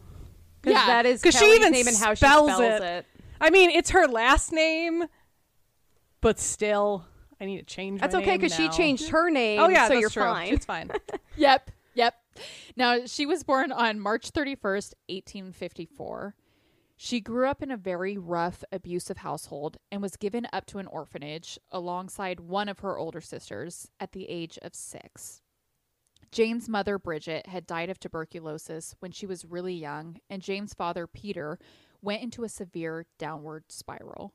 Because 0.61 0.79
Yeah, 0.79 0.87
that 0.87 1.05
is 1.05 1.21
'cause 1.21 1.37
she 1.37 1.45
even 1.55 1.71
name 1.71 1.87
and 1.87 1.95
how 1.97 2.13
she 2.13 2.17
spells 2.25 2.51
spells 2.51 2.61
it. 2.61 2.81
it. 2.83 3.05
I 3.41 3.49
mean, 3.49 3.69
it's 3.71 3.91
her 3.91 4.07
last 4.07 4.51
name, 4.51 5.05
but 6.21 6.37
still, 6.39 7.05
I 7.39 7.45
need 7.45 7.57
to 7.59 7.63
change. 7.63 8.01
That's 8.01 8.13
okay 8.15 8.35
because 8.37 8.53
she 8.53 8.67
changed 8.69 9.09
her 9.09 9.29
name. 9.29 9.59
Oh 9.61 9.69
yeah, 9.69 9.83
so 9.85 9.89
that's 9.89 10.01
you're 10.01 10.09
true. 10.09 10.23
fine. 10.23 10.53
It's 10.53 10.65
fine. 10.65 10.91
Yep, 11.37 11.71
yep. 11.93 12.15
Now, 12.75 13.05
she 13.05 13.25
was 13.25 13.43
born 13.43 13.71
on 13.71 13.99
March 14.01 14.31
31st, 14.31 14.93
1854. 15.07 16.35
She 17.01 17.21
grew 17.21 17.47
up 17.47 17.63
in 17.63 17.71
a 17.71 17.77
very 17.77 18.17
rough, 18.17 18.61
abusive 18.73 19.19
household 19.19 19.77
and 19.89 20.01
was 20.01 20.17
given 20.17 20.45
up 20.51 20.65
to 20.65 20.79
an 20.79 20.87
orphanage 20.87 21.57
alongside 21.71 22.41
one 22.41 22.67
of 22.67 22.79
her 22.79 22.97
older 22.97 23.21
sisters 23.21 23.89
at 24.01 24.11
the 24.11 24.27
age 24.27 24.59
of 24.61 24.75
six. 24.75 25.41
Jane's 26.29 26.67
mother, 26.67 26.99
Bridget, 26.99 27.47
had 27.47 27.65
died 27.65 27.89
of 27.89 28.01
tuberculosis 28.01 28.97
when 28.99 29.13
she 29.13 29.25
was 29.25 29.45
really 29.45 29.75
young, 29.75 30.17
and 30.29 30.41
Jane's 30.41 30.73
father, 30.73 31.07
Peter, 31.07 31.57
went 32.01 32.21
into 32.21 32.43
a 32.43 32.49
severe 32.49 33.05
downward 33.17 33.63
spiral. 33.69 34.33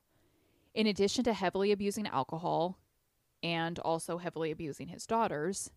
In 0.73 0.87
addition 0.87 1.23
to 1.25 1.33
heavily 1.33 1.71
abusing 1.71 2.07
alcohol 2.07 2.79
and 3.43 3.77
also 3.77 4.17
heavily 4.17 4.49
abusing 4.49 4.87
his 4.87 5.05
daughters, 5.05 5.69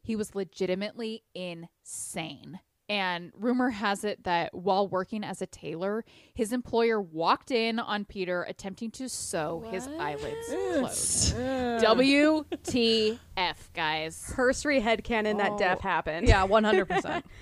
he 0.00 0.14
was 0.14 0.36
legitimately 0.36 1.24
insane. 1.34 2.60
And 2.88 3.32
rumor 3.36 3.70
has 3.70 4.04
it 4.04 4.22
that 4.24 4.54
while 4.54 4.86
working 4.86 5.24
as 5.24 5.42
a 5.42 5.46
tailor, 5.46 6.04
his 6.34 6.52
employer 6.52 7.00
walked 7.00 7.50
in 7.50 7.80
on 7.80 8.04
Peter 8.04 8.44
attempting 8.44 8.92
to 8.92 9.08
sew 9.08 9.64
his 9.72 9.88
eyelids 9.98 10.46
closed. 10.48 11.34
WTF, 11.34 13.18
guys. 13.74 14.24
Cursory 14.32 14.80
headcanon 14.80 15.38
that 15.38 15.58
death 15.58 15.78
oh. 15.80 15.88
happened. 15.88 16.28
yeah, 16.28 16.44
one 16.44 16.62
hundred 16.62 16.86
percent. 16.88 17.26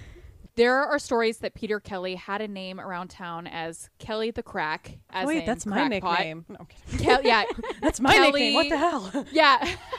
There 0.57 0.77
are 0.85 1.01
stories 1.01 1.39
that 1.39 1.55
Peter 1.55 1.81
Kelly 1.81 2.15
had 2.15 2.41
a 2.41 2.47
name 2.47 2.79
around 2.79 3.09
town 3.09 3.49
as 3.49 3.91
Kelly 3.99 4.31
the 4.31 4.43
Crack. 4.43 4.99
As 5.11 5.27
Wait, 5.27 5.41
in 5.41 5.47
that's 5.47 5.67
my 5.67 5.89
nickname. 5.89 6.45
No, 6.49 6.59
I'm 6.61 6.67
kidding. 6.67 7.05
Kel- 7.05 7.23
yeah, 7.25 7.43
That's 7.81 8.01
my 8.01 8.13
Kelly- 8.13 8.55
nickname. 8.55 8.55
What 8.55 8.69
the 8.69 8.79
hell? 8.79 9.27
Yeah. 9.33 9.77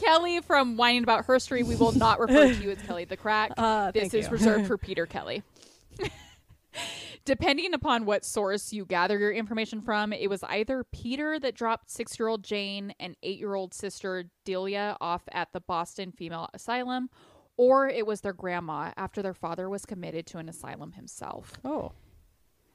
Kelly 0.00 0.40
from 0.40 0.76
whining 0.76 1.02
about 1.02 1.26
her 1.26 1.38
street. 1.38 1.64
We 1.66 1.76
will 1.76 1.92
not 1.92 2.18
refer 2.20 2.48
to 2.48 2.54
you 2.54 2.70
as 2.70 2.80
Kelly 2.82 3.04
the 3.04 3.16
Crack. 3.16 3.52
Uh, 3.58 3.90
this 3.90 4.14
is 4.14 4.26
you. 4.26 4.32
reserved 4.32 4.66
for 4.66 4.78
Peter 4.86 5.06
Kelly. 5.06 5.42
Depending 7.24 7.74
upon 7.74 8.06
what 8.06 8.24
source 8.24 8.72
you 8.72 8.84
gather 8.86 9.18
your 9.18 9.32
information 9.32 9.82
from, 9.82 10.12
it 10.12 10.30
was 10.30 10.42
either 10.44 10.84
Peter 10.84 11.38
that 11.38 11.54
dropped 11.54 11.90
six 11.90 12.18
year 12.18 12.28
old 12.28 12.42
Jane 12.42 12.94
and 12.98 13.16
eight 13.22 13.38
year 13.38 13.54
old 13.54 13.74
sister 13.74 14.24
Delia 14.44 14.96
off 15.00 15.22
at 15.30 15.52
the 15.52 15.60
Boston 15.60 16.12
Female 16.12 16.48
Asylum, 16.54 17.10
or 17.56 17.88
it 17.88 18.06
was 18.06 18.22
their 18.22 18.32
grandma 18.32 18.92
after 18.96 19.20
their 19.20 19.34
father 19.34 19.68
was 19.68 19.84
committed 19.84 20.26
to 20.28 20.38
an 20.38 20.48
asylum 20.48 20.92
himself. 20.92 21.52
Oh, 21.64 21.92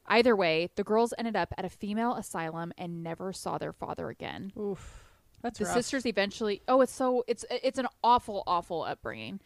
Either 0.07 0.35
way, 0.35 0.69
the 0.75 0.83
girls 0.83 1.15
ended 1.17 1.35
up 1.35 1.51
at 1.57 1.65
a 1.65 1.69
female 1.69 2.13
asylum 2.13 2.71
and 2.77 3.01
never 3.01 3.33
saw 3.33 3.57
their 3.57 3.73
father 3.73 4.09
again 4.09 4.51
oof. 4.55 5.04
That's 5.45 5.59
the 5.59 5.65
rough. 5.65 5.75
sisters 5.75 6.05
eventually 6.07 6.61
oh 6.67 6.81
it's 6.81 6.91
so 6.91 7.23
it's 7.27 7.45
it's 7.49 7.77
an 7.77 7.87
awful 8.03 8.43
awful 8.47 8.81
upbringing 8.83 9.39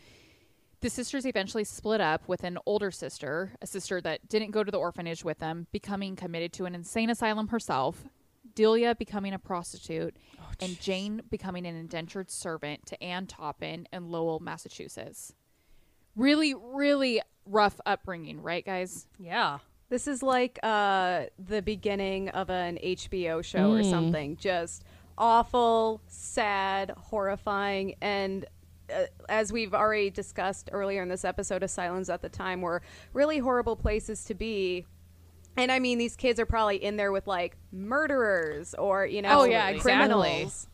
the 0.81 0.89
sisters 0.89 1.25
eventually 1.25 1.65
split 1.65 1.99
up 1.99 2.25
with 2.25 2.45
an 2.45 2.57
older 2.65 2.89
sister 2.89 3.51
a 3.61 3.67
sister 3.67 3.99
that 3.99 4.29
didn't 4.29 4.51
go 4.51 4.63
to 4.63 4.71
the 4.71 4.77
orphanage 4.79 5.25
with 5.25 5.39
them 5.39 5.67
becoming 5.73 6.15
committed 6.15 6.53
to 6.53 6.63
an 6.65 6.73
insane 6.73 7.09
asylum 7.09 7.49
herself 7.49 8.05
delia 8.55 8.95
becoming 8.95 9.33
a 9.33 9.39
prostitute 9.39 10.15
and 10.61 10.79
jane 10.79 11.21
becoming 11.29 11.65
an 11.65 11.75
indentured 11.75 12.31
servant 12.31 12.85
to 12.85 13.03
anne 13.03 13.27
toppan 13.27 13.85
in 13.91 14.09
lowell 14.09 14.39
massachusetts 14.39 15.33
really 16.15 16.53
really 16.55 17.21
rough 17.45 17.79
upbringing 17.85 18.41
right 18.41 18.65
guys 18.65 19.05
Yeah. 19.19 19.57
This 19.89 20.07
is 20.07 20.21
like 20.21 20.59
uh, 20.61 21.23
the 21.39 21.63
beginning 21.63 22.29
of 22.29 22.51
an 22.51 22.77
HBO 22.77 23.43
show 23.43 23.71
or 23.71 23.81
something. 23.83 24.37
Just 24.37 24.83
awful, 25.19 26.01
sad, 26.07 26.91
horrifying, 26.97 27.95
and 28.01 28.45
uh, 28.91 29.03
as 29.27 29.51
we've 29.53 29.73
already 29.75 30.09
discussed 30.09 30.69
earlier 30.71 31.03
in 31.03 31.09
this 31.09 31.23
episode, 31.23 31.61
asylums 31.61 32.09
at 32.09 32.21
the 32.23 32.29
time 32.29 32.61
were 32.61 32.81
really 33.13 33.37
horrible 33.37 33.75
places 33.75 34.23
to 34.25 34.33
be. 34.33 34.85
And 35.57 35.71
I 35.71 35.79
mean, 35.79 35.97
these 35.97 36.15
kids 36.15 36.39
are 36.39 36.45
probably 36.45 36.81
in 36.83 36.95
there 36.95 37.11
with 37.11 37.27
like 37.27 37.57
murderers 37.71 38.73
or 38.73 39.05
you 39.05 39.21
know, 39.21 39.41
Oh, 39.41 39.43
yeah, 39.43 39.73
criminals. 39.77 40.25
exactly. 40.25 40.69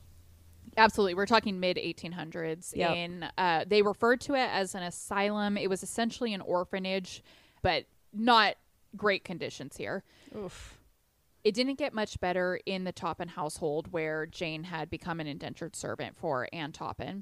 Absolutely. 0.77 1.13
We're 1.15 1.25
talking 1.25 1.59
mid 1.59 1.77
1800s. 1.77 2.75
Yep. 2.75 2.95
In 2.95 3.25
uh, 3.37 3.65
they 3.67 3.81
referred 3.81 4.21
to 4.21 4.35
it 4.35 4.49
as 4.51 4.75
an 4.75 4.83
asylum. 4.83 5.57
It 5.57 5.69
was 5.69 5.83
essentially 5.83 6.33
an 6.33 6.41
orphanage, 6.41 7.23
but 7.61 7.85
not 8.13 8.55
great 8.95 9.23
conditions 9.23 9.77
here. 9.77 10.03
Oof. 10.37 10.74
It 11.45 11.53
didn't 11.53 11.75
get 11.75 11.93
much 11.93 12.19
better 12.19 12.59
in 12.65 12.85
the 12.85 12.91
Toppan 12.91 13.29
household 13.29 13.93
where 13.93 14.25
Jane 14.25 14.63
had 14.63 14.89
become 14.89 15.19
an 15.19 15.27
indentured 15.27 15.75
servant 15.75 16.17
for 16.17 16.49
Anne 16.51 16.71
Toppan. 16.71 17.21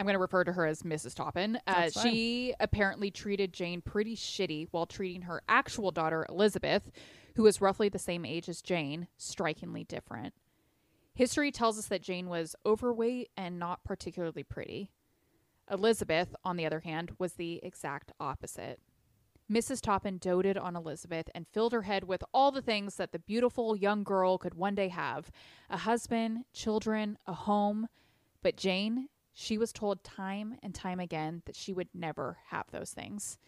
I'm 0.00 0.06
going 0.06 0.14
to 0.14 0.18
refer 0.18 0.42
to 0.42 0.52
her 0.52 0.66
as 0.66 0.82
Mrs. 0.82 1.14
Toppan. 1.14 1.60
Uh, 1.64 1.90
she 1.90 2.54
apparently 2.58 3.12
treated 3.12 3.52
Jane 3.52 3.82
pretty 3.82 4.16
shitty 4.16 4.66
while 4.72 4.84
treating 4.84 5.22
her 5.22 5.42
actual 5.48 5.92
daughter, 5.92 6.26
Elizabeth, 6.28 6.90
who 7.36 7.44
was 7.44 7.60
roughly 7.60 7.88
the 7.88 8.00
same 8.00 8.24
age 8.24 8.48
as 8.48 8.62
Jane, 8.62 9.06
strikingly 9.16 9.84
different. 9.84 10.34
History 11.14 11.52
tells 11.52 11.78
us 11.78 11.86
that 11.86 12.02
Jane 12.02 12.28
was 12.28 12.56
overweight 12.66 13.28
and 13.36 13.60
not 13.60 13.84
particularly 13.84 14.42
pretty. 14.42 14.90
Elizabeth, 15.70 16.34
on 16.44 16.56
the 16.56 16.66
other 16.66 16.80
hand, 16.80 17.12
was 17.20 17.34
the 17.34 17.60
exact 17.62 18.10
opposite. 18.18 18.80
Mrs. 19.50 19.80
Toppan 19.80 20.20
doted 20.20 20.56
on 20.56 20.76
Elizabeth 20.76 21.28
and 21.34 21.48
filled 21.48 21.72
her 21.72 21.82
head 21.82 22.04
with 22.04 22.22
all 22.32 22.52
the 22.52 22.62
things 22.62 22.96
that 22.96 23.10
the 23.10 23.18
beautiful 23.18 23.74
young 23.74 24.04
girl 24.04 24.38
could 24.38 24.54
one 24.54 24.76
day 24.76 24.88
have 24.88 25.30
a 25.68 25.78
husband, 25.78 26.44
children, 26.52 27.18
a 27.26 27.32
home. 27.32 27.88
But 28.42 28.56
Jane, 28.56 29.08
she 29.32 29.58
was 29.58 29.72
told 29.72 30.04
time 30.04 30.56
and 30.62 30.72
time 30.72 31.00
again 31.00 31.42
that 31.46 31.56
she 31.56 31.72
would 31.72 31.88
never 31.92 32.38
have 32.50 32.70
those 32.70 32.90
things. 32.92 33.38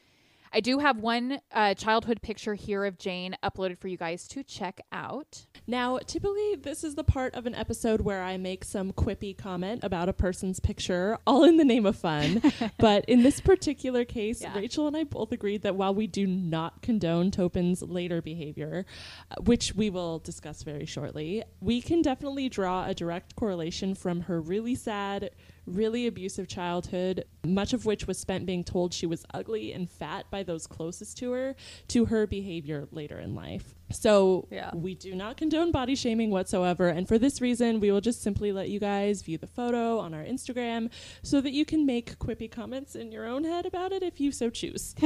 I 0.55 0.61
do 0.61 0.79
have 0.81 0.99
one 0.99 1.41
uh, 1.51 1.75
childhood 1.75 2.21
picture 2.21 2.55
here 2.55 2.85
of 2.85 2.99
Jane 2.99 3.37
uploaded 3.43 3.79
for 3.79 3.89
you 3.89 3.97
guys 3.97 4.29
to 4.29 4.43
check 4.43 4.81
out. 4.93 5.47
Now, 5.67 5.99
typically, 5.99 6.57
this 6.57 6.85
is 6.85 6.95
the 6.95 7.05
part 7.05 7.35
of 7.35 7.47
an 7.47 7.55
episode 7.55 8.03
where 8.03 8.23
I 8.23 8.37
make 8.37 8.65
some 8.65 8.93
quippy 8.93 9.37
comment 9.37 9.83
about 9.83 10.09
a 10.11 10.13
person's 10.13 10.61
picture, 10.61 11.17
all 11.27 11.45
in 11.45 11.57
the 11.57 11.65
name 11.65 11.87
of 11.87 11.97
fun. 11.97 12.43
but 12.79 13.05
in 13.07 13.23
this 13.23 13.41
particular 13.41 14.05
case, 14.05 14.43
Yeah. 14.43 14.55
Rachel 14.55 14.87
and 14.87 14.97
I 14.97 15.05
both 15.05 15.33
agreed 15.33 15.63
that 15.63 15.77
while 15.77 15.95
we 15.95 16.07
do 16.07 16.27
not 16.27 16.83
condone 16.83 17.31
Toppan's 17.31 17.83
later 17.83 18.21
behavior, 18.21 18.85
uh, 19.31 19.37
which 19.43 19.75
we 19.75 19.89
will 19.89 20.19
discuss 20.19 20.63
very 20.63 20.85
shortly, 20.85 21.43
we 21.61 21.81
can 21.81 22.03
definitely 22.03 22.49
draw 22.51 22.87
a 22.87 22.95
direct 22.95 23.37
correlation 23.37 23.95
from 23.95 24.23
her 24.23 24.41
really 24.41 24.75
sad, 24.75 25.31
really 25.67 26.07
abusive 26.07 26.49
childhood, 26.49 27.25
much 27.47 27.73
of 27.73 27.87
which 27.87 28.07
was 28.07 28.19
spent 28.19 28.47
being 28.47 28.65
told 28.65 28.93
she 28.93 29.07
was 29.07 29.25
ugly 29.33 29.73
and 29.73 29.89
fat 29.91 30.27
by 30.31 30.43
those 30.43 30.67
closest 30.67 31.17
to 31.19 31.33
her, 31.33 31.55
to 31.89 32.07
her 32.07 32.27
behavior 32.27 32.89
later 32.91 33.19
in 33.19 33.35
life. 33.35 33.75
So 33.91 34.49
Yeah. 34.51 34.71
we 34.75 34.95
do 34.95 35.15
not 35.15 35.37
condone 35.37 35.71
body 35.71 35.95
shaming 35.95 36.31
whatsoever. 36.31 36.89
And 36.89 37.07
for 37.07 37.19
this 37.19 37.41
reason, 37.41 37.79
we 37.81 37.91
will 37.93 38.01
just 38.01 38.23
simply 38.23 38.51
let 38.53 38.71
you 38.71 38.81
guys 38.81 39.23
view 39.23 39.39
the 39.39 39.47
photo 39.47 39.99
on 39.99 40.15
our 40.15 40.25
Instagram 40.25 40.91
so 41.23 41.41
that 41.41 41.53
you 41.53 41.65
can 41.65 41.87
make 41.87 42.19
quippy 42.19 42.51
comments 42.51 42.95
in 42.95 43.13
your 43.13 43.27
own 43.27 43.45
head 43.45 43.67
about 43.67 43.93
it 43.93 44.03
if 44.03 44.19
you 44.21 44.33
so 44.33 44.51
choose. 44.51 44.95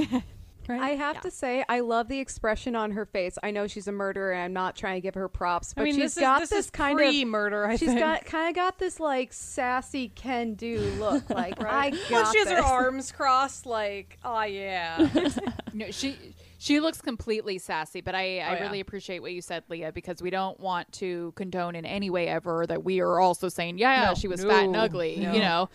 I 0.68 0.90
have 0.90 1.20
to 1.22 1.30
say, 1.30 1.64
I 1.68 1.80
love 1.80 2.08
the 2.08 2.18
expression 2.18 2.74
on 2.76 2.92
her 2.92 3.04
face. 3.06 3.38
I 3.42 3.50
know 3.50 3.66
she's 3.66 3.88
a 3.88 3.92
murderer, 3.92 4.32
and 4.32 4.42
I'm 4.42 4.52
not 4.52 4.76
trying 4.76 4.96
to 4.96 5.00
give 5.00 5.14
her 5.14 5.28
props, 5.28 5.74
but 5.74 5.82
I 5.82 5.84
mean, 5.84 5.94
she's 5.94 6.14
this 6.14 6.20
got 6.20 6.42
is, 6.42 6.50
this, 6.50 6.58
this 6.58 6.64
is 6.66 6.70
kind 6.70 6.98
of 7.00 7.06
pre-murder. 7.06 7.66
I 7.66 7.76
she's 7.76 7.88
think. 7.88 8.00
got 8.00 8.24
kind 8.24 8.48
of 8.48 8.54
got 8.54 8.78
this 8.78 8.98
like 9.00 9.32
sassy 9.32 10.08
can 10.08 10.54
do 10.54 10.78
look. 10.98 11.24
Like 11.30 11.62
I 11.62 11.90
got 11.90 12.10
well, 12.10 12.32
she 12.32 12.38
has 12.38 12.48
this. 12.48 12.58
her 12.58 12.64
arms 12.64 13.12
crossed, 13.12 13.66
like, 13.66 14.18
oh 14.24 14.42
yeah. 14.42 15.08
No, 15.74 15.90
she 15.90 16.16
she 16.58 16.80
looks 16.80 17.02
completely 17.02 17.58
sassy, 17.58 18.00
but 18.00 18.14
I, 18.14 18.18
I 18.18 18.22
Oh, 18.22 18.52
yeah. 18.54 18.62
really 18.62 18.80
appreciate 18.80 19.20
what 19.20 19.32
you 19.32 19.42
said, 19.42 19.64
Leah, 19.68 19.92
because 19.92 20.22
we 20.22 20.30
don't 20.30 20.58
want 20.58 20.90
to 20.92 21.32
condone 21.36 21.74
in 21.76 21.84
any 21.84 22.08
way 22.08 22.28
ever 22.28 22.66
that 22.66 22.82
we 22.82 23.00
are 23.00 23.20
also 23.20 23.50
saying, 23.50 23.76
yeah, 23.76 24.06
No. 24.06 24.14
she 24.14 24.26
was 24.26 24.42
fat 24.42 24.64
and 24.64 24.74
ugly, 24.74 25.16
No. 25.16 25.32
you 25.34 25.40
know, 25.40 25.68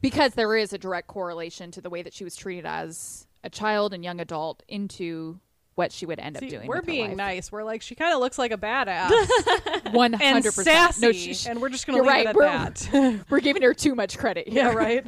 because 0.00 0.34
there 0.34 0.56
is 0.56 0.72
a 0.72 0.78
direct 0.78 1.06
correlation 1.06 1.70
to 1.70 1.80
the 1.80 1.88
way 1.88 2.02
that 2.02 2.12
she 2.12 2.24
was 2.24 2.34
treated 2.34 2.66
as 2.66 3.28
a 3.44 3.50
child 3.50 3.92
and 3.92 4.04
young 4.04 4.20
adult 4.20 4.62
into 4.68 5.40
what 5.74 5.90
she 5.90 6.04
would 6.04 6.18
end 6.18 6.36
See, 6.38 6.46
up 6.46 6.50
doing. 6.50 6.66
we're 6.68 6.82
being 6.82 7.16
nice. 7.16 7.50
We're 7.50 7.64
like, 7.64 7.80
she 7.80 7.94
kind 7.94 8.12
of 8.12 8.20
looks 8.20 8.38
like 8.38 8.52
a 8.52 8.58
badass 8.58 9.08
hundred 10.18 10.42
percent. 10.54 10.66
sassy, 10.66 11.06
No, 11.06 11.12
she, 11.12 11.32
she- 11.34 11.48
and 11.48 11.60
we're 11.62 11.70
just 11.70 11.86
gonna 11.86 11.98
leave 12.02 12.06
right. 12.08 12.26
it 12.26 12.36
We're- 12.36 12.48
that. 12.50 13.24
we're 13.30 13.40
giving 13.40 13.62
her 13.62 13.72
too 13.74 13.94
much 13.94 14.18
credit. 14.18 14.48
Here. 14.48 14.64
yeah, 14.64 14.72
right. 14.72 15.06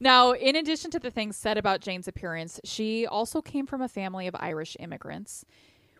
Now, 0.00 0.32
in 0.32 0.56
addition 0.56 0.90
to 0.92 0.98
the 0.98 1.10
things 1.10 1.36
said 1.36 1.58
about 1.58 1.80
Jane's 1.80 2.08
appearance, 2.08 2.60
she 2.64 3.06
also 3.06 3.40
came 3.40 3.66
from 3.66 3.80
a 3.82 3.88
family 3.88 4.26
of 4.26 4.34
Irish 4.38 4.76
immigrants. 4.80 5.44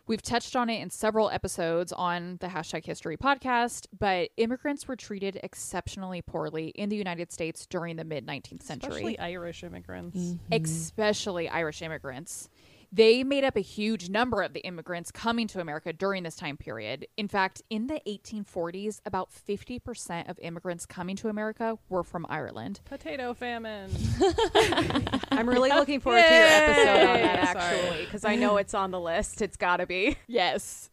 We've 0.05 0.21
touched 0.21 0.55
on 0.55 0.69
it 0.69 0.81
in 0.81 0.89
several 0.89 1.29
episodes 1.29 1.93
on 1.93 2.37
the 2.41 2.47
hashtag 2.47 2.85
history 2.85 3.15
podcast, 3.15 3.87
but 3.97 4.29
immigrants 4.35 4.85
were 4.87 4.97
treated 4.97 5.39
exceptionally 5.41 6.21
poorly 6.21 6.67
in 6.69 6.89
the 6.89 6.97
United 6.97 7.31
States 7.31 7.65
during 7.65 7.95
the 7.95 8.03
mid 8.03 8.27
19th 8.27 8.63
century, 8.63 8.89
Especially 8.89 9.19
Irish 9.19 9.63
immigrants. 9.63 10.17
Mm-hmm. 10.17 10.53
especially 10.53 11.47
Irish 11.47 11.81
immigrants. 11.81 12.49
They 12.95 13.23
made 13.23 13.43
up 13.43 13.55
a 13.55 13.61
huge 13.61 14.07
number 14.07 14.43
of 14.43 14.53
the 14.53 14.59
immigrants 14.59 15.09
coming 15.09 15.47
to 15.47 15.59
America 15.59 15.91
during 15.91 16.21
this 16.21 16.35
time 16.35 16.57
period. 16.57 17.07
In 17.17 17.27
fact, 17.27 17.63
in 17.71 17.87
the 17.87 17.99
1840s, 18.07 19.01
about 19.03 19.31
50% 19.31 20.29
of 20.29 20.37
immigrants 20.37 20.85
coming 20.85 21.15
to 21.15 21.27
America 21.27 21.79
were 21.89 22.03
from 22.03 22.27
Ireland. 22.29 22.81
Potato 22.85 23.33
famine. 23.33 23.89
I'm 25.31 25.49
really 25.49 25.71
looking 25.71 26.01
forward 26.01 26.21
to 26.21 26.35
your 26.35 26.45
episode 26.45 27.07
on 27.07 27.21
that 27.21 27.55
actually, 27.55 28.05
because 28.05 28.25
I 28.25 28.35
know 28.35 28.57
it's 28.57 28.75
on 28.75 28.91
the 28.91 28.99
list. 28.99 29.41
It's 29.41 29.57
got 29.57 29.77
to 29.77 29.87
be. 29.87 30.15
Yes. 30.27 30.91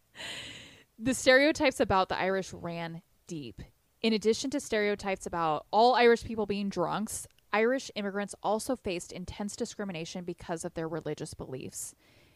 The 0.97 1.13
stereotypes 1.13 1.79
about 1.79 2.09
the 2.09 2.17
Irish 2.19 2.51
ran 2.51 3.03
deep. 3.27 3.61
In 4.01 4.13
addition 4.13 4.49
to 4.49 4.59
stereotypes 4.59 5.27
about 5.27 5.67
all 5.69 5.93
Irish 5.93 6.23
people 6.23 6.47
being 6.47 6.69
drunks, 6.69 7.27
Irish 7.53 7.91
immigrants 7.95 8.35
also 8.41 8.75
faced 8.75 9.11
intense 9.11 9.55
discrimination 9.55 10.23
because 10.23 10.63
of 10.63 10.73
their 10.73 10.87
religious 10.87 11.33
beliefs. 11.33 11.93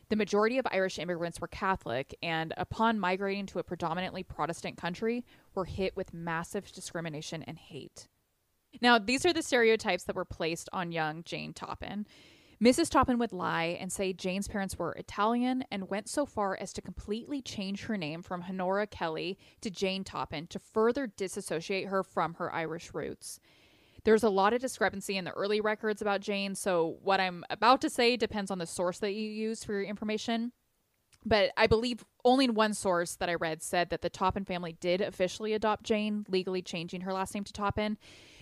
The 0.10 0.16
majority 0.16 0.58
of 0.58 0.68
Irish 0.72 1.00
immigrants 1.00 1.42
were 1.42 1.48
Catholic, 1.48 2.16
and 2.22 2.54
upon 2.58 3.00
migrating 3.00 3.48
to 3.48 3.60
a 3.60 3.64
predominantly 3.64 4.24
Protestant 4.24 4.78
country, 4.78 5.26
were 5.56 5.66
hit 5.66 5.96
with 5.96 6.14
massive 6.14 6.72
discrimination 6.72 7.44
and 7.44 7.58
hate. 7.58 8.08
Now, 8.82 9.00
these 9.00 9.26
are 9.26 9.34
the 9.34 9.42
stereotypes 9.42 10.04
that 10.04 10.16
were 10.16 10.26
placed 10.26 10.70
on 10.72 10.92
young 10.92 11.24
Jane 11.24 11.54
Toppan. 11.54 12.06
Mrs. 12.62 12.90
Toppan 12.90 13.18
would 13.20 13.34
lie 13.34 13.78
and 13.80 13.92
say 13.92 14.14
Jane's 14.14 14.48
parents 14.48 14.78
were 14.78 14.94
Italian 14.94 15.66
and 15.72 15.90
went 15.90 16.08
so 16.08 16.26
far 16.26 16.58
as 16.60 16.72
to 16.74 16.82
completely 16.82 17.42
change 17.42 17.84
her 17.86 17.98
name 17.98 18.22
from 18.22 18.44
Honora 18.44 18.88
Kelly 18.88 19.38
to 19.62 19.70
Jane 19.70 20.04
Toppan 20.04 20.48
to 20.50 20.60
further 20.60 21.08
disassociate 21.08 21.88
her 21.88 22.04
from 22.04 22.36
her 22.36 22.54
Irish 22.54 22.94
roots. 22.94 23.40
There's 24.06 24.24
a 24.24 24.30
lot 24.30 24.54
of 24.54 24.62
discrepancy 24.62 25.18
in 25.18 25.26
the 25.26 25.32
early 25.32 25.60
records 25.60 26.02
about 26.02 26.22
Jane, 26.22 26.56
so 26.56 26.98
what 27.02 27.20
I'm 27.20 27.44
about 27.50 27.82
to 27.82 27.90
say 27.90 28.16
depends 28.16 28.52
on 28.52 28.60
the 28.60 28.68
source 28.68 29.00
that 29.00 29.14
you 29.14 29.30
use 29.30 29.64
for 29.64 29.74
your 29.74 29.84
information. 29.84 30.52
But 31.26 31.50
I 31.58 31.66
believe 31.66 32.06
only 32.24 32.48
one 32.48 32.76
source 32.76 33.16
that 33.16 33.30
I 33.32 33.34
read 33.34 33.64
said 33.64 33.90
that 33.90 34.04
the 34.04 34.12
Toppan 34.12 34.46
family 34.46 34.78
did 34.80 35.02
officially 35.02 35.54
adopt 35.54 35.84
Jane, 35.84 36.24
legally 36.30 36.62
changing 36.62 37.02
her 37.02 37.14
last 37.14 37.34
name 37.34 37.44
to 37.46 37.52
Toppan. 37.52 37.98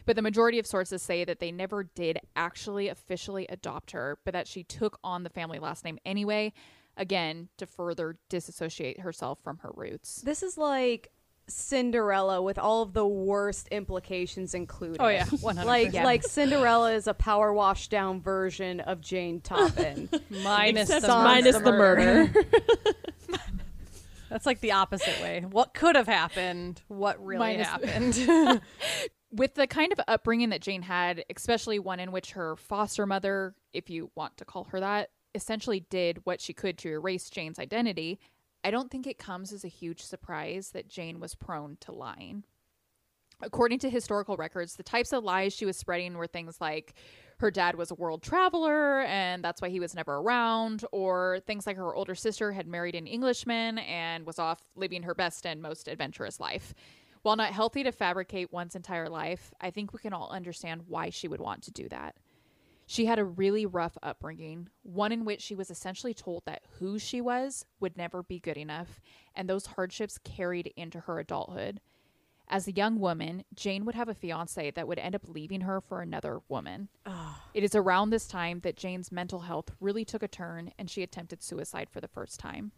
But 0.05 0.17
the 0.17 0.21
majority 0.21 0.59
of 0.59 0.67
sources 0.67 1.01
say 1.01 1.23
that 1.23 1.39
they 1.39 1.51
never 1.51 1.85
did 1.85 2.19
actually 2.35 2.89
officially 2.89 3.47
adopt 3.47 3.91
her, 3.91 4.19
but 4.25 4.33
that 4.33 4.49
she 4.49 4.65
took 4.65 4.99
on 5.01 5.23
the 5.23 5.29
family 5.29 5.59
last 5.59 5.85
name 5.85 5.97
anyway, 6.05 6.51
again, 6.97 7.47
to 7.57 7.65
further 7.65 8.17
disassociate 8.27 8.99
herself 8.99 9.39
from 9.41 9.59
her 9.59 9.71
roots. 9.73 10.21
This 10.25 10.43
is 10.43 10.57
like 10.57 11.09
Cinderella 11.47 12.41
with 12.41 12.57
all 12.57 12.81
of 12.83 12.93
the 12.93 13.05
worst 13.05 13.67
implications 13.69 14.53
included. 14.53 14.97
Oh 15.01 15.07
yeah, 15.09 15.25
one 15.41 15.57
hundred 15.57 15.67
Like 15.67 15.85
percent. 15.87 16.05
like 16.05 16.23
Cinderella 16.23 16.93
is 16.93 17.07
a 17.07 17.13
power 17.13 17.53
washed 17.53 17.91
down 17.91 18.21
version 18.21 18.79
of 18.79 19.01
Jane 19.01 19.41
Toppan. 19.41 20.09
minus 20.43 20.87
the 20.89 21.07
minus 21.07 21.59
murder. 21.59 22.27
the 22.27 22.37
murder. 23.31 23.39
That's 24.29 24.45
like 24.47 24.61
the 24.61 24.71
opposite 24.71 25.21
way. 25.21 25.45
What 25.47 25.73
could 25.75 25.95
have 25.95 26.07
happened? 26.07 26.81
What 26.87 27.23
really 27.23 27.57
Minus- 27.57 27.67
happened? 27.67 28.61
with 29.31 29.53
the 29.53 29.67
kind 29.67 29.91
of 29.91 29.99
upbringing 30.07 30.49
that 30.49 30.61
Jane 30.61 30.81
had, 30.81 31.23
especially 31.35 31.77
one 31.77 31.99
in 31.99 32.11
which 32.11 32.31
her 32.31 32.55
foster 32.55 33.05
mother, 33.05 33.53
if 33.73 33.89
you 33.91 34.09
want 34.15 34.37
to 34.37 34.45
call 34.45 34.63
her 34.65 34.79
that, 34.79 35.09
essentially 35.35 35.81
did 35.91 36.19
what 36.23 36.41
she 36.41 36.51
could 36.53 36.77
to 36.79 36.89
erase 36.89 37.29
Jane's 37.29 37.59
identity, 37.59 38.19
I 38.63 38.71
don't 38.71 38.89
think 38.89 39.07
it 39.07 39.17
comes 39.17 39.51
as 39.51 39.63
a 39.63 39.69
huge 39.69 40.01
surprise 40.01 40.71
that 40.71 40.87
Jane 40.87 41.19
was 41.19 41.35
prone 41.35 41.77
to 41.81 41.91
lying. 41.91 42.43
According 43.41 43.79
to 43.79 43.89
historical 43.89 44.37
records, 44.37 44.75
the 44.75 44.83
types 44.83 45.11
of 45.11 45.23
lies 45.23 45.53
she 45.53 45.65
was 45.65 45.75
spreading 45.75 46.15
were 46.15 46.27
things 46.27 46.61
like 46.61 46.93
her 47.39 47.51
dad 47.51 47.75
was 47.75 47.91
a 47.91 47.95
world 47.95 48.23
traveler 48.23 49.01
and 49.01 49.43
that's 49.43 49.61
why 49.61 49.67
he 49.67 49.81
was 49.81 49.93
never 49.93 50.15
around, 50.15 50.85
or 50.93 51.41
things 51.45 51.67
like 51.67 51.75
her 51.75 51.93
older 51.93 52.15
sister 52.15 52.53
had 52.53 52.67
married 52.67 52.95
an 52.95 53.07
Englishman 53.07 53.79
and 53.79 54.25
was 54.25 54.39
off 54.39 54.61
living 54.75 55.03
her 55.03 55.13
best 55.13 55.45
and 55.45 55.61
most 55.61 55.89
adventurous 55.89 56.39
life. 56.39 56.73
While 57.23 57.35
not 57.35 57.51
healthy 57.53 57.83
to 57.83 57.91
fabricate 57.91 58.53
one's 58.53 58.75
entire 58.75 59.09
life, 59.09 59.53
I 59.59 59.71
think 59.71 59.91
we 59.91 59.99
can 59.99 60.13
all 60.13 60.29
understand 60.29 60.83
why 60.87 61.09
she 61.09 61.27
would 61.27 61.41
want 61.41 61.63
to 61.63 61.71
do 61.71 61.89
that. 61.89 62.15
She 62.85 63.05
had 63.05 63.19
a 63.19 63.25
really 63.25 63.65
rough 63.65 63.97
upbringing, 64.03 64.69
one 64.83 65.11
in 65.11 65.25
which 65.25 65.41
she 65.41 65.55
was 65.55 65.71
essentially 65.71 66.13
told 66.13 66.43
that 66.45 66.63
who 66.79 66.99
she 66.99 67.21
was 67.21 67.65
would 67.79 67.97
never 67.97 68.23
be 68.23 68.39
good 68.39 68.57
enough, 68.57 68.99
and 69.35 69.49
those 69.49 69.67
hardships 69.67 70.17
carried 70.17 70.73
into 70.75 71.01
her 71.01 71.19
adulthood. 71.19 71.79
As 72.47 72.67
a 72.67 72.73
young 72.73 72.99
woman, 72.99 73.45
Jane 73.55 73.85
would 73.85 73.95
have 73.95 74.09
a 74.09 74.13
fiance 74.13 74.71
that 74.71 74.87
would 74.87 74.99
end 74.99 75.15
up 75.15 75.27
leaving 75.27 75.61
her 75.61 75.79
for 75.79 76.01
another 76.01 76.41
woman. 76.49 76.89
Ah. 77.05 77.45
It 77.53 77.63
is 77.63 77.73
around 77.73 78.09
this 78.09 78.27
time 78.27 78.59
that 78.59 78.75
Jane's 78.75 79.11
mental 79.11 79.41
health 79.41 79.71
really 79.79 80.03
took 80.03 80.21
a 80.21 80.27
turn 80.27 80.71
and 80.77 80.89
she 80.89 81.03
attempted 81.03 81.41
suicide 81.41 81.89
for 81.89 82.01
the 82.01 82.07
first 82.07 82.39
time. 82.39 82.71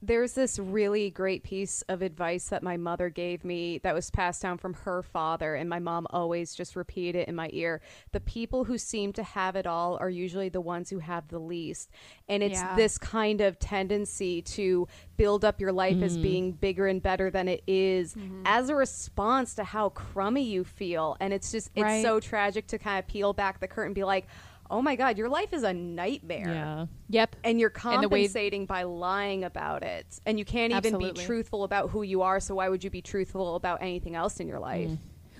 There's 0.00 0.34
this 0.34 0.60
really 0.60 1.10
great 1.10 1.42
piece 1.42 1.82
of 1.88 2.02
advice 2.02 2.48
that 2.50 2.62
my 2.62 2.76
mother 2.76 3.08
gave 3.08 3.44
me 3.44 3.78
that 3.78 3.94
was 3.94 4.10
passed 4.10 4.42
down 4.42 4.58
from 4.58 4.74
her 4.74 5.02
father, 5.02 5.56
and 5.56 5.68
my 5.68 5.80
mom 5.80 6.06
always 6.10 6.54
just 6.54 6.76
repeated 6.76 7.16
it 7.22 7.28
in 7.28 7.34
my 7.34 7.50
ear. 7.52 7.80
The 8.12 8.20
people 8.20 8.64
who 8.64 8.78
seem 8.78 9.12
to 9.14 9.24
have 9.24 9.56
it 9.56 9.66
all 9.66 9.96
are 9.96 10.08
usually 10.08 10.50
the 10.50 10.60
ones 10.60 10.88
who 10.88 11.00
have 11.00 11.26
the 11.28 11.40
least. 11.40 11.90
And 12.28 12.44
it's 12.44 12.60
Yeah. 12.60 12.76
this 12.76 12.96
kind 12.96 13.40
of 13.40 13.58
tendency 13.58 14.40
to 14.42 14.86
build 15.16 15.44
up 15.44 15.60
your 15.60 15.72
life 15.72 16.00
as 16.00 16.16
mm. 16.16 16.22
being 16.22 16.52
bigger 16.52 16.86
and 16.86 17.02
better 17.02 17.28
than 17.28 17.48
it 17.48 17.64
is 17.66 18.14
mm-hmm. 18.14 18.42
as 18.44 18.68
a 18.68 18.76
response 18.76 19.54
to 19.54 19.64
how 19.64 19.88
crummy 19.88 20.44
you 20.44 20.62
feel. 20.62 21.16
And 21.18 21.32
it's 21.32 21.50
just, 21.50 21.70
it's 21.74 21.82
Right. 21.82 22.04
so 22.04 22.20
tragic 22.20 22.68
to 22.68 22.78
kind 22.78 23.00
of 23.00 23.08
peel 23.08 23.32
back 23.32 23.58
the 23.58 23.66
curtain 23.66 23.88
and 23.88 23.94
be 23.96 24.04
like, 24.04 24.28
oh 24.70 24.82
my 24.82 24.96
God, 24.96 25.16
your 25.18 25.28
life 25.28 25.52
is 25.52 25.62
a 25.62 25.72
nightmare. 25.72 26.48
Yeah. 26.48 26.86
Yep. 27.10 27.36
and 27.44 27.58
you're 27.60 27.72
And 27.84 28.02
the 28.02 28.08
way- 28.08 28.20
compensating 28.22 28.66
by 28.66 28.82
lying 28.82 29.44
about 29.44 29.82
it. 29.82 30.06
And 30.26 30.38
you 30.38 30.44
can't 30.44 30.72
even 30.72 30.98
be 30.98 31.12
truthful 31.12 31.64
about 31.64 31.90
who 31.90 32.02
you 32.02 32.22
are 32.22 32.40
so 32.40 32.54
why 32.54 32.68
would 32.68 32.84
you 32.84 32.90
be 32.90 33.02
truthful 33.02 33.56
about 33.56 33.82
anything 33.82 34.14
else 34.14 34.40
in 34.40 34.48
your 34.48 34.58
life? 34.60 34.90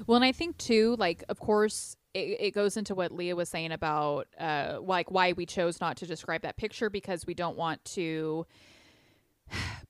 Well, 0.07 0.17
and 0.17 0.25
I 0.25 0.33
think 0.33 0.57
too, 0.59 0.97
like, 0.99 1.25
of 1.29 1.41
course, 1.41 1.97
it, 2.15 2.37
it 2.41 2.51
goes 2.55 2.77
into 2.77 2.95
what 2.95 3.13
Leah 3.13 3.37
was 3.37 3.49
saying 3.49 3.73
about 3.73 4.29
uh, 4.39 4.79
like 4.81 5.11
why 5.11 5.33
we 5.33 5.45
chose 5.47 5.81
not 5.81 5.97
to 5.99 6.07
describe 6.07 6.43
that 6.43 6.57
picture 6.57 6.89
because 6.89 7.27
we 7.27 7.35
don't 7.35 7.57
want 7.57 7.85
to 7.85 8.47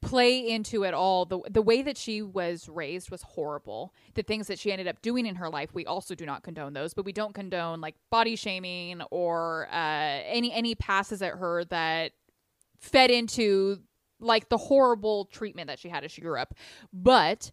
play 0.00 0.48
into 0.48 0.84
it 0.84 0.94
all. 0.94 1.24
The 1.24 1.40
the 1.50 1.62
way 1.62 1.82
that 1.82 1.96
she 1.96 2.22
was 2.22 2.68
raised 2.68 3.10
was 3.10 3.22
horrible. 3.22 3.94
The 4.14 4.22
things 4.22 4.46
that 4.48 4.58
she 4.58 4.72
ended 4.72 4.88
up 4.88 5.02
doing 5.02 5.26
in 5.26 5.36
her 5.36 5.48
life 5.48 5.70
we 5.74 5.86
also 5.86 6.14
do 6.14 6.26
not 6.26 6.42
condone 6.42 6.72
those 6.72 6.94
but 6.94 7.04
we 7.04 7.12
don't 7.12 7.34
condone 7.34 7.80
like 7.80 7.94
body 8.10 8.36
shaming 8.36 9.02
or 9.10 9.68
uh, 9.70 10.20
any 10.24 10.52
any 10.52 10.74
passes 10.74 11.22
at 11.22 11.34
her 11.34 11.64
that 11.66 12.12
fed 12.78 13.10
into 13.10 13.78
like 14.20 14.48
the 14.48 14.56
horrible 14.56 15.26
treatment 15.26 15.68
that 15.68 15.78
she 15.78 15.88
had 15.88 16.04
as 16.04 16.10
she 16.12 16.20
grew 16.20 16.38
up. 16.38 16.54
But 16.92 17.50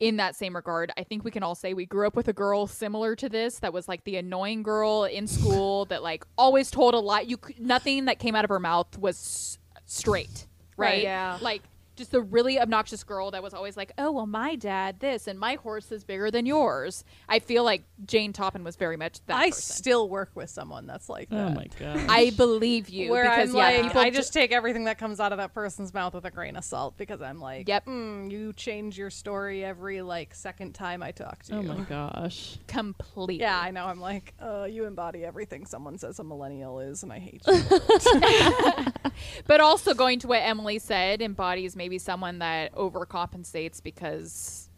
in 0.00 0.16
that 0.16 0.34
same 0.34 0.56
regard, 0.56 0.90
I 0.96 1.04
think 1.04 1.24
we 1.24 1.30
can 1.30 1.42
all 1.42 1.54
say 1.54 1.74
we 1.74 1.86
grew 1.86 2.06
up 2.06 2.16
with 2.16 2.28
a 2.28 2.32
girl 2.32 2.66
similar 2.66 3.14
to 3.16 3.28
this 3.28 3.60
that 3.60 3.72
was 3.72 3.88
like 3.88 4.04
the 4.04 4.16
annoying 4.16 4.62
girl 4.62 5.04
in 5.04 5.26
school 5.26 5.84
that 5.86 6.02
like 6.02 6.24
always 6.36 6.70
told 6.70 6.94
a 6.94 6.98
lie. 6.98 7.20
You 7.20 7.38
nothing 7.58 8.06
that 8.06 8.18
came 8.18 8.34
out 8.34 8.44
of 8.44 8.48
her 8.48 8.58
mouth 8.58 8.98
was 8.98 9.58
straight, 9.84 10.46
right? 10.76 11.02
Yeah. 11.02 11.38
Like 11.40 11.62
just 12.02 12.12
the 12.12 12.20
really 12.20 12.60
obnoxious 12.60 13.04
girl 13.04 13.30
that 13.30 13.42
was 13.42 13.54
always 13.54 13.76
like, 13.76 13.92
"Oh, 13.96 14.10
well, 14.12 14.26
my 14.26 14.56
dad 14.56 15.00
this 15.00 15.26
and 15.28 15.38
my 15.38 15.54
horse 15.54 15.90
is 15.92 16.04
bigger 16.04 16.30
than 16.30 16.44
yours." 16.46 17.04
I 17.28 17.38
feel 17.38 17.62
like 17.64 17.84
Jane 18.04 18.32
Toppan 18.32 18.64
was 18.64 18.76
very 18.76 18.96
much 18.96 19.24
that 19.26 19.36
I 19.36 19.50
person. 19.50 19.76
still 19.76 20.08
work 20.08 20.30
with 20.34 20.50
someone 20.50 20.86
that's 20.86 21.08
like 21.08 21.30
that. 21.30 21.52
Oh 21.52 21.54
my 21.54 21.66
god. 21.78 22.00
I 22.08 22.30
believe 22.30 22.88
you 22.88 23.10
Where 23.10 23.24
because 23.24 23.50
I'm 23.50 23.56
yeah, 23.56 23.62
like, 23.62 23.82
people 23.84 24.00
I 24.00 24.10
ju- 24.10 24.16
just 24.16 24.32
take 24.32 24.52
everything 24.52 24.84
that 24.84 24.98
comes 24.98 25.20
out 25.20 25.32
of 25.32 25.38
that 25.38 25.54
person's 25.54 25.94
mouth 25.94 26.14
with 26.14 26.24
a 26.24 26.30
grain 26.30 26.56
of 26.56 26.64
salt 26.64 26.96
because 26.96 27.22
I'm 27.22 27.40
like, 27.40 27.68
Yep. 27.68 27.86
mm, 27.86 28.30
you 28.30 28.52
change 28.52 28.98
your 28.98 29.10
story 29.10 29.64
every 29.64 30.02
like 30.02 30.34
second 30.34 30.74
time 30.74 31.02
I 31.02 31.12
talk 31.12 31.42
to 31.44 31.56
oh 31.56 31.60
you. 31.60 31.70
Oh 31.70 31.74
my 31.74 31.84
gosh. 31.84 32.58
completely. 32.66 33.40
Yeah, 33.40 33.58
I 33.58 33.70
know. 33.70 33.86
I'm 33.86 34.00
like, 34.00 34.34
uh, 34.40 34.64
you 34.64 34.84
embody 34.86 35.24
everything 35.24 35.66
someone 35.66 35.98
says 35.98 36.18
a 36.18 36.24
millennial 36.24 36.80
is, 36.80 37.02
and 37.02 37.12
I 37.12 37.18
hate 37.20 37.42
you. 37.46 37.62
But 39.46 39.60
also 39.60 39.94
going 39.94 40.18
to 40.20 40.28
what 40.28 40.40
Emily 40.42 40.78
said 40.78 41.20
embodies 41.22 41.76
maybe 41.76 41.91
someone 41.98 42.38
that 42.40 42.74
overcompensates 42.74 43.82
because 43.82 44.68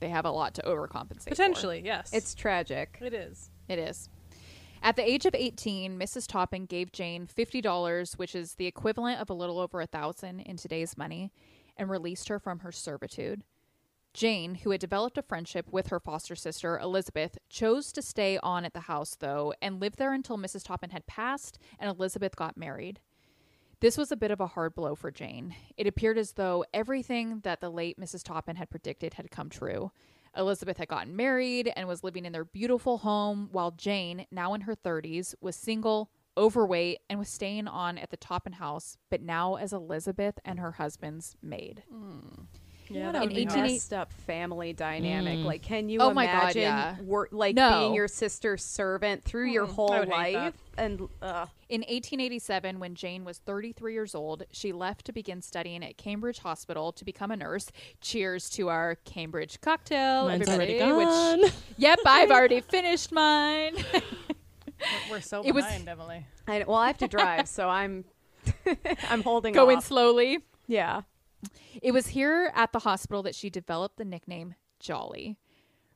they 0.00 0.08
have 0.08 0.24
a 0.24 0.30
lot 0.30 0.54
to 0.54 0.62
overcompensate. 0.62 1.24
for. 1.24 1.30
Potentially, 1.30 1.82
yes. 1.84 2.10
It's 2.12 2.34
tragic. 2.34 2.98
it 3.00 3.14
is. 3.14 3.50
It 3.68 3.78
is. 3.78 4.08
At 4.82 4.96
the 4.96 5.08
age 5.08 5.26
of 5.26 5.34
18, 5.34 5.96
Mrs. 5.96 6.26
Toppan 6.26 6.68
gave 6.68 6.90
Jane 6.90 7.28
$50, 7.28 8.18
which 8.18 8.34
is 8.34 8.54
the 8.54 8.66
equivalent 8.66 9.20
of 9.20 9.30
a 9.30 9.34
little 9.34 9.60
over 9.60 9.80
a 9.80 9.86
thousand 9.86 10.40
in 10.40 10.56
today's 10.56 10.98
money, 10.98 11.32
and 11.76 11.88
released 11.88 12.28
her 12.28 12.40
from 12.40 12.60
her 12.60 12.72
servitude. 12.72 13.44
Jane, 14.12 14.56
who 14.56 14.70
had 14.72 14.80
developed 14.80 15.16
a 15.16 15.22
friendship 15.22 15.66
with 15.70 15.86
her 15.86 16.00
foster 16.00 16.34
sister, 16.34 16.78
Elizabeth, 16.78 17.38
chose 17.48 17.92
to 17.92 18.02
stay 18.02 18.38
on 18.42 18.64
at 18.64 18.74
the 18.74 18.80
house, 18.80 19.16
though, 19.18 19.54
and 19.62 19.80
lived 19.80 19.98
there 19.98 20.12
until 20.12 20.36
Mrs. 20.36 20.64
Toppan 20.64 20.90
had 20.90 21.06
passed 21.06 21.58
and 21.78 21.88
Elizabeth 21.88 22.36
got 22.36 22.56
married. 22.56 23.00
This 23.82 23.98
was 23.98 24.12
a 24.12 24.16
bit 24.16 24.30
of 24.30 24.38
a 24.38 24.46
hard 24.46 24.76
blow 24.76 24.94
for 24.94 25.10
Jane. 25.10 25.56
It 25.76 25.88
appeared 25.88 26.16
as 26.16 26.34
though 26.34 26.64
everything 26.72 27.40
that 27.40 27.60
the 27.60 27.68
late 27.68 27.98
Mrs. 27.98 28.22
Toppan 28.22 28.54
had 28.54 28.70
predicted 28.70 29.14
had 29.14 29.32
come 29.32 29.50
true. 29.50 29.90
Elizabeth 30.36 30.76
had 30.76 30.86
gotten 30.86 31.16
married 31.16 31.72
and 31.74 31.88
was 31.88 32.04
living 32.04 32.24
in 32.24 32.30
their 32.30 32.44
beautiful 32.44 32.98
home, 32.98 33.48
while 33.50 33.72
Jane, 33.72 34.24
now 34.30 34.54
in 34.54 34.60
her 34.60 34.76
30s, 34.76 35.34
was 35.40 35.56
single, 35.56 36.12
overweight, 36.38 36.98
and 37.10 37.18
was 37.18 37.28
staying 37.28 37.66
on 37.66 37.98
at 37.98 38.10
the 38.10 38.16
Toppan 38.16 38.54
house, 38.54 38.98
but 39.10 39.20
now 39.20 39.56
as 39.56 39.72
Elizabeth 39.72 40.38
and 40.44 40.60
her 40.60 40.70
husband's 40.70 41.34
maid. 41.42 41.82
Hmm. 41.90 42.44
Yeah, 42.94 43.06
What 43.06 43.12
that 43.12 43.22
a 43.22 43.26
would 43.26 43.34
be 43.34 43.44
hard. 43.44 43.60
messed 43.70 43.92
up 43.92 44.12
family 44.12 44.72
dynamic. 44.72 45.38
Mm. 45.40 45.44
Like, 45.44 45.62
can 45.62 45.88
you 45.88 46.00
Oh 46.00 46.12
my 46.12 46.26
God, 46.26 46.42
imagine 46.42 46.62
yeah. 46.62 46.96
wor- 47.02 47.28
like 47.32 47.54
No. 47.56 47.80
being 47.80 47.94
your 47.94 48.08
sister's 48.08 48.62
servant 48.64 49.24
through 49.24 49.46
your 49.50 49.66
Mm, 49.66 49.70
I 49.70 49.72
whole 49.74 49.88
would 49.90 50.08
hate 50.08 50.32
that. 50.34 50.42
life? 50.44 50.54
And 50.78 51.00
uh, 51.20 51.46
In 51.68 51.80
1887, 51.82 52.78
when 52.78 52.94
Jane 52.94 53.24
was 53.24 53.38
33 53.38 53.92
years 53.92 54.14
old, 54.14 54.44
she 54.52 54.72
left 54.72 55.04
to 55.06 55.12
begin 55.12 55.42
studying 55.42 55.84
at 55.84 55.96
Cambridge 55.96 56.38
Hospital 56.40 56.92
to 56.92 57.04
become 57.04 57.30
a 57.30 57.36
nurse. 57.36 57.70
Cheers 58.00 58.48
to 58.50 58.68
our 58.68 58.96
Cambridge 59.04 59.60
cocktail. 59.60 60.28
Mine's 60.28 60.48
everybody, 60.48 60.80
already 60.82 61.04
gone. 61.04 61.40
Which, 61.42 61.52
yep, 61.78 61.98
I've 62.06 62.30
already 62.30 62.60
finished 62.60 63.12
mine. 63.12 63.74
We're, 63.92 64.02
we're 65.10 65.20
so 65.20 65.42
It 65.44 65.52
was- 65.54 65.64
behind, 65.64 65.88
Emily. 65.88 66.26
I, 66.48 66.64
well, 66.66 66.76
I 66.76 66.88
have 66.88 66.98
to 66.98 67.08
drive, 67.08 67.48
so 67.48 67.68
I'm 67.68 68.04
I'm 69.08 69.22
holding 69.22 69.54
Going 69.54 69.76
off. 69.78 69.84
slowly. 69.86 70.40
Yeah. 70.66 71.02
It 71.80 71.92
was 71.92 72.08
here 72.08 72.52
at 72.54 72.72
the 72.72 72.80
hospital 72.80 73.22
that 73.24 73.34
she 73.34 73.50
developed 73.50 73.96
the 73.96 74.04
nickname 74.04 74.54
Jolly. 74.78 75.36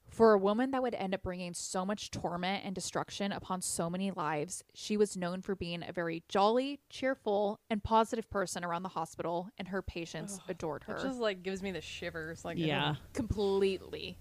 For 0.09 0.32
a 0.32 0.39
woman 0.39 0.70
that 0.70 0.82
would 0.82 0.94
end 0.94 1.14
up 1.14 1.23
bringing 1.23 1.52
so 1.52 1.85
much 1.85 2.10
torment 2.10 2.64
and 2.64 2.74
destruction 2.74 3.32
upon 3.32 3.60
so 3.60 3.90
many 3.90 4.10
lives, 4.12 4.62
she 4.73 4.97
was 4.97 5.16
known 5.16 5.43
for 5.43 5.55
being 5.55 5.82
a 5.86 5.93
very 5.93 6.23
jolly, 6.28 6.81
cheerful, 6.89 7.60
and 7.68 7.82
positive 7.82 8.31
person 8.31 8.64
around 8.64 8.82
the 8.82 8.90
hospital, 8.90 9.51
and 9.59 9.68
her 9.68 9.82
patients 9.82 10.39
adored 10.48 10.85
her 10.85 10.97
It 10.97 11.02
just 11.02 11.18
like 11.20 11.43
gives 11.43 11.62
me 11.62 11.73
the 11.73 11.81
shivers. 11.81 12.44
Like, 12.44 12.56
Yeah. 12.56 12.94
completely. 13.12 14.16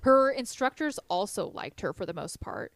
Her 0.00 0.30
instructors 0.30 0.98
also 1.08 1.50
liked 1.50 1.82
her 1.82 1.92
for 1.92 2.06
the 2.06 2.14
most 2.14 2.40
part. 2.40 2.72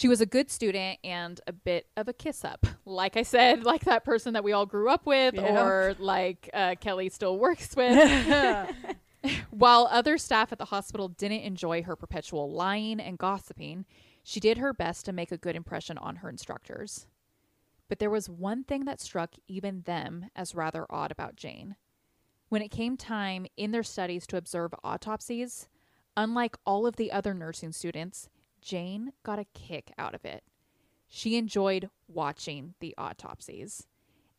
She 0.00 0.08
was 0.08 0.22
a 0.22 0.26
good 0.26 0.50
student 0.50 0.98
and 1.04 1.38
a 1.46 1.52
bit 1.52 1.86
of 1.94 2.08
a 2.08 2.14
kiss 2.14 2.42
up. 2.42 2.66
Like 2.86 3.18
I 3.18 3.22
said, 3.22 3.64
like 3.72 3.84
that 3.84 4.02
person 4.02 4.32
that 4.32 4.42
we 4.42 4.52
all 4.52 4.64
grew 4.64 4.88
up 4.88 5.04
with, 5.04 5.34
Yeah. 5.34 5.62
or 5.62 5.94
like 5.98 6.48
uh, 6.54 6.76
Kelly 6.80 7.10
still 7.10 7.38
works 7.38 7.76
with. 7.76 8.74
While 9.50 9.86
other 9.90 10.16
staff 10.16 10.52
at 10.52 10.58
the 10.58 10.64
hospital 10.64 11.08
didn't 11.08 11.42
enjoy 11.42 11.82
her 11.82 11.96
perpetual 11.96 12.50
lying 12.50 12.98
and 12.98 13.18
gossiping, 13.18 13.84
she 14.24 14.40
did 14.40 14.56
her 14.56 14.72
best 14.72 15.04
to 15.04 15.12
make 15.12 15.32
a 15.32 15.36
good 15.36 15.54
impression 15.54 15.98
on 15.98 16.16
her 16.16 16.30
instructors. 16.30 17.06
But 17.90 17.98
there 17.98 18.08
was 18.08 18.30
one 18.30 18.64
thing 18.64 18.86
that 18.86 19.02
struck 19.02 19.34
even 19.48 19.82
them 19.82 20.30
as 20.34 20.54
rather 20.54 20.86
odd 20.88 21.10
about 21.10 21.36
Jane. 21.36 21.76
When 22.48 22.62
it 22.62 22.70
came 22.70 22.96
time 22.96 23.44
in 23.58 23.72
their 23.72 23.82
studies 23.82 24.26
to 24.28 24.38
observe 24.38 24.72
autopsies, 24.82 25.68
unlike 26.16 26.56
all 26.64 26.86
of 26.86 26.96
the 26.96 27.12
other 27.12 27.34
nursing 27.34 27.72
students, 27.72 28.30
Jane 28.60 29.12
got 29.22 29.38
a 29.38 29.46
kick 29.54 29.92
out 29.98 30.14
of 30.14 30.24
it. 30.24 30.44
She 31.08 31.36
enjoyed 31.36 31.90
watching 32.08 32.74
the 32.80 32.94
autopsies. 32.96 33.86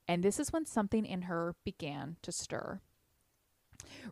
And 0.08 0.24
this 0.24 0.40
is 0.40 0.52
when 0.52 0.66
something 0.66 1.06
in 1.06 1.24
her 1.24 1.56
began 1.64 2.18
to 2.22 2.32
stir. 2.32 2.82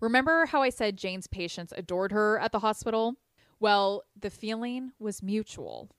Remember 0.01 0.45
how 0.45 0.61
I 0.61 0.69
said 0.69 0.97
Jane's 0.97 1.27
patients 1.27 1.73
adored 1.75 2.11
her 2.11 2.39
at 2.39 2.51
the 2.51 2.59
hospital? 2.59 3.15
Well, 3.59 4.03
the 4.19 4.29
feeling 4.29 4.91
was 4.99 5.23
mutual. 5.23 5.89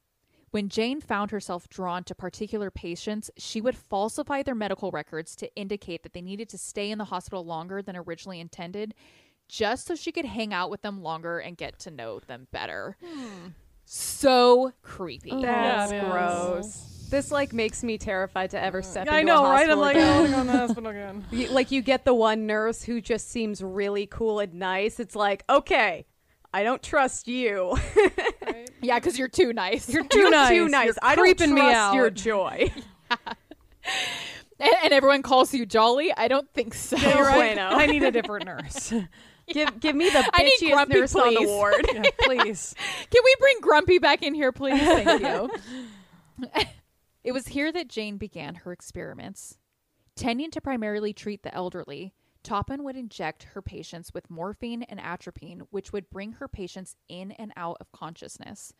When 0.50 0.68
Jane 0.68 1.00
found 1.00 1.30
herself 1.30 1.68
drawn 1.68 2.02
to 2.04 2.14
particular 2.14 2.70
patients, 2.70 3.30
she 3.36 3.60
would 3.60 3.76
falsify 3.76 4.42
their 4.42 4.54
medical 4.54 4.90
records 4.90 5.36
to 5.36 5.54
indicate 5.54 6.02
that 6.02 6.12
they 6.12 6.22
needed 6.22 6.48
to 6.48 6.58
stay 6.58 6.90
in 6.90 6.98
the 6.98 7.04
hospital 7.04 7.44
longer 7.44 7.82
than 7.82 7.96
originally 7.96 8.40
intended, 8.40 8.94
just 9.48 9.86
so 9.86 9.94
she 9.94 10.10
could 10.12 10.24
hang 10.24 10.52
out 10.52 10.70
with 10.70 10.82
them 10.82 11.02
longer 11.02 11.38
and 11.38 11.56
get 11.56 11.78
to 11.80 11.90
know 11.90 12.18
them 12.18 12.48
better. 12.50 12.96
Hmm. 13.04 13.48
So 13.92 14.72
creepy. 14.82 15.30
That's 15.42 15.90
Yeah, 15.90 16.08
gross. 16.08 17.08
This 17.10 17.32
like 17.32 17.52
makes 17.52 17.82
me 17.82 17.98
terrified 17.98 18.50
to 18.50 18.62
ever 18.62 18.82
step 18.82 19.08
I 19.10 19.18
into 19.18 19.32
know, 19.32 19.44
a 19.44 19.50
right? 19.50 19.68
I'm 19.68 19.78
hospital 19.78 19.78
like, 19.80 19.96
oh, 19.96 19.98
again. 19.98 20.06
oh, 20.06 20.24
I'm 20.24 20.30
going 20.30 20.46
to 20.46 20.52
the 20.52 20.58
hospital 20.58 20.90
again. 20.92 21.24
You, 21.32 21.48
like 21.48 21.72
you 21.72 21.82
get 21.82 22.04
the 22.04 22.14
one 22.14 22.46
nurse 22.46 22.84
who 22.84 23.00
just 23.00 23.32
seems 23.32 23.64
really 23.64 24.06
cool 24.06 24.38
and 24.38 24.54
nice. 24.54 25.00
It's 25.00 25.16
like, 25.16 25.42
okay, 25.50 26.06
I 26.54 26.62
don't 26.62 26.82
trust 26.82 27.26
you. 27.26 27.76
Yeah, 28.82 28.98
because 28.98 29.18
you're 29.18 29.28
too 29.28 29.52
nice. 29.52 29.92
You're 29.92 30.04
too 30.08 30.18
You're 30.20 30.30
nice. 30.30 30.48
too 30.48 30.68
nice. 30.68 30.86
You're 30.86 30.94
I 31.02 31.14
don't 31.14 31.24
creeping 31.24 31.50
trust 31.50 31.62
me 31.68 31.72
out. 31.74 31.94
your 31.94 32.08
joy. 32.08 32.72
and, 34.58 34.70
and 34.84 34.92
everyone 34.94 35.22
calls 35.22 35.52
you 35.52 35.66
jolly. 35.66 36.14
I 36.16 36.28
don't 36.28 36.50
think 36.54 36.72
so. 36.72 36.96
No 36.96 37.20
Right? 37.20 37.58
I 37.58 37.84
need 37.86 38.02
a 38.02 38.10
different 38.10 38.46
nurse. 38.46 38.94
Give 39.52 39.80
give 39.80 39.96
me 39.96 40.10
the 40.10 40.28
I 40.34 40.42
need 40.42 40.52
bitchiest 40.60 40.72
grumpy, 40.72 41.00
nurse 41.00 41.14
on 41.14 41.34
the 41.34 41.36
please. 41.40 41.48
ward. 41.48 41.86
yeah, 41.94 42.02
please. 42.20 42.74
Can 43.10 43.22
we 43.24 43.34
bring 43.38 43.60
Grumpy 43.60 43.98
back 43.98 44.22
in 44.22 44.34
here, 44.34 44.52
please? 44.52 44.80
Thank 44.80 45.22
you. 45.22 45.50
it 47.24 47.32
was 47.32 47.48
here 47.48 47.70
that 47.72 47.88
Jane 47.88 48.16
began 48.16 48.56
her 48.56 48.72
experiments. 48.72 49.58
Tending 50.16 50.50
to 50.50 50.60
primarily 50.60 51.12
treat 51.12 51.42
the 51.42 51.54
elderly, 51.54 52.12
Toppan 52.42 52.82
would 52.82 52.96
inject 52.96 53.44
her 53.54 53.62
patients 53.62 54.12
with 54.14 54.30
morphine 54.30 54.82
and 54.84 55.00
atropine, 55.00 55.62
which 55.70 55.92
would 55.92 56.10
bring 56.10 56.32
her 56.32 56.48
patients 56.48 56.96
in 57.08 57.32
and 57.32 57.52
out 57.56 57.76
of 57.80 57.92
consciousness. 57.92 58.72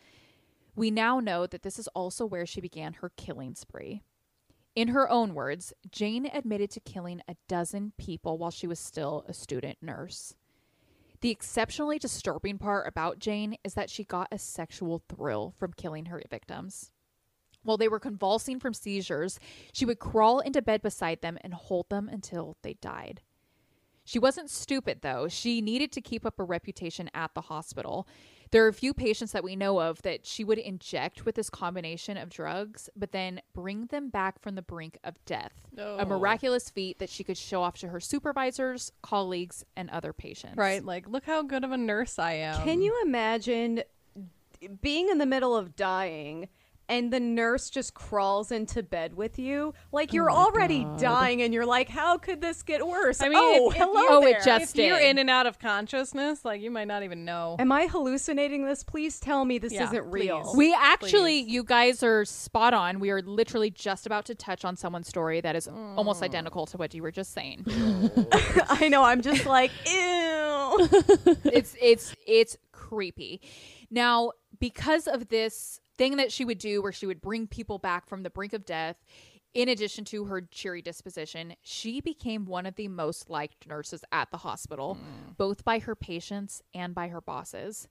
We 0.74 0.90
now 0.90 1.20
know 1.20 1.46
that 1.46 1.62
this 1.62 1.78
is 1.78 1.88
also 1.88 2.24
where 2.24 2.46
she 2.46 2.60
began 2.60 2.94
her 2.94 3.10
killing 3.16 3.54
spree. 3.54 4.02
In 4.76 4.88
her 4.88 5.10
own 5.10 5.34
words, 5.34 5.72
Jane 5.90 6.30
admitted 6.32 6.70
to 6.70 6.80
killing 6.80 7.20
a 7.28 7.36
dozen 7.48 7.92
people 7.98 8.38
while 8.38 8.52
she 8.52 8.66
was 8.66 8.78
still 8.78 9.24
a 9.28 9.34
student 9.34 9.78
nurse. 9.82 10.34
The 11.20 11.30
exceptionally 11.30 11.98
disturbing 11.98 12.58
part 12.58 12.88
about 12.88 13.18
Jane 13.18 13.56
is 13.62 13.74
that 13.74 13.90
she 13.90 14.04
got 14.04 14.28
a 14.32 14.38
sexual 14.38 15.02
thrill 15.08 15.54
from 15.58 15.74
killing 15.74 16.06
her 16.06 16.22
victims. 16.30 16.92
While 17.62 17.76
they 17.76 17.88
were 17.88 18.00
convulsing 18.00 18.58
from 18.58 18.72
seizures, 18.72 19.38
she 19.72 19.84
would 19.84 19.98
crawl 19.98 20.40
into 20.40 20.62
bed 20.62 20.80
beside 20.80 21.20
them 21.20 21.36
and 21.42 21.52
hold 21.52 21.90
them 21.90 22.08
until 22.08 22.56
they 22.62 22.74
died. 22.74 23.20
She 24.02 24.18
wasn't 24.18 24.48
stupid, 24.50 25.00
though. 25.02 25.28
She 25.28 25.60
needed 25.60 25.92
to 25.92 26.00
keep 26.00 26.24
up 26.24 26.40
a 26.40 26.44
reputation 26.44 27.10
at 27.12 27.34
the 27.34 27.42
hospital. 27.42 28.08
There 28.52 28.64
are 28.64 28.68
a 28.68 28.72
few 28.72 28.92
patients 28.92 29.30
that 29.32 29.44
we 29.44 29.54
know 29.54 29.80
of 29.80 30.02
that 30.02 30.26
she 30.26 30.42
would 30.42 30.58
inject 30.58 31.24
with 31.24 31.36
this 31.36 31.48
combination 31.48 32.16
of 32.16 32.30
drugs, 32.30 32.90
but 32.96 33.12
then 33.12 33.40
bring 33.54 33.86
them 33.86 34.08
back 34.08 34.40
from 34.40 34.56
the 34.56 34.62
brink 34.62 34.98
of 35.04 35.24
death. 35.24 35.52
A 35.78 36.04
miraculous 36.04 36.68
feat 36.68 36.98
that 36.98 37.08
she 37.08 37.22
could 37.22 37.38
show 37.38 37.62
off 37.62 37.78
to 37.78 37.88
her 37.88 38.00
supervisors, 38.00 38.90
colleagues, 39.02 39.64
and 39.76 39.88
other 39.90 40.12
patients. 40.12 40.56
Right, 40.56 40.84
like 40.84 41.08
look 41.08 41.24
how 41.24 41.42
good 41.42 41.62
of 41.62 41.70
a 41.70 41.76
nurse 41.76 42.18
I 42.18 42.32
am. 42.32 42.64
Can 42.64 42.82
you 42.82 43.00
imagine 43.04 43.84
being 44.82 45.08
in 45.08 45.18
the 45.18 45.26
middle 45.26 45.56
of 45.56 45.76
dying 45.76 46.48
and 46.90 47.10
the 47.12 47.20
nurse 47.20 47.70
just 47.70 47.94
crawls 47.94 48.50
into 48.52 48.82
bed 48.82 49.14
with 49.14 49.38
you? 49.38 49.72
Like 49.92 50.12
you're 50.12 50.30
oh 50.30 50.34
already 50.34 50.86
dying 50.98 51.40
and 51.40 51.54
you're 51.54 51.64
like, 51.64 51.88
how 51.88 52.18
could 52.18 52.40
this 52.42 52.62
get 52.62 52.86
worse? 52.86 53.22
I 53.22 53.28
mean, 53.30 53.38
oh, 53.40 53.70
if- 53.70 53.76
if 53.76 53.82
hello 53.82 54.00
you- 54.02 54.08
Oh, 54.10 54.26
it 54.26 54.42
just 54.44 54.78
if 54.78 54.84
you're 54.84 54.98
in 54.98 55.16
and 55.18 55.30
out 55.30 55.46
of 55.46 55.58
consciousness, 55.58 56.44
like 56.44 56.60
you 56.60 56.70
might 56.70 56.88
not 56.88 57.02
even 57.04 57.24
know. 57.24 57.56
Am 57.58 57.70
I 57.72 57.86
hallucinating 57.86 58.66
this? 58.66 58.82
Please 58.84 59.18
tell 59.20 59.44
me 59.44 59.58
this 59.58 59.72
Yeah, 59.72 59.84
isn't 59.84 60.10
real. 60.10 60.42
please. 60.42 60.56
We 60.56 60.74
actually, 60.78 61.44
Please. 61.44 61.52
you 61.52 61.64
guys 61.64 62.02
are 62.02 62.24
spot 62.24 62.74
on. 62.74 62.98
We 63.00 63.10
are 63.10 63.22
literally 63.22 63.70
just 63.70 64.04
about 64.04 64.24
to 64.26 64.34
touch 64.34 64.64
on 64.64 64.76
someone's 64.76 65.06
story 65.08 65.40
that 65.40 65.54
is 65.56 65.68
almost 65.68 66.22
identical 66.22 66.66
to 66.66 66.76
what 66.76 66.92
you 66.92 67.02
were 67.02 67.12
just 67.12 67.32
saying. 67.32 67.64
I 68.68 68.88
know. 68.90 69.04
I'm 69.04 69.22
just 69.22 69.46
like, 69.46 69.70
ew. 69.86 70.88
it's 71.44 71.76
it's 71.80 72.14
it's 72.26 72.56
creepy. 72.72 73.40
Now, 73.90 74.32
because 74.58 75.06
of 75.06 75.28
this 75.28 75.80
thing 76.00 76.16
that 76.16 76.32
she 76.32 76.46
would 76.46 76.56
do 76.56 76.80
where 76.80 76.92
she 76.92 77.06
would 77.06 77.20
bring 77.20 77.46
people 77.46 77.78
back 77.78 78.08
from 78.08 78.22
the 78.22 78.30
brink 78.30 78.54
of 78.54 78.64
death, 78.64 78.96
in 79.52 79.68
addition 79.68 80.02
to 80.06 80.24
her 80.24 80.40
cheery 80.40 80.80
disposition, 80.80 81.54
she 81.60 82.00
became 82.00 82.46
one 82.46 82.64
of 82.64 82.76
the 82.76 82.88
most 82.88 83.28
liked 83.28 83.68
nurses 83.68 84.02
at 84.10 84.30
the 84.30 84.38
hospital, 84.38 84.96
mm. 84.96 85.36
both 85.36 85.62
by 85.62 85.78
her 85.78 85.94
patients 85.94 86.62
and 86.72 86.94
by 86.94 87.08
her 87.08 87.20
bosses. 87.20 87.86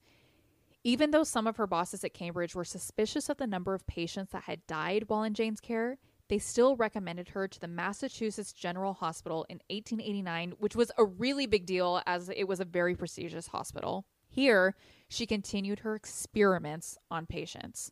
Even 0.83 1.11
though 1.11 1.23
some 1.23 1.45
of 1.45 1.57
her 1.57 1.67
bosses 1.67 2.03
at 2.03 2.15
Cambridge 2.15 2.55
were 2.55 2.65
suspicious 2.65 3.29
of 3.29 3.37
the 3.37 3.45
number 3.45 3.75
of 3.75 3.85
patients 3.85 4.31
that 4.31 4.43
had 4.43 4.65
died 4.65 5.03
while 5.05 5.21
in 5.21 5.35
Jane's 5.35 5.59
care, 5.59 5.99
they 6.29 6.39
still 6.39 6.75
recommended 6.75 7.29
her 7.29 7.47
to 7.47 7.59
the 7.59 7.67
Massachusetts 7.67 8.53
General 8.53 8.93
Hospital 8.93 9.45
in 9.49 9.59
1889, 9.69 10.53
which 10.57 10.75
was 10.75 10.91
a 10.97 11.05
really 11.05 11.45
big 11.45 11.67
deal 11.67 12.01
as 12.07 12.29
it 12.29 12.47
was 12.47 12.59
a 12.59 12.65
very 12.65 12.95
prestigious 12.95 13.45
hospital. 13.45 14.05
Here, 14.29 14.73
she 15.09 15.25
continued 15.25 15.79
her 15.79 15.95
experiments 15.95 16.97
on 17.09 17.25
patients. 17.25 17.91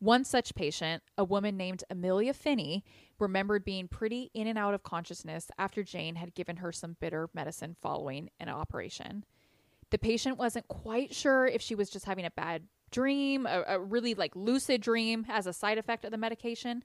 One 0.00 0.24
such 0.24 0.54
patient, 0.54 1.02
a 1.16 1.24
woman 1.24 1.56
named 1.56 1.82
Amelia 1.90 2.32
Finney, 2.32 2.84
remembered 3.18 3.64
being 3.64 3.88
pretty 3.88 4.30
in 4.32 4.46
and 4.46 4.58
out 4.58 4.74
of 4.74 4.82
consciousness 4.82 5.50
after 5.58 5.82
Jane 5.82 6.14
had 6.14 6.34
given 6.34 6.56
her 6.56 6.72
some 6.72 6.96
bitter 7.00 7.28
medicine 7.34 7.76
following 7.80 8.30
an 8.38 8.48
operation. 8.48 9.24
The 9.90 9.98
patient 9.98 10.38
wasn't 10.38 10.68
quite 10.68 11.14
sure 11.14 11.46
if 11.46 11.60
she 11.60 11.74
was 11.74 11.90
just 11.90 12.04
having 12.04 12.24
a 12.24 12.30
bad 12.30 12.62
dream, 12.90 13.44
a, 13.46 13.64
a 13.66 13.80
really 13.80 14.14
like 14.14 14.36
lucid 14.36 14.80
dream 14.80 15.26
as 15.28 15.46
a 15.46 15.52
side 15.52 15.78
effect 15.78 16.04
of 16.04 16.10
the 16.10 16.18
medication, 16.18 16.84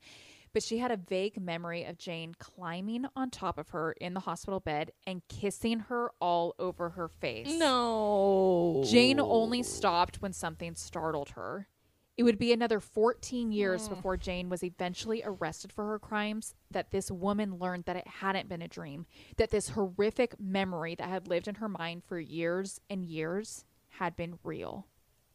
but 0.54 0.64
she 0.64 0.78
had 0.78 0.92
a 0.92 0.98
vague 0.98 1.42
memory 1.42 1.84
of 1.84 1.98
Jane 1.98 2.36
climbing 2.38 3.06
on 3.16 3.30
top 3.30 3.58
of 3.58 3.70
her 3.70 3.94
in 3.94 4.14
the 4.14 4.22
hospital 4.22 4.60
bed 4.60 4.92
and 5.06 5.22
kissing 5.28 5.80
her 5.80 6.12
all 6.20 6.54
over 6.60 6.90
her 6.92 7.08
face. 7.08 7.48
No. 7.58 8.84
Jane 8.86 9.20
only 9.20 9.64
stopped 9.64 10.22
when 10.22 10.34
something 10.34 10.76
startled 10.76 11.30
her. 11.30 11.68
It 12.16 12.24
would 12.24 12.38
be 12.38 12.54
another 12.54 12.80
14 12.80 13.52
years 13.52 13.88
hmm. 13.88 13.96
before 13.96 14.18
Jane 14.18 14.50
was 14.50 14.64
eventually 14.64 15.24
arrested 15.26 15.74
for 15.74 15.88
her 15.88 16.00
crimes 16.00 16.54
that 16.70 16.92
this 16.92 17.10
woman 17.10 17.58
learned 17.58 17.86
that 17.86 17.96
it 17.96 18.08
hadn't 18.08 18.50
been 18.50 18.62
a 18.62 18.68
dream, 18.68 19.08
that 19.38 19.50
this 19.50 19.70
horrific 19.70 20.40
memory 20.40 20.94
that 20.96 21.10
had 21.10 21.28
lived 21.28 21.48
in 21.48 21.56
her 21.56 21.70
mind 21.70 22.04
for 22.04 22.20
years 22.20 22.80
and 22.90 23.04
years 23.04 23.66
had 23.90 24.16
been 24.16 24.38
real. 24.44 24.88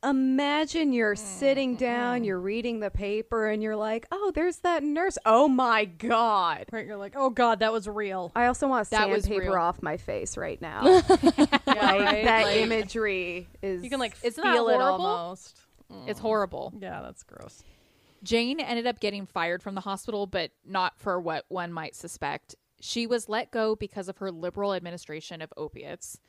Imagine 0.05 0.93
you're 0.93 1.17
sitting 1.17 1.71
mm-hmm. 1.71 1.85
down, 1.85 2.25
you're 2.25 2.39
reading 2.39 2.79
the 2.79 2.91
paper, 2.91 3.49
and 3.49 3.61
you're 3.63 3.75
like, 3.75 4.07
oh, 4.13 4.31
there's 4.33 4.59
that 4.59 4.85
nurse. 4.85 5.19
Oh 5.27 5.49
my 5.49 5.87
God. 5.87 6.67
Right, 6.71 6.87
you're 6.87 6.97
like, 6.97 7.15
oh 7.17 7.31
god, 7.31 7.61
that 7.61 7.73
was 7.73 7.89
real. 7.89 8.31
I 8.37 8.47
also 8.47 8.69
want 8.69 8.89
That 8.91 9.11
was 9.11 9.25
sandpaper 9.25 9.53
real. 9.53 9.61
off 9.61 9.83
my 9.83 9.97
face 9.97 10.37
right 10.37 10.61
now. 10.61 10.85
like, 11.09 11.11
right? 11.67 12.25
that 12.25 12.45
Like- 12.45 12.57
imagery 12.59 13.49
is. 13.61 13.83
You 13.83 13.91
can 13.91 13.99
like 13.99 14.15
Isn't 14.23 14.43
that 14.43 14.53
feel 14.55 14.69
it 14.69 14.77
horrible? 14.77 15.07
almost. 15.07 15.61
Mm. 15.93 16.09
It's 16.09 16.21
horrible. 16.21 16.73
Yeah, 16.79 17.03
that's 17.03 17.25
gross. 17.25 17.65
Jane 18.23 18.61
ended 18.61 18.87
up 18.87 19.01
getting 19.01 19.27
fired 19.27 19.63
from 19.63 19.75
the 19.75 19.81
hospital, 19.81 20.27
but 20.27 20.51
not 20.65 20.99
for 20.99 21.21
what 21.21 21.45
one 21.49 21.73
might 21.73 21.95
suspect. 21.95 22.55
She 22.81 23.07
was 23.07 23.29
let 23.29 23.51
go 23.51 23.75
because 23.75 24.09
of 24.09 24.19
her 24.19 24.31
liberal 24.31 24.75
administration 24.75 25.43
of 25.43 25.53
opiates. 25.57 26.21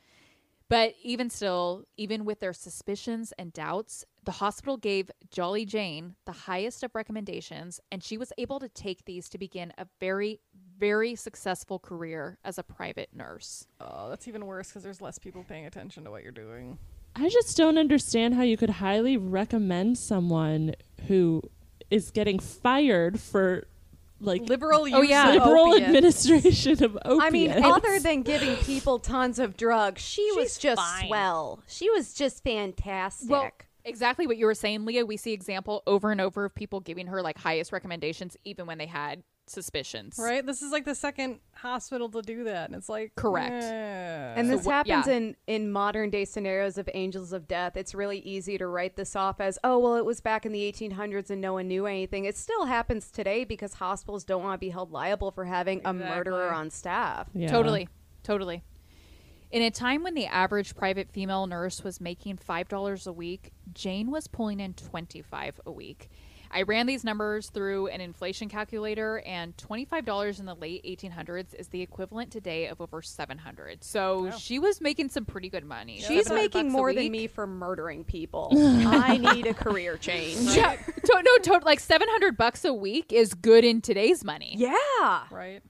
But 0.70 0.94
even 1.02 1.30
still, 1.30 1.82
even 1.96 2.24
with 2.24 2.38
their 2.38 2.52
suspicions 2.52 3.32
and 3.36 3.52
doubts, 3.52 4.04
the 4.24 4.30
hospital 4.30 4.76
gave 4.76 5.10
Jolly 5.28 5.66
Jane 5.66 6.14
the 6.26 6.32
highest 6.32 6.84
of 6.84 6.94
recommendations, 6.94 7.80
and 7.90 8.04
she 8.04 8.16
was 8.16 8.32
able 8.38 8.60
to 8.60 8.68
take 8.68 9.04
these 9.04 9.28
to 9.30 9.38
begin 9.38 9.72
a 9.76 9.86
very, 9.98 10.38
very 10.78 11.16
successful 11.16 11.80
career 11.80 12.38
as 12.44 12.56
a 12.56 12.62
private 12.62 13.08
nurse. 13.12 13.66
Oh, 13.80 14.08
that's 14.08 14.28
even 14.28 14.46
worse 14.46 14.68
because 14.68 14.84
there's 14.84 15.00
less 15.00 15.18
people 15.18 15.42
paying 15.42 15.66
attention 15.66 16.04
to 16.04 16.10
what 16.12 16.22
you're 16.22 16.30
doing. 16.30 16.78
I 17.16 17.28
just 17.28 17.56
don't 17.56 17.76
understand 17.76 18.34
how 18.34 18.42
you 18.42 18.56
could 18.56 18.70
highly 18.70 19.16
recommend 19.16 19.98
someone 19.98 20.76
who 21.08 21.42
is 21.90 22.12
getting 22.12 22.38
fired 22.38 23.18
for 23.18 23.64
like 24.20 24.42
Liberal 24.42 24.86
use 24.86 24.96
Oh, 24.98 25.02
yeah. 25.02 25.30
liberal 25.32 25.70
opiates. 25.72 25.86
administration 25.86 26.84
of 26.84 26.96
opiates. 27.04 27.24
I 27.24 27.30
mean, 27.30 27.50
other 27.64 27.98
than 27.98 28.22
giving 28.22 28.56
people 28.56 28.98
tons 28.98 29.38
of 29.38 29.56
drugs, 29.56 30.02
she 30.02 30.30
was 30.36 30.58
just 30.58 30.80
fine. 30.80 31.06
swell. 31.08 31.62
She 31.66 31.90
was 31.90 32.12
just 32.14 32.44
fantastic. 32.44 33.30
Well, 33.30 33.50
exactly 33.84 34.26
what 34.26 34.36
you 34.36 34.46
were 34.46 34.54
saying, 34.54 34.84
Leah. 34.84 35.06
We 35.06 35.16
see 35.16 35.32
example 35.32 35.82
over 35.86 36.10
and 36.12 36.20
over 36.20 36.44
of 36.44 36.54
people 36.54 36.80
giving 36.80 37.06
her 37.08 37.22
like 37.22 37.38
highest 37.38 37.72
recommendations, 37.72 38.36
even 38.44 38.66
when 38.66 38.78
they 38.78 38.86
had 38.86 39.22
suspicions. 39.50 40.16
Right? 40.18 40.44
This 40.44 40.62
is 40.62 40.72
like 40.72 40.84
the 40.84 40.94
second 40.94 41.40
hospital 41.54 42.08
to 42.10 42.22
do 42.22 42.44
that. 42.44 42.66
And 42.68 42.76
it's 42.76 42.88
like 42.88 43.14
Correct. 43.16 43.64
eh. 43.64 44.34
and 44.36 44.50
this 44.50 44.64
wh- 44.64 44.70
happens 44.70 45.06
yeah. 45.06 45.12
in 45.12 45.36
in 45.46 45.72
modern 45.72 46.10
day 46.10 46.24
scenarios 46.24 46.78
of 46.78 46.88
angels 46.94 47.32
of 47.32 47.48
death. 47.48 47.76
It's 47.76 47.94
really 47.94 48.18
easy 48.20 48.56
to 48.58 48.66
write 48.66 48.96
this 48.96 49.14
off 49.16 49.40
as, 49.40 49.58
oh 49.64 49.78
well, 49.78 49.96
it 49.96 50.04
was 50.04 50.20
back 50.20 50.46
in 50.46 50.52
the 50.52 50.72
1800s 50.72 51.30
and 51.30 51.40
no 51.40 51.54
one 51.54 51.68
knew 51.68 51.86
anything. 51.86 52.24
It 52.24 52.36
still 52.36 52.66
happens 52.66 53.10
today 53.10 53.44
because 53.44 53.74
hospitals 53.74 54.24
don't 54.24 54.42
want 54.42 54.54
to 54.54 54.58
be 54.58 54.70
held 54.70 54.92
liable 54.92 55.30
for 55.30 55.44
having 55.44 55.80
a 55.84 55.92
murderer 55.92 56.52
on 56.52 56.70
staff. 56.70 57.28
Yeah. 57.34 57.48
Totally. 57.48 57.88
Totally. 58.22 58.62
In 59.50 59.62
a 59.62 59.70
time 59.70 60.04
when 60.04 60.14
the 60.14 60.26
average 60.26 60.76
private 60.76 61.10
female 61.10 61.46
nurse 61.48 61.82
was 61.82 62.00
making 62.00 62.38
$5 62.38 63.06
a 63.06 63.12
week, 63.12 63.52
Jane 63.72 64.10
was 64.10 64.28
pulling 64.28 64.60
in 64.60 64.74
25 64.74 65.60
a 65.66 65.72
week. 65.72 66.08
I 66.52 66.62
ran 66.62 66.86
these 66.86 67.04
numbers 67.04 67.48
through 67.50 67.86
an 67.88 68.00
inflation 68.00 68.48
calculator 68.48 69.20
and 69.24 69.56
$25 69.56 70.40
in 70.40 70.46
the 70.46 70.54
late 70.54 70.84
1800s 70.84 71.54
is 71.54 71.68
the 71.68 71.80
equivalent 71.80 72.32
today 72.32 72.66
of 72.66 72.80
over 72.80 73.02
700. 73.02 73.84
So 73.84 74.30
she 74.36 74.58
was 74.58 74.80
making 74.80 75.10
some 75.10 75.24
pretty 75.24 75.48
good 75.48 75.64
money. 75.64 76.00
She's 76.00 76.28
making 76.28 76.70
more 76.72 76.92
than 76.92 77.10
me 77.12 77.26
for 77.28 77.46
murdering 77.46 78.02
people. 78.04 78.48
I 78.56 79.16
need 79.18 79.46
a 79.46 79.54
career 79.54 79.96
change. 79.96 80.38
Yeah, 80.60 80.74
to- 80.76 81.22
no, 81.24 81.58
to- 81.58 81.64
like 81.64 81.78
700 81.80 82.36
bucks 82.36 82.64
a 82.64 82.74
week 82.74 83.12
is 83.12 83.34
good 83.34 83.64
in 83.64 83.80
today's 83.80 84.24
money. 84.24 84.54
Yeah. 84.56 85.24
Right? 85.30 85.62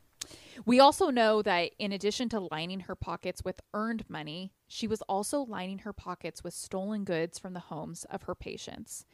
We 0.66 0.80
also 0.80 1.10
know 1.10 1.42
that 1.42 1.70
in 1.78 1.92
addition 1.92 2.28
to 2.30 2.48
lining 2.50 2.80
her 2.80 2.94
pockets 2.94 3.42
with 3.44 3.60
earned 3.74 4.04
money, 4.08 4.52
she 4.66 4.86
was 4.86 5.02
also 5.02 5.40
lining 5.42 5.78
her 5.80 5.92
pockets 5.92 6.42
with 6.44 6.54
stolen 6.54 7.04
goods 7.04 7.38
from 7.38 7.52
the 7.54 7.60
homes 7.60 8.04
of 8.10 8.22
her 8.22 8.34
patients. 8.34 9.04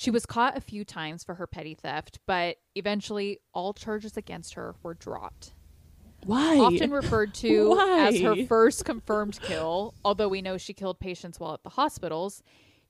She 0.00 0.10
was 0.10 0.24
caught 0.24 0.56
a 0.56 0.62
few 0.62 0.82
times 0.82 1.24
for 1.24 1.34
her 1.34 1.46
petty 1.46 1.74
theft, 1.74 2.20
but 2.24 2.56
eventually 2.74 3.40
all 3.52 3.74
charges 3.74 4.16
against 4.16 4.54
her 4.54 4.74
were 4.82 4.94
dropped. 4.94 5.52
Why? 6.24 6.56
Often 6.56 6.90
referred 6.90 7.34
to 7.34 7.78
as 7.78 8.18
her 8.18 8.46
first 8.46 8.86
confirmed 8.86 9.38
kill, 9.42 9.92
although 10.02 10.28
we 10.28 10.40
know 10.40 10.56
she 10.56 10.72
killed 10.72 11.00
patients 11.00 11.38
while 11.38 11.52
at 11.52 11.64
the 11.64 11.68
hospitals, 11.68 12.42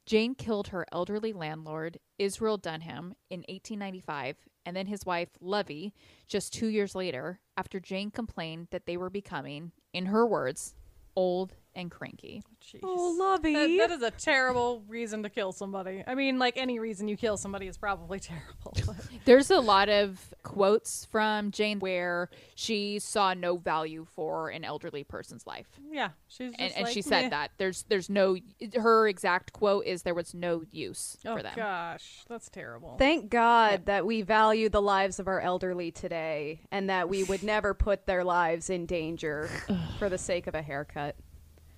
Jane 0.07 0.37
killed 0.37 0.69
her 0.69 0.87
elderly 0.93 1.33
landlord, 1.33 1.99
Israel 2.21 2.59
Dunham, 2.59 3.17
in 3.29 3.41
1895, 3.41 4.37
and 4.65 4.77
then 4.77 4.87
his 4.87 5.05
wife, 5.05 5.31
Lovey, 5.41 5.93
just 6.29 6.53
two 6.53 6.69
years 6.69 6.95
later, 6.95 7.41
after 7.57 7.81
Jane 7.81 8.13
complained 8.13 8.69
that 8.71 8.87
they 8.87 8.97
were 8.97 9.11
becoming, 9.11 9.73
in 9.93 10.07
her 10.07 10.25
words, 10.25 10.77
old 11.17 11.57
and 11.75 11.91
cranky. 11.91 12.43
Jeez. 12.65 12.81
Oh, 12.83 13.17
lovey. 13.19 13.53
That, 13.55 13.89
that 13.89 13.91
is 13.97 14.03
a 14.03 14.11
terrible 14.11 14.83
reason 14.89 15.23
to 15.23 15.31
kill 15.31 15.53
somebody. 15.53 16.03
I 16.07 16.15
mean, 16.15 16.39
like 16.39 16.57
any 16.57 16.79
reason 16.79 17.07
you 17.09 17.17
kill 17.17 17.37
somebody 17.37 17.67
is 17.69 17.79
probably 17.79 18.19
terrible. 18.21 18.75
There's 19.25 19.51
a 19.51 19.61
lot 19.61 19.89
of 19.89 20.35
quotes 20.43 21.05
from 21.05 21.51
Jane 21.53 21.79
where 21.79 22.29
she 22.55 22.99
saw 22.99 23.35
no 23.35 23.57
value 23.57 24.07
for 24.15 24.49
an 24.51 24.65
elderly 24.65 25.05
person's 25.05 25.47
life. 25.47 25.69
yeah, 25.91 26.11
she's 26.29 26.51
just 26.51 26.61
And, 26.61 26.73
and 26.75 26.85
like, 26.85 26.93
she 26.93 27.03
said 27.03 27.25
"Meh." 27.25 27.29
that 27.31 27.51
there's 27.59 27.85
there's 27.89 28.11
no 28.11 28.37
her 28.77 29.07
exact 29.09 29.53
quote 29.53 29.87
is 29.87 30.03
there 30.03 30.15
was 30.15 30.35
no 30.35 30.63
use 30.73 31.17
Oh 31.25 31.37
for 31.37 31.43
them. 31.43 31.53
Oh 31.57 31.61
gosh, 31.61 32.25
that's 32.29 32.49
terrible. 32.49 32.97
Thank 32.99 33.31
God 33.31 33.87
that 33.87 34.05
we 34.07 34.23
value 34.23 34.69
the 34.69 34.83
lives 34.83 35.19
of 35.21 35.29
our 35.29 35.41
elderly 35.41 35.91
today 35.91 36.61
and 36.73 36.91
that 36.91 37.09
we 37.09 37.23
would 37.25 37.43
never 37.43 37.75
put 37.75 38.07
their 38.07 38.25
lives 38.25 38.71
in 38.71 38.87
danger 38.87 39.49
for 39.99 40.09
the 40.09 40.19
sake 40.19 40.47
of 40.47 40.55
a 40.55 40.63
haircut. 40.63 41.17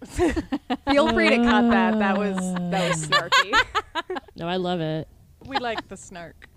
Feel 0.89 1.13
free 1.13 1.31
to 1.31 1.37
cut 1.37 1.71
that. 1.71 1.99
That 1.99 2.19
was 2.19 2.37
that 2.71 2.89
was 2.89 3.07
snarky. 3.07 3.53
No, 4.35 4.49
I 4.49 4.57
love 4.57 4.81
it. 4.81 5.07
we 5.47 5.59
like 5.59 5.89
the 5.89 5.97
snark. 5.97 6.49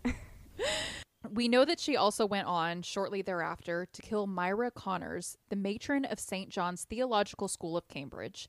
We 1.29 1.47
know 1.47 1.65
that 1.65 1.79
she 1.79 1.95
also 1.97 2.25
went 2.25 2.47
on 2.47 2.81
shortly 2.83 3.21
thereafter 3.21 3.87
to 3.91 4.01
kill 4.01 4.27
Myra 4.27 4.71
Connors, 4.71 5.37
the 5.49 5.55
matron 5.55 6.05
of 6.05 6.19
St. 6.19 6.49
John's 6.49 6.85
Theological 6.85 7.47
School 7.47 7.75
of 7.75 7.87
Cambridge. 7.87 8.47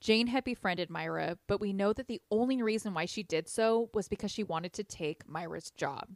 Jane 0.00 0.26
had 0.26 0.44
befriended 0.44 0.90
Myra, 0.90 1.38
but 1.46 1.60
we 1.60 1.72
know 1.72 1.92
that 1.92 2.06
the 2.08 2.20
only 2.30 2.60
reason 2.62 2.92
why 2.92 3.06
she 3.06 3.22
did 3.22 3.48
so 3.48 3.88
was 3.94 4.08
because 4.08 4.30
she 4.30 4.44
wanted 4.44 4.72
to 4.74 4.84
take 4.84 5.28
Myra's 5.28 5.70
job. 5.70 6.08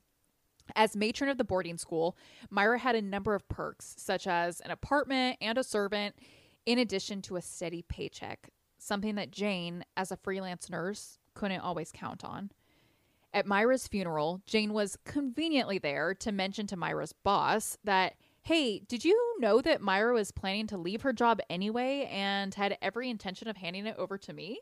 As 0.77 0.94
matron 0.97 1.31
of 1.31 1.39
the 1.39 1.44
boarding 1.44 1.78
school, 1.78 2.16
Myra 2.51 2.78
had 2.78 2.94
a 2.94 3.03
number 3.03 3.35
of 3.35 3.49
perks, 3.49 3.94
such 3.99 4.27
as 4.27 4.61
an 4.61 4.70
apartment 4.70 5.39
and 5.40 5.57
a 5.59 5.65
servant, 5.65 6.15
in 6.66 6.78
addition 6.78 7.22
to 7.22 7.36
a 7.36 7.43
steady 7.43 7.82
paycheck, 7.82 8.51
something 8.78 9.14
that 9.16 9.30
Jane, 9.30 9.84
as 9.97 10.10
a 10.10 10.16
freelance 10.16 10.68
nurse, 10.70 11.18
couldn't 11.34 11.60
always 11.60 11.93
count 11.93 12.24
on. 12.24 12.51
At 13.34 13.47
Myra's 13.47 13.89
funeral, 13.89 14.43
Jane 14.47 14.72
was 14.72 14.98
conveniently 15.05 15.78
there 15.78 16.14
to 16.16 16.32
mention 16.32 16.66
to 16.66 16.76
Myra's 16.76 17.14
boss 17.14 17.78
that, 17.84 18.14
hey, 18.43 18.80
did 18.80 19.05
you 19.05 19.36
know 19.40 19.62
that 19.62 19.80
Myra 19.80 20.12
was 20.12 20.32
planning 20.32 20.66
to 20.66 20.76
leave 20.76 21.02
her 21.02 21.14
job 21.14 21.40
anyway 21.48 22.09
and 22.12 22.55
had 22.55 22.76
every 22.82 23.09
intention 23.09 23.48
of 23.48 23.56
handing 23.56 23.86
it 23.86 23.97
over 23.97 24.18
to 24.18 24.32
me? 24.34 24.60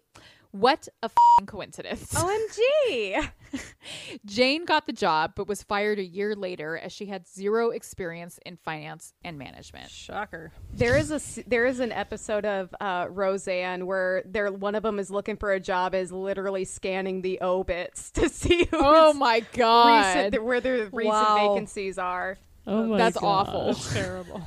What 0.53 0.89
a 1.03 1.09
fing 1.09 1.47
coincidence. 1.47 2.13
OMG. 2.15 3.31
Jane 4.27 4.65
got 4.65 4.87
the 4.87 4.93
job 4.93 5.33
but 5.37 5.47
was 5.49 5.63
fired 5.63 5.99
a 5.99 6.05
year 6.05 6.35
later 6.35 6.77
as 6.77 6.93
she 6.93 7.07
had 7.07 7.29
zero 7.29 7.71
experience 7.71 8.39
in 8.45 8.57
finance 8.57 9.13
and 9.25 9.39
management. 9.39 9.91
Shocker. 9.91 10.53
There 10.73 10.97
is 10.97 11.11
a 11.13 11.49
there 11.49 11.67
is 11.67 11.79
an 11.81 11.93
episode 11.93 12.45
of 12.45 12.75
uh, 12.81 13.07
Roseanne 13.11 13.87
where 13.87 14.23
there 14.27 14.51
one 14.53 14.75
of 14.75 14.83
them 14.83 14.99
is 14.99 15.11
looking 15.11 15.37
for 15.37 15.53
a 15.53 15.61
job 15.61 15.95
is 15.95 16.11
literally 16.11 16.65
scanning 16.65 17.23
the 17.23 17.39
obits 17.41 18.11
to 18.13 18.29
see 18.29 18.65
who's 18.71 18.81
Oh 18.83 19.13
my 19.13 19.41
god. 19.53 20.15
recent, 20.25 20.45
where 20.45 20.61
the 20.61 20.89
recent 20.93 21.15
Wow. 21.15 21.49
vacancies 21.55 21.97
are. 21.99 22.39
Oh 22.67 22.87
my 22.87 22.99
That's 22.99 23.19
God. 23.19 23.49
awful. 23.49 23.75
Terrible. 23.93 24.43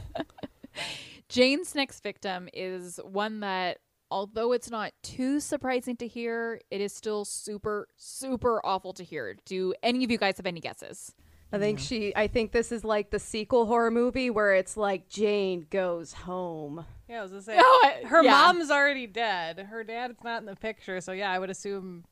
Jane's 1.30 1.74
next 1.76 2.02
victim 2.04 2.48
is 2.54 3.00
one 3.04 3.40
that, 3.40 3.80
although 4.12 4.52
it's 4.54 4.70
not 4.70 4.94
too 5.04 5.40
surprising 5.40 5.96
to 5.98 6.08
hear, 6.08 6.60
it 6.72 6.82
is 6.82 6.94
still 6.94 7.26
super, 7.26 7.88
super 7.98 8.66
awful 8.66 8.94
to 8.94 9.04
hear. 9.04 9.36
Do 9.46 9.74
any 9.84 10.04
of 10.04 10.12
you 10.12 10.18
guys 10.18 10.38
have 10.38 10.46
any 10.46 10.60
guesses? 10.60 11.14
I 11.52 11.60
think 11.60 11.78
she. 11.80 12.14
I 12.16 12.26
think 12.28 12.52
this 12.52 12.72
is 12.72 12.84
like 12.84 13.12
the 13.12 13.20
sequel 13.20 13.68
horror 13.68 13.92
movie 13.92 14.32
where 14.32 14.56
it's 14.56 14.76
like 14.76 15.08
Jane 15.08 15.68
goes 15.70 16.12
home. 16.12 16.84
Yeah, 17.08 17.20
I 17.20 17.22
was 17.22 17.30
gonna 17.32 17.44
say 17.44 17.58
No, 17.58 17.62
I- 17.64 18.02
her 18.08 18.24
yeah. 18.24 18.32
mom's 18.32 18.72
already 18.72 19.06
dead. 19.06 19.60
Her 19.60 19.84
dad's 19.84 20.24
not 20.24 20.40
in 20.42 20.46
the 20.48 20.56
picture, 20.56 21.00
so 21.00 21.12
yeah, 21.12 21.32
I 21.32 21.38
would 21.38 21.52
assume 21.52 22.06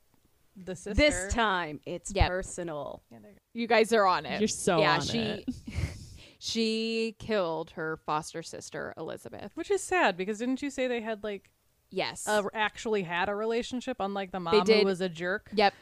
the 0.55 0.75
sister. 0.75 0.93
This 0.93 1.33
time 1.33 1.79
it's 1.87 2.11
Yep. 2.13 2.27
personal. 2.29 3.01
Yeah, 3.11 3.17
you 3.53 3.61
You 3.61 3.67
guys 3.67 3.91
are 3.93 4.05
on 4.05 4.27
it. 4.27 4.39
You're 4.41 4.47
so 4.47 4.79
yeah. 4.79 4.95
on 4.95 5.01
she 5.01 5.17
it. 5.19 5.49
she 6.39 7.15
killed 7.19 7.71
her 7.71 7.97
foster 8.05 8.43
sister 8.43 8.93
Elizabeth. 8.97 9.51
Which 9.55 9.71
is 9.71 9.81
sad 9.81 10.17
because 10.17 10.39
didn't 10.39 10.61
you 10.61 10.69
say 10.69 10.87
they 10.87 11.01
had 11.01 11.23
like 11.23 11.49
Yes. 11.91 12.27
uh, 12.27 12.43
actually 12.53 13.03
had 13.03 13.29
a 13.29 13.35
relationship, 13.35 13.97
unlike 13.99 14.31
the 14.31 14.39
mom 14.39 14.63
did. 14.63 14.79
who 14.79 14.85
was 14.85 15.01
a 15.01 15.09
jerk? 15.09 15.49
Yep. 15.53 15.73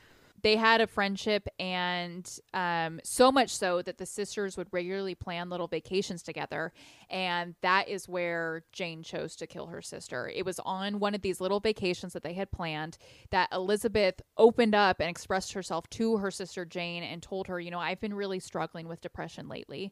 They 0.42 0.56
had 0.56 0.80
a 0.80 0.88
friendship, 0.88 1.50
and 1.60 2.30
um, 2.54 3.02
so 3.04 3.30
much 3.30 3.50
so 3.54 3.82
that 3.82 3.98
the 3.98 4.06
sisters 4.06 4.56
would 4.56 4.68
regularly 4.72 5.14
plan 5.14 5.50
little 5.50 5.68
vacations 5.68 6.24
together. 6.24 6.72
And 7.10 7.56
that 7.62 7.90
is 7.90 8.08
where 8.08 8.64
Jane 8.72 9.04
chose 9.04 9.36
to 9.38 9.48
kill 9.48 9.68
her 9.68 9.82
sister. 9.82 10.32
It 10.34 10.46
was 10.46 10.60
on 10.60 11.00
one 11.00 11.14
of 11.14 11.22
these 11.22 11.42
little 11.42 11.60
vacations 11.60 12.14
that 12.14 12.24
they 12.24 12.34
had 12.34 12.52
planned 12.52 12.98
that 13.32 13.50
Elizabeth 13.52 14.22
opened 14.38 14.76
up 14.76 15.02
and 15.02 15.10
expressed 15.10 15.52
herself 15.54 15.90
to 15.92 16.18
her 16.18 16.32
sister 16.32 16.64
Jane 16.64 17.04
and 17.04 17.22
told 17.22 17.48
her, 17.48 17.60
You 17.60 17.72
know, 17.72 17.80
I've 17.80 18.00
been 18.00 18.14
really 18.14 18.40
struggling 18.40 18.88
with 18.88 19.02
depression 19.02 19.50
lately. 19.50 19.92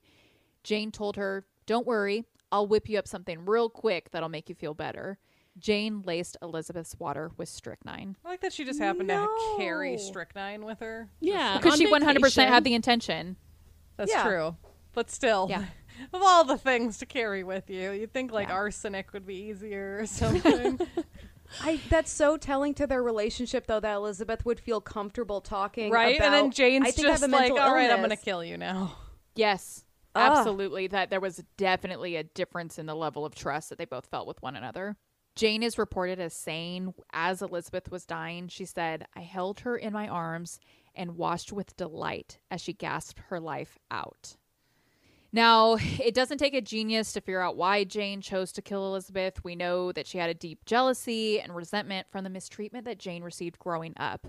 Jane 0.63 0.91
told 0.91 1.17
her, 1.17 1.45
Don't 1.65 1.85
worry, 1.85 2.23
I'll 2.51 2.67
whip 2.67 2.87
you 2.87 2.97
up 2.97 3.07
something 3.07 3.45
real 3.45 3.69
quick 3.69 4.11
that'll 4.11 4.29
make 4.29 4.47
you 4.47 4.55
feel 4.55 4.73
better. 4.73 5.17
Jane 5.59 6.01
laced 6.05 6.37
Elizabeth's 6.41 6.95
water 6.99 7.31
with 7.37 7.49
strychnine. 7.49 8.15
I 8.25 8.29
like 8.29 8.41
that 8.41 8.53
she 8.53 8.63
just 8.65 8.79
happened 8.79 9.09
to 9.09 9.27
carry 9.57 9.97
strychnine 9.97 10.65
with 10.65 10.79
her. 10.79 11.09
Yeah, 11.19 11.57
Because 11.57 11.77
she 11.77 11.87
100% 11.87 12.47
had 12.47 12.63
the 12.63 12.73
intention. 12.73 13.37
That's 13.95 14.11
Yeah. 14.11 14.23
true. 14.23 14.55
But 14.93 15.09
still, 15.09 15.47
Yeah. 15.49 15.65
of 16.13 16.21
all 16.23 16.43
the 16.43 16.57
things 16.57 16.97
to 16.99 17.05
carry 17.05 17.43
with 17.43 17.69
you, 17.69 17.91
you'd 17.91 18.13
think 18.13 18.31
like 18.31 18.49
Yeah. 18.49 18.55
arsenic 18.55 19.13
would 19.13 19.25
be 19.25 19.35
easier 19.35 19.99
or 20.01 20.05
something. 20.07 20.79
I 21.63 21.79
that's 21.89 22.11
so 22.11 22.35
telling 22.37 22.73
to 22.75 22.85
their 22.87 23.01
relationship 23.01 23.67
though 23.67 23.79
that 23.79 23.93
Elizabeth 23.95 24.43
would 24.45 24.59
feel 24.59 24.81
comfortable 24.81 25.39
talking 25.39 25.91
right? 25.91 26.19
And 26.19 26.33
then 26.33 26.51
Jane's 26.51 26.87
I 26.87 26.91
think 26.91 27.07
I 27.07 27.11
have 27.11 27.19
just 27.21 27.31
like, 27.31 27.41
mental 27.53 27.59
all 27.59 27.73
right, 27.73 27.89
I'm 27.89 27.97
going 27.99 28.09
to 28.09 28.15
kill 28.17 28.43
you 28.43 28.57
now. 28.57 28.97
Yes, 29.35 29.85
Ugh. 30.13 30.29
absolutely. 30.31 30.87
That 30.87 31.09
there 31.09 31.19
was 31.21 31.43
definitely 31.57 32.15
a 32.17 32.23
difference 32.23 32.77
in 32.77 32.85
the 32.85 32.95
level 32.95 33.23
of 33.25 33.33
trust 33.33 33.69
that 33.69 33.77
they 33.77 33.85
both 33.85 34.07
felt 34.07 34.27
with 34.27 34.41
one 34.41 34.55
another. 34.55 34.97
Jane 35.37 35.61
is 35.61 35.77
reported 35.77 36.19
as 36.19 36.33
saying, 36.33 36.95
as 37.13 37.41
Elizabeth 37.43 37.91
was 37.91 38.05
dying, 38.05 38.47
she 38.47 38.65
said, 38.65 39.05
I 39.15 39.21
held 39.21 39.59
her 39.61 39.77
in 39.77 39.93
my 39.93 40.07
arms 40.07 40.59
and 40.95 41.15
watched 41.15 41.53
with 41.53 41.77
delight 41.77 42.39
as 42.49 42.59
she 42.59 42.73
gasped 42.73 43.21
her 43.29 43.39
life 43.39 43.77
out. 43.91 44.35
Now, 45.31 45.77
it 45.79 46.15
doesn't 46.15 46.39
take 46.39 46.55
a 46.55 46.61
genius 46.61 47.13
to 47.13 47.21
figure 47.21 47.41
out 47.41 47.55
why 47.55 47.83
Jane 47.83 48.21
chose 48.21 48.51
to 48.53 48.63
kill 48.63 48.87
Elizabeth. 48.87 49.43
We 49.43 49.55
know 49.55 49.91
that 49.91 50.07
she 50.07 50.17
had 50.17 50.31
a 50.31 50.33
deep 50.33 50.65
jealousy 50.65 51.39
and 51.39 51.55
resentment 51.55 52.07
from 52.09 52.23
the 52.23 52.31
mistreatment 52.31 52.85
that 52.85 52.97
Jane 52.97 53.23
received 53.23 53.59
growing 53.59 53.93
up. 53.97 54.25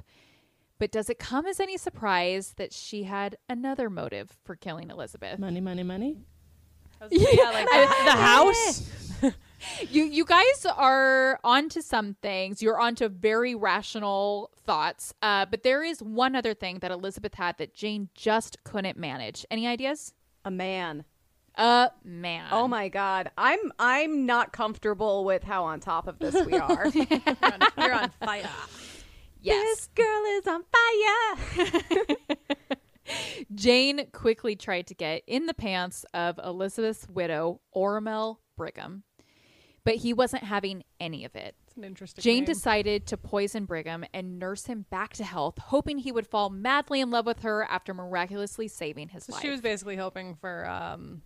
But 0.79 0.93
does 0.93 1.09
it 1.09 1.19
come 1.19 1.47
as 1.47 1.59
any 1.59 1.79
surprise 1.79 2.53
that 2.59 2.75
she 2.75 3.05
had 3.05 3.39
another 3.49 3.89
motive 3.89 4.37
for 4.45 4.57
killing 4.57 4.91
Elizabeth? 4.91 5.39
Money, 5.39 5.63
money, 5.63 5.83
money. 5.83 6.19
yeah, 7.11 7.51
like 7.51 7.67
the, 7.71 7.95
the 8.05 8.11
house. 8.13 8.91
You 9.91 10.05
you 10.05 10.25
guys 10.25 10.67
are 10.77 11.41
onto 11.43 11.81
some 11.81 12.15
things. 12.23 12.63
You're 12.63 12.81
onto 12.81 13.09
very 13.09 13.55
rational 13.55 14.51
thoughts. 14.65 15.13
Uh, 15.23 15.47
but 15.47 15.63
there 15.63 15.83
is 15.83 16.03
one 16.03 16.37
other 16.37 16.55
thing 16.55 16.79
that 16.81 16.91
Elizabeth 16.91 17.35
had 17.35 17.59
that 17.59 17.75
Jane 17.75 18.09
just 18.15 18.63
couldn't 18.65 18.97
manage. 18.97 19.45
Any 19.51 19.67
ideas? 19.67 20.15
a 20.45 20.51
man. 20.51 21.05
Uh, 21.57 21.89
man. 22.05 22.47
Oh 22.53 22.69
my 22.69 22.89
god. 22.89 23.31
I'm 23.37 23.59
I'm 23.79 24.27
not 24.27 24.53
comfortable 24.53 25.25
with 25.25 25.43
how 25.43 25.65
on 25.65 25.81
top 25.81 26.07
of 26.07 26.19
this 26.19 26.35
we 26.47 26.55
are. 26.55 26.87
You're 26.95 27.07
on, 27.43 27.61
you're 27.77 27.95
on 27.95 28.11
fire. 28.25 28.49
yes. 29.43 29.67
This 29.67 29.89
girl 29.95 30.25
is 30.39 30.47
on 30.47 30.65
fire. 31.67 32.17
Jane 33.55 34.07
quickly 34.13 34.55
tried 34.57 34.87
to 34.89 34.95
get 34.95 35.23
in 35.27 35.47
the 35.47 35.55
pants 35.55 36.05
of 36.15 36.39
Elizabeth's 36.43 37.09
widow, 37.09 37.61
Ormel 37.75 38.39
Brigham, 38.57 39.03
but 39.89 39.97
he 39.97 40.13
wasn't 40.13 40.45
having 40.45 40.85
any 41.01 41.25
of 41.25 41.35
it. 41.35 41.55
It's 41.67 41.77
an 41.77 41.85
interesting. 41.85 42.23
Jane 42.23 42.37
name. 42.37 42.45
decided 42.45 43.07
to 43.07 43.17
poison 43.17 43.65
Brigham 43.65 44.05
and 44.13 44.39
nurse 44.39 44.67
him 44.67 44.85
back 44.91 45.15
to 45.15 45.25
health, 45.25 45.59
hoping 45.59 45.99
he 45.99 46.13
would 46.13 46.27
fall 46.27 46.51
madly 46.51 47.01
in 47.01 47.11
love 47.11 47.27
with 47.27 47.41
her 47.41 47.65
after 47.65 47.95
miraculously 47.95 48.69
saving 48.69 49.09
his 49.09 49.25
So 49.25 49.33
life. 49.33 49.43
she 49.43 49.49
was 49.51 49.61
basically 49.61 49.97
hoping 49.97 50.35
for 50.35 50.69
um, 50.69 51.23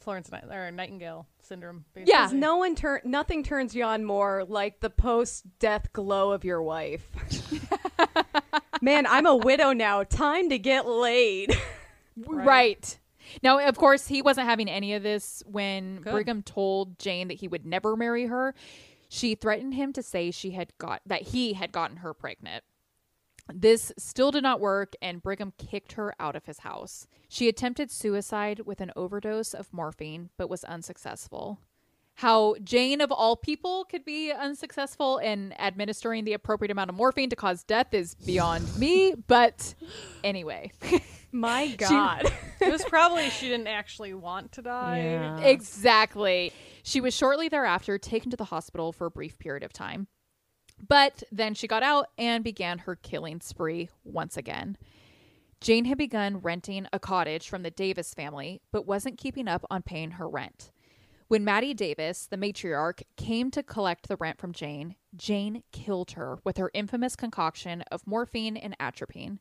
Florence 0.00 0.30
Night- 0.32 0.44
or 0.50 0.70
Nightingale 0.70 1.26
syndrome. 1.40 1.84
Basically. 1.94 2.12
Yeah. 2.12 2.30
no 2.32 2.56
one 2.56 2.74
turn 2.74 3.00
nothing 3.04 3.42
turns 3.42 3.74
you 3.74 3.84
on 3.84 4.04
more 4.04 4.44
like 4.46 4.80
the 4.80 4.90
post 4.90 5.44
death 5.58 5.92
glow 5.92 6.32
of 6.32 6.44
your 6.44 6.62
wife. 6.62 7.08
Man, 8.82 9.06
I'm 9.06 9.26
a 9.26 9.36
widow 9.36 9.72
now. 9.72 10.02
Time 10.02 10.50
to 10.50 10.58
get 10.58 10.86
laid. 10.86 11.56
right. 12.26 12.98
Now, 13.42 13.66
of 13.66 13.76
course, 13.76 14.06
he 14.06 14.22
wasn't 14.22 14.48
having 14.48 14.68
any 14.68 14.94
of 14.94 15.02
this 15.02 15.42
when 15.46 15.96
Good. 15.96 16.12
Brigham 16.12 16.42
told 16.42 16.98
Jane 16.98 17.28
that 17.28 17.34
he 17.34 17.48
would 17.48 17.66
never 17.66 17.96
marry 17.96 18.26
her. 18.26 18.54
She 19.08 19.34
threatened 19.34 19.74
him 19.74 19.92
to 19.92 20.02
say 20.02 20.30
she 20.30 20.52
had 20.52 20.72
got 20.78 21.00
that 21.06 21.22
he 21.22 21.52
had 21.52 21.72
gotten 21.72 21.98
her 21.98 22.14
pregnant. 22.14 22.64
This 23.52 23.92
still 23.98 24.30
did 24.30 24.42
not 24.42 24.60
work, 24.60 24.94
and 25.02 25.22
Brigham 25.22 25.52
kicked 25.58 25.92
her 25.92 26.14
out 26.18 26.34
of 26.34 26.46
his 26.46 26.60
house. 26.60 27.06
She 27.28 27.46
attempted 27.48 27.90
suicide 27.90 28.60
with 28.60 28.80
an 28.80 28.90
overdose 28.96 29.52
of 29.52 29.72
morphine, 29.72 30.30
but 30.38 30.48
was 30.48 30.64
unsuccessful. 30.64 31.60
How 32.14 32.54
Jane, 32.62 33.00
of 33.00 33.10
all 33.10 33.36
people, 33.36 33.84
could 33.84 34.04
be 34.04 34.30
unsuccessful 34.30 35.18
in 35.18 35.52
administering 35.58 36.24
the 36.24 36.32
appropriate 36.32 36.70
amount 36.70 36.90
of 36.90 36.96
morphine 36.96 37.30
to 37.30 37.36
cause 37.36 37.64
death 37.64 37.92
is 37.92 38.14
beyond 38.14 38.78
me. 38.78 39.14
But 39.26 39.74
anyway, 40.22 40.70
My 41.34 41.66
God. 41.66 42.30
It 42.60 42.70
was 42.70 42.84
probably 42.84 43.28
she 43.28 43.48
didn't 43.48 43.66
actually 43.66 44.14
want 44.14 44.52
to 44.52 44.62
die. 44.62 45.00
Yeah. 45.00 45.38
exactly. 45.40 46.52
She 46.84 47.00
was 47.00 47.12
shortly 47.12 47.48
thereafter 47.48 47.98
taken 47.98 48.30
to 48.30 48.36
the 48.36 48.44
hospital 48.44 48.92
for 48.92 49.06
a 49.06 49.10
brief 49.10 49.36
period 49.40 49.64
of 49.64 49.72
time. 49.72 50.06
But 50.88 51.24
then 51.32 51.54
she 51.54 51.66
got 51.66 51.82
out 51.82 52.06
and 52.16 52.44
began 52.44 52.78
her 52.78 52.94
killing 52.94 53.40
spree 53.40 53.90
once 54.04 54.36
again. 54.36 54.76
Jane 55.60 55.86
had 55.86 55.98
begun 55.98 56.38
renting 56.38 56.86
a 56.92 57.00
cottage 57.00 57.48
from 57.48 57.64
the 57.64 57.70
Davis 57.70 58.14
family, 58.14 58.60
but 58.70 58.86
wasn't 58.86 59.18
keeping 59.18 59.48
up 59.48 59.64
on 59.70 59.82
paying 59.82 60.12
her 60.12 60.28
rent. 60.28 60.70
When 61.28 61.44
Maddie 61.44 61.74
Davis, 61.74 62.26
the 62.26 62.36
matriarch, 62.36 63.02
came 63.16 63.50
to 63.52 63.62
collect 63.62 64.08
the 64.08 64.16
rent 64.16 64.38
from 64.38 64.52
Jane, 64.52 64.96
Jane 65.16 65.62
killed 65.72 66.12
her 66.12 66.38
with 66.44 66.58
her 66.58 66.70
infamous 66.74 67.16
concoction 67.16 67.82
of 67.90 68.06
morphine 68.06 68.56
and 68.56 68.76
atropine. 68.78 69.40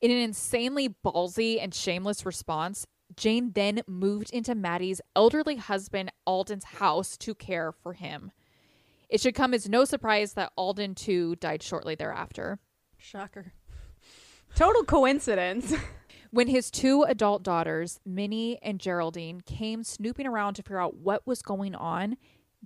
In 0.00 0.12
an 0.12 0.18
insanely 0.18 0.88
ballsy 0.88 1.60
and 1.60 1.74
shameless 1.74 2.24
response, 2.24 2.86
Jane 3.16 3.50
then 3.52 3.82
moved 3.88 4.30
into 4.30 4.54
Maddie's 4.54 5.00
elderly 5.16 5.56
husband 5.56 6.12
Alden's 6.24 6.64
house 6.64 7.16
to 7.18 7.34
care 7.34 7.72
for 7.72 7.94
him. 7.94 8.30
It 9.08 9.20
should 9.20 9.34
come 9.34 9.54
as 9.54 9.68
no 9.68 9.84
surprise 9.84 10.34
that 10.34 10.52
Alden 10.56 10.94
too 10.94 11.34
died 11.36 11.62
shortly 11.62 11.96
thereafter. 11.96 12.60
Shocker. 12.96 13.52
Total 14.54 14.84
coincidence. 14.84 15.74
When 16.30 16.48
his 16.48 16.70
two 16.70 17.04
adult 17.04 17.42
daughters, 17.42 18.00
Minnie 18.04 18.58
and 18.62 18.78
Geraldine, 18.78 19.40
came 19.40 19.82
snooping 19.82 20.26
around 20.26 20.54
to 20.54 20.62
figure 20.62 20.80
out 20.80 20.96
what 20.96 21.26
was 21.26 21.40
going 21.40 21.74
on, 21.74 22.16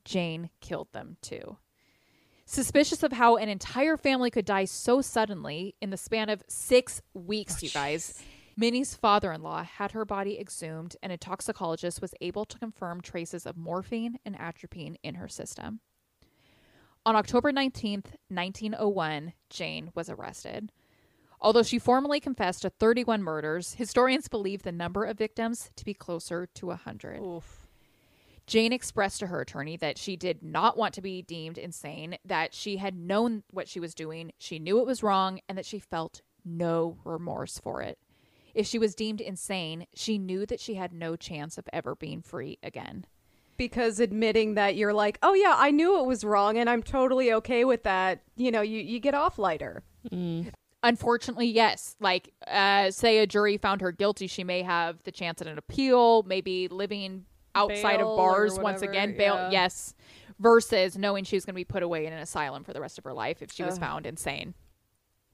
Jane 0.05 0.51
killed 0.61 0.93
them 0.93 1.17
too. 1.23 1.59
Suspicious 2.45 3.03
of 3.03 3.13
how 3.13 3.37
an 3.37 3.49
entire 3.49 3.97
family 3.97 4.31
could 4.31 4.45
die 4.45 4.65
so 4.65 5.01
suddenly 5.01 5.77
in 5.81 5.91
the 5.91 5.97
span 5.97 6.29
of 6.29 6.43
six 6.49 7.01
weeks, 7.15 7.55
oh, 7.55 7.59
you 7.63 7.71
guys, 7.71 8.21
Minnie's 8.57 8.95
father 8.95 9.33
in 9.33 9.43
law 9.43 9.63
had 9.63 9.93
her 9.93 10.05
body 10.05 10.39
exhumed, 10.39 10.97
and 11.03 11.13
a 11.13 11.17
toxicologist 11.17 12.03
was 12.03 12.15
able 12.21 12.45
to 12.45 12.59
confirm 12.59 13.01
traces 13.01 13.47
of 13.47 13.57
morphine 13.57 14.19
and 14.27 14.39
atropine 14.39 14.97
in 15.03 15.15
her 15.15 15.29
system. 15.29 15.81
On 17.07 17.17
October 17.17 17.53
19th, 17.53 18.15
1901, 18.29 19.33
Jane 19.49 19.91
was 19.95 20.11
arrested. 20.11 20.71
Although 21.43 21.65
she 21.65 21.79
formally 21.79 22.21
confessed 22.21 22.63
to 22.63 22.71
31 22.71 23.23
murders, 23.23 23.75
historians 23.75 24.29
believe 24.29 24.63
the 24.63 24.73
number 24.73 25.05
of 25.05 25.19
victims 25.19 25.71
to 25.77 25.85
be 25.85 25.93
closer 25.93 26.47
to 26.55 26.67
100. 26.67 27.21
Oof. 27.21 27.67
Jane 28.47 28.73
expressed 28.73 29.19
to 29.21 29.27
her 29.27 29.41
attorney 29.41 29.77
that 29.77 29.99
she 29.99 30.17
did 30.17 30.43
not 30.43 30.77
want 30.77 30.95
to 30.95 31.03
be 31.03 31.23
deemed 31.23 31.59
insane, 31.59 32.17
that 32.25 32.55
she 32.55 32.77
had 32.77 32.95
known 32.97 33.43
what 33.51 33.69
she 33.69 33.81
was 33.81 33.95
doing, 33.95 34.33
she 34.39 34.59
knew 34.59 34.79
it 34.79 34.87
was 34.87 35.03
wrong, 35.03 35.41
and 35.49 35.59
that 35.59 35.67
she 35.67 35.79
felt 35.79 36.23
no 36.45 36.97
remorse 37.05 37.59
for 37.59 37.83
it. 37.83 37.99
If 38.55 38.67
she 38.67 38.79
was 38.79 38.95
deemed 38.95 39.21
insane, 39.21 39.87
she 39.95 40.19
knew 40.19 40.45
that 40.47 40.61
she 40.61 40.75
had 40.75 40.93
no 40.93 41.17
chance 41.17 41.59
of 41.59 41.69
ever 41.73 41.95
being 41.97 42.23
free 42.23 42.59
again. 42.63 43.07
because 43.57 44.01
admitting 44.01 44.55
that 44.55 44.75
you're 44.77 44.93
like, 44.93 45.19
oh 45.23 45.35
yeah, 45.35 45.55
I 45.57 45.71
knew 45.71 46.01
it 46.01 46.07
was 46.07 46.25
wrong 46.25 46.59
and 46.59 46.69
I'm 46.69 46.83
totally 46.83 47.33
okay 47.35 47.65
with 47.65 47.85
that, 47.85 48.23
you 48.37 48.51
know, 48.51 48.61
you, 48.61 48.81
you 48.81 48.99
get 48.99 49.15
off 49.15 49.39
lighter. 49.39 49.85
Mm. 50.11 50.53
Unfortunately, 50.83 51.47
yes. 51.47 51.97
Like, 52.01 52.33
uh, 52.47 52.91
say 52.91 53.19
a 53.19 53.27
jury 53.27 53.57
found 53.57 53.81
her 53.81 53.93
guilty, 53.93 54.27
she 54.27 54.45
may 54.45 54.63
have 54.63 55.03
the 55.05 55.13
chance 55.13 55.41
at 55.41 55.47
an 55.47 55.59
appeal, 55.59 56.25
maybe 56.25 56.69
living 56.69 57.25
outside 57.55 57.99
Bail 57.99 58.13
of 58.13 58.17
bars 58.17 58.59
once 58.59 58.83
again. 58.83 59.17
Bail, 59.17 59.35
yeah. 59.35 59.51
yes. 59.51 59.95
Versus 60.39 60.99
knowing 60.99 61.25
she 61.25 61.37
was 61.37 61.45
going 61.45 61.55
to 61.55 61.61
be 61.61 61.65
put 61.65 61.83
away 61.83 62.07
in 62.07 62.13
an 62.13 62.19
asylum 62.19 62.65
for 62.65 62.73
the 62.73 62.81
rest 62.81 62.99
of 62.99 63.05
her 63.05 63.13
life 63.13 63.43
if 63.43 63.53
she 63.53 63.63
was 63.63 63.75
Ugh. 63.75 63.81
found 63.81 64.07
insane. 64.07 64.55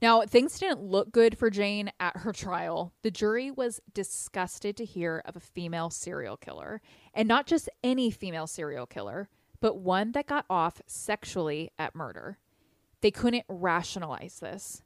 Now, 0.01 0.21
things 0.21 0.57
didn't 0.57 0.81
look 0.81 1.11
good 1.11 1.37
for 1.37 1.49
Jane 1.49 1.91
at 1.99 2.17
her 2.17 2.31
trial. 2.31 2.93
The 3.01 3.11
jury 3.11 3.51
was 3.51 3.81
disgusted 3.93 4.77
to 4.77 4.85
hear 4.85 5.21
of 5.25 5.35
a 5.35 5.41
female 5.41 5.89
serial 5.89 6.37
killer, 6.37 6.81
and 7.13 7.27
not 7.27 7.47
just 7.47 7.69
any 7.83 8.09
female 8.09 8.47
serial 8.47 8.85
killer, 8.85 9.29
but 9.59 9.77
one 9.77 10.13
that 10.13 10.27
got 10.27 10.45
off 10.49 10.81
sexually 10.85 11.71
at 11.77 11.95
murder. 11.95 12.37
They 13.01 13.11
couldn't 13.11 13.45
rationalize 13.49 14.39
this. 14.39 14.83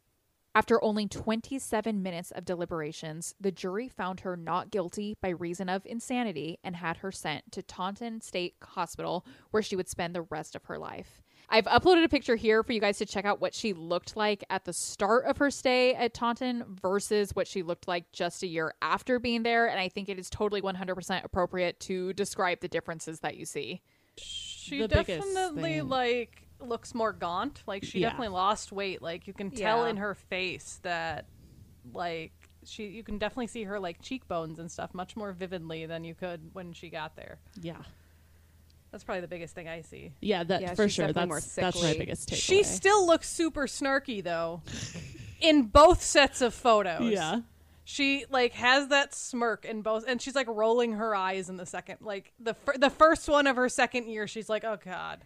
After 0.55 0.83
only 0.83 1.07
27 1.07 2.03
minutes 2.03 2.29
of 2.29 2.45
deliberations, 2.45 3.33
the 3.41 3.51
jury 3.51 3.89
found 3.89 4.19
her 4.19 4.37
not 4.37 4.69
guilty 4.69 5.17
by 5.19 5.29
reason 5.29 5.67
of 5.67 5.83
insanity 5.85 6.59
and 6.63 6.75
had 6.75 6.97
her 6.97 7.11
sent 7.11 7.51
to 7.53 7.63
Taunton 7.63 8.21
State 8.21 8.53
Hospital, 8.61 9.25
where 9.49 9.63
she 9.63 9.75
would 9.75 9.89
spend 9.89 10.13
the 10.13 10.21
rest 10.21 10.55
of 10.55 10.65
her 10.65 10.77
life. 10.77 11.23
I've 11.49 11.65
uploaded 11.65 12.03
a 12.03 12.09
picture 12.09 12.35
here 12.35 12.61
for 12.61 12.71
you 12.71 12.79
guys 12.79 12.99
to 12.99 13.05
check 13.05 13.25
out 13.25 13.41
what 13.41 13.55
she 13.55 13.73
looked 13.73 14.15
like 14.15 14.43
at 14.49 14.65
the 14.65 14.73
start 14.73 15.25
of 15.25 15.37
her 15.37 15.49
stay 15.49 15.95
at 15.95 16.13
Taunton 16.13 16.63
versus 16.81 17.35
what 17.35 17.47
she 17.47 17.63
looked 17.63 17.87
like 17.87 18.11
just 18.11 18.43
a 18.43 18.47
year 18.47 18.75
after 18.81 19.19
being 19.19 19.41
there. 19.41 19.67
And 19.67 19.79
I 19.79 19.89
think 19.89 20.07
it 20.07 20.19
is 20.19 20.29
totally 20.29 20.61
100% 20.61 21.23
appropriate 21.23 21.79
to 21.81 22.13
describe 22.13 22.59
the 22.61 22.67
differences 22.67 23.21
that 23.21 23.37
you 23.37 23.45
see. 23.45 23.81
She 24.17 24.79
The 24.79 24.87
definitely 24.87 25.81
like 25.81 26.42
looks 26.67 26.93
more 26.95 27.13
gaunt. 27.13 27.63
Like 27.67 27.83
she 27.83 27.99
Yeah. 27.99 28.09
definitely 28.09 28.33
lost 28.33 28.71
weight. 28.71 29.01
Like 29.01 29.27
you 29.27 29.33
can 29.33 29.51
tell 29.51 29.83
Yeah. 29.83 29.89
in 29.91 29.97
her 29.97 30.13
face 30.15 30.79
that 30.83 31.25
like 31.93 32.31
she 32.65 32.85
you 32.87 33.03
can 33.03 33.17
definitely 33.17 33.47
see 33.47 33.63
her 33.63 33.79
like 33.79 34.01
cheekbones 34.01 34.59
and 34.59 34.71
stuff 34.71 34.93
much 34.93 35.15
more 35.15 35.33
vividly 35.33 35.85
than 35.85 36.03
you 36.03 36.15
could 36.15 36.49
when 36.53 36.73
she 36.73 36.89
got 36.89 37.15
there. 37.15 37.39
Yeah. 37.61 37.81
That's 38.91 39.03
probably 39.03 39.21
the 39.21 39.27
biggest 39.27 39.55
thing 39.55 39.67
I 39.67 39.81
see. 39.81 40.11
Yeah, 40.21 40.43
that 40.43 40.61
Yeah, 40.61 40.73
for 40.75 40.87
sure. 40.87 41.11
That's 41.11 41.27
more 41.27 41.41
that's 41.41 41.81
my 41.81 41.93
biggest 41.97 42.29
takeaway. 42.29 42.35
She 42.37 42.63
still 42.63 43.05
looks 43.07 43.27
super 43.29 43.63
snarky 43.67 44.23
though. 44.23 44.61
in 45.41 45.63
both 45.63 46.01
sets 46.01 46.41
of 46.41 46.53
photos. 46.53 47.11
Yeah. 47.11 47.41
She 47.85 48.23
like 48.29 48.53
has 48.53 48.87
that 48.89 49.13
smirk 49.13 49.65
in 49.65 49.81
both, 49.81 50.05
and 50.07 50.21
she's 50.21 50.35
like 50.35 50.47
rolling 50.47 50.93
her 50.93 51.13
eyes 51.13 51.49
in 51.49 51.57
the 51.57 51.65
second, 51.65 51.97
like 51.99 52.31
the 52.39 52.53
fir- 52.53 52.77
the 52.77 52.89
first 52.89 53.27
one 53.27 53.45
of 53.45 53.57
her 53.57 53.67
second 53.67 54.07
year. 54.07 54.25
She's 54.25 54.47
like, 54.47 54.63
oh 54.63 54.77
god, 54.85 55.19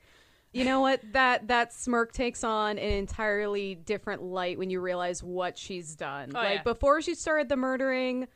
You 0.58 0.66
know 0.66 0.82
what? 0.82 1.02
That 1.14 1.48
that 1.50 1.72
smirk 1.74 2.12
takes 2.14 2.44
on 2.44 2.78
an 2.80 2.92
entirely 2.92 3.76
different 3.76 4.24
light 4.24 4.58
when 4.58 4.70
you 4.70 4.82
realize 4.82 5.22
what 5.22 5.58
she's 5.58 5.96
done. 5.96 6.32
Oh, 6.34 6.40
like 6.40 6.56
yeah. 6.56 6.64
before 6.64 7.02
she 7.02 7.14
started 7.16 7.48
the 7.50 7.56
murdering, 7.56 8.28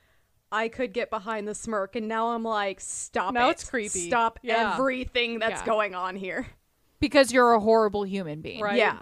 I 0.52 0.68
could 0.68 0.94
get 0.94 1.10
behind 1.10 1.48
the 1.48 1.56
smirk, 1.56 1.96
and 1.96 2.08
now 2.08 2.28
I'm 2.30 2.44
like, 2.44 2.80
stop 2.80 3.34
Now 3.34 3.48
it! 3.48 3.52
it's 3.54 3.70
creepy. 3.70 4.08
Stop 4.08 4.40
Yeah. 4.44 4.74
everything 4.74 5.40
that's 5.40 5.62
Yeah. 5.62 5.66
going 5.66 5.96
on 5.96 6.16
here. 6.16 6.48
Because 7.00 7.32
you're 7.32 7.54
a 7.54 7.60
horrible 7.60 8.04
human 8.04 8.42
being. 8.42 8.62
Right. 8.62 8.78
Yeah. 8.78 9.00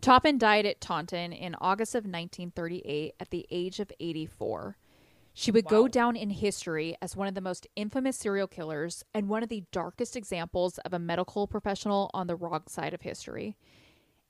Toppan 0.00 0.38
died 0.38 0.64
at 0.64 0.80
Taunton 0.80 1.32
in 1.32 1.54
August 1.60 1.94
of 1.94 2.04
1938 2.04 3.14
at 3.20 3.30
the 3.30 3.46
age 3.50 3.80
of 3.80 3.92
84. 4.00 4.76
She 5.38 5.52
would 5.52 5.66
go 5.66 5.86
down 5.86 6.16
in 6.16 6.30
history 6.30 6.96
as 7.00 7.14
one 7.14 7.28
of 7.28 7.36
the 7.36 7.40
most 7.40 7.68
infamous 7.76 8.16
serial 8.16 8.48
killers 8.48 9.04
and 9.14 9.28
one 9.28 9.44
of 9.44 9.48
the 9.48 9.62
darkest 9.70 10.16
examples 10.16 10.78
of 10.78 10.92
a 10.92 10.98
medical 10.98 11.46
professional 11.46 12.10
on 12.12 12.26
the 12.26 12.34
wrong 12.34 12.64
side 12.66 12.92
of 12.92 13.02
history. 13.02 13.56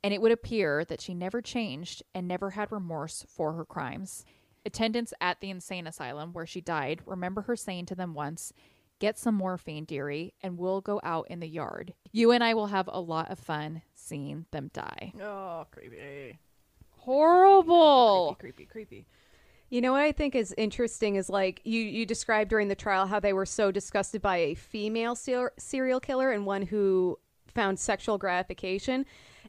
And 0.05 0.13
it 0.13 0.21
would 0.21 0.33
appear 0.33 0.85
that 0.85 1.01
she 1.01 1.15
never 1.15 1.41
changed 1.41 2.03
and 2.15 2.29
never 2.29 2.51
had 2.51 2.71
remorse 2.71 3.25
for 3.27 3.55
her 3.55 3.65
crimes. 3.65 4.27
Attendants 4.67 5.15
at 5.19 5.41
the 5.41 5.49
insane 5.49 5.87
asylum 5.87 6.35
where 6.35 6.45
she 6.45 6.61
died 6.61 7.01
remember 7.07 7.41
her 7.41 7.57
saying 7.57 7.87
to 7.87 7.95
them 7.95 8.13
once, 8.13 8.53
Get 8.99 9.17
some 9.17 9.37
morphine, 9.37 9.87
dearie, 9.87 10.35
and 10.43 10.59
we'll 10.59 10.83
go 10.83 11.01
out 11.03 11.29
in 11.31 11.41
the 11.41 11.49
yard. 11.49 11.95
You 12.13 12.33
and 12.33 12.45
I 12.45 12.53
will 12.53 12.67
have 12.67 12.91
a 12.93 13.01
lot 13.01 13.31
of 13.31 13.39
fun 13.39 13.81
seeing 13.95 14.45
them 14.51 14.71
die. 14.75 15.15
oh 15.23 15.67
creepy, 15.71 16.39
Horrible. 16.99 18.37
creepy, 18.39 18.67
creepy. 18.67 19.07
You 19.71 19.81
know 19.81 19.93
what 19.93 20.01
I 20.03 20.13
think 20.13 20.35
is 20.35 20.55
interesting 20.57 21.17
is 21.17 21.29
like 21.29 21.61
you 21.65 21.81
you 21.81 22.07
described 22.07 22.51
during 22.51 22.69
the 22.69 22.75
trial 22.75 23.07
how 23.07 23.21
they 23.21 23.33
were 23.33 23.47
so 23.47 23.71
disgusted 23.71 24.23
by 24.23 24.37
a 24.39 24.55
female 24.55 25.15
ser- 25.15 25.53
serial 25.59 26.01
killer 26.01 26.31
and 26.31 26.47
one 26.47 26.63
who 26.63 27.19
found 27.55 27.79
sexual 27.79 28.19
gratification. 28.19 29.05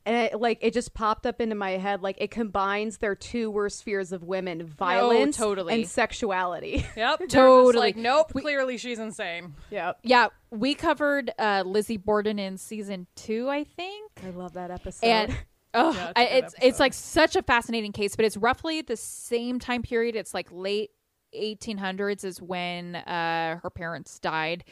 And 0.06 0.16
it, 0.16 0.40
like 0.40 0.60
it 0.62 0.74
just 0.74 0.94
popped 0.94 1.26
up 1.26 1.42
into 1.42 1.56
my 1.56 1.72
head 1.72 2.02
like 2.02 2.16
it 2.20 2.32
combines 2.32 2.98
their 3.00 3.16
two 3.16 3.52
worst 3.52 3.84
fears 3.84 4.12
of 4.14 4.24
women, 4.24 4.66
violence 4.66 5.36
totally. 5.38 5.74
and 5.74 5.88
sexuality. 5.88 6.86
Yep, 6.96 7.28
Totally. 7.30 7.78
like, 7.78 7.98
nope. 7.98 8.32
clearly, 8.32 8.78
she's 8.78 8.98
insane. 9.00 9.56
yep. 9.70 10.00
Yeah, 10.04 10.28
we 10.52 10.74
covered 10.74 11.32
uh, 11.38 11.64
Lizzie 11.66 11.98
Borden 11.98 12.40
in 12.40 12.58
season 12.58 13.08
two, 13.16 13.50
I 13.50 13.64
think. 13.66 14.12
I 14.26 14.30
love 14.32 14.54
that 14.54 14.72
episode. 14.72 15.06
And 15.06 15.38
oh, 15.74 15.94
Yeah, 15.94 16.10
it's 16.10 16.18
a 16.18 16.20
I- 16.20 16.26
good 16.26 16.44
it's 16.46 16.56
it's 16.62 16.80
like 16.80 16.94
such 16.94 17.36
a 17.36 17.42
fascinating 17.42 17.92
case, 17.92 18.16
but 18.16 18.26
it's 18.26 18.38
roughly 18.38 18.82
the 18.82 18.98
same 18.98 19.60
time 19.60 19.82
period. 19.82 20.16
It's 20.16 20.34
like 20.34 20.48
late 20.52 20.92
1800s 21.36 22.24
is 22.24 22.42
when 22.42 22.96
uh, 22.96 23.60
her 23.62 23.70
parents 23.70 24.18
died, 24.20 24.64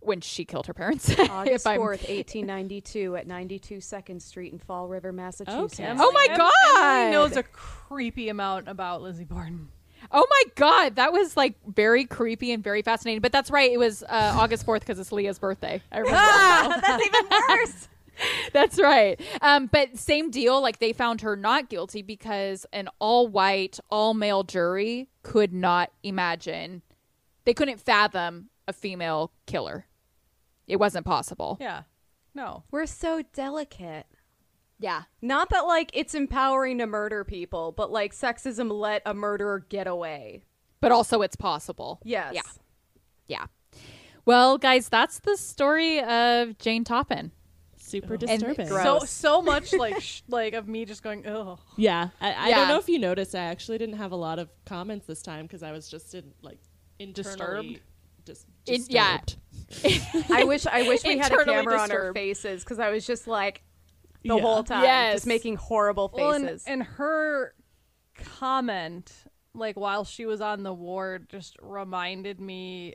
when 0.00 0.20
she 0.20 0.44
killed 0.44 0.66
her 0.66 0.74
parents. 0.74 1.10
August 1.30 1.66
4th, 1.66 2.08
1892 2.08 3.16
at 3.18 3.26
92 3.26 3.76
2nd 3.76 4.22
Street 4.22 4.52
in 4.52 4.58
Fall 4.58 4.88
River, 4.88 5.12
Massachusetts. 5.12 5.78
Okay. 5.80 5.92
Oh 5.98 6.12
my 6.12 6.26
Em- 6.30 6.38
God. 6.38 6.52
Emily 6.78 7.12
knows 7.12 7.36
a 7.36 7.42
creepy 7.42 8.28
amount 8.28 8.68
about 8.68 9.02
Lizzie 9.02 9.24
Borden. 9.24 9.68
Oh 10.12 10.26
my 10.30 10.42
god, 10.54 10.96
that 10.96 11.12
was 11.12 11.36
like 11.36 11.54
very 11.66 12.04
creepy 12.04 12.52
and 12.52 12.62
very 12.62 12.82
fascinating. 12.82 13.20
But 13.22 13.32
that's 13.32 13.50
right, 13.50 13.70
it 13.72 13.78
was 13.78 14.02
uh, 14.04 14.36
August 14.38 14.64
fourth 14.64 14.80
because 14.82 14.98
it's 15.00 15.10
Leah's 15.10 15.38
birthday. 15.38 15.82
I 15.90 15.98
remember. 15.98 16.16
that 16.18 16.68
now. 16.70 16.80
That's 16.80 17.06
even 17.06 17.26
worse. 17.30 17.88
That's 18.52 18.78
right. 18.78 19.20
Um, 19.42 19.66
but 19.66 19.96
same 19.98 20.30
deal. 20.30 20.60
Like 20.60 20.78
they 20.78 20.92
found 20.92 21.20
her 21.20 21.36
not 21.36 21.68
guilty 21.68 22.02
because 22.02 22.66
an 22.72 22.88
all 22.98 23.28
white, 23.28 23.78
all 23.90 24.14
male 24.14 24.42
jury 24.42 25.08
could 25.22 25.52
not 25.52 25.90
imagine, 26.02 26.82
they 27.44 27.54
couldn't 27.54 27.80
fathom 27.80 28.50
a 28.68 28.72
female 28.72 29.32
killer. 29.46 29.86
It 30.66 30.76
wasn't 30.76 31.06
possible. 31.06 31.58
Yeah. 31.60 31.82
No. 32.34 32.64
We're 32.70 32.86
so 32.86 33.22
delicate. 33.32 34.06
Yeah. 34.78 35.02
Not 35.22 35.50
that 35.50 35.60
like 35.60 35.90
it's 35.94 36.14
empowering 36.14 36.78
to 36.78 36.86
murder 36.86 37.24
people, 37.24 37.72
but 37.72 37.90
like 37.90 38.12
sexism 38.12 38.70
let 38.70 39.02
a 39.06 39.14
murderer 39.14 39.60
get 39.68 39.86
away. 39.86 40.44
But 40.80 40.92
also 40.92 41.22
it's 41.22 41.36
possible. 41.36 42.00
Yes. 42.04 42.34
Yeah. 42.34 42.42
Yeah. 43.28 43.80
Well, 44.24 44.58
guys, 44.58 44.88
that's 44.88 45.20
the 45.20 45.36
story 45.36 46.00
of 46.00 46.58
Jane 46.58 46.84
Toppan. 46.84 47.30
Super 47.86 48.16
disturbing. 48.16 48.68
gross. 48.68 48.82
So 48.82 48.98
so 49.06 49.42
much 49.42 49.72
like 49.72 50.00
sh- 50.00 50.22
like 50.28 50.54
of 50.54 50.66
me 50.68 50.84
just 50.84 51.02
going, 51.02 51.26
oh. 51.26 51.58
Yeah, 51.76 52.08
I, 52.20 52.32
I 52.32 52.48
Yeah. 52.48 52.56
don't 52.56 52.68
know 52.68 52.78
if 52.78 52.88
you 52.88 52.98
noticed. 52.98 53.34
I 53.34 53.40
actually 53.44 53.78
didn't 53.78 53.96
have 53.96 54.12
a 54.12 54.16
lot 54.16 54.38
of 54.38 54.48
comments 54.64 55.06
this 55.06 55.22
time 55.22 55.46
because 55.46 55.62
I 55.62 55.72
was 55.72 55.88
just 55.88 56.14
in 56.14 56.32
like 56.42 56.58
internally 56.98 57.80
dis- 58.24 58.44
In- 58.66 58.84
yeah. 58.88 59.18
I 60.30 60.44
wish 60.44 60.66
I 60.66 60.82
wish 60.88 61.04
we 61.04 61.18
had 61.18 61.30
a 61.30 61.34
Internally 61.34 61.56
camera 61.58 61.78
on 61.80 61.92
our 61.92 62.12
faces 62.12 62.64
because 62.64 62.78
I 62.78 62.90
was 62.90 63.06
just 63.06 63.26
like 63.26 63.62
the 64.22 64.34
Yeah. 64.34 64.40
whole 64.40 64.64
time 64.64 64.82
Yes. 64.82 65.14
just 65.14 65.26
making 65.26 65.56
horrible 65.56 66.10
Well, 66.12 66.32
and, 66.32 66.44
faces. 66.46 66.64
and 66.66 66.82
her 66.82 67.54
comment, 68.14 69.12
like 69.54 69.76
while 69.78 70.04
she 70.04 70.26
was 70.26 70.40
on 70.40 70.62
the 70.62 70.72
ward, 70.74 71.28
just 71.28 71.56
reminded 71.60 72.40
me 72.40 72.94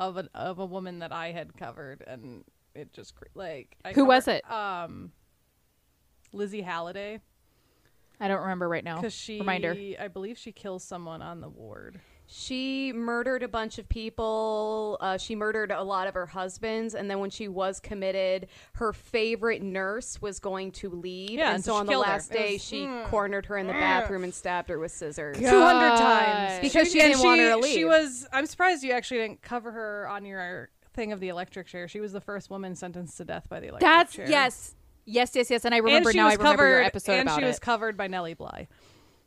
of 0.00 0.16
an 0.16 0.28
of 0.34 0.58
a 0.58 0.66
woman 0.66 0.98
that 1.00 1.12
I 1.12 1.32
had 1.32 1.56
covered, 1.56 2.04
and 2.06 2.44
it 2.78 2.92
just 2.92 3.14
cre- 3.14 3.24
like 3.34 3.76
I 3.84 3.92
Who 3.92 4.04
was 4.04 4.28
it? 4.28 4.48
Um, 4.50 5.12
Lizzie 6.32 6.62
Halliday, 6.62 7.20
I 8.20 8.28
don't 8.28 8.40
remember 8.40 8.68
right 8.68 8.84
now. 8.84 8.96
because 8.96 9.14
she, 9.14 9.38
Reminder. 9.38 9.76
I 9.98 10.08
believe 10.08 10.36
she 10.38 10.52
kills 10.52 10.84
someone 10.84 11.22
on 11.22 11.40
the 11.40 11.48
ward. 11.48 12.00
She 12.30 12.92
murdered 12.92 13.42
a 13.42 13.48
bunch 13.48 13.78
of 13.78 13.88
people. 13.88 14.98
Uh, 15.00 15.16
she 15.16 15.34
murdered 15.34 15.70
a 15.72 15.82
lot 15.82 16.06
of 16.08 16.12
her 16.12 16.26
husbands, 16.26 16.94
and 16.94 17.10
then 17.10 17.20
when 17.20 17.30
she 17.30 17.48
was 17.48 17.80
committed, 17.80 18.48
her 18.74 18.92
favorite 18.92 19.62
nurse 19.62 20.20
was 20.20 20.38
going 20.38 20.72
to 20.72 20.90
leave. 20.90 21.30
Yeah, 21.30 21.46
and 21.46 21.54
and 21.54 21.64
so 21.64 21.74
on 21.74 21.86
the 21.86 21.92
killed 21.92 22.04
her. 22.04 22.12
last 22.12 22.30
day, 22.30 22.52
was- 22.54 22.62
she 22.62 22.86
cornered 23.06 23.46
her 23.46 23.56
in 23.56 23.66
the 23.66 23.72
bathroom 23.72 24.24
and 24.24 24.34
stabbed 24.34 24.68
her 24.68 24.78
with 24.78 24.92
scissors. 24.92 25.38
Two 25.38 25.46
hundred 25.46 25.96
times 25.96 26.60
Because 26.60 26.92
she 26.92 27.00
and 27.00 27.12
didn't 27.14 27.24
want 27.24 27.40
her 27.40 27.48
to 27.52 27.56
leave. 27.56 27.72
She 27.72 27.86
was. 27.86 28.26
I'm 28.30 28.44
surprised 28.44 28.82
you 28.82 28.92
actually 28.92 29.20
didn't 29.20 29.40
cover 29.40 29.70
her 29.72 30.06
on 30.10 30.26
your 30.26 30.68
thing 30.98 31.12
of 31.12 31.20
the 31.20 31.28
electric 31.28 31.66
chair. 31.68 31.86
She 31.88 32.00
was 32.00 32.12
the 32.12 32.20
first 32.20 32.50
woman 32.50 32.74
sentenced 32.74 33.16
to 33.18 33.24
death 33.24 33.48
by 33.48 33.60
the 33.60 33.68
electric 33.68 33.80
That's 33.90 34.14
chair. 34.14 34.28
yes. 34.28 34.74
Yes, 35.06 35.30
yes, 35.34 35.48
yes. 35.50 35.64
And 35.64 35.74
I 35.74 35.78
remember 35.78 36.10
she 36.12 36.18
now 36.18 36.26
I 36.28 36.32
remember 36.32 36.56
covered, 36.56 36.68
your 36.68 36.82
episode 36.82 37.12
and 37.12 37.28
about 37.28 37.38
she 37.38 37.44
was 37.46 37.56
it. 37.56 37.62
covered 37.62 37.96
by 37.96 38.08
Nellie 38.08 38.34
Bly. 38.34 38.68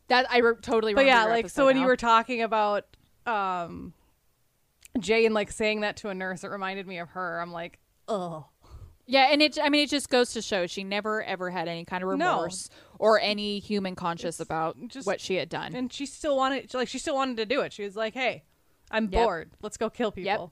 that 0.09 0.27
I 0.29 0.39
re- 0.39 0.53
totally 0.61 0.93
But 0.93 1.05
yeah, 1.07 1.23
like 1.25 1.45
so 1.49 1.63
episode 1.63 1.65
when 1.65 1.75
now. 1.77 1.81
you 1.81 1.87
were 1.87 1.95
talking 1.97 2.41
about 2.43 2.85
um 3.25 3.93
Jay 4.99 5.25
and 5.25 5.33
like 5.33 5.51
saying 5.51 5.81
that 5.81 5.95
to 5.97 6.09
a 6.09 6.13
nurse, 6.13 6.43
it 6.43 6.49
reminded 6.49 6.85
me 6.85 6.99
of 6.99 7.09
her. 7.11 7.39
I'm 7.41 7.51
like, 7.51 7.79
oh, 8.07 8.45
Yeah, 9.07 9.29
and 9.31 9.41
it 9.41 9.57
I 9.61 9.69
mean 9.69 9.83
it 9.85 9.89
just 9.89 10.09
goes 10.09 10.33
to 10.33 10.41
show 10.41 10.67
she 10.67 10.83
never 10.83 11.23
ever 11.23 11.49
had 11.49 11.67
any 11.67 11.85
kind 11.85 12.03
of 12.03 12.09
No. 12.17 12.31
remorse 12.33 12.69
or 12.99 13.19
any 13.19 13.57
human 13.59 13.95
conscious 13.95 14.39
about 14.39 14.77
just- 14.87 15.07
what 15.07 15.19
she 15.21 15.35
had 15.35 15.49
done. 15.49 15.73
and 15.73 15.91
she 15.91 16.05
still 16.05 16.35
wanted, 16.37 16.71
like, 16.75 16.87
she 16.89 16.99
still 16.99 17.15
wanted 17.15 17.37
to 17.37 17.45
do 17.47 17.61
it. 17.61 17.73
She 17.73 17.83
was 17.83 17.95
like, 17.95 18.13
hey, 18.13 18.43
I'm 18.91 19.05
Yep. 19.05 19.11
bored. 19.23 19.51
Let's 19.63 19.77
go 19.77 19.89
kill 19.89 20.11
people. 20.11 20.51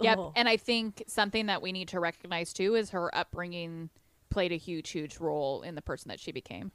Yep. 0.00 0.18
Ugh. 0.18 0.32
And 0.36 0.48
I 0.48 0.56
think 0.56 1.04
something 1.06 1.46
that 1.46 1.62
we 1.62 1.72
need 1.72 1.88
to 1.88 2.00
recognize 2.00 2.52
too 2.52 2.74
is 2.74 2.90
her 2.90 3.14
upbringing 3.14 3.90
played 4.30 4.52
a 4.52 4.56
huge, 4.56 4.90
huge 4.90 5.18
role 5.18 5.62
in 5.62 5.74
the 5.74 5.82
person 5.82 6.08
that 6.08 6.18
she 6.18 6.32
became. 6.32 6.72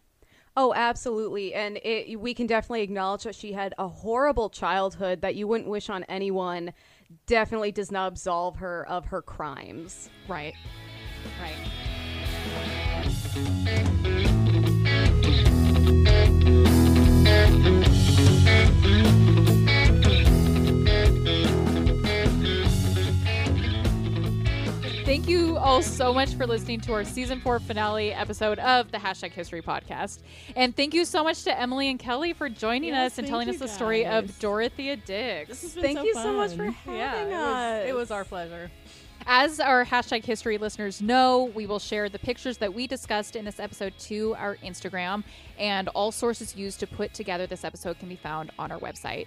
Oh, 0.56 0.74
absolutely. 0.74 1.54
And 1.54 1.78
it, 1.84 2.20
we 2.20 2.34
can 2.34 2.48
definitely 2.48 2.82
acknowledge 2.82 3.24
that 3.24 3.36
she 3.36 3.54
had 3.54 3.74
a 3.78 3.88
horrible 3.88 4.50
childhood 4.50 5.22
that 5.22 5.36
you 5.36 5.48
wouldn't 5.48 5.70
wish 5.70 5.90
on 5.90 6.04
anyone. 6.06 6.74
Definitely 7.28 7.72
does 7.72 7.92
not 7.92 8.12
absolve 8.14 8.58
her 8.58 8.88
of 8.88 9.06
her 9.06 9.22
crimes. 9.22 10.10
Right. 10.28 10.56
Right. 11.42 11.56
Thank 25.10 25.28
you 25.28 25.58
all 25.58 25.82
so 25.82 26.14
much 26.14 26.36
for 26.36 26.46
listening 26.46 26.82
to 26.82 26.94
our 26.94 27.04
season 27.04 27.42
four 27.42 27.60
finale 27.60 28.14
episode 28.14 28.60
of 28.60 28.92
the 28.92 29.00
Hashtag 29.00 29.32
History 29.32 29.60
Podcast. 29.60 30.20
And 30.56 30.76
thank 30.76 30.94
you 30.94 31.04
so 31.04 31.24
much 31.24 31.44
to 31.46 31.60
Emily 31.60 31.90
and 31.90 31.98
Kelly 31.98 32.32
for 32.32 32.48
joining 32.48 32.90
Yes, 32.90 33.14
us 33.14 33.18
and 33.18 33.28
telling 33.28 33.50
us 33.50 33.58
the 33.58 33.68
story 33.68 34.06
of 34.06 34.38
Dorothea 34.38 34.98
Dix. 34.98 35.50
This 35.50 35.62
has 35.64 35.74
been 35.74 35.82
Thank 35.82 35.98
so 35.98 36.04
you 36.04 36.14
so 36.14 36.34
much 36.34 36.54
for 36.54 36.66
having 36.66 36.96
yeah, 36.96 37.16
us. 37.16 37.26
it 37.26 37.86
was, 37.86 37.90
it 37.90 37.96
was 37.96 38.12
our 38.12 38.24
pleasure. 38.24 38.70
As 39.26 39.60
our 39.60 39.84
hashtag 39.84 40.24
history 40.24 40.60
listeners 40.60 41.02
know, 41.02 41.46
we 41.56 41.66
will 41.66 41.80
share 41.80 42.08
the 42.08 42.20
pictures 42.20 42.60
that 42.60 42.72
we 42.72 42.86
discussed 42.86 43.36
in 43.36 43.46
this 43.46 43.60
episode 43.60 43.98
to 44.02 44.36
our 44.38 44.58
Instagram, 44.58 45.24
and 45.58 45.88
all 45.90 46.12
sources 46.12 46.56
used 46.56 46.80
to 46.82 46.86
put 46.88 47.16
together 47.16 47.48
this 47.48 47.64
episode 47.64 47.98
can 47.98 48.10
be 48.10 48.16
found 48.16 48.52
on 48.60 48.72
our 48.72 48.78
website. 48.78 49.26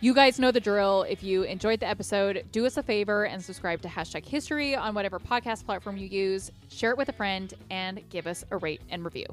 You 0.00 0.12
guys 0.12 0.38
know 0.38 0.50
the 0.50 0.60
drill. 0.60 1.04
If 1.08 1.22
you 1.22 1.44
enjoyed 1.44 1.80
the 1.80 1.86
episode, 1.88 2.44
do 2.52 2.66
us 2.66 2.76
a 2.76 2.82
favor 2.82 3.24
and 3.24 3.42
subscribe 3.42 3.80
to 3.82 3.88
hashtag 3.88 4.26
history 4.26 4.76
on 4.76 4.94
whatever 4.94 5.18
podcast 5.18 5.64
platform 5.64 5.96
you 5.96 6.06
use, 6.06 6.50
share 6.68 6.90
it 6.90 6.98
with 6.98 7.08
a 7.08 7.12
friend, 7.12 7.54
and 7.70 8.06
give 8.10 8.26
us 8.26 8.44
a 8.50 8.58
rate 8.58 8.82
and 8.90 9.02
review. 9.04 9.24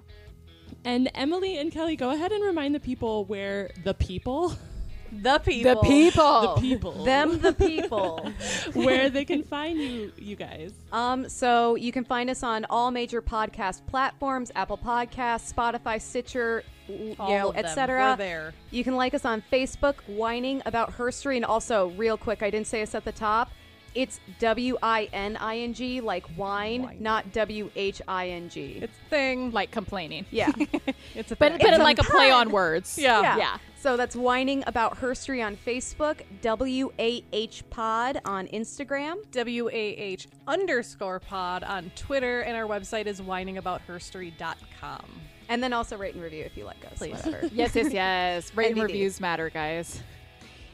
And 0.86 1.12
Emily 1.14 1.58
and 1.58 1.72
Kelly, 1.72 1.98
go 1.98 2.12
ahead 2.12 2.32
and 2.32 2.44
remind 2.44 2.74
the 2.74 2.80
people 2.80 3.26
where 3.26 3.72
the 3.84 3.94
people, 3.94 4.56
The 5.14 5.40
people. 5.40 5.74
The 5.76 5.82
people. 5.90 6.56
the 6.56 6.62
people, 6.62 7.04
Them, 7.04 7.40
the 7.42 7.52
people. 7.60 8.32
where 8.74 9.10
they 9.10 9.26
can 9.26 9.44
find 9.44 9.78
you, 9.78 10.14
you 10.18 10.38
guys. 10.38 10.72
Um, 10.94 11.28
so 11.28 11.76
you 11.76 11.92
can 11.92 12.06
find 12.06 12.30
us 12.30 12.44
on 12.44 12.66
all 12.70 12.92
major 12.92 13.22
podcast 13.22 13.86
platforms: 13.88 14.54
Apple 14.56 14.78
Podcasts, 14.78 15.54
Spotify, 15.54 16.00
Stitcher, 16.00 16.64
w- 16.92 17.16
All 17.20 17.30
you 17.32 17.38
know, 17.38 17.50
of 17.50 17.56
them. 17.56 17.66
etc. 17.66 18.02
We're 18.12 18.16
there. 18.18 18.54
You 18.72 18.84
can 18.84 18.96
like 18.96 19.14
us 19.14 19.26
on 19.26 19.44
Facebook, 19.52 19.96
wining 20.08 20.62
about 20.66 20.98
herstory, 20.98 21.36
and 21.36 21.46
also 21.46 21.90
real 21.92 22.18
quick, 22.18 22.42
I 22.44 22.50
didn't 22.50 22.68
say 22.68 22.82
this 22.82 22.94
at 22.96 23.06
the 23.06 23.12
top. 23.12 23.50
It's 23.94 24.22
W 24.40 24.78
I 24.82 25.10
N 25.12 25.36
I 25.36 25.58
N 25.60 25.74
G, 25.74 26.00
like 26.00 26.24
wine, 26.38 26.84
Wine. 26.84 26.98
not 27.02 27.34
W 27.34 27.70
H 27.76 28.02
I 28.08 28.30
N 28.30 28.48
G. 28.48 28.80
It's 28.82 28.94
a 29.06 29.10
thing. 29.10 29.52
Like 29.52 29.70
complaining. 29.72 30.26
Yeah. 30.32 30.50
It's 31.14 31.30
a 31.34 31.36
But, 31.36 31.52
thing. 31.54 31.58
but 31.62 31.72
It's 31.72 31.78
a 31.80 31.84
like 31.84 32.00
a 32.00 32.04
play 32.04 32.32
on 32.32 32.52
words. 32.52 32.98
Yeah. 32.98 33.22
yeah. 33.22 33.38
Yeah. 33.38 33.58
So 33.82 33.98
that's 33.98 34.16
wining 34.16 34.64
about 34.66 34.98
herstory 35.02 35.46
on 35.46 35.58
Facebook, 35.58 36.22
W 36.42 36.94
A 37.00 37.22
H 37.34 37.64
Pod 37.70 38.22
on 38.24 38.48
Instagram. 38.48 39.30
W 39.32 39.68
A 39.68 39.74
H 39.74 40.28
underscore 40.48 41.20
pod 41.20 41.64
on 41.66 41.92
Twitter, 41.98 42.42
and 42.42 42.56
our 42.56 42.64
website 42.66 43.08
is 43.08 43.20
winingaboutherstory.com. 43.20 45.06
And 45.52 45.62
then 45.62 45.74
also 45.74 45.98
rate 45.98 46.14
and 46.14 46.24
review 46.24 46.46
if 46.46 46.56
you 46.56 46.64
like 46.64 46.86
us. 46.86 46.98
Please. 46.98 47.12
Whatever. 47.26 47.48
yes, 47.54 47.76
yes, 47.76 47.92
yes. 47.92 48.52
Rate 48.56 48.72
and 48.72 48.82
reviews 48.82 49.20
matter, 49.20 49.50
guys. 49.50 50.02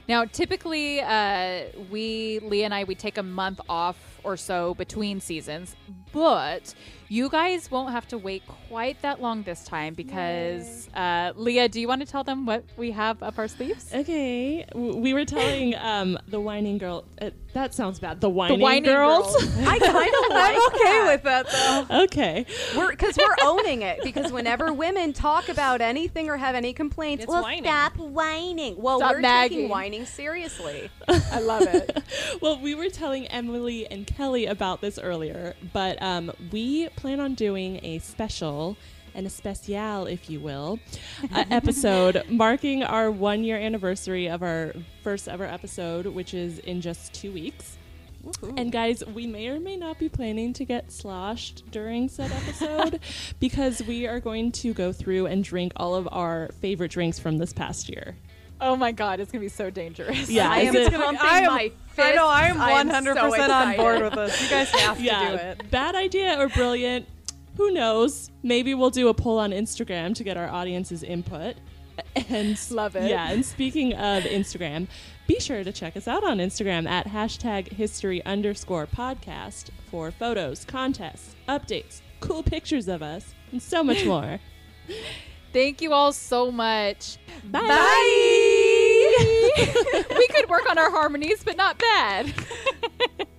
Now, 0.07 0.23
typically, 0.25 1.01
uh, 1.01 1.63
we, 1.89 2.39
Leah 2.43 2.65
and 2.65 2.73
I, 2.75 2.83
we 2.83 2.93
take 2.93 3.17
a 3.17 3.23
month 3.23 3.59
off 3.67 3.97
or 4.23 4.37
so 4.37 4.75
between 4.75 5.19
seasons, 5.19 5.75
but 6.13 6.75
you 7.09 7.29
guys 7.29 7.71
won't 7.71 7.91
have 7.91 8.07
to 8.09 8.17
wait 8.17 8.43
quite 8.69 9.01
that 9.01 9.21
long 9.21 9.43
this 9.43 9.63
time 9.63 9.93
because, 9.93 10.89
uh, 10.93 11.31
Leah, 11.35 11.69
do 11.69 11.79
you 11.79 11.87
want 11.87 12.01
to 12.01 12.07
tell 12.07 12.23
them 12.23 12.45
what 12.45 12.63
we 12.75 12.91
have 12.91 13.21
up 13.23 13.37
our 13.37 13.47
sleeves? 13.47 13.89
Okay, 13.93 14.65
we 14.75 15.13
were 15.13 15.25
telling 15.25 15.75
um, 15.75 16.17
the 16.27 16.39
whining 16.39 16.77
girl. 16.77 17.05
Uh, 17.21 17.29
that 17.53 17.73
sounds 17.73 17.99
bad. 17.99 18.21
The 18.21 18.29
whining, 18.29 18.59
whining 18.59 18.83
girls. 18.83 19.33
I 19.59 19.79
kind 19.79 20.13
of 20.13 20.29
like 20.29 20.55
I'm 20.55 20.67
okay 20.67 20.83
that. 20.83 21.07
with 21.07 21.23
that 21.23 21.87
though. 21.89 22.03
okay, 22.03 22.45
We're 22.75 22.91
because 22.91 23.17
we're 23.17 23.35
owning 23.47 23.81
it. 23.81 24.01
Because 24.03 24.31
whenever 24.31 24.71
women 24.73 25.13
talk 25.13 25.49
about 25.49 25.81
anything 25.81 26.29
or 26.29 26.37
have 26.37 26.55
any 26.55 26.73
complaints, 26.73 27.23
It's 27.23 27.31
well, 27.31 27.41
whining. 27.43 27.63
stop 27.63 27.97
whining. 27.97 28.75
Well, 28.77 28.99
Stop 28.99 29.13
we're 29.13 29.21
nagging. 29.21 29.57
taking 29.57 29.69
whining 29.69 30.05
seriously. 30.05 30.89
I 31.07 31.39
love 31.39 31.63
it. 31.63 32.03
well, 32.41 32.59
we 32.59 32.75
were 32.75 32.89
telling 32.89 33.25
Emily 33.27 33.87
and 33.89 34.05
Kelly 34.05 34.45
about 34.45 34.81
this 34.81 34.99
earlier, 34.99 35.55
but 35.73 35.99
um, 36.01 36.31
we 36.51 36.89
plan 36.97 37.21
on 37.21 37.33
doing 37.33 37.79
a 37.83 37.99
special 37.99 38.77
an 39.15 39.25
especial, 39.25 40.05
if 40.05 40.29
you 40.29 40.39
will, 40.39 40.79
uh, 41.33 41.43
episode 41.49 42.23
marking 42.29 42.83
our 42.83 43.09
one 43.09 43.43
year 43.43 43.57
anniversary 43.57 44.29
of 44.29 44.43
our 44.43 44.73
first 45.01 45.27
ever 45.27 45.43
episode, 45.43 46.05
which 46.05 46.35
is 46.35 46.59
in 46.59 46.81
just 46.81 47.13
two 47.13 47.31
weeks. 47.31 47.77
And 48.57 48.71
guys, 48.71 49.03
we 49.05 49.25
may 49.25 49.47
or 49.47 49.59
may 49.59 49.75
not 49.75 49.97
be 49.97 50.09
planning 50.09 50.53
to 50.53 50.65
get 50.65 50.91
sloshed 50.91 51.63
during 51.71 52.09
said 52.09 52.31
episode 52.31 52.99
because 53.39 53.81
we 53.83 54.05
are 54.05 54.19
going 54.19 54.51
to 54.53 54.73
go 54.73 54.91
through 54.91 55.27
and 55.27 55.43
drink 55.43 55.71
all 55.77 55.95
of 55.95 56.07
our 56.11 56.49
favorite 56.59 56.91
drinks 56.91 57.17
from 57.19 57.37
this 57.37 57.53
past 57.53 57.89
year. 57.89 58.15
Oh 58.59 58.75
my 58.75 58.91
god, 58.91 59.19
it's 59.19 59.31
gonna 59.31 59.41
be 59.43 59.49
so 59.49 59.69
dangerous. 59.69 60.29
Yeah, 60.29 60.49
I 60.49 60.59
is 60.61 60.69
am 60.69 60.75
it- 60.75 60.93
pumping 60.93 61.19
I 61.21 61.39
am- 61.39 61.45
my 61.45 61.71
I 61.99 62.13
know 62.13 62.27
I 62.27 62.41
am 62.47 62.55
fists. 62.55 62.61
I 62.61 62.71
am 62.71 62.87
100 62.87 63.15
so 63.17 63.29
percent 63.29 63.51
on 63.51 63.75
board 63.75 64.01
with 64.01 64.13
this. 64.13 64.41
You 64.43 64.49
guys 64.49 64.69
have 64.81 64.97
to 64.97 65.03
do 65.03 65.09
it. 65.63 65.71
bad 65.71 65.95
idea 65.95 66.39
or 66.39 66.47
brilliant? 66.49 67.07
Who 67.57 67.71
knows? 67.71 68.29
Maybe 68.43 68.75
we'll 68.75 68.91
do 68.91 69.07
a 69.07 69.13
poll 69.15 69.39
on 69.39 69.49
Instagram 69.51 70.13
to 70.15 70.23
get 70.23 70.37
our 70.37 70.47
audience's 70.47 71.01
input. 71.01 71.55
And 72.29 72.59
Love 72.71 72.95
it. 72.95 73.09
Yeah, 73.09 73.31
and 73.31 73.43
speaking 73.43 73.93
of 73.93 74.23
Instagram, 74.23 74.87
be 75.25 75.39
sure 75.39 75.63
to 75.63 75.71
check 75.71 75.97
us 75.97 76.07
out 76.07 76.23
on 76.23 76.37
Instagram 76.37 76.87
at 76.87 77.07
hashtag 77.07 77.69
history 77.73 78.23
underscore 78.25 78.85
podcast 78.85 79.69
for 79.89 80.11
photos, 80.11 80.63
contests, 80.65 81.35
updates, 81.49 82.01
cool 82.19 82.43
pictures 82.43 82.87
of 82.87 83.01
us, 83.01 83.33
and 83.51 83.59
so 83.61 83.83
much 83.83 84.05
more. 84.13 84.39
Thank 85.53 85.81
you 85.81 85.93
all 85.93 86.13
so 86.13 86.51
much. 86.51 87.17
Bye. 87.43 87.63
we 90.17 90.27
could 90.27 90.49
work 90.49 90.69
on 90.69 90.77
our 90.77 90.91
harmonies, 90.91 91.43
but 91.43 91.57
not 91.57 91.79
bad. 91.79 92.33